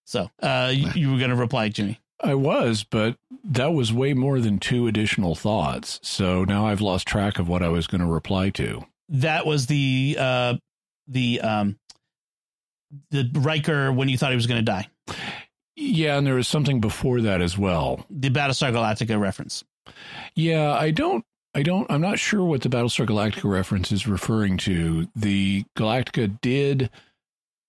So, 0.06 0.30
uh, 0.42 0.72
you, 0.74 0.90
you 0.94 1.12
were 1.12 1.18
going 1.18 1.30
to 1.30 1.36
reply, 1.36 1.68
Jimmy. 1.68 2.00
I 2.20 2.34
was, 2.34 2.82
but 2.82 3.16
that 3.44 3.72
was 3.72 3.92
way 3.92 4.14
more 4.14 4.40
than 4.40 4.58
two 4.58 4.86
additional 4.88 5.34
thoughts. 5.34 6.00
So 6.02 6.44
now 6.44 6.66
I've 6.66 6.80
lost 6.80 7.06
track 7.06 7.38
of 7.38 7.48
what 7.48 7.62
I 7.62 7.68
was 7.68 7.86
going 7.86 8.00
to 8.00 8.06
reply 8.06 8.50
to. 8.50 8.84
That 9.10 9.46
was 9.46 9.66
the 9.66 10.16
uh 10.18 10.54
the 11.06 11.40
um 11.40 11.78
the 13.10 13.30
Riker 13.34 13.92
when 13.92 14.08
you 14.08 14.18
thought 14.18 14.30
he 14.30 14.36
was 14.36 14.46
going 14.46 14.58
to 14.58 14.64
die. 14.64 14.88
Yeah, 15.80 16.18
and 16.18 16.26
there 16.26 16.34
was 16.34 16.48
something 16.48 16.80
before 16.80 17.20
that 17.20 17.40
as 17.40 17.56
well. 17.56 18.04
The 18.10 18.30
Battlestar 18.30 18.72
Galactica 18.72 19.18
reference. 19.18 19.62
Yeah, 20.34 20.72
I 20.72 20.90
don't 20.90 21.24
I 21.54 21.62
don't 21.62 21.88
I'm 21.88 22.00
not 22.00 22.18
sure 22.18 22.44
what 22.44 22.62
the 22.62 22.68
Battlestar 22.68 23.06
Galactica 23.06 23.48
reference 23.48 23.92
is 23.92 24.08
referring 24.08 24.56
to. 24.58 25.06
The 25.14 25.64
Galactica 25.76 26.40
did 26.40 26.90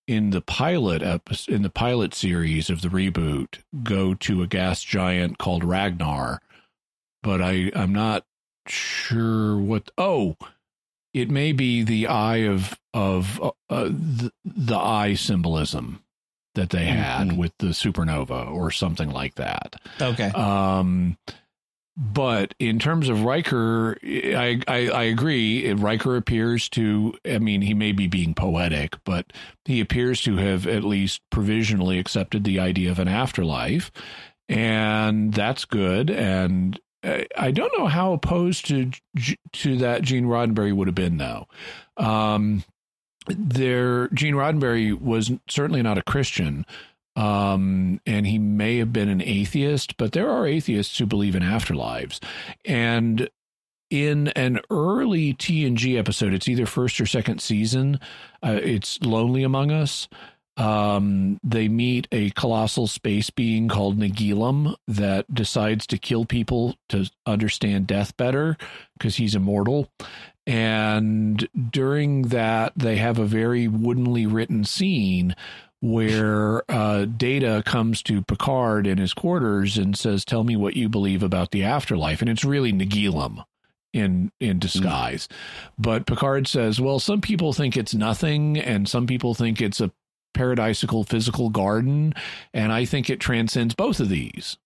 in 0.08 0.30
the 0.30 0.40
pilot 0.40 1.02
episode, 1.02 1.54
in 1.54 1.62
the 1.62 1.70
pilot 1.70 2.12
series 2.12 2.68
of 2.68 2.82
the 2.82 2.88
reboot 2.88 3.60
go 3.84 4.14
to 4.14 4.42
a 4.42 4.48
gas 4.48 4.82
giant 4.82 5.38
called 5.38 5.62
Ragnar, 5.62 6.42
but 7.22 7.40
I 7.40 7.70
I'm 7.76 7.92
not 7.92 8.26
sure 8.66 9.56
what. 9.56 9.88
Oh, 9.96 10.36
it 11.14 11.30
may 11.30 11.52
be 11.52 11.84
the 11.84 12.08
eye 12.08 12.38
of 12.38 12.76
of 12.92 13.40
uh, 13.40 13.52
uh, 13.70 13.84
the, 13.84 14.32
the 14.44 14.76
eye 14.76 15.14
symbolism 15.14 16.02
that 16.54 16.70
they 16.70 16.86
had 16.86 17.28
mm-hmm. 17.28 17.36
with 17.36 17.52
the 17.58 17.68
supernova 17.68 18.50
or 18.50 18.70
something 18.70 19.10
like 19.10 19.36
that. 19.36 19.76
Okay. 20.00 20.28
Um, 20.28 21.16
but 21.96 22.54
in 22.58 22.78
terms 22.78 23.08
of 23.08 23.24
Riker, 23.24 23.98
I, 24.02 24.60
I, 24.66 24.88
I 24.88 25.02
agree. 25.04 25.70
Riker 25.72 26.16
appears 26.16 26.68
to, 26.70 27.14
I 27.24 27.38
mean, 27.38 27.62
he 27.62 27.74
may 27.74 27.92
be 27.92 28.06
being 28.06 28.32
poetic, 28.32 28.96
but 29.04 29.32
he 29.64 29.80
appears 29.80 30.22
to 30.22 30.36
have 30.36 30.66
at 30.66 30.82
least 30.82 31.20
provisionally 31.30 31.98
accepted 31.98 32.44
the 32.44 32.58
idea 32.58 32.90
of 32.90 32.98
an 32.98 33.08
afterlife. 33.08 33.92
And 34.48 35.34
that's 35.34 35.64
good. 35.64 36.10
And 36.10 36.80
I 37.02 37.50
don't 37.50 37.78
know 37.78 37.86
how 37.86 38.12
opposed 38.12 38.66
to 38.68 38.90
to 39.52 39.76
that 39.78 40.02
Gene 40.02 40.26
Roddenberry 40.26 40.74
would 40.74 40.88
have 40.88 40.94
been, 40.94 41.16
though. 41.16 41.46
Um, 41.96 42.62
there, 43.38 44.08
Gene 44.08 44.34
Roddenberry 44.34 44.98
was 44.98 45.32
certainly 45.48 45.82
not 45.82 45.98
a 45.98 46.02
Christian, 46.02 46.64
um, 47.16 48.00
and 48.06 48.26
he 48.26 48.38
may 48.38 48.78
have 48.78 48.92
been 48.92 49.08
an 49.08 49.22
atheist, 49.22 49.96
but 49.96 50.12
there 50.12 50.30
are 50.30 50.46
atheists 50.46 50.98
who 50.98 51.06
believe 51.06 51.34
in 51.34 51.42
afterlives. 51.42 52.22
And 52.64 53.28
in 53.90 54.28
an 54.28 54.60
early 54.70 55.34
TNG 55.34 55.98
episode, 55.98 56.32
it's 56.32 56.48
either 56.48 56.66
first 56.66 57.00
or 57.00 57.06
second 57.06 57.40
season, 57.40 57.98
uh, 58.42 58.58
it's 58.62 59.00
Lonely 59.02 59.42
Among 59.42 59.70
Us. 59.70 60.08
Um, 60.56 61.40
they 61.42 61.68
meet 61.68 62.06
a 62.12 62.30
colossal 62.30 62.86
space 62.86 63.30
being 63.30 63.68
called 63.68 63.98
Nagilum 63.98 64.74
that 64.86 65.32
decides 65.32 65.86
to 65.88 65.98
kill 65.98 66.24
people 66.26 66.76
to 66.90 67.10
understand 67.24 67.86
death 67.86 68.16
better 68.16 68.56
because 68.98 69.16
he's 69.16 69.34
immortal. 69.34 69.88
And 70.50 71.48
during 71.70 72.22
that, 72.22 72.72
they 72.74 72.96
have 72.96 73.20
a 73.20 73.24
very 73.24 73.68
woodenly 73.68 74.26
written 74.26 74.64
scene 74.64 75.36
where 75.80 76.68
uh, 76.68 77.04
Data 77.04 77.62
comes 77.64 78.02
to 78.02 78.22
Picard 78.22 78.88
in 78.88 78.98
his 78.98 79.14
quarters 79.14 79.78
and 79.78 79.96
says, 79.96 80.24
"Tell 80.24 80.42
me 80.42 80.56
what 80.56 80.74
you 80.74 80.88
believe 80.88 81.22
about 81.22 81.52
the 81.52 81.62
afterlife," 81.62 82.20
and 82.20 82.28
it's 82.28 82.44
really 82.44 82.72
Nagilum 82.72 83.44
in 83.92 84.32
in 84.40 84.58
disguise. 84.58 85.28
Mm. 85.28 85.36
But 85.78 86.06
Picard 86.06 86.48
says, 86.48 86.80
"Well, 86.80 86.98
some 86.98 87.20
people 87.20 87.52
think 87.52 87.76
it's 87.76 87.94
nothing, 87.94 88.58
and 88.58 88.88
some 88.88 89.06
people 89.06 89.34
think 89.34 89.60
it's 89.60 89.80
a 89.80 89.92
paradisical 90.36 91.06
physical 91.08 91.50
garden, 91.50 92.12
and 92.52 92.72
I 92.72 92.86
think 92.86 93.08
it 93.08 93.20
transcends 93.20 93.76
both 93.76 94.00
of 94.00 94.08
these." 94.08 94.56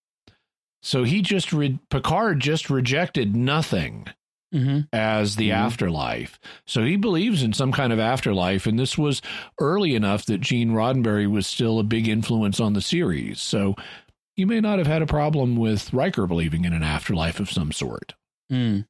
So 0.82 1.04
he 1.04 1.20
just 1.20 1.52
re- 1.52 1.78
Picard 1.90 2.40
just 2.40 2.70
rejected 2.70 3.36
nothing 3.36 4.08
mm-hmm. 4.54 4.80
as 4.92 5.36
the 5.36 5.50
mm-hmm. 5.50 5.66
afterlife. 5.66 6.38
So 6.66 6.84
he 6.84 6.96
believes 6.96 7.42
in 7.42 7.52
some 7.52 7.72
kind 7.72 7.92
of 7.92 7.98
afterlife. 7.98 8.66
And 8.66 8.78
this 8.78 8.96
was 8.96 9.20
early 9.58 9.94
enough 9.94 10.24
that 10.26 10.40
Gene 10.40 10.70
Roddenberry 10.70 11.30
was 11.30 11.46
still 11.46 11.78
a 11.78 11.84
big 11.84 12.08
influence 12.08 12.60
on 12.60 12.72
the 12.72 12.80
series. 12.80 13.42
So 13.42 13.74
you 14.36 14.46
may 14.46 14.60
not 14.60 14.78
have 14.78 14.86
had 14.86 15.02
a 15.02 15.06
problem 15.06 15.56
with 15.56 15.92
Riker 15.92 16.26
believing 16.26 16.64
in 16.64 16.72
an 16.72 16.82
afterlife 16.82 17.40
of 17.40 17.50
some 17.50 17.72
sort. 17.72 18.14
Mm. 18.50 18.86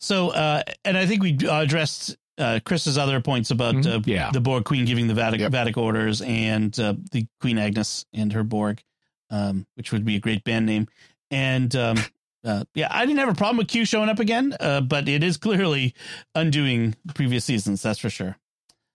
So, 0.00 0.30
uh, 0.30 0.62
and 0.84 0.98
I 0.98 1.06
think 1.06 1.22
we 1.22 1.38
addressed 1.48 2.16
uh, 2.38 2.60
Chris's 2.64 2.98
other 2.98 3.20
points 3.20 3.50
about 3.50 3.76
mm-hmm. 3.76 3.98
uh, 3.98 4.02
yeah. 4.06 4.30
the 4.32 4.40
Borg 4.40 4.64
Queen 4.64 4.84
giving 4.84 5.06
the 5.06 5.14
Vadic, 5.14 5.38
yep. 5.38 5.52
Vadic 5.52 5.76
orders 5.76 6.20
and 6.20 6.78
uh, 6.80 6.94
the 7.12 7.26
Queen 7.40 7.58
Agnes 7.58 8.04
and 8.12 8.32
her 8.32 8.42
Borg, 8.42 8.82
um, 9.30 9.66
which 9.76 9.92
would 9.92 10.04
be 10.04 10.16
a 10.16 10.20
great 10.20 10.42
band 10.44 10.66
name. 10.66 10.88
And 11.30 11.74
um, 11.76 11.96
uh, 12.44 12.64
yeah, 12.74 12.88
I 12.90 13.06
didn't 13.06 13.18
have 13.18 13.28
a 13.28 13.34
problem 13.34 13.56
with 13.56 13.68
Q 13.68 13.84
showing 13.84 14.08
up 14.08 14.20
again, 14.20 14.54
uh, 14.60 14.80
but 14.80 15.08
it 15.08 15.22
is 15.22 15.36
clearly 15.36 15.94
undoing 16.34 16.94
previous 17.14 17.44
seasons. 17.44 17.82
That's 17.82 17.98
for 17.98 18.10
sure. 18.10 18.36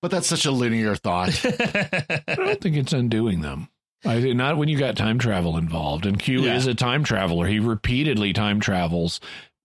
But 0.01 0.11
that's 0.11 0.27
such 0.27 0.45
a 0.45 0.51
linear 0.51 0.95
thought. 0.95 1.29
I 1.45 2.35
don't 2.35 2.61
think 2.61 2.77
it's 2.77 2.93
undoing 2.93 3.41
them. 3.41 3.69
I 4.05 4.21
think 4.21 4.37
not 4.37 4.57
when 4.57 4.69
you 4.69 4.77
got 4.77 4.95
time 4.95 5.19
travel 5.19 5.57
involved. 5.57 6.05
And 6.05 6.17
Q 6.17 6.45
yeah. 6.45 6.55
is 6.55 6.67
a 6.67 6.73
time 6.73 7.03
traveler. 7.03 7.47
He 7.47 7.59
repeatedly 7.59 8.31
time 8.31 8.61
travels, 8.61 9.19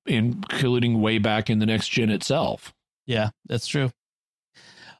including 0.06 1.01
way 1.01 1.19
back 1.19 1.51
in 1.51 1.61
the 1.61 1.66
next 1.66 1.89
gen 1.89 2.11
itself. 2.11 2.74
Yeah, 3.06 3.31
that's 3.47 3.66
true. 3.66 3.93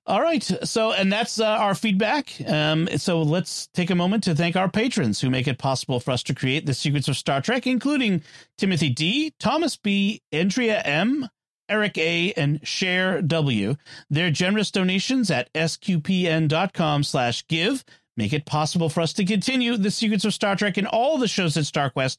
All 0.07 0.21
right. 0.21 0.43
So, 0.65 0.93
and 0.93 1.11
that's 1.11 1.41
uh, 1.41 1.47
our 1.47 1.75
feedback. 1.75 2.35
Um, 2.47 2.89
so 2.99 3.23
let's 3.23 3.69
take 3.69 3.89
a 3.89 3.95
moment 3.95 4.25
to 4.25 4.35
thank 4.35 4.55
our 4.55 4.69
patrons 4.69 5.21
who 5.21 5.31
make 5.31 5.49
it 5.49 5.57
possible 5.57 5.99
for 5.99 6.11
us 6.11 6.23
to 6.25 6.35
create 6.35 6.67
the 6.67 6.75
secrets 6.75 7.09
of 7.09 7.17
Star 7.17 7.41
Trek, 7.41 7.67
including 7.67 8.23
Timothy 8.59 8.91
D, 8.91 9.33
Thomas 9.41 9.77
B, 9.77 10.21
Andrea 10.31 10.83
M, 10.83 11.29
Eric 11.71 11.97
A, 11.97 12.35
and 12.35 12.67
Share 12.67 13.23
W. 13.23 13.77
Their 14.11 14.31
generous 14.31 14.71
donations 14.71 15.31
at 15.31 15.51
sqpn.com 15.55 17.03
slash 17.03 17.47
give 17.47 17.83
make 18.17 18.33
it 18.33 18.45
possible 18.47 18.89
for 18.89 19.01
us 19.01 19.13
to 19.15 19.25
continue 19.25 19.77
the 19.77 19.91
secrets 19.91 20.25
of 20.25 20.35
Star 20.35 20.55
Trek 20.55 20.77
and 20.77 20.87
all 20.87 21.19
the 21.19 21.27
shows 21.29 21.57
at 21.57 21.65
StarQuest, 21.65 22.19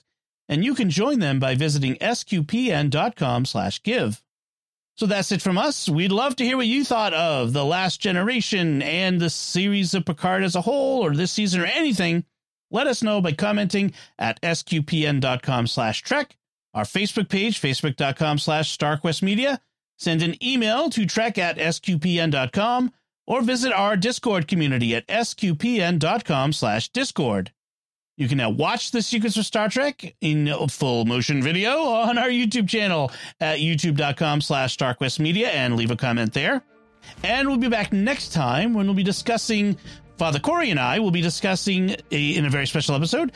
and 0.50 0.66
you 0.66 0.76
can 0.76 0.90
join 0.90 1.20
them 1.20 1.40
by 1.40 1.56
visiting 1.56 1.96
sqpn.com 1.98 3.46
slash 3.46 3.82
give. 3.84 4.25
So 4.98 5.06
that's 5.06 5.32
it 5.34 5.42
from 5.42 5.58
us. 5.58 5.90
We'd 5.90 6.12
love 6.12 6.38
to 6.38 6.46
hear 6.46 6.56
what 6.56 6.68
you 6.68 6.86
thought 6.86 7.14
of 7.14 7.52
The 7.52 7.66
Last 7.66 8.00
Generation 8.00 8.82
and 8.82 9.20
the 9.20 9.30
series 9.30 9.94
of 9.94 10.06
Picard 10.06 10.44
as 10.44 10.56
a 10.56 10.62
whole, 10.62 11.04
or 11.04 11.14
this 11.14 11.34
season, 11.34 11.60
or 11.60 11.66
anything. 11.66 12.24
Let 12.72 12.88
us 12.88 13.04
know 13.04 13.20
by 13.20 13.34
commenting 13.34 13.94
at 14.18 14.42
sqpn.com 14.42 15.68
slash 15.68 16.02
trek, 16.02 16.38
our 16.74 16.86
Facebook 16.86 17.28
page, 17.28 17.60
facebook.com 17.62 18.38
slash 18.40 18.76
starquestmedia. 18.78 19.60
Send 19.98 20.22
an 20.22 20.42
email 20.44 20.90
to 20.90 21.06
trek 21.06 21.38
at 21.38 21.58
sqpn.com, 21.58 22.94
or 23.28 23.42
visit 23.42 23.74
our 23.74 23.98
Discord 23.98 24.48
community 24.48 24.96
at 24.96 25.08
sqpn.com 25.08 26.54
slash 26.54 26.90
discord. 26.90 27.52
You 28.18 28.30
can 28.30 28.38
now 28.38 28.50
watch 28.50 28.92
The 28.92 29.02
Secrets 29.02 29.36
of 29.36 29.46
Star 29.46 29.68
Trek 29.68 30.16
in 30.22 30.50
full 30.70 31.04
motion 31.04 31.44
video 31.44 31.84
on 31.84 32.18
our 32.18 32.30
YouTube 32.30 32.70
channel 32.70 33.12
at 33.42 33.60
youtube.com 33.60 34.40
slash 34.40 34.78
starquestmedia 34.78 35.48
and 35.48 35.76
leave 35.76 35.92
a 35.92 35.98
comment 35.98 36.32
there. 36.32 36.64
And 37.24 37.50
we'll 37.50 37.58
be 37.58 37.68
back 37.68 37.92
next 37.92 38.32
time 38.32 38.74
when 38.74 38.86
we'll 38.86 38.96
be 38.96 39.04
discussing, 39.04 39.78
Father 40.18 40.40
Cory 40.40 40.70
and 40.72 40.80
I 40.80 40.98
will 41.00 41.12
be 41.12 41.20
discussing 41.20 41.94
a, 42.10 42.36
in 42.36 42.46
a 42.46 42.50
very 42.50 42.66
special 42.66 42.96
episode, 42.96 43.34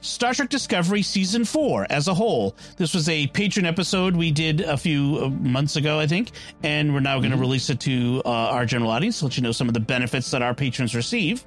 Star 0.00 0.32
Trek 0.32 0.48
Discovery 0.48 1.02
Season 1.02 1.44
4 1.44 1.88
as 1.90 2.08
a 2.08 2.14
whole. 2.14 2.56
This 2.78 2.94
was 2.94 3.10
a 3.10 3.26
patron 3.26 3.66
episode 3.66 4.16
we 4.16 4.30
did 4.30 4.62
a 4.62 4.78
few 4.78 5.18
uh, 5.20 5.28
months 5.28 5.76
ago, 5.76 5.98
I 5.98 6.06
think, 6.06 6.30
and 6.62 6.94
we're 6.94 7.00
now 7.00 7.18
going 7.18 7.28
to 7.28 7.36
mm-hmm. 7.36 7.42
release 7.42 7.68
it 7.68 7.80
to 7.80 8.22
uh, 8.24 8.30
our 8.30 8.64
general 8.64 8.90
audience 8.90 9.18
to 9.18 9.26
let 9.26 9.36
you 9.36 9.42
know 9.42 9.52
some 9.52 9.68
of 9.68 9.74
the 9.74 9.80
benefits 9.80 10.30
that 10.30 10.40
our 10.40 10.54
patrons 10.54 10.94
receive. 10.94 11.44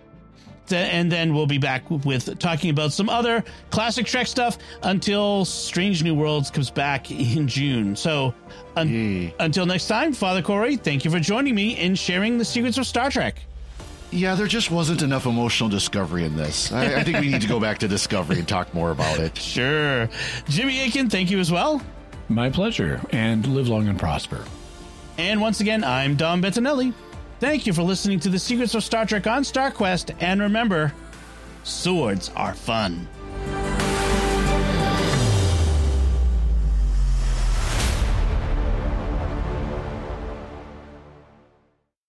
Uh, 0.72 0.76
and 0.76 1.11
then 1.11 1.34
we'll 1.34 1.45
be 1.48 1.57
back 1.57 1.89
with 1.89 2.38
talking 2.39 2.69
about 2.69 2.91
some 2.94 3.10
other 3.10 3.44
classic 3.69 4.06
Trek 4.06 4.27
stuff 4.27 4.57
until 4.84 5.45
Strange 5.45 6.03
New 6.03 6.14
Worlds 6.15 6.52
comes 6.52 6.69
back 6.69 7.10
in 7.11 7.48
June. 7.48 7.95
So 7.95 8.34
un- 8.76 9.31
until 9.39 9.65
next 9.65 9.88
time, 9.88 10.14
Father 10.14 10.41
Cory, 10.41 10.76
thank 10.76 11.06
you 11.06 11.11
for 11.11 11.19
joining 11.19 11.56
me 11.56 11.77
in 11.77 11.95
sharing 11.95 12.38
the 12.38 12.45
secrets 12.45 12.77
of 12.77 12.85
Star 12.85 13.10
Trek. 13.10 13.41
Yeah, 14.11 14.35
there 14.35 14.48
just 14.48 14.72
wasn't 14.72 15.02
enough 15.02 15.26
emotional 15.26 15.69
discovery 15.69 16.23
in 16.23 16.38
this. 16.38 16.72
I, 16.72 16.95
I 16.95 17.03
think 17.03 17.19
we 17.19 17.30
need 17.30 17.41
to 17.41 17.48
go 17.48 17.60
back 17.60 17.77
to 17.80 17.89
Discovery 17.89 18.39
and 18.39 18.48
talk 18.48 18.73
more 18.73 18.91
about 18.91 19.19
it. 19.19 19.38
Sure. 19.57 20.07
Jimmy 20.48 20.81
Akin, 20.88 21.10
thank 21.10 21.30
you 21.30 21.39
as 21.39 21.52
well. 21.52 21.81
My 22.30 22.49
pleasure, 22.49 23.02
and 23.11 23.45
live 23.48 23.68
long 23.68 23.88
and 23.88 23.98
prosper. 23.99 24.44
And 25.18 25.41
once 25.41 25.60
again, 25.61 25.84
I'm 25.84 26.15
Dom 26.15 26.41
Bettinelli. 26.41 26.94
Thank 27.39 27.68
you 27.68 27.73
for 27.73 27.84
listening 27.84 28.19
to 28.22 28.30
the 28.30 28.39
Secrets 28.39 28.73
of 28.73 28.84
Star 28.84 29.05
Trek 29.05 29.27
on 29.27 29.43
StarQuest, 29.43 30.15
and 30.22 30.41
remember, 30.41 30.91
swords 31.64 32.31
are 32.35 32.55
fun. 32.55 33.07